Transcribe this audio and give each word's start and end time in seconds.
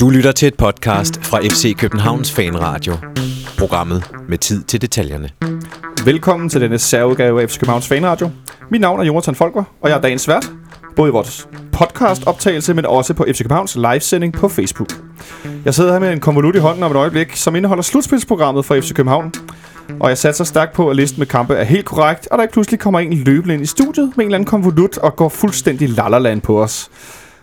Du 0.00 0.10
lytter 0.10 0.32
til 0.32 0.48
et 0.48 0.54
podcast 0.54 1.24
fra 1.24 1.40
FC 1.40 1.76
Københavns 1.76 2.32
Fanradio. 2.32 2.94
Programmet 3.58 4.10
med 4.28 4.38
tid 4.38 4.64
til 4.64 4.80
detaljerne. 4.80 5.30
Velkommen 6.04 6.48
til 6.48 6.60
denne 6.60 6.78
særudgave 6.78 7.42
af 7.42 7.50
FC 7.50 7.58
Københavns 7.58 7.88
Fanradio. 7.88 8.30
Mit 8.70 8.80
navn 8.80 9.00
er 9.00 9.04
Jonathan 9.04 9.34
Folker, 9.34 9.64
og 9.80 9.90
jeg 9.90 9.96
er 9.96 10.00
dagens 10.00 10.28
vært, 10.28 10.50
både 10.96 11.08
i 11.08 11.12
vores 11.12 11.48
podcast-optagelse, 11.72 12.74
men 12.74 12.86
også 12.86 13.14
på 13.14 13.24
FC 13.32 13.38
Københavns 13.42 13.76
livesending 13.76 14.32
på 14.32 14.48
Facebook. 14.48 14.88
Jeg 15.64 15.74
sidder 15.74 15.92
her 15.92 15.98
med 15.98 16.12
en 16.12 16.20
konvolut 16.20 16.56
i 16.56 16.58
hånden 16.58 16.82
om 16.82 16.90
et 16.90 16.96
øjeblik, 16.96 17.36
som 17.36 17.56
indeholder 17.56 17.82
slutspilsprogrammet 17.82 18.64
for 18.64 18.80
FC 18.80 18.94
København. 18.94 19.32
Og 20.00 20.08
jeg 20.08 20.18
satser 20.18 20.44
stærkt 20.44 20.72
på, 20.72 20.90
at 20.90 20.96
listen 20.96 21.20
med 21.20 21.26
kampe 21.26 21.54
er 21.54 21.64
helt 21.64 21.84
korrekt, 21.84 22.28
og 22.30 22.38
der 22.38 22.42
ikke 22.44 22.52
pludselig 22.52 22.80
kommer 22.80 23.00
en 23.00 23.12
løbende 23.12 23.54
ind 23.54 23.62
i 23.62 23.66
studiet 23.66 24.12
med 24.16 24.24
en 24.24 24.28
eller 24.28 24.36
anden 24.36 24.46
konvolut 24.46 24.98
og 24.98 25.16
går 25.16 25.28
fuldstændig 25.28 25.88
lallerland 25.88 26.40
på 26.40 26.62
os. 26.62 26.90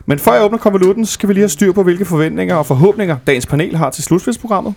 Men 0.05 0.19
før 0.19 0.33
jeg 0.33 0.43
åbner 0.43 0.57
konvolutten, 0.57 1.05
skal 1.05 1.29
vi 1.29 1.33
lige 1.33 1.41
have 1.41 1.49
styr 1.49 1.71
på, 1.71 1.83
hvilke 1.83 2.05
forventninger 2.05 2.55
og 2.55 2.65
forhåbninger 2.65 3.17
dagens 3.27 3.45
panel 3.45 3.75
har 3.75 3.89
til 3.89 4.03
slutspilsprogrammet. 4.03 4.73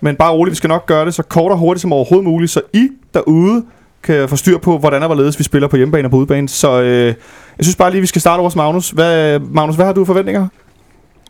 Men 0.00 0.16
bare 0.16 0.32
roligt, 0.32 0.50
vi 0.50 0.56
skal 0.56 0.68
nok 0.68 0.86
gøre 0.86 1.04
det 1.04 1.14
så 1.14 1.22
kort 1.22 1.52
og 1.52 1.58
hurtigt 1.58 1.82
som 1.82 1.92
overhovedet 1.92 2.24
muligt, 2.24 2.50
så 2.50 2.60
I 2.74 2.88
derude 3.14 3.64
kan 4.02 4.28
få 4.28 4.36
styr 4.36 4.58
på, 4.58 4.78
hvordan 4.78 5.02
og 5.02 5.08
hvorledes 5.08 5.38
vi 5.38 5.44
spiller 5.44 5.68
på 5.68 5.76
hjemmebane 5.76 6.06
og 6.06 6.10
på 6.10 6.16
udebane. 6.16 6.48
Så 6.48 6.82
øh, 6.82 7.06
jeg 7.06 7.14
synes 7.60 7.76
bare 7.76 7.90
lige, 7.90 8.00
vi 8.00 8.06
skal 8.06 8.20
starte 8.20 8.40
over 8.40 8.48
hos 8.48 8.56
Magnus. 8.56 8.90
Hvad, 8.90 9.38
Magnus, 9.38 9.76
hvad 9.76 9.86
har 9.86 9.92
du 9.92 10.04
forventninger? 10.04 10.48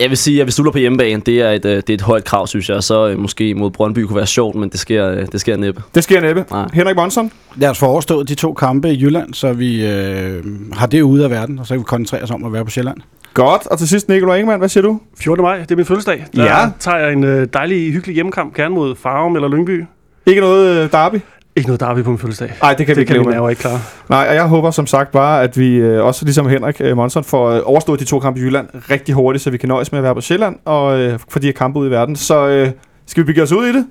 Jeg 0.01 0.09
vil 0.11 0.17
sige, 0.19 0.41
at 0.41 0.47
hvis 0.47 0.55
du 0.57 0.63
er 0.63 0.71
på 0.71 0.79
hjemmebane, 0.79 1.23
det 1.27 1.41
er 1.41 1.51
et, 1.51 1.65
øh, 1.65 1.77
det 1.77 1.91
er 1.91 1.95
et 1.95 2.01
højt 2.01 2.25
krav, 2.25 2.47
synes 2.47 2.69
jeg. 2.71 2.83
Så 2.83 3.09
øh, 3.09 3.19
måske 3.19 3.55
mod 3.55 3.71
Brøndby 3.71 3.99
kunne 3.99 4.17
være 4.17 4.27
sjovt, 4.27 4.55
men 4.57 4.69
det 4.69 4.81
sker, 4.81 5.09
øh, 5.11 5.27
det 5.33 5.41
sker 5.41 5.57
næppe. 5.57 5.83
Det 5.95 6.05
sker 6.05 6.21
næppe. 6.21 6.45
Nej. 6.51 6.67
Henrik 6.73 6.97
Monson? 6.97 7.33
Lad 7.57 7.69
os 7.71 7.79
få 7.79 7.87
overstået 7.87 8.29
de 8.29 8.35
to 8.35 8.53
kampe 8.53 8.91
i 8.91 9.03
Jylland, 9.03 9.35
så 9.35 9.53
vi 9.53 9.87
øh, 9.87 10.45
har 10.73 10.87
det 10.87 11.03
ude 11.03 11.25
af 11.25 11.31
verden, 11.31 11.59
og 11.59 11.67
så 11.67 11.75
kan 11.75 11.79
vi 11.79 11.85
koncentrere 11.85 12.23
os 12.23 12.31
om 12.31 12.45
at 12.45 12.53
være 12.53 12.65
på 12.65 12.71
Sjælland. 12.71 12.97
Godt. 13.35 13.67
Og 13.67 13.79
til 13.79 13.89
sidst, 13.89 14.09
Nikolaj 14.09 14.37
Ingemann, 14.37 14.59
hvad 14.59 14.69
siger 14.69 14.83
du? 14.83 15.01
14. 15.21 15.43
maj, 15.43 15.59
det 15.59 15.71
er 15.71 15.77
min 15.77 15.85
fødselsdag. 15.87 16.27
Der 16.37 16.45
Ja. 16.45 16.69
tager 16.81 16.99
jeg 16.99 17.13
en 17.13 17.25
øh, 17.25 17.49
dejlig, 17.53 17.93
hyggelig 17.93 18.15
hjemmekamp, 18.15 18.55
gerne 18.55 18.75
mod 18.75 18.95
Farum 18.97 19.35
eller 19.37 19.49
Lyngby. 19.49 19.85
Ikke 20.27 20.41
noget 20.41 20.85
øh, 20.85 20.93
derby? 20.93 21.17
Ikke 21.57 21.69
noget 21.69 21.81
derby 21.81 22.03
på 22.03 22.11
min 22.11 22.19
fødselsdag. 22.19 22.53
Nej, 22.63 22.75
det 22.75 22.87
kan 22.87 22.97
vi 22.97 23.01
det 23.01 23.01
ikke 23.01 23.25
kan 23.25 23.33
leve 23.33 23.43
med. 23.43 23.51
ikke 23.51 23.61
klare. 23.61 23.81
Nej, 24.09 24.27
og 24.29 24.35
jeg 24.35 24.45
håber 24.47 24.71
som 24.71 24.87
sagt 24.87 25.13
bare, 25.13 25.43
at 25.43 25.59
vi 25.59 25.75
øh, 25.77 26.05
også 26.05 26.25
ligesom 26.25 26.49
Henrik 26.49 26.77
øh, 26.81 26.97
Monson 26.97 27.25
får 27.25 27.51
øh, 27.51 27.61
overstået 27.65 28.01
de 28.01 28.05
to 28.05 28.21
kampe 28.21 28.41
i 28.41 28.43
Jylland 28.43 28.69
rigtig 28.91 29.15
hurtigt, 29.15 29.45
så 29.45 29.51
vi 29.51 29.57
kan 29.57 29.69
nøjes 29.69 29.93
med 29.93 29.99
at 29.99 30.03
være 30.03 30.15
på 30.15 30.21
Sjælland 30.21 30.57
og 30.65 30.99
øh, 30.99 31.19
for 31.29 31.39
de 31.39 31.47
her 31.47 31.53
kampe 31.53 31.79
ude 31.79 31.89
i 31.89 31.91
verden. 31.91 32.17
Så 32.17 32.47
øh, 32.49 32.71
skal 33.07 33.23
vi 33.23 33.27
bygge 33.27 33.43
os 33.43 33.53
ud 33.53 33.67
i 33.67 33.73
det? 33.73 33.87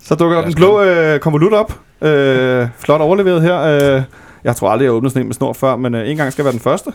Så 0.00 0.14
dukker 0.14 0.36
der 0.36 0.44
den 0.44 0.54
blå 0.54 0.82
øh, 0.82 1.18
konvolut 1.20 1.52
op. 1.52 1.78
Øh, 2.02 2.68
flot 2.78 3.00
overleveret 3.00 3.42
her. 3.42 3.60
Øh, 3.96 4.02
jeg 4.44 4.56
tror 4.56 4.70
aldrig, 4.70 4.84
jeg 4.84 4.90
har 4.90 4.96
åbnet 4.96 5.12
sådan 5.12 5.22
en 5.22 5.26
med 5.28 5.34
snor 5.34 5.52
før, 5.52 5.76
men 5.76 5.94
øh, 5.94 6.08
en 6.10 6.16
gang 6.16 6.32
skal 6.32 6.44
være 6.44 6.52
den 6.52 6.60
første. 6.60 6.90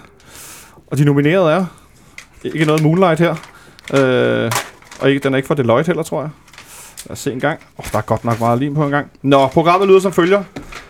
Og 0.87 0.97
de 0.97 1.05
nominerede 1.05 1.51
er 1.51 1.65
ikke 2.43 2.65
noget 2.65 2.83
Moonlight 2.83 3.19
her. 3.19 3.35
Øh, 3.93 4.51
og 5.01 5.09
ikke, 5.09 5.23
den 5.23 5.33
er 5.33 5.37
ikke 5.37 5.47
fra 5.47 5.55
Deloitte 5.55 5.87
heller, 5.87 6.03
tror 6.03 6.21
jeg. 6.21 6.29
Lad 7.05 7.11
os 7.11 7.19
se 7.19 7.31
en 7.33 7.39
gang. 7.39 7.59
Oh, 7.77 7.85
der 7.91 7.97
er 7.97 8.01
godt 8.01 8.25
nok 8.25 8.39
meget 8.39 8.59
lim 8.59 8.75
på 8.75 8.83
en 8.83 8.91
gang. 8.91 9.11
Nå, 9.21 9.47
programmet 9.47 9.87
lyder 9.87 9.99
som 9.99 10.13
følger. 10.13 10.43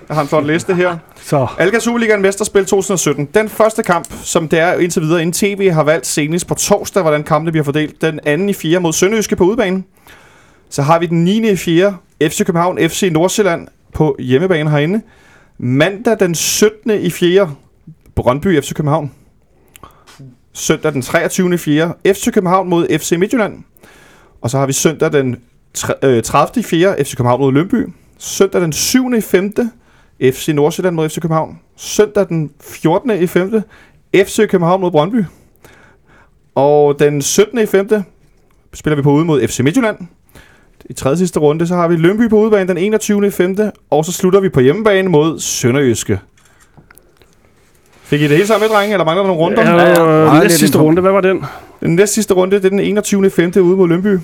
Jeg 0.09 0.15
har 0.15 0.21
en 0.21 0.27
flot 0.27 0.45
liste 0.45 0.75
her. 0.75 0.97
Så 1.15 1.47
Alga 1.57 1.79
Superligaen 1.79 2.21
Mesterspil 2.21 2.65
2017. 2.65 3.25
Den 3.25 3.49
første 3.49 3.83
kamp, 3.83 4.07
som 4.23 4.47
det 4.47 4.59
er 4.59 4.73
indtil 4.73 5.01
videre, 5.01 5.21
inden 5.21 5.33
TV 5.33 5.71
har 5.71 5.83
valgt 5.83 6.07
senest 6.07 6.47
på 6.47 6.53
torsdag, 6.55 7.01
hvordan 7.01 7.23
kampene 7.23 7.51
bliver 7.51 7.63
fordelt. 7.63 8.01
Den 8.01 8.19
anden 8.25 8.49
i 8.49 8.53
4 8.53 8.79
mod 8.79 8.93
Sønderjyske 8.93 9.35
på 9.35 9.43
udebane. 9.43 9.83
Så 10.69 10.81
har 10.81 10.99
vi 10.99 11.05
den 11.05 11.23
9. 11.23 11.51
i 11.51 11.55
4. 11.55 11.97
FC 12.21 12.45
København 12.45 12.89
FC 12.89 13.09
Nordsjælland 13.11 13.67
på 13.93 14.15
hjemmebane 14.19 14.69
herinde. 14.69 15.01
Mandag 15.57 16.19
den 16.19 16.35
17. 16.35 16.91
i 16.91 17.09
4. 17.09 17.55
Brøndby 18.15 18.61
FC 18.61 18.73
København. 18.73 19.11
Søndag 20.53 20.93
den 20.93 21.01
23. 21.01 21.53
i 21.53 21.57
4. 21.57 21.93
FC 22.05 22.31
København 22.33 22.69
mod 22.69 22.99
FC 22.99 23.11
Midtjylland. 23.11 23.63
Og 24.41 24.49
så 24.49 24.57
har 24.57 24.65
vi 24.65 24.73
søndag 24.73 25.11
den 25.11 25.37
30. 25.73 26.59
i 26.59 26.63
4. 26.63 27.03
FC 27.03 27.15
København 27.15 27.41
mod 27.41 27.53
Lønby. 27.53 27.87
Søndag 28.17 28.61
den 28.61 28.73
7. 28.73 29.13
i 29.13 29.21
5. 29.21 29.53
FC 30.21 30.47
Nordsjælland 30.47 30.95
mod 30.95 31.09
FC 31.09 31.21
København. 31.21 31.59
Søndag 31.77 32.27
den 32.29 32.51
14. 32.61 33.11
i 33.11 33.27
5. 33.27 33.61
FC 34.15 34.47
København 34.49 34.81
mod 34.81 34.91
Brøndby. 34.91 35.23
Og 36.55 36.99
den 36.99 37.21
17. 37.21 37.59
i 37.59 37.65
5. 37.65 37.89
spiller 38.73 38.95
vi 38.95 39.01
på 39.01 39.11
ude 39.11 39.25
mod 39.25 39.47
FC 39.47 39.59
Midtjylland. 39.59 39.97
I 40.85 40.93
tredje 40.93 41.17
sidste 41.17 41.39
runde, 41.39 41.67
så 41.67 41.75
har 41.75 41.87
vi 41.87 41.95
Lønby 41.95 42.29
på 42.29 42.37
udebane 42.39 42.67
den 42.67 42.77
21. 42.77 43.27
i 43.27 43.29
5. 43.29 43.57
Og 43.89 44.05
så 44.05 44.11
slutter 44.11 44.39
vi 44.39 44.49
på 44.49 44.59
hjemmebane 44.59 45.09
mod 45.09 45.39
Sønderjyske. 45.39 46.19
Fik 48.03 48.21
I 48.21 48.23
det 48.23 48.31
hele 48.31 48.47
sammen 48.47 48.69
med, 48.69 48.75
drenge, 48.75 48.93
eller 48.93 49.05
mangler 49.05 49.23
der 49.23 49.27
nogle 49.27 49.43
runder? 49.43 49.61
ja, 49.61 49.75
ja, 49.75 49.89
ja. 49.89 50.25
Meget 50.25 50.43
næste 50.43 50.57
sidste 50.57 50.77
runde, 50.77 51.01
hvad 51.01 51.11
var 51.11 51.21
den? 51.21 51.43
Den 51.81 51.95
næste 51.95 52.13
sidste 52.13 52.33
runde, 52.33 52.55
det 52.57 52.65
er 52.65 52.69
den 52.69 52.79
21. 52.79 53.27
i 53.27 53.29
5. 53.29 53.51
ude 53.61 53.77
mod 53.77 53.87
Lønby. 53.87 54.17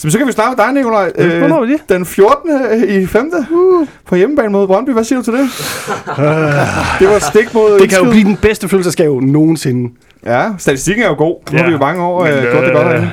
Så, 0.00 0.10
så 0.10 0.18
kan 0.18 0.26
vi 0.26 0.32
starte 0.32 0.56
med 0.56 0.64
dig, 0.64 0.74
Nikolaj. 0.74 1.12
Øh, 1.18 1.38
Hvornår 1.38 1.58
var 1.58 1.66
det? 1.66 1.80
Den 1.88 2.06
14. 2.06 2.50
i 2.88 3.06
5. 3.06 3.32
Uh. 3.50 3.86
på 4.06 4.14
hjemmebane 4.14 4.48
mod 4.48 4.66
Brøndby. 4.66 4.90
Hvad 4.90 5.04
siger 5.04 5.18
du 5.18 5.24
til 5.24 5.32
det? 5.32 5.40
det 7.00 7.08
var 7.08 7.18
stik 7.18 7.54
mod 7.54 7.80
Det 7.80 7.90
kan 7.90 8.04
jo 8.04 8.10
blive 8.10 8.24
den 8.24 8.36
bedste 8.36 8.68
fødselsdagsgave 8.68 9.22
nogensinde. 9.22 9.94
Ja, 10.26 10.50
statistikken 10.58 11.04
er 11.04 11.08
jo 11.08 11.14
god. 11.14 11.36
Nu 11.52 11.58
har 11.58 11.66
vi 11.66 11.72
jo 11.72 11.78
mange 11.78 12.02
år 12.02 12.24
øh, 12.24 12.42
gjort 12.42 12.64
det 12.64 12.72
godt 12.72 12.86
herinde. 12.86 13.10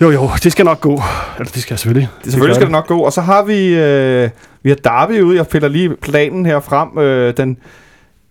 Jo, 0.00 0.10
jo, 0.10 0.30
det 0.42 0.52
skal 0.52 0.64
nok 0.64 0.80
gå. 0.80 1.02
Eller 1.38 1.50
det 1.52 1.62
skal 1.62 1.78
selvfølgelig. 1.78 2.08
Det, 2.24 2.32
selvfølgelig 2.32 2.54
skal 2.54 2.66
det 2.66 2.72
nok 2.72 2.86
gå. 2.86 2.98
Og 2.98 3.12
så 3.12 3.20
har 3.20 3.42
vi, 3.42 3.74
øh, 3.74 4.28
vi 4.62 4.70
har 4.70 4.76
Derby 4.76 5.20
ude. 5.20 5.36
Jeg 5.36 5.46
piller 5.46 5.68
lige 5.68 5.96
planen 5.96 6.46
her 6.46 6.60
frem. 6.60 6.98
Øh, 6.98 7.36
den, 7.36 7.58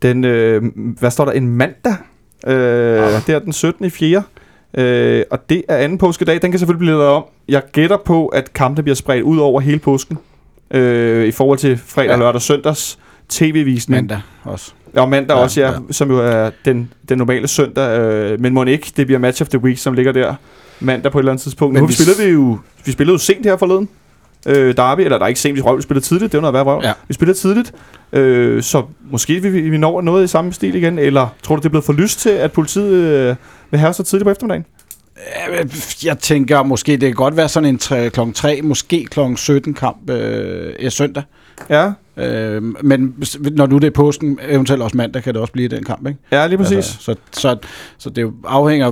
den 0.01 0.23
øh, 0.23 0.63
hvad 0.75 1.11
står 1.11 1.25
der? 1.25 1.31
En 1.31 1.47
mandag. 1.47 1.95
Øh, 2.47 2.53
det 3.27 3.29
er 3.29 3.39
den 3.39 3.53
17. 3.53 3.85
i 3.85 3.89
4. 3.89 4.23
Øh, 4.73 5.23
og 5.31 5.49
det 5.49 5.63
er 5.69 5.77
anden 5.77 5.97
påskedag. 5.97 6.41
Den 6.41 6.51
kan 6.51 6.59
selvfølgelig 6.59 6.79
blive 6.79 6.91
lavet 6.91 7.05
om. 7.07 7.23
Jeg 7.49 7.61
gætter 7.71 7.97
på, 8.05 8.27
at 8.27 8.53
kampene 8.53 8.83
bliver 8.83 8.95
spredt 8.95 9.23
ud 9.23 9.37
over 9.37 9.61
hele 9.61 9.79
påsken. 9.79 10.17
Øh, 10.71 11.27
I 11.27 11.31
forhold 11.31 11.57
til 11.59 11.77
fredag, 11.85 12.09
Ja. 12.11 12.17
lørdag 12.17 12.35
og 12.35 12.41
søndags 12.41 12.99
tv-visning. 13.29 14.01
Mandag 14.01 14.21
også. 14.43 14.71
Ja, 14.95 15.01
og 15.01 15.09
mandag 15.09 15.35
ja, 15.37 15.43
også, 15.43 15.61
ja, 15.61 15.71
ja. 15.71 15.77
som 15.91 16.11
jo 16.11 16.17
er 16.19 16.49
den, 16.65 16.93
den 17.09 17.17
normale 17.17 17.47
søndag. 17.47 17.99
Øh, 17.99 18.39
men 18.41 18.53
må 18.53 18.63
ikke, 18.63 18.91
det 18.97 19.05
bliver 19.07 19.19
match 19.19 19.41
of 19.41 19.47
the 19.49 19.59
week, 19.59 19.77
som 19.77 19.93
ligger 19.93 20.11
der 20.11 20.35
mandag 20.79 21.11
på 21.11 21.17
et 21.17 21.21
eller 21.21 21.31
andet 21.31 21.43
tidspunkt. 21.43 21.73
Men 21.73 21.81
nu 21.81 21.87
vi 21.87 21.93
spillede 21.93 22.23
vi 22.23 22.33
jo, 22.33 22.57
vi 22.85 22.91
spillede 22.91 23.13
jo 23.13 23.17
sent 23.17 23.45
her 23.45 23.57
forleden. 23.57 23.89
Øh, 24.45 24.77
Derby, 24.77 25.01
eller 25.01 25.17
der 25.17 25.25
er 25.25 25.27
ikke 25.27 25.39
sent, 25.39 25.55
vi 25.55 25.61
røv, 25.61 25.77
vi 25.77 25.81
spillede 25.81 26.05
tidligt, 26.05 26.31
det 26.31 26.37
var 26.37 26.41
noget 26.41 26.53
værd 26.53 26.65
røv. 26.65 26.81
Ja. 26.83 26.93
Vi 27.07 27.13
spillede 27.13 27.37
tidligt, 27.37 27.73
øh, 28.13 28.63
så 28.63 28.83
måske 29.11 29.41
vi, 29.41 29.49
vi 29.49 29.77
når 29.77 30.01
noget 30.01 30.23
i 30.23 30.27
samme 30.27 30.53
stil 30.53 30.75
igen, 30.75 30.99
eller 30.99 31.27
tror 31.43 31.55
du, 31.55 31.59
det 31.59 31.65
er 31.65 31.69
blevet 31.69 31.85
for 31.85 31.93
lyst 31.93 32.19
til, 32.19 32.29
at 32.29 32.51
politiet 32.51 32.93
øh, 32.93 33.35
vil 33.71 33.79
have 33.79 33.93
så 33.93 34.03
tidligt 34.03 34.25
på 34.25 34.31
eftermiddagen? 34.31 34.65
Jeg 36.03 36.19
tænker, 36.19 36.63
måske 36.63 36.91
det 36.91 37.01
kan 37.01 37.13
godt 37.13 37.37
være 37.37 37.49
sådan 37.49 37.69
en 37.69 37.77
tre, 37.77 38.09
klokken 38.09 38.33
3, 38.33 38.61
måske 38.61 39.05
klokken 39.05 39.37
17 39.37 39.73
kamp 39.73 40.09
øh, 40.09 40.91
søndag. 40.91 41.23
Ja, 41.69 41.91
Øh, 42.17 42.63
men 42.83 43.15
når 43.51 43.67
nu 43.67 43.77
det 43.77 43.87
er 43.87 43.91
påsken, 43.91 44.39
eventuelt 44.47 44.83
også 44.83 44.97
mandag, 44.97 45.23
kan 45.23 45.33
det 45.33 45.41
også 45.41 45.53
blive 45.53 45.67
den 45.67 45.83
kamp, 45.83 46.07
ikke? 46.07 46.19
ja 46.31 46.47
lige 46.47 46.57
præcis. 46.57 46.75
Altså, 46.75 46.97
så, 46.99 47.15
så, 47.31 47.57
så 47.97 48.09
det 48.09 48.33
afhænger... 48.45 48.91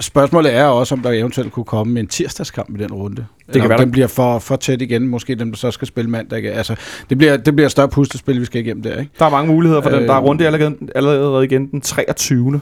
Spørgsmålet 0.00 0.54
er 0.54 0.64
også, 0.64 0.94
om 0.94 1.00
der 1.00 1.10
eventuelt 1.10 1.52
kunne 1.52 1.64
komme 1.64 2.00
en 2.00 2.06
tirsdagskamp 2.06 2.80
i 2.80 2.82
den 2.82 2.92
runde. 2.92 3.26
Det 3.46 3.52
kan 3.52 3.60
kan 3.60 3.70
være, 3.70 3.78
den 3.78 3.90
bliver 3.90 4.06
for, 4.06 4.38
for 4.38 4.56
tæt 4.56 4.82
igen. 4.82 5.08
Måske 5.08 5.34
dem, 5.34 5.50
der 5.50 5.56
så 5.56 5.70
skal 5.70 5.88
spille 5.88 6.10
mandag. 6.10 6.54
Altså, 6.54 6.74
det 7.10 7.18
bliver, 7.18 7.36
det 7.36 7.56
bliver 7.56 7.66
et 7.66 7.72
større 7.72 7.88
puslespil, 7.88 8.40
vi 8.40 8.44
skal 8.44 8.60
igennem 8.60 8.82
der, 8.82 8.98
ikke? 8.98 9.12
Der 9.18 9.26
er 9.26 9.30
mange 9.30 9.52
muligheder 9.52 9.82
for 9.82 9.88
øh, 9.88 9.94
den. 9.94 10.02
Øh. 10.02 10.08
Der 10.08 10.14
er 10.14 10.20
runde 10.20 10.46
allerede, 10.46 10.76
allerede 10.94 11.44
igen 11.44 11.70
den 11.70 11.80
23. 11.80 12.60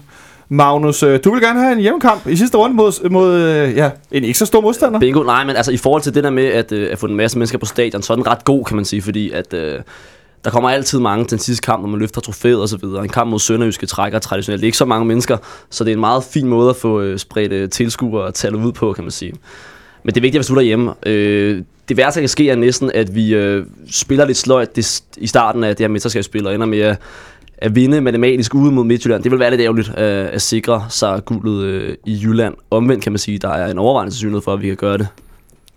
Magnus, 0.49 1.03
øh, 1.03 1.21
du 1.25 1.33
vil 1.33 1.43
gerne 1.43 1.61
have 1.61 1.73
en 1.73 1.81
hjemmekamp 1.81 2.27
i 2.27 2.37
sidste 2.37 2.57
runde 2.57 2.77
mod, 2.77 3.09
mod 3.11 3.35
øh, 3.35 3.77
ja, 3.77 3.91
en 4.13 4.25
ikke 4.25 4.39
så 4.39 4.47
stor 4.47 4.61
modstander. 4.61 5.01
Bingo, 5.01 5.23
nej, 5.23 5.45
men 5.45 5.57
altså 5.57 5.73
i 5.73 5.77
forhold 5.77 6.03
til 6.03 6.15
det 6.15 6.25
der 6.25 6.31
med 6.31 6.45
at, 6.45 6.73
øh, 6.73 6.93
at 6.93 6.99
få 6.99 7.07
en 7.07 7.17
masse 7.17 7.39
mennesker 7.39 7.59
på 7.59 7.67
stadion, 7.67 8.03
så 8.03 8.13
er 8.13 8.17
den 8.17 8.27
ret 8.27 8.45
god, 8.45 8.65
kan 8.65 8.77
man 8.77 8.85
sige, 8.85 9.03
fordi 9.03 9.31
at... 9.31 9.55
Øh, 9.55 9.81
der 10.47 10.53
kommer 10.53 10.71
altid 10.71 10.99
mange 10.99 11.25
til 11.25 11.31
den 11.31 11.39
sidste 11.39 11.63
kamp, 11.63 11.83
når 11.83 11.89
man 11.89 12.01
løfter 12.01 12.21
trofæet 12.21 12.61
og 12.61 12.69
så 12.69 12.77
videre. 12.77 13.03
En 13.03 13.09
kamp 13.09 13.31
mod 13.31 13.39
Sønderjyske 13.39 13.87
trækker 13.87 14.19
traditionelt 14.19 14.65
ikke 14.65 14.77
så 14.77 14.85
mange 14.85 15.07
mennesker, 15.07 15.37
så 15.71 15.85
det 15.85 15.91
er 15.91 15.95
en 15.95 16.01
meget 16.01 16.25
fin 16.25 16.49
måde 16.49 16.71
at 16.71 16.77
få 16.77 17.01
øh, 17.01 17.19
spredt 17.19 17.53
øh, 17.53 17.71
tilskuere 17.71 18.25
og 18.25 18.35
tallet 18.35 18.65
ud 18.65 18.73
på, 18.73 18.93
kan 18.93 19.05
man 19.05 19.11
sige. 19.11 19.33
Men 20.03 20.15
det 20.15 20.21
er 20.21 20.23
vigtigt, 20.23 20.35
at 20.35 20.39
vi 20.39 20.45
slutter 20.45 20.63
hjemme. 20.63 20.95
Øh, 21.07 21.63
det 21.89 21.97
værste, 21.97 22.21
der 22.21 22.23
kan 22.23 22.29
ske, 22.29 22.51
er 22.51 22.57
næsten, 22.57 22.91
at 22.95 23.15
vi 23.15 23.35
øh, 23.35 23.67
spiller 23.91 24.25
lidt 24.25 24.39
sløjt 24.39 24.77
det, 24.77 25.03
i 25.17 25.27
starten 25.27 25.65
af 25.65 25.77
det 25.77 25.85
her 25.85 25.89
mesterskabsspil, 25.89 26.47
og 26.47 26.55
ender 26.55 26.67
med 26.67 26.81
at, 26.81 26.99
at 27.59 27.75
vinde 27.75 28.01
matematisk 28.01 28.55
ude 28.55 28.73
mod 28.73 28.85
Midtjylland. 28.85 29.23
Det 29.23 29.33
vil 29.33 29.41
være 29.41 29.51
lidt 29.51 29.61
ærgerligt 29.61 29.89
øh, 29.89 30.29
at 30.33 30.43
sikre 30.43 30.87
sig 30.89 31.25
guldet 31.25 31.63
øh, 31.63 31.95
i 32.07 32.21
Jylland. 32.23 32.55
Omvendt 32.71 33.03
kan 33.03 33.13
man 33.13 33.19
sige, 33.19 33.39
der 33.39 33.51
er 33.51 33.71
en 33.71 33.79
overvejende 33.79 34.13
sandsynlighed 34.13 34.43
for, 34.43 34.53
at 34.53 34.63
vi 34.63 34.67
kan 34.67 34.77
gøre 34.77 34.99
det. 34.99 35.09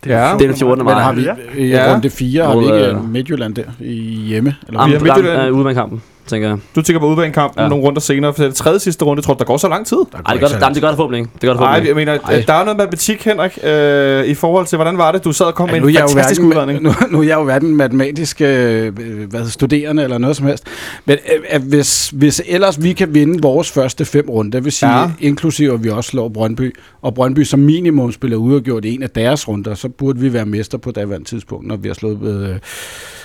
Ja. 0.06 0.34
Det 0.40 0.42
er 0.46 0.48
den 0.48 0.56
14. 0.56 0.78
Men 0.86 0.94
maj. 0.94 1.02
har 1.04 1.14
vi 1.14 1.28
i 1.58 1.68
Ja. 1.68 1.94
runde 1.94 2.10
4, 2.10 2.44
har 2.46 2.56
vi 2.58 2.66
ikke 2.66 2.88
øh, 2.88 2.96
øh, 2.96 3.10
Midtjylland 3.10 3.56
der 3.56 3.64
i 3.80 3.94
hjemme? 4.28 4.56
Eller 4.68 4.80
Am, 4.80 4.90
Vi 4.90 4.94
har 4.96 5.00
Midtjylland- 5.00 5.16
Midtjylland. 5.22 5.48
Øh, 5.50 5.54
ude 5.56 5.64
med 5.64 5.74
kampen. 5.76 6.02
Tænker 6.30 6.48
jeg. 6.48 6.58
Du 6.76 6.82
tænker 6.82 7.00
på 7.00 7.08
udbanekampen 7.08 7.64
ja. 7.64 7.70
Nogle 7.70 7.84
runder 7.86 8.02
senere, 8.02 8.34
for 8.34 8.44
det 8.44 8.50
er 8.50 8.54
tredje 8.54 8.80
sidste 8.80 9.06
runde. 9.06 9.22
Tror 9.22 9.34
du, 9.34 9.38
der 9.40 9.46
går 9.46 9.58
så 9.58 9.68
lang 9.68 9.86
tid? 9.88 9.98
Ej, 10.26 10.34
det 10.34 10.42
gør, 10.42 10.48
det, 10.48 10.68
det 10.74 10.82
gør 10.82 10.90
der 10.90 10.96
forhåbentlig 10.96 11.20
ikke. 11.20 11.32
Det 11.34 11.42
gør 11.42 11.54
der 11.54 11.60
Nej, 11.60 11.82
forhåbentlig 11.82 12.06
jeg 12.06 12.12
ikke. 12.12 12.12
mener, 12.30 12.38
Ej. 12.38 12.44
der 12.48 12.54
er 12.54 12.64
noget 12.64 12.78
matematik, 12.78 13.24
Henrik, 13.26 13.60
øh, 13.64 14.26
i 14.26 14.34
forhold 14.34 14.66
til, 14.66 14.76
hvordan 14.76 14.98
var 14.98 15.12
det? 15.12 15.24
Du 15.24 15.32
sad 15.32 15.46
og 15.46 15.56
kom 15.56 15.68
Ja, 15.70 15.74
med 15.74 15.82
nu, 15.82 15.88
en 15.88 15.94
jeg 15.94 16.02
fantastisk 16.10 16.42
hverken, 16.42 16.58
udredning. 16.58 16.84
nu, 16.84 16.92
nu 17.12 17.20
er 17.20 17.24
jeg 17.24 17.36
jo 17.36 17.44
hverken 17.44 17.76
matematisk 17.76 18.42
øh, 18.42 18.48
hvad, 18.48 19.40
hedder, 19.40 19.46
studerende 19.46 20.04
eller 20.04 20.18
noget 20.18 20.36
som 20.36 20.46
helst. 20.46 20.64
Men 21.06 21.18
øh, 21.54 21.62
hvis, 21.64 22.10
hvis 22.10 22.42
ellers 22.48 22.84
vi 22.84 22.94
kan 22.94 23.14
vinde 23.14 23.42
vores 23.42 23.72
første 23.72 24.06
fem 24.06 24.26
runder, 24.30 24.52
det 24.52 24.64
vil 24.66 24.72
sige 24.72 24.90
Ja. 25.00 25.12
inklusive 25.20 25.74
at 25.74 25.84
vi 25.84 25.90
også 25.90 26.10
slår 26.10 26.30
Brøndby, 26.30 26.76
og 27.02 27.14
Brøndby 27.14 27.44
som 27.44 27.60
minimum 27.60 28.12
spiller 28.12 28.38
uafgjort 28.38 28.86
i 28.86 28.96
en 28.96 29.04
af 29.04 29.10
deres 29.10 29.48
runder, 29.48 29.74
så 29.74 29.90
burde 29.90 30.20
vi 30.20 30.34
være 30.34 30.46
mester 30.46 30.78
på 30.78 30.92
daværende 30.92 31.28
tidspunkt, 31.28 31.68
når 31.68 31.76
vi 31.76 31.88
har 31.88 31.96
slået, 31.96 32.50
øh, 32.50 32.56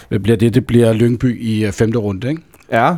hvad 0.08 0.18
bliver 0.18 0.36
det? 0.36 0.54
Det 0.54 0.66
bliver 0.66 0.92
Lyngby 0.92 1.42
i 1.42 1.64
øh, 1.64 1.72
femte 1.72 1.98
runde, 1.98 2.28
ikke? 2.28 2.42
Ja, 2.72 2.94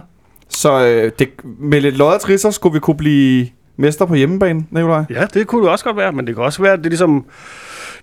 så 0.49 0.87
øh, 0.87 1.13
det, 1.19 1.29
med 1.61 1.81
lidt 1.81 1.97
loddertrisser 1.97 2.51
skulle 2.51 2.73
vi 2.73 2.79
kunne 2.81 2.97
blive 2.97 3.47
mester 3.77 4.05
på 4.07 4.15
hjemmebane, 4.15 4.65
Nikolaj. 4.71 5.05
Ja, 5.11 5.25
det 5.35 5.47
kunne 5.47 5.63
det 5.63 5.71
også 5.71 5.85
godt 5.85 5.97
være, 5.97 6.13
men 6.13 6.27
det 6.27 6.35
kan 6.35 6.45
også 6.45 6.63
være, 6.63 6.73
at 6.73 6.79
det 6.79 6.87
er 6.87 6.91
ligesom... 6.91 7.25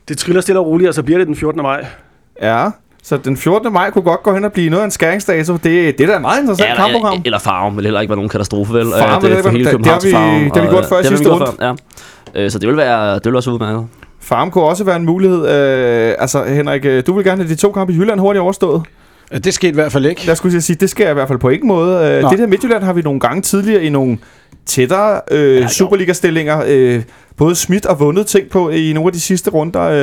Det 0.08 0.18
triller 0.18 0.42
stille 0.42 0.60
og 0.60 0.66
roligt, 0.68 0.88
og 0.88 0.94
så 0.94 1.04
bliver 1.04 1.18
det 1.18 1.28
den 1.28 1.36
14. 1.36 1.62
maj. 1.62 1.86
Ja, 2.42 2.66
så 3.04 3.18
den 3.18 3.38
14. 3.38 3.74
maj 3.74 3.90
kunne 3.90 4.02
godt 4.02 4.24
gå 4.24 4.34
hen 4.34 4.46
og 4.46 4.52
blive 4.54 4.70
noget 4.70 4.82
af 4.82 4.86
en 4.86 4.92
skæringsdato. 4.92 5.54
Det, 5.54 5.64
det 5.64 6.02
er 6.02 6.08
da 6.08 6.16
et 6.16 6.22
meget 6.22 6.40
interessant 6.42 6.68
ja, 6.68 6.74
eller, 6.74 6.84
kampprogram. 6.86 7.14
eller, 7.14 7.22
eller 7.26 7.40
farven 7.40 7.76
vil 7.78 7.86
heller 7.86 8.02
ikke 8.02 8.10
være 8.10 8.18
nogen 8.18 8.30
katastrofe, 8.30 8.74
vel? 8.74 8.86
Farven 9.00 9.26
Øh, 9.26 9.32
det 9.32 9.38
er 9.40 9.44
for 9.44 9.50
hele 9.50 9.66
være- 9.66 9.74
det- 9.78 9.86
det 9.86 10.14
har 10.14 10.38
vi- 10.40 10.44
det 10.46 10.56
har 10.56 10.62
vi 10.62 10.68
gjort 10.70 10.84
øh, 10.84 10.90
før 10.90 11.00
i 11.00 11.04
sidste 11.04 11.26
før, 11.26 11.76
Ja. 12.36 12.44
Øh, 12.44 12.52
Så 12.52 12.60
det 12.60 12.70
vil 12.70 12.78
være, 12.78 13.16
det 13.16 13.26
vil 13.26 13.36
også 13.36 13.50
være 13.50 13.54
udmærket. 13.56 13.88
Farm 14.20 14.52
kunne 14.52 14.64
også 14.64 14.84
være 14.84 14.96
en 14.96 15.06
mulighed. 15.06 15.48
Øh, 15.50 16.16
altså, 16.20 16.44
Henrik, 16.44 16.86
øh, 16.86 17.04
du 17.08 17.14
vil 17.14 17.26
gerne 17.26 17.42
have 17.44 17.50
de 17.54 17.56
to 17.60 17.72
kampe 17.72 17.94
i 17.94 17.96
Jylland 17.96 18.20
hurtigt 18.20 18.42
overstået. 18.42 18.82
Øh, 19.34 19.40
Det 19.44 19.54
skete 19.54 19.72
i 19.72 19.74
hvert 19.74 19.92
fald 19.92 20.06
ikke. 20.06 20.22
Jeg 20.28 20.38
skulle 20.38 20.62
sige, 20.62 20.78
det 20.80 20.90
jeg 21.06 21.12
i 21.12 21.14
hvert 21.14 21.28
fald 21.28 21.40
på 21.40 21.50
ingen 21.50 21.68
måde. 21.68 22.08
Øh, 22.08 22.22
Nå. 22.22 22.30
det 22.30 22.40
der 22.40 22.48
Midtjylland 22.48 22.84
har 22.84 22.94
vi 22.94 23.02
nogle 23.02 23.20
gange 23.20 23.42
tidligere 23.42 23.84
i 23.84 23.90
nogle 23.90 24.18
tættere 24.66 25.22
øh, 25.32 25.62
ja, 25.62 25.68
Superliga-stillinger 25.68 26.64
øh, 26.68 27.04
både 27.38 27.56
smidt 27.56 27.86
og 27.86 28.00
vundet 28.00 28.28
ting 28.28 28.50
på 28.50 28.70
i 28.70 28.94
nogle 28.94 29.08
af 29.08 29.14
de 29.14 29.20
sidste 29.20 29.50
runder. 29.50 29.82
Øh, 29.82 29.98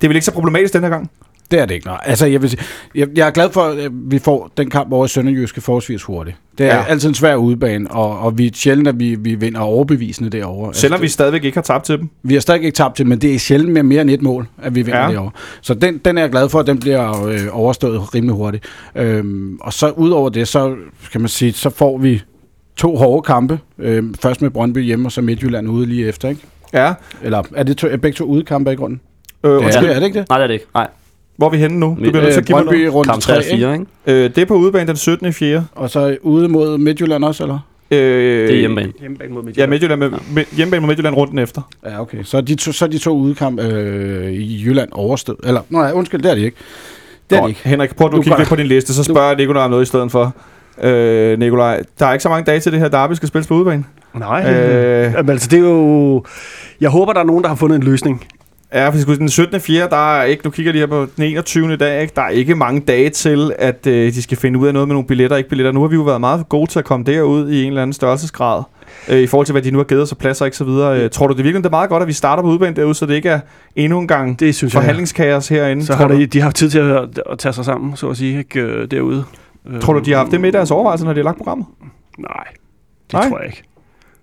det 0.00 0.04
er 0.04 0.08
vel 0.08 0.16
ikke 0.16 0.24
så 0.26 0.32
problematisk 0.32 0.72
den 0.74 0.82
her 0.82 0.90
gang? 0.90 1.10
Det 1.54 1.62
er 1.62 1.66
det 1.66 1.74
ikke. 1.74 1.86
Nej. 1.86 1.98
Altså, 2.04 2.26
jeg, 2.26 2.42
vil 2.42 2.50
sige, 2.50 2.62
jeg, 2.94 3.08
jeg 3.16 3.26
er 3.26 3.30
glad 3.30 3.50
for, 3.50 3.60
at 3.62 3.90
vi 3.92 4.18
får 4.18 4.50
den 4.56 4.70
kamp 4.70 4.92
over 4.92 5.04
i 5.04 5.08
Sønderjyske 5.08 5.60
forholdsvis 5.60 6.02
hurtigt. 6.02 6.36
Det 6.58 6.66
er 6.66 6.74
Ja. 6.76 6.84
altid 6.88 7.08
en 7.08 7.14
svær 7.14 7.34
udbane, 7.36 7.90
og, 7.90 8.18
og 8.18 8.38
vi 8.38 8.46
er 8.46 8.50
sjældent, 8.54 8.88
at 8.88 8.98
vi, 9.00 9.14
vi 9.14 9.34
vinder 9.34 9.60
overbevisende 9.60 10.30
derovre. 10.30 10.74
Selvom 10.74 11.00
vi 11.00 11.04
altså, 11.04 11.14
stadigvæk 11.14 11.44
ikke 11.44 11.56
har 11.56 11.62
tabt 11.62 11.84
til 11.84 11.98
dem. 11.98 12.08
vi 12.22 12.34
har 12.34 12.40
stadig 12.40 12.62
ikke 12.64 12.76
tabt 12.76 12.96
til, 12.96 13.06
men 13.06 13.18
det 13.18 13.34
er 13.34 13.38
sjældent 13.38 13.72
med 13.72 13.82
mere 13.82 14.00
end 14.02 14.10
et 14.10 14.22
mål, 14.22 14.46
at 14.62 14.74
vi 14.74 14.82
vinder 14.82 15.00
Ja. 15.04 15.10
derovre. 15.12 15.30
Så 15.60 15.74
den, 15.74 15.98
den 15.98 16.18
er 16.18 16.22
jeg 16.22 16.30
glad 16.30 16.48
for, 16.48 16.60
at 16.60 16.66
den 16.66 16.78
bliver 16.78 17.26
øh, 17.26 17.40
overstået 17.52 18.14
rimelig 18.14 18.34
hurtigt. 18.36 18.64
Øhm, 18.96 19.58
og 19.60 19.72
så 19.72 19.88
ud 19.90 20.10
over 20.10 20.28
det, 20.28 20.48
så 20.48 20.74
kan 21.12 21.20
man 21.20 21.28
sige, 21.28 21.52
så 21.52 21.70
får 21.70 21.98
vi 21.98 22.22
to 22.76 22.96
hårde 22.96 23.22
kampe. 23.22 23.58
Øhm, 23.78 24.14
først 24.14 24.42
med 24.42 24.50
Brøndby 24.50 24.84
hjemme, 24.84 25.08
og 25.08 25.12
så 25.12 25.22
Midtjylland 25.22 25.68
ude 25.68 25.86
lige 25.86 26.08
efter, 26.08 26.28
ikke? 26.28 26.40
Ja. 26.72 26.92
Eller 27.22 27.42
er 27.56 27.62
det 27.62 27.76
to, 27.76 27.88
er 27.90 27.96
begge 27.96 28.16
to 28.16 28.24
udekampe 28.24 28.72
i 28.72 28.76
grunden? 28.76 29.00
Øh, 29.44 29.50
Ja. 29.50 29.56
undskyld, 29.56 29.88
Er 29.88 29.94
det 29.98 30.06
ikke 30.06 30.18
det? 30.18 30.28
Nej, 30.28 30.38
det 30.38 30.42
er 30.42 30.46
det 30.46 30.54
ikke. 30.54 30.66
Nej. 30.74 30.86
Hvor 31.36 31.46
er 31.46 31.50
vi 31.50 31.56
henne 31.56 31.80
nu? 31.80 31.86
Du 31.88 31.94
bliver 31.94 32.12
nødt 32.12 32.24
til 32.24 32.32
Øh, 32.32 32.38
at 32.38 32.44
give 32.44 32.56
mig 32.56 32.64
Brøndby 32.64 32.78
noget. 32.80 32.94
rundt 32.94 33.08
Kamp 33.10 33.22
3 33.22 33.36
og 33.38 33.44
4, 33.56 33.72
ikke? 33.72 33.86
Øh, 34.06 34.14
det 34.34 34.38
er 34.38 34.44
på 34.44 34.54
udebane 34.54 34.88
den 34.88 34.96
17. 34.96 35.26
i 35.28 35.32
4. 35.32 35.66
Og 35.74 35.90
så 35.90 36.16
ude 36.22 36.48
mod 36.48 36.78
Midtjylland 36.78 37.24
også, 37.24 37.42
eller? 37.44 37.58
Øh, 37.90 37.98
Det 37.98 38.50
er 38.54 38.58
hjemmebane. 38.58 38.92
Hjemmebane 39.00 39.34
mod 39.34 39.42
Ja, 39.56 39.66
Midtjylland. 39.66 39.70
Midtjylland 39.70 40.00
med, 40.00 40.10
med, 40.34 40.44
hjemmebane 40.56 40.80
med 40.80 40.86
Midtjylland 40.88 41.14
runden 41.16 41.38
efter. 41.38 41.62
Ja, 41.86 42.00
okay. 42.00 42.18
Så 42.22 42.36
er 42.36 42.40
de 42.40 42.54
to, 42.54 42.72
så 42.72 42.84
er 42.84 42.88
de 42.88 42.98
to 42.98 43.16
udkamp 43.16 43.60
øh, 43.60 44.32
i 44.32 44.62
Jylland 44.66 44.88
overstået. 44.92 45.38
Eller, 45.44 45.60
nej, 45.70 45.92
undskyld, 45.94 46.22
det 46.22 46.30
er 46.30 46.34
de 46.34 46.40
ikke. 46.44 46.56
Det 47.30 47.36
er 47.36 47.40
de 47.40 47.40
Godt. 47.42 47.48
ikke. 47.50 47.60
Henrik, 47.68 47.96
prøv 47.96 48.06
at 48.06 48.10
du 48.12 48.16
Nu 48.16 48.22
kigge 48.22 48.38
lidt 48.38 48.48
på 48.48 48.56
din 48.56 48.66
liste, 48.66 48.94
så 48.94 49.04
spørger 49.04 49.28
jeg 49.28 49.36
Nikolaj 49.36 49.64
om 49.64 49.70
noget 49.70 49.82
i 49.82 49.86
stedet 49.86 50.10
for. 50.12 50.34
Øh, 50.82 51.38
Nikolaj, 51.38 51.82
der 51.98 52.06
er 52.06 52.12
ikke 52.12 52.22
så 52.22 52.28
mange 52.28 52.44
dage 52.44 52.60
til 52.60 52.72
det 52.72 52.80
her 52.80 52.88
derby 52.88 53.12
skal 53.12 53.28
spilles 53.28 53.46
på 53.46 53.54
udebane. 53.54 53.84
Nej, 54.14 54.44
Øh. 54.50 55.06
øh. 55.06 55.12
Jamen, 55.16 55.30
altså, 55.30 55.48
det 55.50 55.56
er 55.56 55.62
jo... 55.62 56.24
Jeg 56.80 56.90
håber, 56.90 57.12
der 57.12 57.20
er 57.20 57.24
nogen, 57.24 57.42
der 57.42 57.48
har 57.48 57.56
fundet 57.56 57.76
en 57.76 57.82
løsning. 57.82 58.26
Ja, 58.74 58.88
for 58.88 59.14
den 59.14 59.28
17. 59.28 59.60
4. 59.60 59.88
der 59.90 60.16
er 60.18 60.24
ikke, 60.24 60.44
nu 60.44 60.50
kigger 60.50 60.72
lige 60.72 60.80
her 60.82 60.86
på 60.86 61.06
den 61.16 61.24
21. 61.24 61.76
dag, 61.76 62.02
ikke? 62.02 62.12
der 62.16 62.22
er 62.22 62.28
ikke 62.28 62.54
mange 62.54 62.80
dage 62.80 63.10
til, 63.10 63.52
at 63.58 63.86
øh, 63.86 64.12
de 64.12 64.22
skal 64.22 64.36
finde 64.38 64.58
ud 64.58 64.66
af 64.66 64.72
noget 64.72 64.88
med 64.88 64.94
nogle 64.94 65.06
billetter 65.06 65.36
ikke 65.36 65.48
billetter. 65.48 65.72
Nu 65.72 65.80
har 65.80 65.88
vi 65.88 65.94
jo 65.96 66.02
været 66.02 66.20
meget 66.20 66.48
gode 66.48 66.70
til 66.70 66.78
at 66.78 66.84
komme 66.84 67.04
derud 67.06 67.50
i 67.50 67.62
en 67.62 67.68
eller 67.68 67.82
anden 67.82 67.92
størrelsesgrad, 67.92 68.62
øh, 69.08 69.18
i 69.18 69.26
forhold 69.26 69.46
til, 69.46 69.52
hvad 69.52 69.62
de 69.62 69.70
nu 69.70 69.78
har 69.78 69.84
givet 69.84 70.02
os 70.02 70.12
og 70.12 70.18
pladser 70.18 70.44
og 70.44 70.46
ikke 70.46 70.56
så 70.56 70.64
videre. 70.64 71.00
Øh, 71.00 71.10
tror 71.10 71.26
du 71.26 71.34
det 71.34 71.44
virkelig, 71.44 71.64
det 71.64 71.68
er 71.68 71.70
meget 71.70 71.88
godt, 71.88 72.02
at 72.02 72.08
vi 72.08 72.12
starter 72.12 72.42
på 72.42 72.48
udebane 72.48 72.76
derude, 72.76 72.94
så 72.94 73.06
det 73.06 73.14
ikke 73.14 73.28
er 73.28 73.40
endnu 73.76 73.98
en 74.00 74.08
gang 74.08 74.40
Det 74.40 74.54
synes 74.54 74.74
jeg. 74.74 74.82
forhandlingskaos 74.82 75.48
herinde? 75.48 75.86
Så 75.86 75.92
tror, 75.92 76.08
har 76.08 76.14
de, 76.14 76.26
de 76.26 76.38
har 76.38 76.44
haft 76.44 76.56
tid 76.56 76.70
til 76.70 76.78
at, 76.78 77.20
at 77.30 77.38
tage 77.38 77.52
sig 77.52 77.64
sammen, 77.64 77.96
så 77.96 78.08
at 78.10 78.16
sige, 78.16 78.38
ikke, 78.38 78.60
øh, 78.60 78.90
derude. 78.90 79.24
tror 79.80 79.92
du, 79.92 79.98
de 79.98 80.10
har 80.10 80.18
haft 80.18 80.30
det 80.30 80.40
med 80.40 80.48
i 80.48 80.52
deres 80.52 80.70
overvejelser, 80.70 81.06
når 81.06 81.12
de 81.12 81.18
har 81.18 81.24
lagt 81.24 81.36
programmet? 81.36 81.66
Nej, 82.18 82.44
det 83.06 83.12
Nej? 83.12 83.28
tror 83.28 83.38
jeg 83.38 83.46
ikke. 83.46 83.62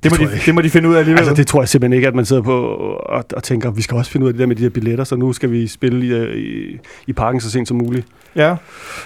Det 0.03 0.12
må, 0.12 0.25
de, 0.25 0.30
det 0.45 0.56
må 0.56 0.62
de 0.62 0.69
finde 0.69 0.89
ud 0.89 0.94
af 0.95 1.00
alligevel. 1.00 1.19
Altså, 1.19 1.33
det 1.33 1.48
tror 1.48 1.62
jeg 1.62 1.69
simpelthen 1.69 1.94
ikke, 1.95 2.07
at 2.07 2.15
man 2.15 2.25
sidder 2.25 2.42
på 2.42 2.62
og, 2.62 3.24
og 3.36 3.44
tænker, 3.44 3.71
vi 3.71 3.81
skal 3.81 3.98
også 3.98 4.12
finde 4.12 4.24
ud 4.24 4.30
af 4.30 4.33
det 4.33 4.39
der 4.39 4.45
med 4.48 4.56
de 4.56 4.63
der 4.63 4.69
billetter, 4.69 5.03
så 5.03 5.15
nu 5.15 5.33
skal 5.33 5.51
vi 5.51 5.68
spille 5.68 6.06
i, 6.06 6.09
øh, 6.13 6.36
i, 6.38 6.77
i 7.07 7.13
parken 7.13 7.42
så 7.42 7.51
sent 7.51 7.68
som 7.68 7.77
muligt. 7.77 8.07
Ja, 8.36 8.56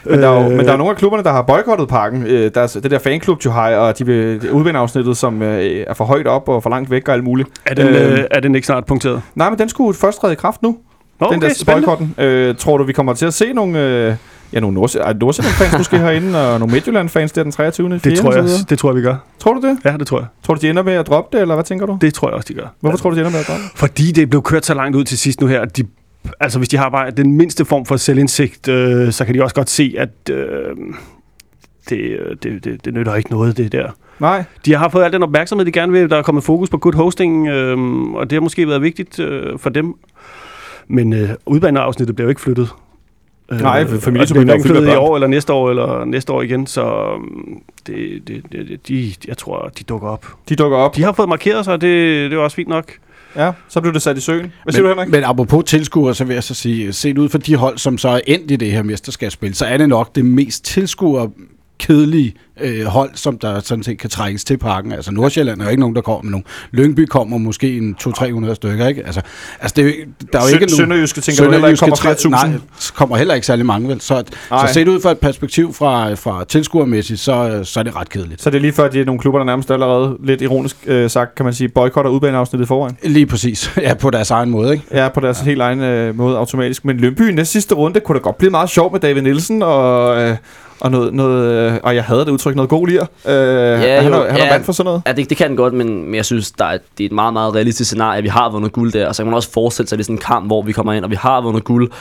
men 0.06 0.20
der, 0.20 0.30
er 0.30 0.44
jo, 0.44 0.50
Øh, 0.52 0.58
men 0.58 0.66
der 0.66 0.74
er 0.74 0.78
nogle 0.78 0.92
af 0.92 0.98
klubberne, 0.98 1.24
der 1.24 1.32
har 1.32 1.42
boykottet 1.42 1.88
parken. 1.88 2.24
Øh, 2.28 2.52
der 2.56 2.62
er 2.62 2.80
det 2.84 2.92
der 2.92 3.00
fanklub, 3.00 3.46
jo 3.46 3.52
har, 3.52 3.76
og 3.76 4.00
de 4.00 4.06
vil 4.06 4.52
udvendeafsnittet, 4.52 5.18
som 5.18 5.42
øh, 5.42 5.84
er 5.88 5.94
for 5.94 6.06
højt 6.06 6.28
op 6.28 6.50
og 6.50 6.64
for 6.64 6.70
langt 6.70 6.92
væk 6.92 7.08
og 7.08 7.14
alt 7.14 7.24
muligt. 7.24 7.50
Er 7.66 7.74
den, 7.76 7.88
Øhm. 7.88 7.96
øh, 8.14 8.20
er 8.32 8.40
den 8.40 8.56
ikke 8.56 8.68
snart 8.68 8.86
punkteret? 8.86 9.22
Nej, 9.36 9.50
men 9.50 9.60
den 9.60 9.70
skulle 9.70 9.98
først 9.98 10.22
træde 10.22 10.34
i 10.34 10.36
kraft 10.36 10.62
nu, 10.62 10.78
Nå, 11.20 11.28
den 11.32 11.42
der 11.42 11.54
spændende. 11.54 11.86
boykotten. 11.88 12.16
Øh, 12.18 12.56
tror 12.56 12.78
du, 12.78 12.84
vi 12.84 12.94
kommer 12.94 13.14
til 13.14 13.26
at 13.26 13.34
se 13.34 13.54
nogle, 13.54 13.80
øh, 13.80 14.14
ja, 14.56 14.60
nogle 14.60 14.76
Nords- 14.82 15.14
Nordsjælland-fans 15.20 15.78
måske 15.78 15.98
herinde, 15.98 16.54
og 16.54 16.60
nogle 16.60 16.74
Midtjylland-fans 16.74 17.32
der 17.32 17.44
den 17.44 17.52
23. 17.52 17.90
Det 18.04 18.18
tror, 18.18 18.34
jeg, 18.34 18.44
det 18.70 18.80
tror 18.80 18.90
jeg, 18.90 18.96
vi 18.96 19.02
gør. 19.02 19.16
Tror 19.40 19.54
du 19.54 19.68
det? 19.68 19.78
Ja, 19.86 19.98
det 19.98 20.08
tror 20.08 20.20
jeg. 20.20 20.28
Tror 20.44 20.54
du, 20.56 20.62
de 20.62 20.70
ender 20.70 20.84
med 20.84 20.94
at 20.94 21.08
droppe 21.08 21.38
det, 21.38 21.42
eller 21.42 21.56
hvad 21.56 21.64
tænker 21.64 21.86
du? 21.86 21.98
Det 22.02 22.14
tror 22.14 22.28
jeg 22.28 22.34
også, 22.36 22.46
de 22.50 22.54
gør. 22.54 22.68
Hvorfor 22.80 22.98
tror 22.98 23.10
du, 23.10 23.16
de 23.16 23.20
ender 23.22 23.32
med 23.32 23.40
at 23.40 23.48
droppe 23.48 23.64
det? 23.64 23.72
Fordi 23.76 24.12
det 24.12 24.30
blev 24.30 24.42
kørt 24.42 24.66
så 24.66 24.74
langt 24.74 24.96
ud 24.98 25.04
til 25.04 25.18
sidst 25.18 25.42
nu 25.42 25.48
her, 25.48 25.62
at 25.62 25.78
de, 25.78 25.84
altså 26.40 26.60
hvis 26.60 26.70
de 26.70 26.78
har 26.78 26.90
bare 26.90 27.12
den 27.12 27.32
mindste 27.38 27.66
form 27.66 27.86
for 27.86 27.98
selvindsigt, 27.98 28.68
øh, 28.68 29.12
så 29.12 29.26
kan 29.26 29.36
de 29.36 29.44
også 29.44 29.56
godt 29.56 29.70
se, 29.70 29.96
at 29.98 30.10
øh, 30.30 30.38
det, 31.90 31.98
øh, 31.98 32.36
det, 32.44 32.64
det, 32.66 32.86
det 32.86 32.94
nytter 32.94 33.16
ikke 33.16 33.32
noget, 33.32 33.58
det 33.58 33.72
der. 33.72 33.90
Nej, 34.20 34.44
De 34.66 34.74
har 34.76 34.90
fået 34.90 35.04
al 35.04 35.12
den 35.14 35.24
opmærksomhed, 35.24 35.66
de 35.66 35.72
gerne 35.72 35.92
vil. 35.92 36.10
Der 36.10 36.18
er 36.18 36.22
kommet 36.22 36.44
fokus 36.44 36.70
på 36.70 36.78
good 36.78 36.94
hosting, 36.96 37.48
øh, 37.48 37.78
og 38.16 38.30
det 38.30 38.36
har 38.36 38.42
måske 38.42 38.68
været 38.68 38.82
vigtigt 38.82 39.20
øh, 39.20 39.60
for 39.60 39.70
dem. 39.70 39.94
Men 40.88 41.14
øh, 41.14 41.30
udbaneafsnittet 41.46 42.16
bliver 42.16 42.26
jo 42.26 42.30
ikke 42.30 42.42
flyttet. 42.42 42.70
Øh, 43.52 43.62
Nej, 43.62 43.82
og 43.82 43.88
bliver 43.88 44.54
er 44.54 44.64
fyldt 44.64 44.88
i 44.88 44.96
år, 44.96 45.16
eller 45.16 45.28
næste 45.28 45.54
år, 45.54 45.70
eller 45.70 46.06
næste 46.06 46.34
år 46.34 46.42
igen, 46.42 46.68
så 46.68 47.06
øh, 47.90 47.98
det, 48.28 48.28
det, 48.28 48.44
det, 48.52 48.88
de, 48.88 49.14
jeg 49.28 49.38
tror, 49.38 49.72
de 49.80 49.84
dukker 49.84 50.08
op. 50.08 50.26
de 50.50 50.56
dukker 50.56 50.78
op. 50.78 50.96
De 50.96 51.04
har 51.04 51.14
fået 51.14 51.30
markeret 51.30 51.66
sig, 51.66 51.82
det, 51.82 52.32
det 52.32 52.38
er 52.38 52.42
også 52.42 52.56
fint 52.56 52.70
nok. 52.70 52.92
Ja, 53.36 53.52
så 53.70 53.82
blev 53.82 53.94
det 53.94 54.02
sat 54.02 54.18
i 54.18 54.22
søen. 54.22 54.54
Hvad 54.64 54.74
siger 54.74 54.84
men, 54.84 54.92
du, 54.92 55.02
Henrik? 55.02 55.12
Men 55.12 55.24
apropos 55.24 55.64
tilskuere, 55.66 56.14
så 56.14 56.24
vil 56.24 56.34
jeg 56.34 56.44
så 56.44 56.54
sige, 56.54 56.94
set 56.94 57.18
ud 57.18 57.30
for 57.30 57.38
de 57.38 57.56
hold, 57.56 57.78
som 57.78 57.98
så 57.98 58.10
er 58.10 58.20
endt 58.28 58.52
i 58.52 58.56
det 58.56 58.72
her 58.72 58.84
mesterskabsspil, 58.84 59.56
så 59.56 59.66
er 59.66 59.78
det 59.78 59.90
nok 59.90 60.16
det 60.16 60.26
mest 60.26 60.66
tilskuer 60.66 61.28
kedelige 61.80 62.34
øh, 62.62 62.86
hold, 62.86 63.10
som 63.14 63.38
der 63.38 63.60
sådan 63.60 63.84
set 63.84 63.98
kan 63.98 64.10
trækkes 64.10 64.44
til 64.44 64.58
parken. 64.58 64.92
Altså 64.92 65.12
Nordsjælland 65.12 65.60
er 65.62 65.66
jo 65.66 65.70
ikke 65.70 65.80
nogen, 65.80 65.96
der 65.96 66.02
kommer 66.02 66.22
med 66.24 66.32
nogen. 66.32 66.46
Lyngby 66.72 67.06
kommer 67.06 67.38
måske 67.38 67.78
en 67.78 67.96
200-300 68.02 68.54
stykker, 68.54 68.88
ikke? 68.88 69.06
Altså, 69.06 69.22
altså 69.62 69.74
det 69.76 69.82
er 69.86 69.88
jo, 69.90 69.94
der 70.34 70.40
er 70.40 70.44
jo 70.44 70.48
Sø- 70.50 70.54
ikke 70.54 70.66
nogen... 70.66 70.78
Sønderjyske 70.78 71.22
tænker 71.22 71.44
du 71.46 71.52
heller 71.52 71.68
ikke 71.68 71.80
kommer 71.80 71.96
flere 71.96 72.16
tusind? 72.16 72.32
Nej, 72.32 72.52
kommer 72.96 73.18
heller 73.18 73.34
ikke 73.34 73.48
særlig 73.48 73.66
mange, 73.66 73.88
vel? 73.90 74.02
Så, 74.02 74.24
Nej. 74.52 74.68
så 74.68 74.74
set 74.74 74.88
ud 74.88 75.02
fra 75.02 75.12
et 75.12 75.20
perspektiv 75.20 75.74
fra, 75.74 76.14
fra 76.14 76.44
tilskuermæssigt, 76.44 77.20
så, 77.20 77.62
så 77.64 77.80
er 77.80 77.84
det 77.84 77.96
ret 77.96 78.10
kedeligt. 78.10 78.42
Så 78.42 78.50
det 78.50 78.58
er 78.58 78.62
lige 78.62 78.74
før, 78.74 78.86
at 78.86 78.94
de 78.94 79.02
er 79.02 79.06
nogle 79.06 79.20
klubber, 79.22 79.40
der 79.40 79.46
nærmest 79.46 79.72
allerede, 79.72 80.18
lidt 80.24 80.42
ironisk 80.42 80.78
øh, 80.86 81.10
sagt, 81.10 81.36
kan 81.36 81.46
man 81.46 81.54
sige, 81.54 81.68
boykotter 81.70 82.12
udbaneafsnittet 82.12 82.66
i 82.66 82.68
forvejen. 82.68 82.98
Lige 83.04 83.26
præcis. 83.26 83.72
Ja, 83.86 83.94
på 83.94 84.10
deres 84.10 84.32
egen 84.32 84.50
måde, 84.50 84.72
ikke? 84.74 84.84
Ja, 84.92 85.10
på 85.10 85.20
deres 85.20 85.40
helt 85.40 85.62
egen 85.62 85.80
øh, 85.80 86.18
måde 86.18 86.38
automatisk. 86.38 86.86
Men 86.86 86.98
Lønby 86.98 87.30
i 87.30 87.34
næste 87.34 87.52
sidste 87.52 87.76
runde 87.76 88.00
kunne 88.00 88.18
da 88.20 88.22
godt 88.24 88.38
blive 88.38 88.52
meget 88.52 88.70
sjov 88.70 88.92
med 88.92 89.00
David 89.00 89.22
Nielsen 89.22 89.62
og, 89.64 90.22
øh, 90.22 90.38
og 90.80 90.92
noget, 90.92 91.14
noget 91.14 91.72
øh, 91.72 91.80
og 91.84 91.96
jeg 91.96 92.04
havde 92.04 92.20
det 92.20 92.30
udtryk, 92.32 92.56
noget 92.56 92.70
god 92.70 92.88
lir. 92.88 93.02
Øh, 93.02 93.08
ja, 93.34 94.02
han, 94.02 94.14
jo, 94.14 94.22
er, 94.22 94.32
han 94.32 94.40
er 94.40 94.46
ja. 94.46 94.52
vand 94.52 94.64
for 94.64 94.72
sådan 94.74 94.86
noget. 94.86 95.02
Ja, 95.08 95.12
det, 95.12 95.30
det 95.30 95.38
kan 95.38 95.56
godt, 95.56 95.74
men, 95.74 96.06
men 96.06 96.16
jeg 96.16 96.26
synes, 96.26 96.52
der 96.52 96.66
er, 96.66 96.78
det 96.98 97.04
er 97.04 97.06
et 97.06 97.12
meget, 97.12 97.34
meget 97.34 97.56
realistisk 97.56 97.88
scenarie, 97.88 98.18
at 98.18 98.24
vi 98.24 98.30
har 98.30 98.52
vundet 98.52 98.72
guld 98.72 98.92
der, 98.92 99.08
og 99.08 99.16
så 99.16 99.24
kan 99.24 99.28
man 99.28 99.36
også 99.36 99.52
forestille 99.52 99.88
sig, 99.90 99.96
at 99.96 99.98
det 99.98 100.04
er 100.04 100.06
sådan 100.06 100.16
en 100.16 100.22
kamp, 100.22 100.46
hvor 100.46 100.62
vi 100.62 100.72
kommer 100.72 100.94
ind, 100.94 101.04
og 101.04 101.12
vi 101.12 101.16
har 101.16 101.42
vundet 101.42 101.64
guld. 101.64 101.92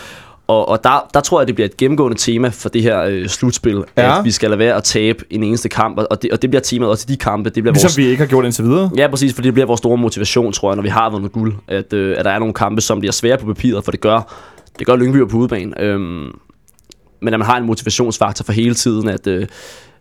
Og, 0.46 0.68
og 0.68 0.84
der, 0.84 1.08
der 1.14 1.20
tror 1.20 1.40
jeg, 1.40 1.46
det 1.46 1.54
bliver 1.54 1.68
et 1.68 1.76
gennemgående 1.76 2.16
tema 2.18 2.48
for 2.48 2.68
det 2.68 2.82
her 2.82 3.02
øh, 3.02 3.28
slutspil, 3.28 3.84
Ja. 3.96 4.18
at 4.18 4.24
vi 4.24 4.30
skal 4.30 4.50
lade 4.50 4.58
være 4.58 4.74
at 4.76 4.84
tabe 4.84 5.24
en 5.30 5.42
eneste 5.42 5.68
kamp, 5.68 5.98
og 6.10 6.22
det, 6.22 6.30
og 6.30 6.42
det 6.42 6.50
bliver 6.50 6.60
temaet 6.62 6.90
også 6.90 7.06
i 7.08 7.12
de 7.12 7.16
kampe. 7.16 7.50
Det 7.50 7.62
bliver 7.62 7.72
Ligesom 7.72 7.86
vores, 7.86 7.96
vi 7.98 8.06
ikke 8.06 8.18
har 8.22 8.26
gjort 8.26 8.44
indtil 8.44 8.64
videre. 8.64 8.90
Ja, 8.96 9.06
præcis, 9.08 9.34
for 9.34 9.42
det 9.42 9.54
bliver 9.54 9.66
vores 9.66 9.78
store 9.78 9.96
motivation, 9.96 10.52
tror 10.52 10.70
jeg, 10.70 10.76
når 10.76 10.82
vi 10.82 10.88
har 10.88 11.10
vundet 11.10 11.32
guld, 11.32 11.54
at, 11.68 11.92
øh, 11.92 12.16
at 12.18 12.24
der 12.24 12.30
er 12.30 12.38
nogle 12.38 12.54
kampe, 12.54 12.80
som 12.80 12.98
bliver 13.00 13.12
svære 13.12 13.38
på 13.38 13.46
papiret, 13.46 13.84
for 13.84 13.90
det 13.90 14.00
gør, 14.00 14.32
det 14.78 14.86
gør 14.86 14.96
Lyngby 14.96 15.28
på 15.30 15.36
udebane. 15.36 15.80
Øhm, 15.80 16.26
men 17.24 17.34
at 17.34 17.40
man 17.40 17.46
har 17.46 17.56
en 17.56 17.64
motivationsfaktor 17.66 18.44
for 18.44 18.52
hele 18.52 18.74
tiden, 18.74 19.08
at, 19.08 19.26
øh, 19.26 19.46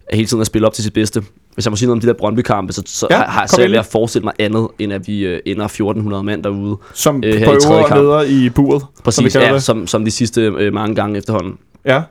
at 0.07 0.15
hele 0.17 0.27
tiden 0.27 0.41
at 0.41 0.47
spille 0.47 0.67
op 0.67 0.73
til 0.73 0.83
sit 0.83 0.93
bedste. 0.93 1.21
Hvis 1.53 1.65
jeg 1.65 1.71
må 1.71 1.75
sige 1.75 1.87
noget 1.87 1.97
om 1.97 2.01
de 2.01 2.07
der 2.07 2.13
Brøndby-kampe, 2.13 2.73
så, 2.73 2.83
så 2.85 3.07
Ja, 3.09 3.17
ja, 3.19 3.23
har 3.23 3.55
jeg 3.59 3.69
ved 3.71 3.77
at 3.77 3.85
forestille 3.85 4.23
mig 4.23 4.33
andet, 4.39 4.67
end 4.79 4.93
at 4.93 5.07
vi 5.07 5.25
øh, 5.25 5.39
ender 5.45 5.65
1400 5.65 6.23
mand 6.23 6.43
derude. 6.43 6.77
Som 6.93 7.23
Øh, 7.25 7.33
i 7.41 7.43
øvre 7.43 7.87
kamp. 7.87 8.01
leder 8.01 8.21
i 8.21 8.49
buret. 8.49 8.81
som 8.81 9.03
Præcis, 9.03 9.33
kalder 9.33 9.47
ja, 9.47 9.53
det. 9.53 9.63
som, 9.63 9.87
som 9.87 10.05
de 10.05 10.11
sidste 10.11 10.41
øh, 10.41 10.73
mange 10.73 10.95
gange 10.95 11.17
efterhånden. 11.17 11.53
Ja. 11.85 12.01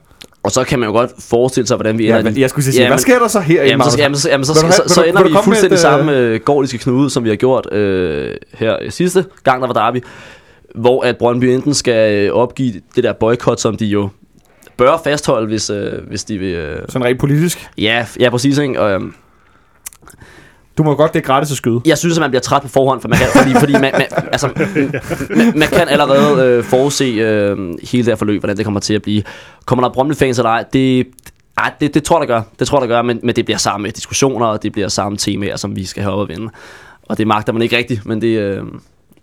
Og 0.43 0.51
så 0.51 0.65
kan 0.65 0.79
man 0.79 0.87
jo 0.89 0.93
godt 0.93 1.11
forestille 1.19 1.67
sig, 1.67 1.77
hvordan 1.77 1.99
vi 1.99 2.05
Ja, 2.07 2.19
ender. 2.19 2.31
men 2.31 2.41
jeg 2.41 2.51
skulle 2.51 2.65
sige, 2.65 2.77
Jamen- 2.77 2.91
hvad 2.91 2.99
sker 2.99 3.19
der 3.19 3.29
så 3.29 3.41
her? 3.41 3.65
Jamen, 3.65 3.91
så, 3.91 3.99
jamen, 3.99 4.17
så, 4.17 4.29
jamen, 4.31 4.45
så, 4.45 4.55
så, 4.55 4.61
have- 4.61 4.73
så, 4.73 4.83
så 4.95 5.01
du- 5.03 5.09
ender 5.09 5.23
vi 5.25 5.35
fuldstændig 5.45 5.75
et, 5.75 5.81
samme 5.81 6.17
øh, 6.17 6.35
øh, 6.35 6.41
gordiske 6.41 6.79
knude, 6.79 7.11
som 7.11 7.25
vi 7.25 7.29
har 7.29 7.37
gjort 7.37 7.73
øh, 7.73 8.35
her 8.55 8.77
sidste 8.91 9.25
gang, 9.45 9.61
der 9.63 9.67
var 9.67 9.75
derby. 9.75 10.05
Hvor 10.75 11.03
at 11.05 11.17
Brøndby 11.17 11.45
enten 11.45 11.75
skal 11.75 12.15
øh, 12.27 12.33
opgive 12.33 12.73
det 12.97 13.05
der 13.05 13.13
boykot, 13.13 13.61
som 13.61 13.77
de 13.77 13.87
jo 13.87 14.09
bør 14.83 15.01
fastholde, 15.05 15.47
hvis, 15.47 15.71
øh, 15.71 15.93
hvis 16.09 16.25
de 16.25 16.39
vil... 16.39 16.55
Øh, 16.55 16.83
Sådan 16.89 17.07
rent 17.07 17.21
politisk. 17.21 17.69
ja, 17.79 18.07
ja, 18.21 18.31
præcis, 18.31 18.59
ikke? 18.59 18.81
Og, 18.81 18.91
øhm, 18.93 19.15
Du 20.79 20.83
må 20.83 20.95
godt, 20.95 21.13
det 21.15 21.19
er 21.21 21.25
gratis 21.25 21.51
at 21.51 21.57
skyde. 21.57 21.81
jeg 21.87 21.99
synes, 21.99 22.19
at 22.19 22.21
man 22.21 22.31
bliver 22.31 22.41
træt 22.41 22.63
på 22.63 22.69
forhånd, 22.69 23.01
for 23.01 23.09
man 23.09 23.19
kan, 23.19 23.27
fordi, 23.37 23.55
fordi 23.55 23.73
man, 23.73 23.83
man, 23.93 24.07
altså, 24.33 24.49
man, 25.37 25.53
man 25.59 25.69
kan 25.69 25.89
allerede 25.89 26.45
øh, 26.47 26.65
forudse 26.65 27.05
øh, 27.05 27.59
hele 27.59 28.05
det 28.05 28.07
her 28.07 28.15
forløb, 28.17 28.41
hvordan 28.41 28.57
det 28.57 28.65
kommer 28.65 28.81
til 28.81 28.95
at 28.95 29.03
blive. 29.03 29.23
Kommer 29.67 29.85
der 29.89 29.93
Brøndby-fans 29.95 30.39
eller 30.39 30.51
ej, 30.51 30.65
det, 30.73 31.07
ej, 31.59 31.73
det, 31.81 31.95
det 31.95 32.05
tror 32.05 32.21
jeg, 32.23 32.29
der 32.29 32.35
gør. 32.35 32.43
Det 32.59 32.67
tror 32.67 32.79
jeg, 32.83 32.89
der 32.89 32.95
gør, 32.97 33.03
men, 33.03 33.21
men 33.23 33.37
det 33.37 33.45
bliver 33.45 33.59
samme 33.59 33.91
diskussioner, 33.91 34.47
og 34.47 34.63
det 34.63 34.73
bliver 34.73 34.89
samme 34.89 35.19
temaer, 35.19 35.57
som 35.57 35.77
vi 35.77 35.85
skal 35.85 36.03
have 36.03 36.13
op 36.15 36.19
og 36.21 36.29
vinde. 36.29 36.49
Og 37.09 37.19
det 37.19 37.27
magter 37.27 37.53
man 37.53 37.63
ikke 37.63 37.77
rigtigt, 37.77 38.07
men 38.07 38.21
det, 38.21 38.39
øh, 38.39 38.63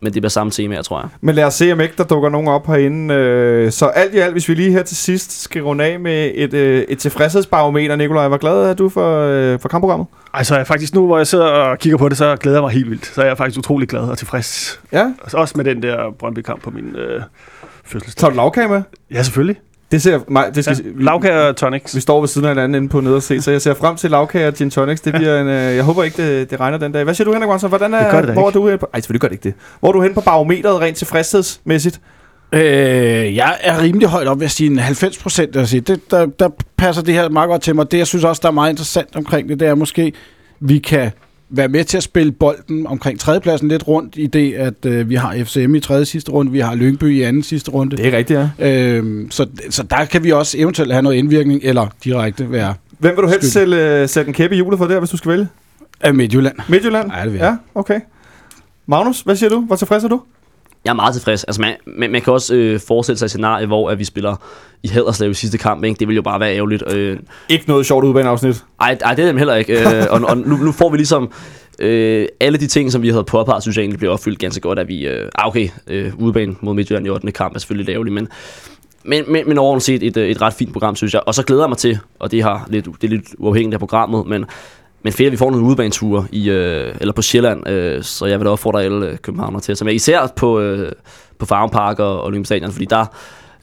men 0.02 0.14
det 0.14 0.22
bliver 0.22 0.30
samme 0.30 0.52
temaer, 0.52 0.82
tror 0.82 1.00
jeg. 1.00 1.10
Men 1.22 1.36
lad 1.36 1.44
os 1.44 1.54
se, 1.54 1.72
om 1.72 1.82
ikke 1.82 1.94
der 1.98 2.04
dukker 2.04 2.30
nogen 2.30 2.48
op 2.48 2.68
herinde. 2.68 3.14
Øh, 3.14 3.72
Så 3.72 3.86
alt 3.88 4.14
i 4.14 4.18
alt, 4.18 4.32
hvis 4.32 4.50
vi 4.50 4.54
lige 4.54 4.72
her 4.72 4.84
til 4.84 4.98
sidst 4.98 5.42
skal 5.42 5.64
runde 5.64 5.84
af 5.84 6.00
med 6.00 6.32
et, 6.36 6.54
øh, 6.54 6.84
et 6.90 6.98
tilfredshedsbarometer, 7.00 7.96
Nikolaj, 7.96 8.28
hvor 8.28 8.38
glad 8.38 8.54
er 8.54 8.74
du 8.74 8.90
for, 8.90 9.20
øh, 9.20 9.60
for 9.60 9.70
kampprogrammet? 9.70 10.08
Altså, 10.34 10.56
jeg 10.58 10.68
faktisk 10.68 10.94
nu, 10.96 11.06
hvor 11.06 11.18
jeg 11.18 11.28
sidder 11.28 11.46
og 11.46 11.78
kigger 11.80 11.98
på 11.98 12.10
det, 12.10 12.18
så 12.18 12.36
glæder 12.36 12.58
jeg 12.58 12.64
mig 12.64 12.72
helt 12.72 12.90
vildt. 12.90 13.06
Så 13.06 13.22
er 13.22 13.26
jeg 13.26 13.38
faktisk 13.38 13.60
utrolig 13.60 13.88
glad 13.88 14.02
og 14.02 14.18
tilfreds. 14.18 14.80
Ja, 14.92 15.12
Også 15.34 15.54
med 15.58 15.66
den 15.66 15.84
der 15.84 15.98
Brøndby-kamp 16.20 16.64
på 16.64 16.70
min 16.70 16.96
øh, 16.96 17.22
fødselsdag. 17.86 18.20
tager 18.22 18.32
du 18.32 18.36
lavkage 18.36 18.68
med? 18.68 18.82
Ja, 19.14 19.24
selvfølgelig. 19.24 19.56
Det 19.92 20.02
ser 20.02 20.20
mig, 20.28 20.46
det 20.56 20.64
skal, 20.64 20.78
Ja, 20.86 21.04
lavkage 21.04 21.48
og 21.48 21.56
tonics. 21.56 21.96
vi 21.96 22.02
står 22.02 22.20
ved 22.20 22.28
siden 22.28 22.48
af 22.48 22.52
hinanden 22.52 22.76
inde 22.76 22.90
på 22.90 23.02
nede 23.02 23.16
og 23.16 23.24
se, 23.24 23.42
så 23.42 23.52
jeg 23.52 23.62
ser 23.62 23.74
frem 23.74 23.96
til 23.96 24.12
lavkage 24.12 24.48
og 24.48 24.54
gin 24.54 24.70
tonics. 24.72 25.02
Det 25.02 25.14
bliver 25.14 25.42
en, 25.42 25.48
øh, 25.48 25.76
jeg 25.76 25.84
håber 25.84 26.04
ikke, 26.04 26.40
det, 26.40 26.52
det 26.52 26.60
regner 26.60 26.78
den 26.78 26.92
dag. 26.92 27.04
Hvad 27.04 27.14
siger 27.14 27.26
du, 27.26 27.34
Henrik 27.34 27.48
Monsen? 27.50 27.70
Hvordan 27.70 27.94
er, 27.94 28.04
Det 28.04 28.12
gør 28.12 28.22
det 28.22 28.34
hvor 28.34 28.42
er 28.44 28.48
ikke. 28.48 28.60
du 28.60 28.66
henne 28.66 28.78
på, 28.78 28.88
ej, 28.94 29.00
selvfølgelig 29.00 29.22
gør 29.22 29.28
det 29.28 29.34
ikke 29.34 29.44
det. 29.44 29.54
Hvor 29.80 29.90
er 29.90 29.94
du 29.94 30.02
henne 30.02 30.14
på 30.16 30.22
barometeret 30.22 30.82
rent 30.82 30.98
tilfredshedsmæssigt? 30.98 32.02
Øh, 32.52 32.62
jeg 33.36 33.58
er 33.62 33.82
rimelig 33.82 34.08
højt 34.08 34.28
op, 34.28 34.40
vil 34.40 34.44
jeg 34.44 34.52
sige 34.52 34.70
en 34.72 34.80
90 34.80 35.18
procent. 35.18 35.54
Det, 35.54 36.02
der, 36.12 36.26
der 36.26 36.50
passer 36.78 37.04
det 37.04 37.14
her 37.14 37.30
meget 37.30 37.48
godt 37.50 37.62
til 37.62 37.76
mig. 37.76 37.92
Det, 37.92 37.98
jeg 37.98 38.08
synes 38.08 38.24
også, 38.26 38.40
der 38.44 38.48
er 38.48 38.52
meget 38.54 38.70
interessant 38.72 39.16
omkring 39.16 39.50
det, 39.50 39.60
det 39.60 39.68
er 39.68 39.76
måske, 39.76 40.14
vi 40.60 40.78
kan 40.80 41.12
være 41.50 41.68
med 41.68 41.84
til 41.84 41.98
at 41.98 42.04
spille 42.04 42.32
bolden 42.32 42.88
omkring 42.88 43.20
tredjepladsen 43.20 43.68
lidt 43.68 43.88
rundt 43.88 44.14
i 44.18 44.28
det, 44.28 44.54
at 44.54 44.86
øh, 44.86 45.10
vi 45.10 45.16
har 45.16 45.36
FCM 45.44 45.76
i 45.76 45.80
tredje 45.80 46.06
sidste 46.06 46.32
runde, 46.32 46.52
vi 46.52 46.60
har 46.60 46.76
Lyngby 46.76 47.04
i 47.18 47.22
anden 47.22 47.44
sidste 47.44 47.72
runde. 47.72 47.98
Det 47.98 48.08
er 48.14 48.18
rigtigt, 48.18 48.40
ja. 48.60 48.96
Øhm, 48.96 49.32
så, 49.32 49.48
så 49.70 49.84
der 49.84 50.06
kan 50.06 50.24
vi 50.24 50.32
også 50.32 50.58
eventuelt 50.58 50.92
have 50.92 51.02
noget 51.02 51.16
indvirkning, 51.18 51.62
eller 51.64 51.88
direkte 52.04 52.52
være 52.52 52.74
Hvem 53.00 53.16
vil 53.16 53.24
du 53.24 53.28
helst 53.30 53.50
Skyld. 53.50 53.72
sætte, 53.72 54.02
øh, 54.02 54.10
sætte 54.10 54.28
en 54.30 54.34
kæppe 54.34 54.56
i 54.56 54.58
hjulet 54.58 54.78
for 54.78 54.86
der, 54.88 55.00
hvis 55.00 55.10
du 55.10 55.18
skal 55.18 55.32
vælge? 55.32 55.48
af 56.02 56.14
Midtjylland. 56.14 56.56
Midtjylland? 56.70 57.12
Ja, 57.18 57.24
det 57.24 57.34
vil 57.34 57.40
jeg. 57.40 57.48
Ja, 57.76 57.80
okay. 57.80 58.00
Magnus, 58.86 59.22
hvad 59.22 59.36
siger 59.36 59.50
du? 59.50 59.62
Hvor 59.62 59.76
tilfreds 59.76 60.04
er 60.04 60.08
du? 60.08 60.22
Jeg 60.86 60.92
er 60.92 60.96
meget 60.96 61.14
tilfreds. 61.14 61.44
Altså, 61.44 61.62
man, 61.62 61.76
man, 61.86 62.12
man 62.12 62.22
kan 62.22 62.34
også 62.34 62.56
øh, 62.56 62.80
forestille 62.88 63.18
sig 63.18 63.26
et 63.26 63.30
scenarie, 63.30 63.66
hvor 63.66 63.90
at 63.90 64.00
vi 64.00 64.04
spiller 64.04 64.36
i 64.84 64.88
Haderslev 64.88 65.32
i 65.32 65.34
sidste 65.34 65.58
kamp. 65.58 65.84
Ikke? 65.84 66.00
Det 66.00 66.08
vil 66.08 66.16
jo 66.16 66.22
bare 66.22 66.40
være 66.40 66.56
ærgerligt. 66.56 66.84
Øh, 66.94 67.18
Ikke 67.50 67.66
noget 67.68 67.86
sjovt 67.86 68.06
udbaneafsnit. 68.06 68.64
Ej, 68.82 68.98
ej, 69.06 69.14
det 69.14 69.24
er 69.24 69.28
dem 69.28 69.38
heller 69.38 69.56
ikke. 69.56 69.80
Øh, 69.80 70.06
og 70.12 70.22
og 70.22 70.38
nu, 70.38 70.58
nu 70.58 70.72
får 70.72 70.90
vi 70.90 70.98
ligesom 70.98 71.32
øh, 71.80 72.28
alle 72.40 72.58
de 72.58 72.68
ting, 72.68 72.92
som 72.92 73.02
vi 73.02 73.10
havde 73.10 73.24
påpeget, 73.24 73.64
synes 73.64 73.78
jeg 73.78 73.82
egentlig 73.82 74.00
bliver 74.00 74.14
opfyldt 74.14 74.40
ganske 74.40 74.62
godt, 74.62 74.80
at 74.80 74.88
vi... 74.88 75.08
Øh, 75.08 75.30
ah, 75.36 75.48
okay, 75.48 75.70
øh, 75.88 76.12
udebane 76.18 76.56
mod 76.62 76.74
Midtjylland 76.74 77.06
i 77.06 77.10
8. 77.10 77.32
kamp 77.32 77.56
er 77.56 77.60
selvfølgelig 77.60 77.94
lavligt, 77.94 78.14
men, 78.14 78.28
men, 79.04 79.24
men, 79.28 79.44
men 79.48 79.58
overordnet 79.58 79.84
set 79.84 80.04
et, 80.04 80.18
øh, 80.18 80.30
et 80.30 80.42
ret 80.42 80.54
fint 80.54 80.74
program, 80.74 80.96
synes 80.96 81.14
jeg. 81.14 81.22
Og 81.26 81.36
så 81.36 81.44
glæder 81.44 81.64
jeg 81.64 81.70
mig 81.70 81.78
til, 81.78 82.00
og 82.20 82.32
det, 82.32 82.44
har 82.44 82.68
lidt, 82.70 82.86
det 82.86 83.04
er 83.04 83.12
lidt 83.12 83.26
uafhængigt 83.38 83.74
af 83.74 83.80
programmet, 83.80 84.28
men, 84.28 84.46
men 85.04 85.14
fedt, 85.14 85.26
at 85.26 85.32
vi 85.32 85.38
får 85.38 85.52
nogle 85.52 85.66
udebaneture 85.66 86.26
i, 86.32 86.50
øh, 86.50 86.96
eller 87.00 87.14
på 87.14 87.22
Sjælland, 87.22 87.70
øh, 87.70 88.04
så 88.04 88.26
jeg 88.26 88.40
vil 88.40 88.46
da 88.46 88.52
opfordre 88.52 88.84
alle 88.84 89.08
øh, 89.08 89.18
københavnere 89.18 89.62
til 89.62 89.72
at 89.72 89.78
tage 89.78 89.86
med. 89.86 89.94
Især 89.94 90.34
på, 90.36 90.60
øh, 90.60 90.92
på 91.40 91.46
Farm 91.46 91.70
Park 91.70 92.00
og 92.00 92.26
Olympisk 92.26 92.48
Stadion, 92.48 92.72
fordi 92.72 92.86
der... 92.86 93.06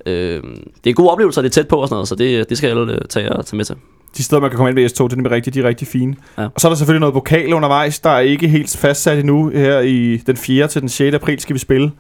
Øh, 0.07 0.43
det 0.85 0.91
er 0.91 0.95
gode 0.95 1.11
oplevelser, 1.11 1.43
det 1.43 1.49
er 1.49 1.53
tæt 1.53 1.69
på 1.69 1.77
og 1.77 1.89
sådan 1.89 1.95
noget, 1.95 2.09
så 2.09 2.15
det, 2.15 2.49
det 2.49 2.59
skal 2.59 2.71
alle 2.71 2.93
øh, 2.93 3.01
tage, 3.09 3.29
tage 3.29 3.57
med 3.57 3.65
til. 3.65 3.77
De 4.17 4.23
steder, 4.23 4.41
man 4.41 4.51
kan 4.51 4.57
komme 4.57 4.71
ind 4.71 4.79
ved 4.79 4.91
S2, 4.91 5.05
det 5.05 5.13
er 5.13 5.17
nemlig 5.17 5.33
rigtig, 5.33 5.55
de 5.55 5.61
er 5.61 5.65
rigtig 5.65 5.89
fine. 5.89 6.15
Ja. 6.39 6.45
Og 6.45 6.61
så 6.61 6.69
er 6.69 6.71
der 6.71 6.77
selvfølgelig 6.77 7.01
noget 7.01 7.13
pokal 7.13 7.53
undervejs, 7.53 8.01
der 8.01 8.11
er 8.11 8.21
ikke 8.21 8.49
helt 8.49 8.77
fastsat 8.77 9.19
endnu. 9.19 9.49
Her 9.49 9.81
i 9.81 10.17
den 10.17 10.37
4. 10.37 10.69
til 10.69 10.81
den 10.81 10.89
6. 10.89 11.15
april 11.15 11.41
skal 11.41 11.55
vi 11.55 11.59
spille 11.59 11.93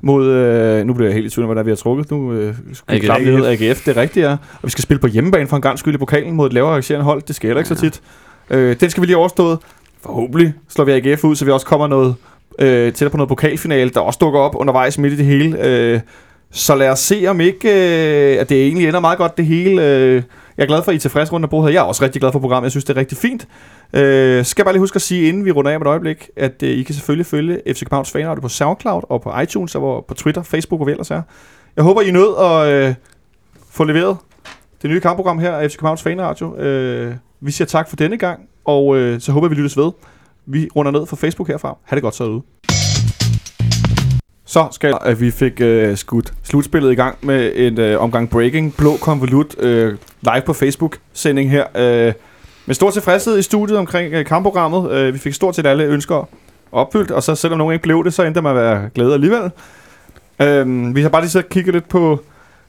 mod, 0.00 0.26
øh, 0.26 0.86
nu 0.86 0.94
bliver 0.94 1.08
jeg 1.08 1.14
helt 1.14 1.26
i 1.26 1.30
tvivl 1.30 1.44
om, 1.44 1.48
hvad 1.48 1.54
der 1.54 1.60
er, 1.60 1.64
vi 1.64 1.70
har 1.70 1.76
trukket 1.76 2.10
nu. 2.10 2.32
Øh, 2.32 2.54
AGF. 2.88 3.18
lidt 3.18 3.46
AGF, 3.46 3.84
det 3.84 3.96
er 3.96 4.00
rigtigt, 4.00 4.26
ja. 4.26 4.30
Og 4.32 4.62
vi 4.62 4.70
skal 4.70 4.82
spille 4.82 5.00
på 5.00 5.06
hjemmebane 5.06 5.46
for 5.46 5.56
en 5.56 5.62
gang 5.62 5.78
skyld 5.78 5.94
i 5.94 5.98
pokalen 5.98 6.34
mod 6.34 6.46
et 6.46 6.52
lavere 6.52 6.70
arrangerende 6.70 7.04
hold. 7.04 7.22
Det 7.22 7.36
sker 7.36 7.48
heller 7.48 7.60
ikke 7.60 7.68
så 7.68 7.74
tit. 7.74 8.02
Øh, 8.50 8.80
den 8.80 8.90
skal 8.90 9.00
vi 9.00 9.06
lige 9.06 9.16
overstået. 9.16 9.58
Forhåbentlig 10.02 10.54
slår 10.68 10.84
vi 10.84 10.92
AGF 10.92 11.24
ud, 11.24 11.36
så 11.36 11.44
vi 11.44 11.50
også 11.50 11.66
kommer 11.66 11.86
noget 11.86 12.14
øh, 12.58 12.84
tættere 12.84 13.10
på 13.10 13.16
noget 13.16 13.28
pokalfinale, 13.28 13.90
der 13.90 14.00
også 14.00 14.18
dukker 14.20 14.40
op 14.40 14.54
undervejs 14.56 14.98
midt 14.98 15.12
i 15.12 15.16
det 15.16 15.26
hele. 15.26 15.58
Øh, 15.60 16.00
så 16.50 16.74
lad 16.74 16.90
os 16.90 16.98
se, 16.98 17.26
om 17.26 17.40
ikke 17.40 17.68
øh, 17.68 18.40
at 18.40 18.48
det 18.48 18.62
egentlig 18.62 18.88
ender 18.88 19.00
meget 19.00 19.18
godt 19.18 19.36
det 19.36 19.46
hele. 19.46 19.86
Øh, 19.86 20.22
jeg 20.56 20.62
er 20.62 20.66
glad 20.66 20.82
for, 20.82 20.90
at 20.90 20.94
I 20.94 20.96
er 20.96 21.00
tilfredse 21.00 21.32
rundt 21.32 21.52
om 21.52 21.62
her. 21.62 21.68
Jeg 21.68 21.78
er 21.78 21.84
også 21.84 22.04
rigtig 22.04 22.20
glad 22.20 22.32
for 22.32 22.38
programmet. 22.38 22.64
Jeg 22.64 22.70
synes, 22.70 22.84
det 22.84 22.96
er 22.96 23.00
rigtig 23.00 23.18
fint. 23.18 23.48
Øh, 23.92 24.44
skal 24.44 24.62
jeg 24.62 24.64
bare 24.64 24.72
lige 24.72 24.80
huske 24.80 24.96
at 24.96 25.02
sige, 25.02 25.28
inden 25.28 25.44
vi 25.44 25.50
runder 25.50 25.70
af 25.70 25.80
med 25.80 25.86
et 25.86 25.90
øjeblik, 25.90 26.30
at 26.36 26.62
øh, 26.62 26.70
I 26.70 26.82
kan 26.82 26.94
selvfølgelig 26.94 27.26
følge 27.26 27.60
FC 27.66 27.80
Københavns 27.80 28.10
fanradio 28.10 28.40
på 28.40 28.48
SoundCloud 28.48 29.02
og 29.08 29.22
på 29.22 29.40
iTunes 29.40 29.74
og 29.74 30.04
på 30.08 30.14
Twitter, 30.14 30.42
Facebook 30.42 30.80
og 30.80 30.84
hvad 30.84 30.92
ellers 30.92 31.10
er. 31.10 31.22
Jeg 31.76 31.84
håber, 31.84 32.00
I 32.00 32.10
nød 32.10 32.36
at 32.38 32.72
øh, 32.72 32.94
få 33.70 33.84
leveret 33.84 34.16
det 34.82 34.90
nye 34.90 35.00
kampprogram 35.00 35.38
her 35.38 35.52
af 35.52 35.70
FC 35.70 35.76
Københavns 35.76 36.02
fanradio. 36.02 36.56
Øh, 36.56 37.14
vi 37.44 37.50
siger 37.50 37.66
tak 37.66 37.88
for 37.88 37.96
denne 37.96 38.16
gang, 38.16 38.40
og 38.64 38.96
øh, 38.96 39.20
så 39.20 39.32
håber 39.32 39.48
vi 39.48 39.54
lyttes 39.54 39.76
ved. 39.76 39.90
Vi 40.46 40.68
runder 40.76 40.92
ned 40.92 41.06
fra 41.06 41.16
Facebook 41.16 41.48
herfra. 41.48 41.76
Ha' 41.84 41.96
det 41.96 42.02
godt 42.02 42.14
så 42.14 42.24
ude. 42.24 42.42
Så 44.44 44.68
skal 44.72 44.98
at 45.00 45.20
vi 45.20 45.30
fik 45.30 45.60
øh, 45.60 45.96
skudt 45.96 46.34
slutspillet 46.42 46.92
i 46.92 46.94
gang 46.94 47.18
med 47.22 47.52
en 47.56 47.80
øh, 47.80 48.00
omgang 48.00 48.30
breaking 48.30 48.76
blå 48.76 48.96
konvolut 48.96 49.58
øh, 49.58 49.96
live 50.22 50.42
på 50.46 50.52
Facebook 50.52 50.98
sending 51.12 51.50
her. 51.50 51.64
Øh, 51.74 52.12
med 52.66 52.74
stor 52.74 52.90
tilfredshed 52.90 53.38
i 53.38 53.42
studiet 53.42 53.78
omkring 53.78 54.14
øh, 54.14 54.24
kampprogrammet. 54.24 54.90
Øh, 54.90 55.14
vi 55.14 55.18
fik 55.18 55.34
stort 55.34 55.56
set 55.56 55.66
alle 55.66 55.84
ønsker 55.84 56.28
opfyldt, 56.72 57.10
og 57.10 57.22
så 57.22 57.34
selvom 57.34 57.58
nogen 57.58 57.72
ikke 57.72 57.82
blev 57.82 58.04
det, 58.04 58.14
så 58.14 58.22
endte 58.22 58.42
man 58.42 58.56
at 58.56 58.62
være 58.62 58.90
glad 58.94 59.12
alligevel. 59.12 59.50
Øh, 60.42 60.96
vi 60.96 61.02
har 61.02 61.08
bare 61.08 61.22
lige 61.22 61.30
siddet 61.30 61.46
og 61.46 61.50
kigget 61.50 61.74
lidt 61.74 61.88
på, 61.88 62.20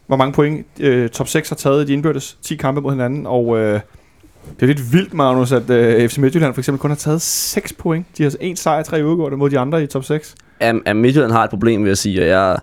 hvor 0.08 0.16
mange 0.16 0.34
point 0.34 0.66
øh, 0.80 1.10
top 1.10 1.28
6 1.28 1.50
har 1.50 1.56
taget 1.56 1.84
i 1.84 1.88
de 1.88 1.94
indbyrdes 1.94 2.38
10 2.42 2.56
kampe 2.56 2.82
mod 2.82 2.92
hinanden, 2.92 3.28
og 3.28 3.58
øh, 3.58 3.80
det 4.60 4.62
er 4.62 4.68
lidt 4.68 4.94
vildt, 4.94 5.14
Magnus, 5.14 5.52
at 5.52 5.70
øh, 5.70 6.10
FC 6.10 6.18
Midtjylland 6.18 6.54
for 6.54 6.62
eksempel 6.62 6.80
kun 6.80 6.90
har 6.90 6.96
taget 6.96 7.22
6 7.22 7.74
point. 7.74 8.06
De 8.18 8.24
har 8.24 8.28
altså 8.28 8.38
en 8.42 8.56
sejr, 8.56 8.84
tre 8.84 9.06
udgående 9.06 9.38
mod 9.38 9.50
de 9.50 9.60
andre 9.60 9.84
i 9.84 9.88
top 9.88 10.04
6. 10.04 10.36
At, 10.60 10.76
at 10.86 10.96
Midtjylland 10.96 11.32
har 11.32 11.44
et 11.44 11.50
problem, 11.50 11.84
vil 11.84 11.88
jeg 11.88 11.98
sige. 11.98 12.26
Jeg, 12.26 12.58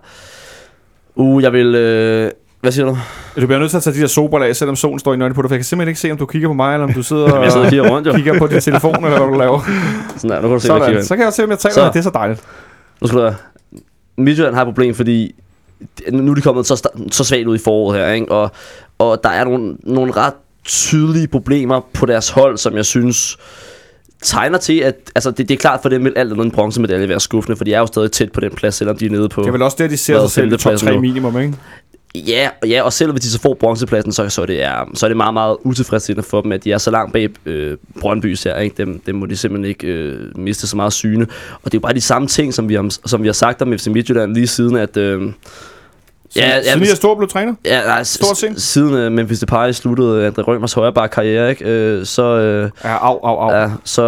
uh, 1.15 1.43
jeg 1.43 1.53
vil... 1.53 1.75
Øh, 1.75 2.31
hvad 2.61 2.71
siger 2.71 2.85
du? 2.85 2.97
Du 3.41 3.45
bliver 3.45 3.59
nødt 3.59 3.69
til 3.69 3.77
at 3.77 3.83
tage 3.83 3.95
de 3.95 4.01
der 4.01 4.07
sober 4.07 4.39
af, 4.39 4.55
selvom 4.55 4.75
solen 4.75 4.99
står 4.99 5.13
i 5.13 5.17
nøgne 5.17 5.35
på 5.35 5.41
dig, 5.41 5.49
for 5.49 5.55
jeg 5.55 5.59
kan 5.59 5.65
simpelthen 5.65 5.89
ikke 5.89 5.99
se, 5.99 6.11
om 6.11 6.17
du 6.17 6.25
kigger 6.25 6.47
på 6.47 6.53
mig, 6.53 6.73
eller 6.73 6.87
om 6.87 6.93
du 6.93 7.03
sidder 7.03 7.39
Jeg 7.41 7.51
sidder 7.51 7.65
og 7.65 7.69
kigger 7.69 7.89
rundt, 7.89 8.07
jo. 8.07 8.13
kigger 8.13 8.39
på 8.39 8.47
din 8.47 8.59
telefon, 8.59 8.95
eller 8.95 9.19
hvad 9.19 9.27
du 9.27 9.39
laver. 9.39 9.61
Sådan 10.17 10.29
der, 10.29 10.35
nu 10.35 10.47
kan 10.47 10.53
du 10.53 10.59
se, 10.59 10.71
hvad 10.71 10.81
jeg 10.81 10.89
Sådan. 10.89 11.05
Så 11.05 11.15
kan 11.15 11.25
jeg 11.25 11.33
se, 11.33 11.43
om 11.43 11.49
jeg 11.49 11.59
taler 11.59 11.73
Så. 11.73 11.87
Det 11.87 11.95
er 11.95 12.01
så 12.01 12.11
dejligt. 12.13 12.41
Nu 13.01 13.07
skal 13.07 13.19
du 13.19 13.23
høre. 13.23 13.35
Midtjylland 14.17 14.55
har 14.55 14.61
et 14.61 14.67
problem, 14.67 14.95
fordi 14.95 15.35
nu 16.11 16.31
er 16.31 16.35
de 16.35 16.41
kommet 16.41 16.65
så, 16.65 16.89
så 17.11 17.23
svagt 17.23 17.47
ud 17.47 17.55
i 17.55 17.59
foråret 17.63 17.99
her, 17.99 18.11
ikke? 18.11 18.31
Og, 18.31 18.51
og 18.97 19.19
der 19.23 19.29
er 19.29 19.43
nogle, 19.43 19.77
nogle 19.83 20.11
ret 20.11 20.33
tydelige 20.65 21.27
problemer 21.27 21.81
på 21.93 22.05
deres 22.05 22.29
hold, 22.29 22.57
som 22.57 22.75
jeg 22.75 22.85
synes 22.85 23.37
tegner 24.21 24.57
til, 24.57 24.79
at 24.79 24.95
altså, 25.15 25.31
det, 25.31 25.49
det 25.49 25.55
er 25.55 25.59
klart 25.59 25.79
for 25.81 25.89
dem, 25.89 26.05
at 26.05 26.13
alt 26.15 26.31
andet 26.31 26.45
en 26.45 26.51
bronzemedalje 26.51 27.09
være 27.09 27.19
skuffende, 27.19 27.57
for 27.57 27.63
de 27.63 27.73
er 27.73 27.79
jo 27.79 27.85
stadig 27.85 28.11
tæt 28.11 28.31
på 28.31 28.39
den 28.39 28.51
plads, 28.51 28.75
selvom 28.75 28.97
de 28.97 29.05
er 29.05 29.09
nede 29.09 29.29
på... 29.29 29.41
Det 29.41 29.47
er 29.47 29.51
vel 29.51 29.61
også 29.61 29.77
der, 29.79 29.87
de 29.87 29.97
ser 29.97 30.19
sig 30.19 30.31
selv 30.31 30.47
i 30.47 30.49
top 30.49 30.59
femtepladsen 30.59 30.87
3 30.87 30.95
nu? 30.95 31.01
minimum, 31.01 31.39
ikke? 31.39 31.53
Ja, 32.15 32.49
ja, 32.67 32.81
og 32.81 32.93
selv 32.93 33.11
hvis 33.11 33.21
de 33.21 33.29
så 33.29 33.39
får 33.39 33.53
bronzepladsen, 33.53 34.11
så, 34.11 34.29
så, 34.29 34.41
er 34.41 34.45
det 34.45 34.63
er, 34.63 34.89
så 34.93 35.05
er 35.05 35.07
det 35.07 35.17
meget, 35.17 35.33
meget 35.33 35.57
utilfredsstillende 35.63 36.29
for 36.29 36.41
dem, 36.41 36.51
at 36.51 36.63
de 36.63 36.71
er 36.71 36.77
så 36.77 36.91
langt 36.91 37.13
bag 37.13 37.29
øh, 37.45 37.77
Brøndby 37.99 38.37
her. 38.43 38.57
Ikke? 38.57 38.75
Dem, 38.77 38.99
dem 39.05 39.15
må 39.15 39.25
de 39.25 39.37
simpelthen 39.37 39.69
ikke 39.69 39.87
øh, 39.87 40.37
miste 40.37 40.67
så 40.67 40.75
meget 40.75 40.93
syne. 40.93 41.27
Og 41.53 41.65
det 41.65 41.73
er 41.73 41.77
jo 41.77 41.79
bare 41.79 41.93
de 41.93 42.01
samme 42.01 42.27
ting, 42.27 42.53
som 42.53 42.69
vi 42.69 42.73
har, 42.73 42.97
som 43.05 43.21
vi 43.21 43.27
har 43.27 43.33
sagt 43.33 43.61
om 43.61 43.77
FC 43.77 43.87
Midtjylland 43.87 44.33
lige 44.33 44.47
siden, 44.47 44.75
at... 44.75 44.97
Øh, 44.97 45.21
Ja, 46.35 46.55
ja, 46.55 46.63
siden 46.63 46.87
jeg 46.87 46.97
stor 46.97 47.15
blev 47.15 47.29
træner. 47.29 47.53
Ja, 47.65 47.81
nej, 47.85 48.03
Stort 48.03 48.37
s- 48.37 48.39
sind. 48.39 48.57
siden 48.57 49.05
uh, 49.07 49.11
Memphis 49.11 49.39
Depay 49.39 49.71
sluttede 49.71 50.27
André 50.27 50.41
Rømers 50.41 50.73
højreback 50.73 51.11
karriere, 51.13 51.49
ikke? 51.49 51.97
Uh, 51.99 52.05
så, 52.05 52.23
uh, 52.63 52.69
Ja, 52.89 53.07
au, 53.07 53.19
au, 53.23 53.35
au. 53.49 53.51
ja, 53.61 53.69
så, 53.83 54.01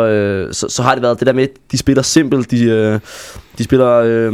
uh, 0.47 0.53
så, 0.53 0.65
så 0.69 0.83
har 0.83 0.93
det 0.95 1.01
været 1.03 1.19
det 1.19 1.27
der 1.27 1.33
med, 1.33 1.47
de 1.71 1.77
spiller 1.77 2.03
simpelt, 2.03 2.51
de, 2.51 2.91
uh, 2.93 2.99
de 3.57 3.63
spiller, 3.63 4.01
uh, 4.29 4.33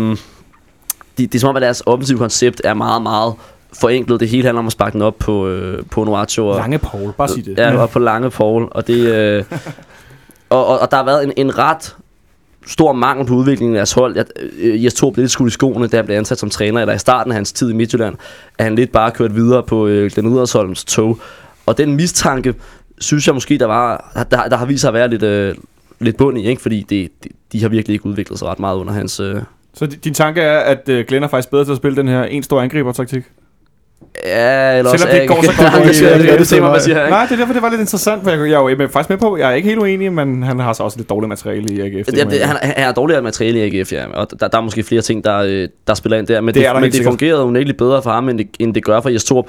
de, 1.18 1.28
det 1.28 1.36
er 1.36 1.40
som 1.40 1.50
om, 1.50 1.56
at 1.56 1.62
deres 1.62 1.84
offensive 1.86 2.18
koncept 2.18 2.62
er 2.64 2.74
meget, 2.74 3.02
meget 3.02 3.34
forenklet. 3.82 4.20
Det 4.20 4.30
hele 4.30 4.44
handler 4.46 4.60
om 4.60 4.66
at 4.68 4.72
sparke 4.74 4.94
den 4.94 5.02
op 5.02 5.16
på, 5.20 5.48
uh, 5.50 5.74
på 5.92 6.04
Noacho. 6.04 6.48
Og, 6.48 6.56
Lange 6.58 6.78
Paul, 6.80 7.12
bare 7.18 7.28
sig 7.28 7.46
det. 7.46 7.58
Ja, 7.58 7.78
og 7.78 7.90
på 7.90 8.00
lange 8.00 8.30
Paul. 8.30 8.68
Og, 8.72 8.88
det, 8.88 8.98
øh, 9.08 9.44
og, 10.50 10.66
og, 10.68 10.80
og 10.80 10.92
der 10.92 10.98
har 10.98 11.04
været 11.06 11.24
en, 11.24 11.34
en 11.38 11.58
ret 11.58 11.96
stor 12.68 12.94
mangel 12.94 13.28
på 13.28 13.34
udviklingen 13.34 13.76
af 13.76 13.80
deres 13.80 13.92
hold. 13.92 14.16
Jeg, 14.16 14.26
øh, 14.60 14.84
Jes 14.84 14.94
Torp 14.94 15.14
blev 15.14 15.24
lidt 15.24 15.32
skudt 15.32 15.48
i 15.48 15.54
skoene, 15.54 15.88
da 15.88 15.98
han 15.98 16.06
blev 16.06 16.18
ansat 16.18 16.38
som 16.38 16.50
træner, 16.50 16.82
eller 16.82 16.94
i 16.94 16.98
starten 16.98 17.32
af 17.32 17.36
hans 17.36 17.54
tid 17.54 17.70
i 17.70 17.74
Midtjylland, 17.74 18.16
at 18.58 18.64
han 18.64 18.76
lidt 18.76 18.92
bare 18.92 19.12
kørt 19.12 19.36
videre 19.36 19.64
på 19.64 19.88
øh, 19.88 20.12
Glenn 20.12 20.28
Udersholms 20.28 20.86
tog. 20.86 21.20
Og 21.66 21.78
den 21.78 21.96
mistanke, 21.96 22.54
synes 23.00 23.28
jeg 23.28 23.36
måske, 23.36 23.58
der, 23.58 23.66
var, 23.66 24.12
der, 24.32 24.48
der 24.48 24.58
har 24.58 24.66
vist 24.66 24.82
sig 24.82 24.88
at 24.88 24.94
være 24.94 25.08
lidt, 25.08 25.24
øh, 25.24 25.56
lidt 26.00 26.18
bund 26.18 26.38
i, 26.38 26.48
ikke? 26.48 26.62
fordi 26.62 26.86
det, 26.90 27.12
de, 27.24 27.30
de 27.52 27.62
har 27.62 27.70
virkelig 27.70 27.94
ikke 27.94 28.06
udviklet 28.06 28.40
sig 28.40 28.48
ret 28.48 28.60
meget 28.60 28.78
under 28.78 28.94
hans... 28.94 29.20
Øh, 29.20 29.36
Så 29.74 29.86
din 29.86 30.14
tanke 30.14 30.42
er, 30.42 30.60
at 30.60 30.90
øh, 30.90 31.06
Glenn 31.08 31.24
er 31.24 31.28
faktisk 31.28 31.52
bedre 31.52 31.66
til 31.66 31.72
at 31.72 31.78
spille 31.78 31.98
den 31.98 32.08
her 32.08 32.24
en 32.24 32.44
stor 32.44 32.62
angriber-taktik? 32.62 33.24
Ja, 34.26 34.78
eller 34.78 34.92
Selvom 34.92 35.10
det 35.10 35.22
ikke 35.22 35.34
går 35.34 35.42
så 35.42 35.52
godt, 35.58 35.74
Nej, 35.74 35.84
det, 35.84 35.96
det, 35.96 36.26
I- 36.26 36.28
det, 36.32 36.40
det, 36.40 36.48
ser 36.48 36.62
man, 36.62 36.82
siger? 36.82 37.10
Nej, 37.10 37.26
det 37.26 37.32
er 37.32 37.38
derfor, 37.38 37.54
det 37.54 37.62
var 37.62 37.70
lidt 37.70 37.82
interessant, 37.82 38.24
for 38.24 38.30
jeg, 38.30 38.40
jeg 38.40 38.54
er 38.56 38.76
jo 38.82 38.88
faktisk 38.88 39.10
med 39.10 39.18
på, 39.18 39.38
jeg 39.38 39.50
er 39.50 39.54
ikke 39.54 39.68
helt 39.70 39.80
uenig, 39.82 40.14
men 40.14 40.44
han 40.44 40.60
har 40.60 40.74
så 40.74 40.84
også 40.84 40.98
lidt 40.98 41.10
dårligt 41.10 41.30
materiale 41.30 41.74
i 41.74 41.82
AGF. 41.82 42.06
Det, 42.06 42.28
det, 42.32 42.40
han, 42.42 42.58
han 42.62 42.74
er 42.78 42.92
dårligere 42.92 43.22
materiale 43.22 43.68
i 43.68 43.80
AGF, 43.80 43.92
ja. 43.94 44.06
Og 44.14 44.28
der, 44.40 44.48
der 44.48 44.58
er 44.58 44.62
måske 44.62 44.84
flere 44.84 45.02
ting, 45.02 45.24
der, 45.24 45.38
øh, 45.38 45.68
der 45.88 45.94
spiller 45.94 46.18
ind 46.18 46.28
der. 46.28 46.42
Men 46.42 46.48
Det 46.48 46.56
det, 46.56 46.68
er 46.68 46.80
men 46.80 46.92
det 46.92 47.04
fungerede 47.04 47.44
unægteligt 47.44 47.78
bedre 47.78 48.02
for 48.04 48.10
ham, 48.12 48.30
end 48.30 48.38
det, 48.38 48.48
end 48.60 48.74
det 48.74 48.84
gør 48.84 49.02
for 49.02 49.10
Jes 49.10 49.24
Torp. 49.24 49.46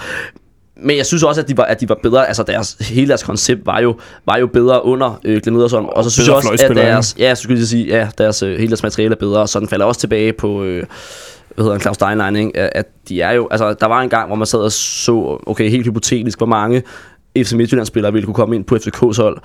Men 0.76 0.97
jeg 0.97 1.06
synes 1.06 1.23
også, 1.23 1.40
at 1.40 1.49
de 1.49 1.56
var, 1.56 1.64
at 1.64 1.80
de 1.80 1.88
var 1.88 1.99
bedre. 2.02 2.26
Altså, 2.28 2.42
deres, 2.42 2.76
hele 2.80 3.09
deres 3.09 3.23
koncept 3.23 3.66
var 3.66 3.80
jo, 3.80 3.97
var 4.26 4.38
jo 4.38 4.47
bedre 4.47 4.85
under 4.85 5.21
øh, 5.25 5.40
Glenn 5.42 5.59
Ederson. 5.59 5.87
Og 5.92 6.04
så 6.04 6.11
synes 6.11 6.28
jeg 6.28 6.37
også, 6.37 6.66
at 6.71 6.76
deres, 6.76 7.16
ja, 7.18 7.35
så 7.35 7.42
skulle 7.42 7.59
jeg 7.59 7.66
sige, 7.66 7.87
ja, 7.87 8.09
deres, 8.18 8.42
øh, 8.42 8.56
hele 8.56 8.68
deres 8.68 8.82
materiale 8.82 9.14
er 9.14 9.18
bedre. 9.18 9.49
Så 9.49 9.61
den 9.61 9.68
falder 9.68 9.87
også 9.87 10.00
tilbage 10.00 10.32
på... 10.32 10.64
Øh, 10.64 10.85
hvad 11.54 11.64
hedder 11.64 11.73
han, 11.73 11.80
Claus 11.80 11.94
Steinlein, 11.94 12.37
ikke? 12.37 12.59
At- 12.76 12.87
de 13.09 13.21
er 13.21 13.32
jo, 13.32 13.49
altså 13.50 13.75
der 13.80 13.87
var 13.87 14.00
en 14.00 14.09
gang, 14.09 14.26
hvor 14.26 14.37
man 14.37 14.47
sad 14.47 14.59
og 14.59 14.73
så, 14.73 15.38
okay, 15.47 15.71
helt 15.71 15.87
hypotetisk, 15.87 16.38
hvor 16.38 16.47
mange 16.47 16.82
FC 17.37 17.52
Midtjylland-spillere 17.52 18.12
ville 18.12 18.25
kunne 18.26 18.35
komme 18.35 18.56
ind 18.56 18.64
på 18.64 18.75
FCK's 18.75 19.23
hold. 19.23 19.38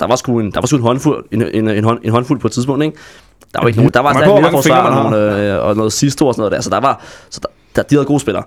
Der 0.00 0.06
var 0.06 0.16
sgu 0.16 0.40
en, 0.40 0.50
der 0.52 0.60
var 0.60 0.66
sgu 0.66 0.76
en 0.76 0.82
håndfuld, 0.82 1.24
en, 1.32 1.42
en, 1.54 1.68
en, 1.68 1.84
hånd, 1.84 1.98
en 2.02 2.10
håndfuld 2.10 2.40
på 2.40 2.46
et 2.46 2.52
tidspunkt, 2.52 2.84
ikke? 2.84 2.96
Der 3.54 3.60
var 3.60 3.66
ikke 3.68 3.78
nogen, 3.78 3.92
der 3.94 4.00
var 4.00 4.12
mange 4.14 4.34
midterforsvar 4.34 4.90
og, 4.90 5.10
nogle, 5.10 5.52
øh, 5.54 5.64
og 5.64 5.76
noget 5.76 5.92
sidste 5.92 6.24
år 6.24 6.28
og 6.28 6.34
sådan 6.34 6.40
noget 6.40 6.52
der, 6.52 6.60
så 6.60 6.70
der 6.70 6.80
var, 6.80 7.02
så 7.30 7.40
der, 7.42 7.48
der, 7.76 7.82
de 7.82 7.94
havde 7.94 8.06
gode 8.06 8.20
spillere. 8.20 8.42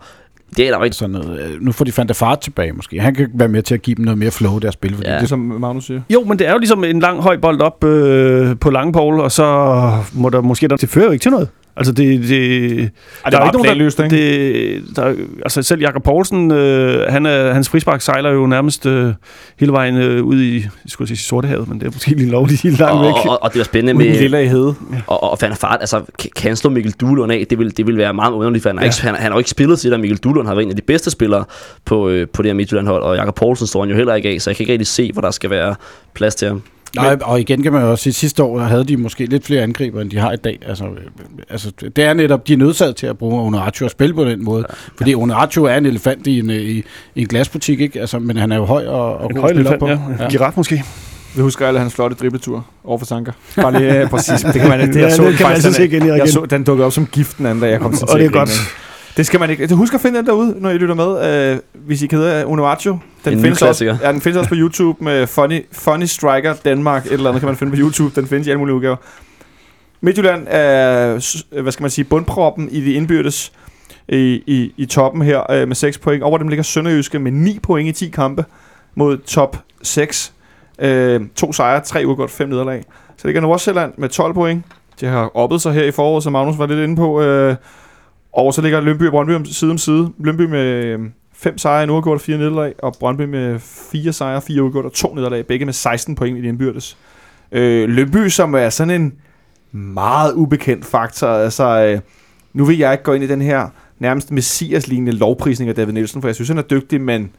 Det 0.58 0.68
er 0.68 0.72
der 0.78 0.84
ikke. 0.84 0.96
Sådan 0.96 1.12
noget. 1.16 1.40
øh, 1.42 1.62
Nu 1.62 1.72
får 1.72 1.86
de 1.86 1.92
fandt 1.92 2.16
fart 2.16 2.40
tilbage 2.40 2.72
måske. 2.72 3.00
Han 3.00 3.16
kan 3.16 3.30
være 3.34 3.48
med 3.48 3.62
til 3.62 3.74
at 3.74 3.82
give 3.82 3.96
dem 3.96 4.06
noget 4.06 4.18
mere 4.18 4.32
flow 4.32 4.58
i 4.58 4.60
deres 4.60 4.74
spil. 4.74 4.96
Fordi 4.96 5.10
Ja. 5.10 5.16
Det 5.16 5.24
er 5.24 5.28
som 5.28 5.40
Magnus 5.40 5.86
siger. 5.86 6.02
Jo, 6.10 6.24
men 6.24 6.40
det 6.40 6.48
er 6.48 6.52
jo 6.52 6.58
ligesom 6.58 6.84
en 6.84 7.00
lang 7.00 7.22
høj 7.22 7.38
bold 7.38 7.62
op 7.62 7.84
øh, 7.84 8.56
på 8.60 8.70
lange 8.70 8.94
pole, 8.94 9.24
og 9.24 9.32
så 9.32 9.92
må 10.14 10.30
der 10.30 10.42
måske... 10.42 10.68
Det 10.68 10.90
fører 10.90 11.06
jo 11.06 11.12
ikke 11.12 11.24
til 11.24 11.32
noget. 11.32 11.50
Altså, 11.78 11.94
det... 11.94 12.22
det 12.22 12.70
Ej, 13.26 13.30
det 13.30 13.34
er 13.34 13.40
bare 13.52 13.64
planløst, 13.64 13.98
der, 13.98 14.04
ikke? 14.04 14.16
det, 14.16 14.84
der, 14.96 15.14
altså 15.42 15.64
selv 15.64 15.82
Jakob 15.82 16.04
Poulsen, 16.04 16.52
øh, 16.52 17.12
han 17.12 17.26
er, 17.26 17.54
hans 17.54 17.70
frispark 17.70 18.02
sejler 18.02 18.32
jo 18.32 18.48
nærmest 18.48 18.86
øh, 18.86 19.14
hele 19.60 19.72
vejen 19.72 19.98
øh, 19.98 20.24
ud 20.24 20.42
i, 20.42 20.56
jeg 20.62 20.70
skulle 20.88 21.08
sige 21.08 21.18
Sortehavet, 21.18 21.68
men 21.68 21.80
det 21.80 21.88
er 21.88 21.92
måske 21.92 22.10
lige 22.12 22.30
lovligt 22.30 22.62
helt 22.62 22.80
langt 22.80 22.94
Og, 22.96 23.06
væk. 23.06 23.14
og, 23.30 23.44
og, 23.44 23.54
det 23.54 23.58
var 23.60 23.64
spændende 23.66 23.94
med, 23.94 24.20
lille 24.20 24.44
i 24.44 24.48
hede. 24.48 24.76
og, 25.08 25.24
og 25.32 25.38
Van 25.42 25.56
Fart, 25.56 25.78
altså 25.80 26.02
kan- 26.20 26.32
han 26.38 26.56
slå 26.56 26.70
Mikkel 26.70 26.92
Duhlund 26.92 27.32
af? 27.32 27.46
Det 27.50 27.60
vil, 27.60 27.78
det 27.78 27.88
vil 27.88 27.98
være 27.98 28.14
meget 28.14 28.32
underligt, 28.32 28.62
for 28.64 28.70
han 28.70 28.78
har, 28.78 28.86
Ja. 28.86 28.90
ikke, 28.90 29.02
han, 29.02 29.16
han 29.16 29.24
har 29.24 29.32
jo 29.32 29.38
ikke 29.38 29.50
spillet 29.50 29.80
til, 29.80 29.94
at 29.94 30.00
Mikkel 30.00 30.18
Duhlund 30.18 30.48
har 30.48 30.56
været 30.56 30.64
en 30.66 30.70
af 30.72 30.76
de 30.76 30.82
bedste 30.82 31.12
spillere 31.12 31.44
på, 31.86 32.10
øh, 32.10 32.28
på 32.34 32.42
det 32.42 32.50
her 32.50 32.54
Midtjylland-hold, 32.56 33.04
og 33.04 33.16
Jakob 33.16 33.36
Poulsen 33.36 33.68
står 33.68 33.80
han 33.82 33.90
jo 33.90 33.96
heller 33.96 34.14
ikke 34.16 34.30
af, 34.30 34.42
så 34.42 34.50
jeg 34.50 34.56
kan 34.58 34.64
ikke 34.64 34.74
rigtig 34.74 34.88
se, 34.88 35.12
hvor 35.14 35.22
der 35.22 35.32
skal 35.32 35.50
være 35.50 35.76
plads 36.14 36.36
til 36.36 36.48
ham. 36.48 36.62
Nej, 37.01 37.18
og 37.22 37.39
igen 37.39 37.63
kan 37.63 37.74
man 37.74 37.82
jo 37.82 37.92
også 37.92 38.04
sige, 38.04 38.12
at 38.12 38.16
sidste 38.16 38.44
år 38.44 38.60
havde 38.60 38.84
de 38.84 38.98
måske 38.98 39.25
lidt 39.25 39.46
flere 39.46 39.62
angriber, 39.63 40.01
end 40.01 40.10
de 40.12 40.18
har 40.18 40.32
i 40.32 40.36
dag. 40.36 40.60
Altså, 40.68 40.86
øh, 40.86 40.89
altså 41.50 41.72
det 41.96 42.00
er 42.04 42.13
netop, 42.13 42.48
de 42.48 42.54
er 42.54 42.58
nødsaget 42.58 42.96
til 42.96 43.08
at 43.08 43.18
bruge 43.18 43.42
Onacho 43.42 43.86
og 43.86 43.92
spille 43.92 44.16
på 44.16 44.25
den 44.25 44.44
måde. 44.44 44.66
Fordi 44.98 45.16
Onacho 45.16 45.63
er 45.63 45.75
en 45.75 45.86
elefant 45.86 46.27
i 46.27 46.39
en, 46.39 46.50
øh, 46.50 46.56
i, 46.56 46.84
i 47.16 47.22
en 47.22 47.27
glasbutik, 47.27 47.82
ikke? 47.82 48.00
Altså, 48.00 48.20
men 48.20 48.38
han 48.38 48.51
er 48.51 48.56
jo 48.56 48.66
høj 48.66 48.86
og, 48.86 49.18
og 49.18 49.30
En 49.30 49.34
god 49.36 49.42
høj 49.42 49.50
elefant, 49.50 49.80
på. 49.80 49.88
ja. 49.88 49.98
ja. 50.20 50.30
Giraf 50.30 50.54
måske. 50.56 50.84
Vi 51.36 51.42
husker 51.42 51.68
alle 51.68 51.80
hans 51.80 51.94
flotte 51.94 52.16
dribletur 52.16 52.66
over 52.84 52.98
for 52.98 53.06
Sanker. 53.06 53.32
Bare 53.56 53.72
lige 53.80 53.94
ja, 53.94 54.08
præcis. 54.08 54.42
Det 54.42 54.54
kan 54.54 54.70
man, 54.70 54.80
det, 54.88 54.96
Ja, 54.96 55.01
jeg 55.01 55.12
så 55.12 55.22
det 55.24 55.30
den 55.30 55.38
kan 55.38 55.46
man 55.46 55.54
altså 55.54 55.68
den, 55.68 55.75
se 55.75 55.86
igen 55.86 56.01
og 56.01 56.08
jeg 56.08 56.18
igen. 56.18 56.27
så, 56.27 56.46
den 56.50 56.63
dukkede 56.63 56.86
op 56.86 56.92
som 56.94 57.06
giften 57.06 57.46
anden, 57.46 57.62
da 57.63 57.70
jeg 57.70 57.80
kom 57.80 57.94
til 57.94 58.08
Og 58.10 58.20
det 58.20 58.25
er 58.25 58.30
godt. 58.30 58.50
Det 59.18 59.26
skal 59.26 59.40
man 59.40 59.50
ikke. 59.50 59.76
Husk 59.76 59.94
at 59.94 60.02
finde 60.02 60.18
den 60.18 60.26
derude, 60.26 60.56
når 60.60 60.70
I 60.70 60.78
lytter 60.78 60.96
med. 60.96 61.54
Uh, 61.54 61.86
hvis 61.86 62.02
I 62.02 62.08
keder 62.08 62.46
Unuaccio. 62.46 62.98
Den 63.26 63.34
En 63.34 63.42
findes 63.42 63.62
også, 63.62 63.86
ja, 63.86 64.12
den 64.12 64.22
findes 64.22 64.38
også 64.38 64.50
på 64.50 64.56
YouTube 64.64 65.04
med 65.04 65.28
Funny, 65.28 65.66
Funny 65.72 66.06
Striker 66.06 66.54
Danmark. 66.54 67.06
Et 67.06 67.12
eller 67.12 67.30
andet 67.30 67.42
kan 67.42 67.48
man 67.48 67.56
finde 67.56 67.72
på 67.72 67.78
YouTube. 67.80 68.22
Den 68.22 68.28
findes 68.28 68.48
i 68.48 68.50
alle 68.50 68.60
mulige 68.60 68.76
udgaver. 68.76 68.96
Midtjylland 70.02 70.48
er, 70.50 71.62
hvad 71.62 71.72
skal 71.72 71.84
man 71.84 71.92
sige, 71.92 72.06
bundproppen 72.06 72.70
i 72.70 72.82
de 72.82 72.94
indbyrdes 72.94 73.52
i, 74.10 74.44
i, 74.48 74.74
i 74.78 74.86
toppen 74.86 75.22
her 75.22 75.52
øh, 75.52 75.68
med 75.68 75.76
6 75.76 75.98
point. 75.98 76.24
Over 76.24 76.38
dem 76.38 76.48
ligger 76.48 76.64
Sønderjyske 76.64 77.20
med 77.20 77.32
9 77.32 77.60
point 77.64 77.90
i 77.90 77.92
10 77.92 78.10
kampe 78.10 78.46
mod 78.96 79.18
top 79.18 79.58
6. 79.82 80.34
Øh, 80.80 81.22
to 81.36 81.54
sejre, 81.54 81.82
tre 81.82 82.04
uafgjort, 82.06 82.32
fem 82.32 82.50
nederlag. 82.50 82.84
Så 83.18 83.28
ligger 83.28 83.42
Nordsjælland 83.42 83.94
med 83.98 84.10
12 84.10 84.34
point. 84.34 84.66
De 85.02 85.06
har 85.06 85.38
oppet 85.38 85.62
sig 85.62 85.74
her 85.74 85.84
i 85.84 85.92
foråret, 85.92 86.24
som 86.24 86.34
Magnus 86.34 86.58
var 86.58 86.66
lidt 86.66 86.80
inde 86.80 86.96
på. 86.96 87.22
Øh, 87.22 87.56
og 88.34 88.54
så 88.54 88.62
ligger 88.62 88.82
Lønby 88.82 89.04
og 89.04 89.12
Brøndby 89.12 89.48
side 89.48 89.72
om 89.72 89.78
side. 89.78 90.13
Lønby 90.20 90.42
med 90.42 90.98
5 91.34 91.58
sejre, 91.58 91.84
en 91.84 91.90
uafgjort 91.90 92.16
og 92.16 92.22
fire 92.22 92.38
nederlag. 92.38 92.74
Og 92.84 92.96
Brøndby 93.00 93.22
med 93.22 93.60
4 93.60 94.13
sejre, 94.13 94.42
fire 94.42 94.63
uafgjort 94.63 94.86
og 94.86 94.94
to 94.94 95.13
nederlag. 95.16 95.46
Begge 95.46 95.66
med 95.66 95.74
16 95.74 96.16
point 96.16 96.38
i 96.38 96.42
de 96.42 96.48
indbyrdes. 96.48 96.98
Øh, 97.52 97.90
Lønby, 97.90 98.28
som 98.30 98.54
er 98.54 98.70
sådan 98.70 99.02
en 99.02 99.13
meget 99.72 100.34
ubekendt 100.34 100.86
faktor. 100.86 101.28
Altså, 101.28 101.86
øh, 101.86 102.00
nu 102.54 102.66
vil 102.66 102.78
jeg 102.78 102.92
ikke 102.92 103.04
gå 103.04 103.13
ind 103.13 103.24
i 103.24 103.28
den 103.28 103.42
her 103.42 103.68
nærmest 104.00 104.32
messias-lignende 104.32 105.12
lovprisning 105.12 105.70
af 105.70 105.76
David 105.76 105.94
Nielsen, 105.94 106.22
for 106.22 106.28
jeg 106.28 106.36
synes, 106.36 106.50
han 106.50 106.58
er 106.58 106.62
dygtig, 106.62 107.02
men 107.02 107.30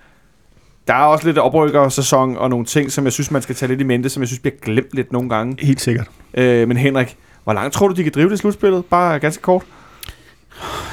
der 0.89 0.95
er 0.95 1.05
også 1.05 1.27
lidt 1.27 1.39
oprykkersæson 1.39 2.37
og 2.37 2.51
nogle 2.51 2.65
ting, 2.65 2.93
som 2.93 3.05
jeg 3.05 3.13
synes, 3.13 3.31
man 3.31 3.43
skal 3.43 3.55
tage 3.55 3.69
lidt 3.69 3.81
i 3.81 3.85
mente, 3.85 4.09
som 4.09 4.21
jeg 4.21 4.29
synes 4.29 4.41
bliver 4.41 4.57
glemt 4.63 4.89
lidt 4.93 5.13
nogle 5.13 5.29
gange. 5.29 5.57
Helt 5.61 5.81
sikkert. 5.81 6.09
Øh, 6.35 6.69
men 6.69 6.77
Henrik, 6.77 7.17
hvor 7.45 7.53
langt 7.53 7.75
tror 7.75 7.89
du, 7.89 7.95
de 7.95 8.03
kan 8.03 8.13
drive 8.15 8.31
det 8.31 8.39
slutspillet? 8.39 8.85
Bare 8.85 9.19
ganske 9.19 9.43
kort. 9.43 9.63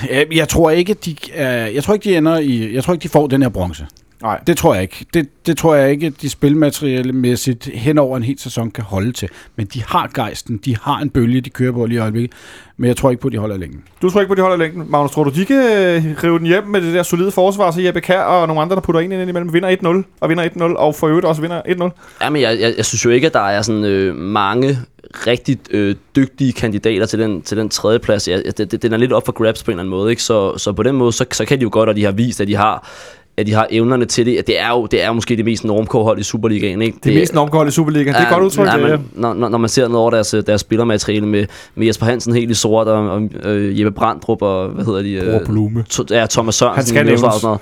Jeg, 0.10 0.28
jeg 0.32 0.50
tror 0.50 0.70
ikke, 0.70 0.94
de, 0.94 1.16
øh, 1.36 1.76
jeg 1.76 1.84
tror 1.84 1.94
ikke, 1.94 2.10
de 2.10 2.18
ender 2.18 2.38
i, 2.40 2.74
jeg 2.74 2.84
tror 2.84 2.94
ikke, 2.94 3.04
de 3.04 3.10
får 3.10 3.28
den 3.28 3.42
her 3.42 3.50
bronze. 3.50 3.86
Nej. 4.22 4.40
Det 4.48 4.58
tror 4.58 4.74
jeg 4.74 4.84
ikke. 4.84 5.06
Det, 5.14 5.28
det 5.46 5.58
tror 5.58 5.76
jeg 5.76 5.92
ikke, 5.92 6.08
at 6.08 6.14
de 6.22 6.30
spilmaterialemæssigt 6.30 7.70
hen 7.74 7.98
over 7.98 8.18
en 8.18 8.24
hel 8.24 8.40
sæson 8.40 8.72
kan 8.72 8.84
holde 8.84 9.12
til. 9.12 9.30
Men 9.56 9.66
de 9.66 9.84
har 9.84 10.10
gejsten, 10.14 10.58
de 10.58 10.78
har 10.78 11.00
en 11.00 11.10
bølge, 11.10 11.42
de 11.42 11.50
kører 11.50 11.72
på 11.72 11.86
lige 11.86 11.98
i 11.98 12.02
øjeblikket. 12.02 12.32
Men 12.78 12.88
jeg 12.88 12.98
tror 12.98 13.10
ikke 13.10 13.22
på, 13.22 13.28
at 13.28 13.32
de 13.32 13.38
holder 13.38 13.58
længe. 13.58 13.78
Du 14.02 14.10
tror 14.10 14.22
ikke 14.22 14.30
på, 14.30 14.36
de 14.36 14.42
holder 14.42 14.58
længden. 14.58 14.86
Magnus, 14.92 15.12
tror 15.12 15.24
du, 15.24 15.30
de 15.30 15.46
kan 15.46 15.56
øh, 15.56 16.24
rive 16.24 16.40
den 16.40 16.48
hjem 16.48 16.64
med 16.64 16.82
det 16.82 16.94
der 16.94 17.04
solide 17.04 17.32
forsvar, 17.32 17.72
så 17.72 17.82
Jeppe 17.82 18.02
Kær 18.02 18.22
og 18.22 18.48
nogle 18.48 18.62
andre, 18.62 18.76
der 18.76 18.82
putter 18.82 19.02
ind 19.02 19.14
ind 19.14 19.30
imellem, 19.30 19.54
vinder 19.54 20.04
1-0 20.04 20.18
og 20.22 20.30
vinder 20.30 20.50
1-0, 20.50 20.64
og 20.64 20.96
for 20.96 21.08
øvrigt 21.08 21.26
også 21.26 21.42
vinder 21.42 21.62
1-0? 21.62 22.20
Jamen, 22.22 22.42
jeg, 22.42 22.60
jeg, 22.60 22.74
jeg 22.78 22.86
synes 22.86 23.06
jo 23.06 23.10
ikke, 23.10 23.28
at 23.28 23.34
der 23.34 23.48
er 23.48 23.62
sådan 23.62 23.84
øh, 23.84 24.16
mange 24.16 24.78
rigtig 25.28 25.58
øh, 25.72 25.96
dygtige 26.16 26.54
kandidater 26.54 27.06
til 27.06 27.20
den, 27.20 27.42
til 27.42 27.58
den 27.58 27.70
tredje 27.70 28.00
plads. 28.00 28.28
Jeg, 28.28 28.42
jeg, 28.46 28.58
det, 28.58 28.82
den 28.82 28.94
er 28.94 28.98
lidt 28.98 29.14
op 29.14 29.26
for 29.26 29.32
grabs 29.32 29.64
på 29.64 29.72
en 29.72 29.74
eller 29.74 29.82
anden 29.82 29.92
måde, 29.92 30.10
ikke? 30.10 30.24
Så, 30.24 30.58
så 30.58 30.74
på 30.74 30.84
den 30.84 30.96
måde, 30.96 31.12
så, 31.12 31.26
så 31.32 31.46
kan 31.46 31.58
de 31.58 31.64
jo 31.64 31.70
godt, 31.72 31.90
og 31.90 31.96
de 31.96 32.04
har 32.04 32.12
vist, 32.12 32.42
at 32.42 32.48
de 32.48 32.56
har 32.56 32.90
at 33.38 33.48
de 33.48 33.54
har 33.54 33.68
evnerne 33.70 34.06
til 34.06 34.26
det. 34.26 34.48
Det 34.48 34.60
er 34.60 34.70
jo, 34.70 34.86
det 34.86 35.04
er 35.04 35.08
jo 35.08 35.14
måske 35.14 35.38
det 35.38 35.46
mest 35.46 35.64
normkårhold 35.64 36.20
i 36.20 36.24
Superligaen, 36.24 36.82
ikke? 36.82 36.98
Det 37.04 37.16
er 37.16 37.20
mest 37.20 37.34
normkold 37.34 37.68
i 37.68 37.72
Superligaen. 37.72 38.16
Det 38.16 38.22
er 38.22 38.30
godt 38.32 38.44
udtryk. 38.44 38.68
Ja, 38.68 38.78
det, 38.78 38.90
ja. 38.90 38.98
men, 38.98 39.10
når, 39.14 39.34
når, 39.34 39.50
når 39.50 39.58
man 39.58 39.70
ser 39.70 39.88
noget 39.88 40.02
over 40.02 40.12
deres, 40.12 40.36
deres 40.46 40.62
spillermateriale 40.62 41.28
med, 41.28 41.46
med 41.76 41.88
Jesper 41.88 42.06
Hansen 42.06 42.34
helt 42.34 42.52
i 42.52 42.54
sort, 42.54 42.88
og, 42.88 43.10
og 43.10 43.22
øh, 43.44 43.80
Jeppe 43.80 43.92
Brandrup, 43.92 44.42
og 44.42 44.70
hvad 44.70 44.86
hedder 44.86 45.02
de? 45.02 45.12
Øh, 45.12 45.46
Blume. 45.46 45.84
to, 45.90 46.04
ja, 46.10 46.26
Thomas 46.30 46.56
Sørensen. 46.56 46.96
Han 46.98 47.08
skal 47.08 47.26
og 47.26 47.34
sådan 47.34 47.48
noget. 47.48 47.62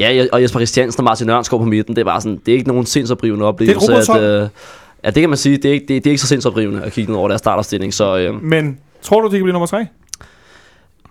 Ja, 0.00 0.26
og 0.32 0.42
Jesper 0.42 0.58
Christiansen 0.58 1.00
og 1.00 1.04
Martin 1.04 1.30
Ørnskov 1.30 1.60
på 1.60 1.66
midten, 1.66 1.96
det 1.96 2.00
er 2.00 2.04
bare 2.04 2.20
sådan, 2.20 2.40
det 2.46 2.52
er 2.52 2.56
ikke 2.56 2.68
nogen 2.68 2.86
sindsoprivende 2.86 3.44
oplevelse. 3.44 3.86
Det 3.86 3.94
er 3.94 4.00
et 4.00 4.08
robothold. 4.08 4.42
øh, 4.42 4.48
ja, 5.08 5.12
det 5.12 5.20
kan 5.22 5.30
man 5.30 5.36
sige, 5.38 5.56
det 5.56 5.64
er 5.64 5.72
ikke, 5.72 5.86
det, 5.88 6.04
det 6.04 6.06
er 6.06 6.12
ikke 6.12 6.20
så 6.20 6.26
sindsoprivende 6.26 6.82
at 6.82 6.92
kigge 6.92 7.12
ned 7.12 7.18
over 7.18 7.28
deres 7.28 7.38
starterstilling, 7.38 7.94
så 7.94 8.18
øh, 8.18 8.42
Men 8.42 8.78
tror 9.02 9.20
du, 9.20 9.26
de 9.26 9.30
kan 9.32 9.42
blive 9.42 9.52
nummer 9.52 9.66
3? 9.66 9.86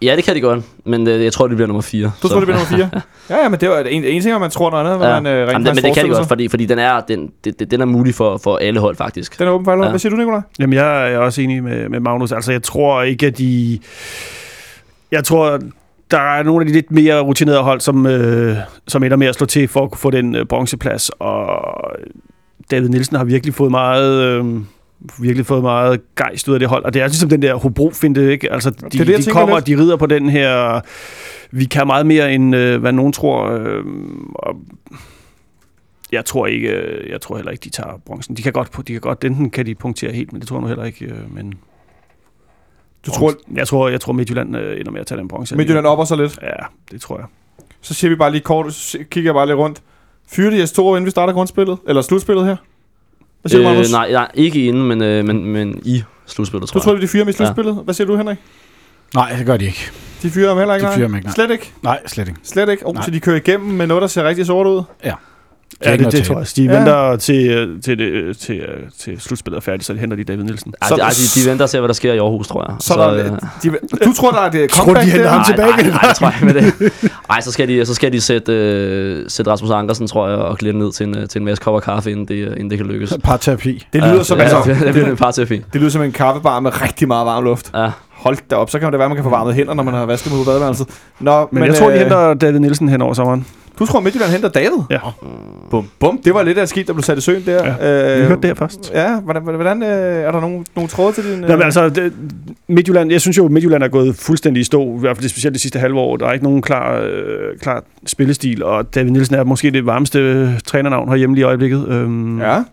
ja, 0.02 0.16
det 0.16 0.24
kan 0.24 0.36
de 0.36 0.42
godt, 0.42 0.64
men 0.86 1.08
øh, 1.08 1.24
jeg 1.24 1.34
tror, 1.34 1.48
det 1.48 1.58
bliver 1.58 1.68
nummer 1.68 1.82
4. 1.82 2.12
Du 2.24 2.28
tror, 2.28 2.40
det 2.40 2.48
bliver 2.48 2.60
nummer 2.72 2.90
4? 2.90 3.02
ja, 3.38 3.44
ja, 3.44 3.50
men 3.50 3.60
det 3.60 3.70
er 3.70 3.80
en, 3.80 4.04
en 4.04 4.22
ting, 4.22 4.40
man 4.40 4.50
tror 4.50 4.70
noget 4.70 4.86
andet, 4.86 4.98
hvad 4.98 5.08
Ja. 5.08 5.20
man 5.20 5.34
øh, 5.34 5.42
rent 5.42 5.52
Jamen, 5.52 5.66
det, 5.66 5.76
men 5.76 5.84
det 5.84 5.94
kan 5.94 6.06
de 6.06 6.10
godt, 6.10 6.28
fordi, 6.28 6.48
fordi 6.48 6.66
den, 6.66 6.80
er, 6.80 7.00
den, 7.00 7.32
det, 7.44 7.72
den 7.72 7.82
er 7.82 7.86
mulig 7.86 8.16
for, 8.16 8.38
for 8.38 8.58
alle 8.58 8.80
hold, 8.80 8.96
faktisk. 8.96 9.40
Den 9.40 9.48
er 9.48 9.52
åben 9.52 9.66
for 9.66 9.72
alle. 9.72 9.84
Ja. 9.84 9.90
Hvad 9.90 10.00
siger 10.00 10.10
du, 10.10 10.16
Nicolaj? 10.18 10.42
Jamen, 10.60 10.74
jeg 10.74 11.14
er 11.14 11.18
også 11.18 11.42
enig 11.42 11.64
med, 11.64 11.90
med 11.90 12.00
Magnus. 12.00 12.32
Altså, 12.32 12.52
jeg 12.52 12.64
tror 12.64 13.02
ikke, 13.02 13.26
at 13.26 13.38
de... 13.38 13.80
Jeg 15.12 15.24
tror, 15.24 15.60
der 16.12 16.20
er 16.20 16.44
nogle 16.44 16.62
af 16.62 16.68
de 16.68 16.74
lidt 16.74 16.92
mere 16.92 17.20
rutinerede 17.22 17.62
hold, 17.62 17.82
som, 17.82 18.06
øh, 18.06 18.56
som 18.88 19.04
ender 19.04 19.18
med 19.18 19.28
at 19.28 19.36
slå 19.36 19.46
til 19.46 19.68
for 19.68 19.84
at 19.84 19.92
kunne 19.92 20.00
få 20.00 20.10
den 20.10 20.36
øh, 20.36 20.46
bronzeplads. 20.46 21.10
Og 21.10 21.60
David 22.72 22.90
Nielsen 22.90 23.18
har 23.18 23.24
virkelig 23.24 23.54
fået 23.54 23.72
meget... 23.72 24.24
Øh, 24.24 24.46
virkelig 25.20 25.46
fået 25.46 25.62
meget 25.62 26.16
gejst 26.16 26.48
ud 26.48 26.54
af 26.54 26.60
det 26.60 26.70
hold. 26.70 26.84
Og 26.86 26.94
det 26.94 27.02
er 27.02 27.08
ligesom 27.08 27.30
den 27.30 27.42
der 27.42 27.56
Hobro-finte, 27.56 28.32
ikke? 28.32 28.52
Altså, 28.54 28.70
de, 28.70 28.78
det, 28.92 29.10
jeg 29.10 29.26
de 29.26 29.32
kommer, 29.32 29.56
lidt. 29.56 29.68
de 29.68 29.78
rider 29.78 29.96
på 29.96 30.06
den 30.06 30.30
her... 30.30 30.82
Vi 31.52 31.66
kan 31.66 31.88
meget 31.88 32.06
mere, 32.06 32.34
end 32.34 32.56
øh, 32.56 32.82
hvad 32.82 32.92
nogen 32.92 33.14
tror. 33.14 33.50
Øh, 33.52 33.84
og 34.34 34.56
jeg 36.12 36.26
tror 36.26 36.48
ikke, 36.48 36.70
øh, 36.70 37.10
jeg 37.10 37.22
tror 37.22 37.36
heller 37.36 37.52
ikke, 37.52 37.64
de 37.64 37.70
tager 37.70 38.02
bronzen. 38.06 38.38
De 38.38 38.42
kan 38.42 38.54
godt, 38.54 38.88
de 38.88 38.92
kan 38.94 39.02
godt, 39.02 39.24
enten 39.24 39.50
kan 39.50 39.66
de 39.66 39.76
punktere 39.76 40.12
helt, 40.12 40.34
men 40.34 40.40
det 40.42 40.48
tror 40.48 40.56
jeg 40.58 40.62
nu 40.62 40.68
heller 40.68 40.84
ikke. 40.86 41.06
Øh, 41.06 41.36
men 41.36 41.54
Du 43.06 43.12
tror, 43.12 43.34
jeg 43.56 43.68
tror, 43.68 43.90
jeg 43.90 44.02
tror 44.02 44.14
Midtjylland 44.14 44.58
øh, 44.58 44.80
ender 44.80 44.92
med 44.92 45.02
at 45.02 45.08
tage 45.08 45.20
den 45.20 45.28
bronze. 45.28 45.56
Midtjylland 45.56 45.86
opper 45.86 46.06
sig 46.06 46.18
lidt. 46.18 46.40
Ja, 46.42 46.66
det 46.92 47.02
tror 47.02 47.18
jeg. 47.18 47.26
Så 47.82 47.94
siger 47.94 48.10
vi 48.10 48.16
bare 48.16 48.32
lige 48.32 48.42
kort, 48.42 48.74
så 48.74 48.98
kigger 49.12 49.28
jeg 49.28 49.36
bare 49.36 49.48
lidt 49.48 49.58
rundt. 49.58 49.82
Fyre 50.32 50.52
de 50.52 50.68
Toro, 50.68 50.96
inden 50.96 51.06
vi 51.06 51.12
starter 51.12 51.34
grundspillet? 51.34 51.78
Eller 51.88 52.02
slutspillet 52.02 52.46
her? 52.46 52.56
Hvad 53.42 53.50
siger 53.50 53.62
du, 53.64 53.68
Øh, 53.68 53.74
Magnus? 53.74 53.92
nej, 53.92 54.12
nej, 54.12 54.32
ikke 54.34 54.66
inden, 54.68 54.84
men, 54.88 55.02
øh, 55.04 55.26
men, 55.26 55.46
men 55.46 55.82
i 55.86 56.04
slutspillet, 56.26 56.70
tror 56.70 56.80
Du 56.80 56.90
jeg. 56.90 56.94
tror, 56.96 57.02
de 57.02 57.08
fyrer 57.08 57.26
med 57.26 57.34
i 57.34 57.38
slutspillet? 57.38 57.76
Hvad 57.84 57.94
siger 57.94 58.08
du, 58.08 58.16
Henrik? 58.18 58.38
Nej, 59.14 59.34
det 59.38 59.46
gør 59.46 59.58
de 59.58 59.66
ikke. 59.66 59.92
De 60.22 60.30
fyrer 60.30 60.48
ham 60.50 60.58
heller 60.58 60.76
ikke? 60.76 60.88
De 60.88 60.94
fyrer 60.94 61.08
ham 61.08 61.16
ikke, 61.16 61.28
nej. 61.28 61.34
Slet 61.36 61.52
ikke? 61.52 61.72
Nej, 61.84 62.00
slet 62.08 62.28
ikke. 62.28 62.40
Slet 62.44 62.70
ikke? 62.70 62.86
Oh, 62.86 62.94
Nej. 62.96 63.04
så 63.06 63.12
de 63.12 63.20
kører 63.20 63.36
igennem 63.36 63.70
med 63.70 63.88
noget, 63.88 64.02
der 64.02 64.08
ser 64.08 64.24
rigtig 64.24 64.46
sort 64.46 64.68
ud? 64.68 64.84
Ja. 65.06 65.14
Ja, 65.86 65.98
det, 65.98 66.12
det 66.12 66.24
tror 66.24 66.38
jeg. 66.38 66.48
De 66.56 66.64
Ja. 66.64 66.76
venter 66.78 67.16
til, 67.16 67.50
øh, 67.50 67.82
til, 67.82 67.98
det, 67.98 68.38
til, 68.38 68.56
øh, 68.56 68.68
til 69.00 69.22
slutspillet 69.22 69.58
er 69.58 69.62
færdigt, 69.62 69.86
så 69.86 69.94
henter 69.94 70.18
de 70.18 70.24
David 70.24 70.44
Nielsen. 70.44 70.74
Så- 70.88 70.96
de, 70.96 71.02
ej, 71.02 71.10
de, 71.10 71.42
de 71.42 71.50
venter 71.50 71.66
og 71.66 71.70
ser, 71.70 71.80
hvad 71.80 71.88
der 71.88 71.94
sker 71.94 72.14
i 72.14 72.18
Aarhus, 72.18 72.48
tror 72.48 72.66
jeg. 72.70 72.76
Så, 72.80 72.88
så 72.88 72.94
der, 73.00 73.10
øh, 73.14 73.32
de, 73.64 73.78
du 74.06 74.14
tror, 74.14 74.32
der 74.32 74.40
er 74.40 74.64
et 74.64 74.70
Tror 74.70 74.84
comeback 74.84 75.06
de 75.06 75.12
henter 75.12 75.24
der? 75.26 75.32
ham 75.32 75.40
nej, 75.40 75.46
tilbage 75.48 75.70
nej, 75.72 75.90
nej, 76.02 76.02
det 76.08 76.16
tror 76.18 76.28
jeg 76.28 76.46
med 76.46 76.54
det. 76.54 77.10
Ej, 77.30 77.42
så 77.42 77.52
skal 77.52 77.68
de, 77.68 77.86
så 77.86 77.94
skal 77.94 78.14
de 78.14 78.22
sætte, 78.22 78.54
øh, 78.54 79.26
sætte 79.28 79.52
Rasmus 79.52 79.72
Ankersen, 79.72 80.08
tror 80.08 80.28
jeg, 80.30 80.38
og 80.38 80.58
glide 80.58 80.78
ned 80.78 80.92
til 80.92 81.08
en, 81.08 81.18
øh, 81.18 81.28
til 81.28 81.40
en 81.40 81.46
masse 81.46 81.64
kopper 81.64 81.80
kaffe, 81.80 82.12
inden 82.12 82.26
det, 82.28 82.36
øh, 82.36 82.52
inden 82.52 82.70
det 82.70 82.78
kan 82.78 82.88
lykkes. 82.88 83.14
Parterapi. 83.24 83.86
Det 83.94 84.04
lyder 84.04 84.24
som, 84.24 84.38
ja, 84.38 84.44
altså, 84.44 84.64
det, 84.74 84.80
det 84.82 84.94
bliver 84.94 85.08
en 85.10 85.18
parterapi. 85.18 85.56
det 85.74 85.82
lyder 85.82 85.92
som 85.92 86.02
en 86.02 86.12
kaffebar 86.12 86.60
med 86.60 86.82
rigtig 86.82 87.08
meget 87.08 87.26
varm 87.26 87.44
luft. 87.44 87.72
Ja. 87.76 87.92
Hold 88.28 88.38
da 88.50 88.56
op, 88.56 88.70
så 88.70 88.80
kan 88.80 88.92
det 88.92 89.00
være, 89.00 89.06
at 89.06 89.10
man 89.10 89.16
kan 89.18 89.24
få 89.24 89.30
varmet 89.30 89.54
hænder, 89.54 89.74
når 89.74 89.84
man 89.84 89.94
har 89.94 90.06
vasket 90.06 90.32
med 90.34 90.46
badeværelset. 90.46 90.88
Nå, 91.20 91.40
Men, 91.52 91.60
men 91.60 91.64
jeg 91.70 91.76
tror, 91.76 91.88
de 91.88 91.94
øh, 91.94 92.00
henter 92.00 92.34
David 92.34 92.60
Nielsen 92.60 92.90
hen 92.90 93.02
over 93.02 93.14
sommeren. 93.14 93.46
Du 93.80 93.86
tror, 93.86 94.00
Midtjylland 94.00 94.32
henter 94.32 94.50
David? 94.50 94.78
Ja. 94.90 94.98
Bum, 95.72 95.88
bum. 96.00 96.20
Det 96.26 96.34
var 96.34 96.44
lidt 96.44 96.58
af 96.58 96.64
et 96.64 96.70
skib, 96.70 96.88
der 96.88 96.94
blev 96.94 97.04
sat 97.04 97.18
i 97.18 97.22
søen 97.22 97.44
der. 97.46 97.66
Ja, 97.82 98.16
Øh, 98.16 98.22
Vi 98.22 98.26
hørte 98.28 98.42
det 98.42 98.50
her 98.50 98.54
først. 98.56 98.92
Ja, 98.94 99.20
hvordan, 99.20 99.42
hvordan 99.44 99.84
øh, 99.84 99.90
er 99.90 100.32
der 100.32 100.42
nogle, 100.42 100.66
nogle 100.76 100.90
tråde 100.90 101.14
til 101.14 101.24
din... 101.24 101.44
Øh... 101.44 101.50
Nå, 101.50 101.56
men 101.56 101.62
altså, 101.64 101.90
det, 101.90 102.14
Midtjylland, 102.68 103.12
jeg 103.12 103.22
synes 103.22 103.38
jo, 103.38 103.48
Midtjylland 103.48 103.84
er 103.84 103.88
gået 103.88 104.16
fuldstændig 104.16 104.62
i 104.62 104.64
stå, 104.64 104.96
i 104.96 105.00
hvert 105.00 105.18
fald 105.18 105.30
specielt 105.30 105.54
det 105.54 105.62
sidste 105.62 105.80
halve 105.80 106.00
år. 106.00 106.18
Der 106.18 106.28
er 106.28 106.32
ikke 106.34 106.46
nogen 106.46 106.62
klar, 106.62 107.00
øh, 107.02 107.60
klar 107.62 107.84
spillestil, 108.06 108.64
og 108.64 108.96
David 108.96 109.12
Nielsen 109.12 109.36
er 109.36 109.44
måske 109.44 109.72
det 109.72 109.86
varmeste 109.86 110.20
øh, 110.20 110.50
trænernavn 110.66 111.10
herhjemme 111.10 111.36
lige 111.36 111.42
i 111.44 111.46
øjeblikket. 111.46 111.88
Øhm, 111.88 112.40
Ja. 112.42 112.64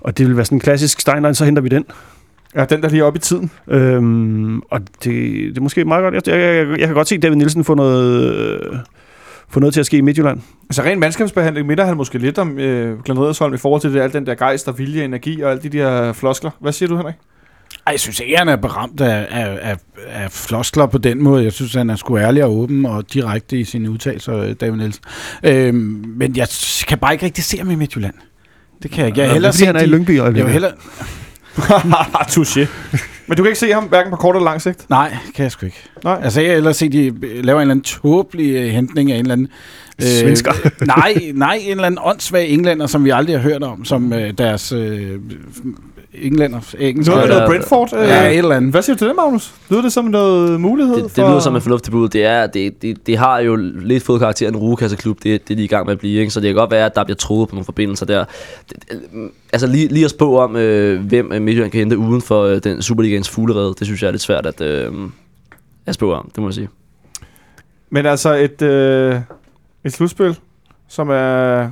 Og 0.00 0.18
det 0.18 0.26
vil 0.26 0.36
være 0.36 0.44
sådan 0.44 0.56
en 0.56 0.60
klassisk 0.60 1.00
Steinlein, 1.00 1.34
så 1.34 1.44
henter 1.44 1.62
vi 1.62 1.68
den. 1.68 1.84
Ja, 2.56 2.64
den 2.64 2.82
der 2.82 2.88
lige 2.88 3.04
oppe 3.04 3.16
i 3.16 3.20
tiden. 3.20 3.50
Øhm, 3.68 4.60
og 4.60 4.80
det, 4.80 5.04
det 5.04 5.58
er 5.58 5.60
måske 5.60 5.84
meget 5.84 6.02
godt. 6.02 6.14
Jeg, 6.14 6.40
jeg, 6.40 6.56
jeg, 6.56 6.78
jeg 6.78 6.86
kan 6.86 6.94
godt 6.94 7.08
se 7.08 7.18
David 7.18 7.36
Nielsen 7.36 7.64
få 7.64 7.74
noget, 7.74 8.34
øh, 8.34 8.76
få 9.48 9.60
noget 9.60 9.72
til 9.72 9.80
at 9.80 9.86
ske 9.86 9.96
i 9.96 10.00
Midtjylland. 10.00 10.40
Altså 10.64 10.82
ren 10.82 11.00
mandskabsbehandling 11.00 11.66
minder 11.66 11.84
han 11.84 11.96
måske 11.96 12.18
lidt 12.18 12.38
om 12.38 12.58
øh, 12.58 12.98
Glenn 13.04 13.54
i 13.54 13.56
forhold 13.58 13.80
til 13.80 13.94
det, 13.94 14.00
al 14.00 14.12
den 14.12 14.26
der 14.26 14.34
gejst 14.34 14.68
og 14.68 14.78
vilje, 14.78 15.04
energi 15.04 15.40
og 15.42 15.50
alle 15.50 15.62
de 15.62 15.68
der 15.68 16.12
floskler. 16.12 16.50
Hvad 16.60 16.72
siger 16.72 16.88
du, 16.88 16.96
Henrik? 16.96 17.14
Ej, 17.86 17.90
jeg 17.90 18.00
synes 18.00 18.20
ikke, 18.20 18.36
han 18.36 18.48
er 18.48 18.56
beramt 18.56 19.00
af, 19.00 19.26
af, 19.30 19.58
af, 19.62 19.76
af 20.08 20.30
floskler 20.30 20.86
på 20.86 20.98
den 20.98 21.22
måde. 21.22 21.44
Jeg 21.44 21.52
synes, 21.52 21.74
han 21.74 21.90
er 21.90 21.96
sgu 21.96 22.18
ærlig 22.18 22.44
og 22.44 22.56
åben 22.56 22.86
og 22.86 23.12
direkte 23.12 23.58
i 23.58 23.64
sine 23.64 23.90
udtalelser, 23.90 24.36
øh, 24.38 24.54
David 24.60 24.76
Nielsen. 24.76 25.04
Øhm, 25.44 26.04
men 26.16 26.36
jeg 26.36 26.48
kan 26.88 26.98
bare 26.98 27.12
ikke 27.12 27.24
rigtig 27.24 27.44
se 27.44 27.58
ham 27.58 27.70
i 27.70 27.74
Midtjylland. 27.74 28.14
Det 28.82 28.90
kan 28.90 28.98
jeg 29.00 29.06
ikke. 29.06 29.20
Jeg 29.20 29.26
Ja, 29.26 29.32
hellere 29.32 29.52
det 29.52 29.56
er, 29.56 29.58
fordi 29.58 29.66
han 29.66 29.76
er 29.76 29.80
i 29.80 29.86
Lyngby 29.86 30.10
i 30.10 30.14
Jeg 30.14 30.16
vil 30.16 30.22
øjeblikket. 30.22 30.52
hellere... 30.52 30.72
Touché. 32.34 32.66
Men 33.26 33.36
du 33.36 33.42
kan 33.42 33.46
ikke 33.46 33.58
se 33.58 33.72
ham 33.72 33.84
hverken 33.84 34.10
på 34.10 34.16
kort 34.16 34.36
eller 34.36 34.44
lang 34.44 34.62
sigt? 34.62 34.90
Nej, 34.90 35.16
kan 35.34 35.42
jeg 35.42 35.52
sgu 35.52 35.66
ikke. 35.66 35.82
Nej. 36.04 36.20
Altså, 36.22 36.40
jeg 36.40 36.48
vil 36.48 36.54
hellere 36.54 36.74
se, 36.74 36.88
de 36.88 37.12
laver 37.42 37.58
en 37.58 37.60
eller 37.60 37.60
anden 37.60 37.82
tåbelig 37.82 38.54
øh, 38.54 38.68
hentning 38.68 39.12
af 39.12 39.16
en 39.16 39.20
eller 39.20 39.32
anden... 39.32 39.48
Svensker. 39.98 40.52
nej, 40.96 41.32
nej, 41.34 41.58
en 41.62 41.70
eller 41.70 41.84
anden 41.84 41.98
åndssvag 42.02 42.48
englænder, 42.48 42.86
som 42.86 43.04
vi 43.04 43.10
aldrig 43.10 43.36
har 43.36 43.42
hørt 43.42 43.62
om, 43.62 43.84
som 43.84 44.12
øh, 44.12 44.32
deres 44.38 44.72
øh, 44.72 45.18
englænder, 46.22 46.74
engelsk. 46.78 47.10
Noget, 47.10 47.28
noget 47.28 47.46
Brentford? 47.46 47.92
Øh, 47.96 48.08
Ja, 48.08 48.28
et 48.30 48.38
eller 48.38 48.56
andet. 48.56 48.70
Hvad 48.70 48.82
siger 48.82 48.94
du 48.94 48.98
til 48.98 49.08
det, 49.08 49.16
Magnus? 49.16 49.54
Lyder 49.70 49.82
det 49.82 49.92
som 49.92 50.04
noget 50.04 50.60
mulighed? 50.60 50.96
Det, 50.96 51.16
det 51.16 51.24
lyder 51.28 51.40
som 51.40 51.54
en 51.54 51.60
fornuftig 51.62 51.92
bud. 51.92 52.08
Det, 52.08 52.24
er, 52.24 52.46
det, 52.46 52.82
det, 52.82 53.06
det 53.06 53.18
har 53.18 53.38
jo 53.38 53.56
lidt 53.56 54.02
fået 54.02 54.20
karakter 54.20 54.46
af 54.46 54.50
en 54.50 54.56
rugekasseklub. 54.56 55.16
Det, 55.22 55.48
det 55.48 55.54
er 55.54 55.56
de 55.56 55.64
i 55.64 55.66
gang 55.66 55.86
med 55.86 55.92
at 55.92 55.98
blive. 55.98 56.20
Ikke? 56.20 56.30
Så 56.30 56.40
det 56.40 56.48
kan 56.48 56.54
godt 56.54 56.70
være, 56.70 56.86
at 56.86 56.94
der 56.94 57.04
bliver 57.04 57.16
troet 57.16 57.48
på 57.48 57.54
nogle 57.54 57.64
forbindelser 57.64 58.06
der. 58.06 58.24
Det, 58.68 58.76
det, 58.90 59.00
altså 59.52 59.66
lige, 59.66 59.88
lige 59.88 60.04
at 60.04 60.10
spå 60.10 60.38
om, 60.38 60.56
øh, 60.56 61.00
hvem 61.06 61.32
øh, 61.32 61.42
Midtjylland 61.42 61.70
kan 61.70 61.78
hente 61.78 61.98
uden 61.98 62.22
for 62.22 62.42
øh, 62.42 62.60
den 62.64 62.82
Superligaens 62.82 63.30
fuglerede, 63.30 63.74
det 63.78 63.86
synes 63.86 64.02
jeg 64.02 64.08
er 64.08 64.12
lidt 64.12 64.22
svært 64.22 64.46
at, 64.46 64.60
øh, 64.60 64.92
at 65.86 65.94
spå 65.94 66.12
om. 66.12 66.30
Det 66.34 66.42
må 66.42 66.48
jeg 66.48 66.54
sige. 66.54 66.68
Men 67.90 68.06
altså 68.06 68.34
et, 68.34 68.62
øh, 68.62 69.16
et 69.84 69.92
slutspil, 69.92 70.38
som 70.88 71.08
er 71.10 71.68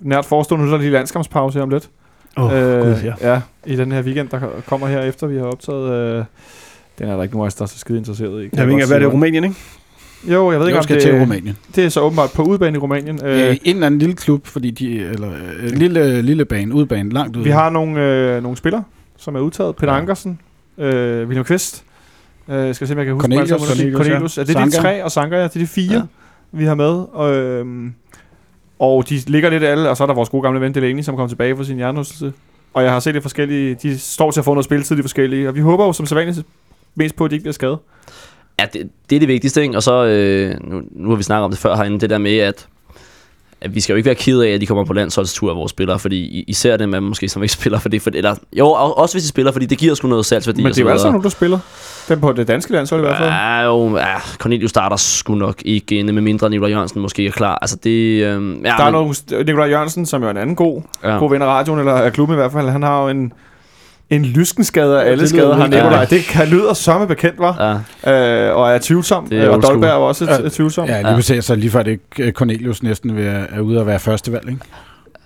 nært 0.00 0.24
forestående. 0.24 0.66
Nu 0.66 0.72
er 0.72 0.76
der 0.76 0.82
lige 0.82 0.92
landskampspause 0.92 1.58
her 1.58 1.62
om 1.62 1.70
lidt. 1.70 1.90
Åh, 2.36 2.44
oh, 2.44 2.52
øh, 2.58 2.82
gud, 2.82 2.94
ja. 3.04 3.32
ja. 3.32 3.40
I 3.66 3.76
den 3.76 3.92
her 3.92 4.02
weekend, 4.02 4.28
der 4.28 4.40
kommer 4.66 4.86
her 4.86 5.00
efter, 5.00 5.26
vi 5.26 5.36
har 5.36 5.44
optaget... 5.44 5.92
Øh, 6.18 6.24
den 6.98 7.08
er 7.08 7.16
der 7.16 7.22
ikke 7.22 7.34
nogen 7.34 7.44
af 7.44 7.46
os, 7.46 7.54
der 7.54 7.62
er 7.62 7.66
så 7.66 7.78
skide 7.78 7.98
interesseret 7.98 8.42
i. 8.44 8.48
kan 8.48 8.58
Jeg 8.58 8.66
ved 8.66 8.74
ikke, 8.74 8.86
hvad 8.86 8.96
er 8.96 9.00
det 9.00 9.06
sige. 9.06 9.12
Rumænien, 9.12 9.44
ikke? 9.44 9.56
Jo, 10.28 10.50
jeg 10.52 10.60
ved 10.60 10.66
ikke, 10.66 10.74
Jeg 10.74 10.78
om 10.78 10.82
skal 10.82 10.96
det, 10.96 11.02
til 11.02 11.20
Rumænien. 11.20 11.56
det 11.76 11.84
er 11.84 11.88
så 11.88 12.00
åbenbart 12.00 12.30
på 12.34 12.42
udebane 12.42 12.76
i 12.76 12.78
Rumænien. 12.78 13.20
Øh, 13.24 13.48
Øh, 13.48 13.56
en 13.64 13.74
eller 13.76 13.86
anden 13.86 13.98
lille 14.00 14.14
klub, 14.14 14.46
fordi 14.46 14.70
de, 14.70 14.98
eller 14.98 15.28
øh, 15.62 15.70
lille, 15.72 16.22
lille 16.22 16.44
bane, 16.44 16.74
udbane, 16.74 17.10
langt 17.10 17.36
ude. 17.36 17.44
vi 17.44 17.50
har 17.50 17.70
nogle, 17.70 18.00
øh, 18.36 18.42
nogle 18.42 18.56
spillere, 18.58 18.84
som 19.16 19.36
er 19.36 19.40
udtaget. 19.40 19.76
Peter 19.76 19.92
Ja. 19.92 19.98
Ankersen, 19.98 20.38
øh, 20.78 21.26
William 21.26 21.44
Kvist, 21.44 21.84
øh, 22.48 22.54
jeg 22.56 22.74
skal 22.74 22.86
se, 22.86 22.92
om 22.94 22.98
jeg 22.98 23.06
kan 23.06 23.14
huske 23.14 23.22
Cornelius, 23.22 23.50
alle 23.52 23.60
sammen. 23.66 23.76
Cornelius, 23.76 23.96
Cornelius. 24.06 24.36
Ja. 24.36 24.42
Er 24.42 24.46
det 24.46 24.56
de 24.56 24.60
Sanka. 24.72 24.76
tre, 24.88 25.04
og 25.04 25.10
Sanka, 25.12 25.36
ja, 25.36 25.42
det 25.44 25.56
er 25.56 25.60
de 25.60 25.66
fire, 25.66 25.94
Ja. 25.94 26.02
vi 26.52 26.64
har 26.64 26.74
med. 26.74 27.04
Og, 27.12 27.34
øhm, 27.34 27.94
og 28.82 29.08
de 29.08 29.16
ligger 29.26 29.50
lidt 29.50 29.62
alle, 29.64 29.90
og 29.90 29.96
så 29.96 30.02
er 30.02 30.06
der 30.06 30.14
vores 30.14 30.28
gode 30.28 30.42
gamle 30.42 30.60
ven 30.60 30.74
Delaney, 30.74 31.02
som 31.02 31.16
kommer 31.16 31.28
tilbage 31.28 31.56
fra 31.56 31.64
sin 31.64 31.76
hjernerystelse. 31.76 32.32
Og 32.74 32.82
jeg 32.84 32.92
har 32.92 33.00
set 33.00 33.14
det 33.14 33.22
forskellige, 33.22 33.74
de 33.82 33.98
står 33.98 34.30
til 34.30 34.40
at 34.40 34.44
få 34.44 34.54
noget 34.54 34.64
spilletid, 34.64 34.96
de 34.96 35.02
forskellige. 35.02 35.48
Og 35.48 35.54
vi 35.54 35.60
håber 35.60 35.84
jo 35.86 35.92
som 35.92 36.06
sædvanligt 36.06 36.46
mest 36.94 37.16
på, 37.16 37.24
at 37.24 37.30
de 37.30 37.34
ikke 37.36 37.42
bliver 37.42 37.52
skadet. 37.52 37.78
Ja, 38.60 38.64
det, 38.72 38.88
det 39.10 39.16
er 39.16 39.20
det 39.20 39.28
vigtigste, 39.28 39.62
ikke? 39.62 39.76
Og 39.76 39.82
så, 39.82 40.04
øh, 40.04 40.54
nu, 40.70 40.80
nu 40.90 41.08
har 41.08 41.16
vi 41.16 41.22
snakket 41.22 41.44
om 41.44 41.50
det 41.50 41.58
før 41.58 41.76
herinde, 41.76 42.00
det 42.00 42.10
der 42.10 42.18
med, 42.18 42.36
at, 42.38 42.66
at 43.60 43.74
vi 43.74 43.80
skal 43.80 43.92
jo 43.92 43.96
ikke 43.96 44.06
være 44.06 44.14
ked 44.14 44.40
af, 44.40 44.48
at 44.50 44.60
de 44.60 44.66
kommer 44.66 44.84
på 44.84 44.92
landsholdstur 44.92 45.50
af 45.50 45.56
vores 45.56 45.70
spillere, 45.70 45.98
fordi 45.98 46.44
især 46.48 46.76
dem, 46.76 46.88
man 46.88 47.02
måske 47.02 47.28
som 47.28 47.42
ikke 47.42 47.52
spiller 47.60 47.78
for 47.78 47.88
det, 47.88 48.02
for, 48.02 48.10
eller, 48.14 48.34
jo, 48.52 48.66
og- 48.66 48.98
også 48.98 49.14
hvis 49.14 49.22
de 49.22 49.28
spiller, 49.28 49.52
fordi 49.52 49.66
det 49.66 49.78
giver 49.78 49.94
sgu 49.94 50.08
noget 50.08 50.26
salgsværdi. 50.26 50.62
Men 50.62 50.72
det 50.72 50.78
er 50.78 50.82
jo 50.84 50.88
altså 50.90 51.06
nogen, 51.10 51.22
der 51.22 51.28
spiller. 51.28 51.58
Den 52.08 52.20
på 52.20 52.32
det 52.32 52.48
danske 52.48 52.72
landshold 52.72 53.00
i 53.00 53.04
hvert 53.04 53.16
fald. 53.16 53.28
Ja, 53.28 53.60
jo, 53.62 53.96
ja, 53.96 54.18
Cornelius 54.38 54.70
starter 54.70 54.96
sgu 54.96 55.34
nok 55.34 55.56
ikke 55.64 55.94
inde, 55.98 56.12
med 56.12 56.22
mindre 56.22 56.50
Nikolaj 56.50 56.70
Jørgensen 56.70 57.00
måske 57.00 57.26
er 57.26 57.30
klar. 57.30 57.58
Altså 57.62 57.76
det, 57.84 57.90
øh, 57.90 58.20
ja, 58.22 58.28
Der 58.28 58.84
er 58.84 58.90
men, 59.36 59.46
Nikolaj 59.46 59.68
Jørgensen, 59.68 60.06
som 60.06 60.20
jo 60.22 60.26
er 60.26 60.30
en 60.30 60.36
anden 60.36 60.56
god, 60.56 60.82
ja. 61.04 61.16
god 61.18 61.30
ven 61.30 61.42
af 61.42 61.46
radioen, 61.46 61.78
eller 61.78 61.92
af 61.92 62.12
klubben 62.12 62.34
i 62.34 62.38
hvert 62.38 62.52
fald. 62.52 62.68
Han 62.68 62.82
har 62.82 63.02
jo 63.02 63.08
en, 63.08 63.32
en 64.10 64.24
lyskenskade 64.24 65.02
af 65.02 65.10
alle 65.10 65.28
skader, 65.28 65.54
har. 65.56 65.66
Nikolaj. 65.66 65.98
Ja. 65.98 66.04
Det 66.04 66.22
kan 66.24 66.48
lyder 66.48 66.74
som 66.74 67.08
bekendt, 67.08 67.38
var. 67.38 67.80
Ja, 68.04 68.48
Øh, 68.50 68.56
og 68.56 68.70
er 68.70 68.78
tvivlsom. 68.82 69.26
Det 69.26 69.38
er 69.38 69.48
Øh, 69.48 69.54
og. 69.56 69.62
Dolberg 69.62 69.90
er 69.90 69.94
også 69.94 70.24
Ja. 70.42 70.48
tvivlsom. 70.48 70.88
Ja, 70.88 70.98
lige 70.98 71.08
Ja. 71.10 71.14
præcis. 71.16 71.44
Så 71.44 71.54
lige 71.54 71.70
før 71.70 71.82
det 71.82 72.00
øh, 72.18 72.32
Cornelius 72.32 72.82
næsten 72.82 73.16
vil, 73.16 73.26
er 73.26 73.60
ude 73.60 73.80
at 73.80 73.86
være 73.86 73.98
førstevalg, 73.98 74.48
ikke? 74.48 74.60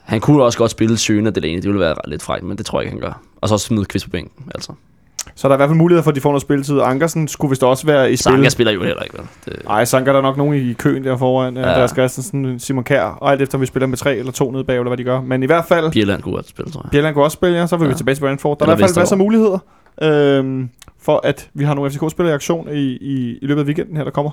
han 0.04 0.20
kunne 0.20 0.42
også 0.44 0.58
godt 0.58 0.70
spille 0.70 0.96
Søne 0.96 1.28
og 1.28 1.34
Delaney, 1.34 1.56
det 1.56 1.64
ville 1.64 1.80
være 1.80 1.94
lidt 2.06 2.22
frækt, 2.22 2.44
men 2.44 2.58
det 2.58 2.66
tror 2.66 2.80
jeg 2.80 2.84
ikke, 2.86 3.00
han 3.00 3.00
gør. 3.08 3.20
Og 3.40 3.48
så 3.48 3.58
smide 3.58 3.84
Kvist 3.84 4.04
på 4.04 4.10
bænken, 4.10 4.44
altså. 4.54 4.72
Så 5.36 5.48
der 5.48 5.52
er 5.54 5.56
i 5.56 5.58
hvert 5.58 5.68
fald 5.68 5.78
mulighed 5.78 6.02
for, 6.02 6.10
at 6.10 6.14
de 6.14 6.20
får 6.20 6.30
noget 6.30 6.42
spilletid. 6.42 6.80
Ankersen 6.80 7.28
skulle 7.28 7.50
vist 7.50 7.62
også 7.62 7.86
være 7.86 8.12
i 8.12 8.16
spil. 8.16 8.32
Sanka 8.32 8.48
spiller 8.48 8.72
jo 8.72 8.82
heller 8.82 9.02
ikke, 9.02 9.18
vel? 9.18 9.26
Det, 9.44 9.62
Ej, 9.70 9.84
Sanka 9.84 10.10
er 10.10 10.14
der 10.14 10.22
nok 10.22 10.36
nogen 10.36 10.70
i 10.70 10.72
køen 10.72 11.04
der 11.04 11.16
foran. 11.16 11.56
Ja. 11.56 11.60
Ja. 11.60 11.68
Andreas 11.68 11.90
Christensen, 11.90 12.58
Simon 12.58 12.84
Kær, 12.84 13.02
og 13.02 13.32
alt 13.32 13.42
efter 13.42 13.58
om 13.58 13.62
vi 13.62 13.66
spiller 13.66 13.86
med 13.86 13.96
tre 13.96 14.16
eller 14.16 14.32
to 14.32 14.50
nede 14.50 14.64
bag, 14.64 14.76
eller 14.76 14.88
hvad 14.88 14.96
de 14.96 15.04
gør. 15.04 15.20
Men 15.20 15.42
i 15.42 15.46
hvert 15.46 15.64
fald, 15.64 15.92
Bjelland 15.92 16.22
kunne 16.22 16.34
godt 16.34 16.48
spille, 16.48 16.72
tror 16.72 16.80
jeg. 16.84 16.90
Bjelland 16.90 17.14
kunne 17.14 17.24
også 17.24 17.34
spille, 17.34 17.58
ja. 17.58 17.66
Så 17.66 17.76
vil 17.76 17.84
ja. 17.84 17.92
vi 17.92 17.96
tilbage 17.96 18.14
til 18.14 18.20
Brentford. 18.20 18.58
Der 18.58 18.66
er 18.66 18.68
i 18.72 18.76
hvert 18.76 18.88
fald 18.88 19.00
masser 19.00 19.14
af 19.14 19.18
muligheder 19.18 19.58
øhm, 20.02 20.68
for, 21.02 21.20
at 21.24 21.48
vi 21.54 21.64
har 21.64 21.74
nogle 21.74 21.90
FCK-spillere 21.90 22.32
i 22.32 22.34
aktion 22.34 22.68
i, 22.72 22.80
i, 23.00 23.38
i 23.42 23.46
løbet 23.46 23.60
af 23.60 23.66
weekenden 23.66 23.96
her, 23.96 24.04
der 24.04 24.10
kommer. 24.10 24.30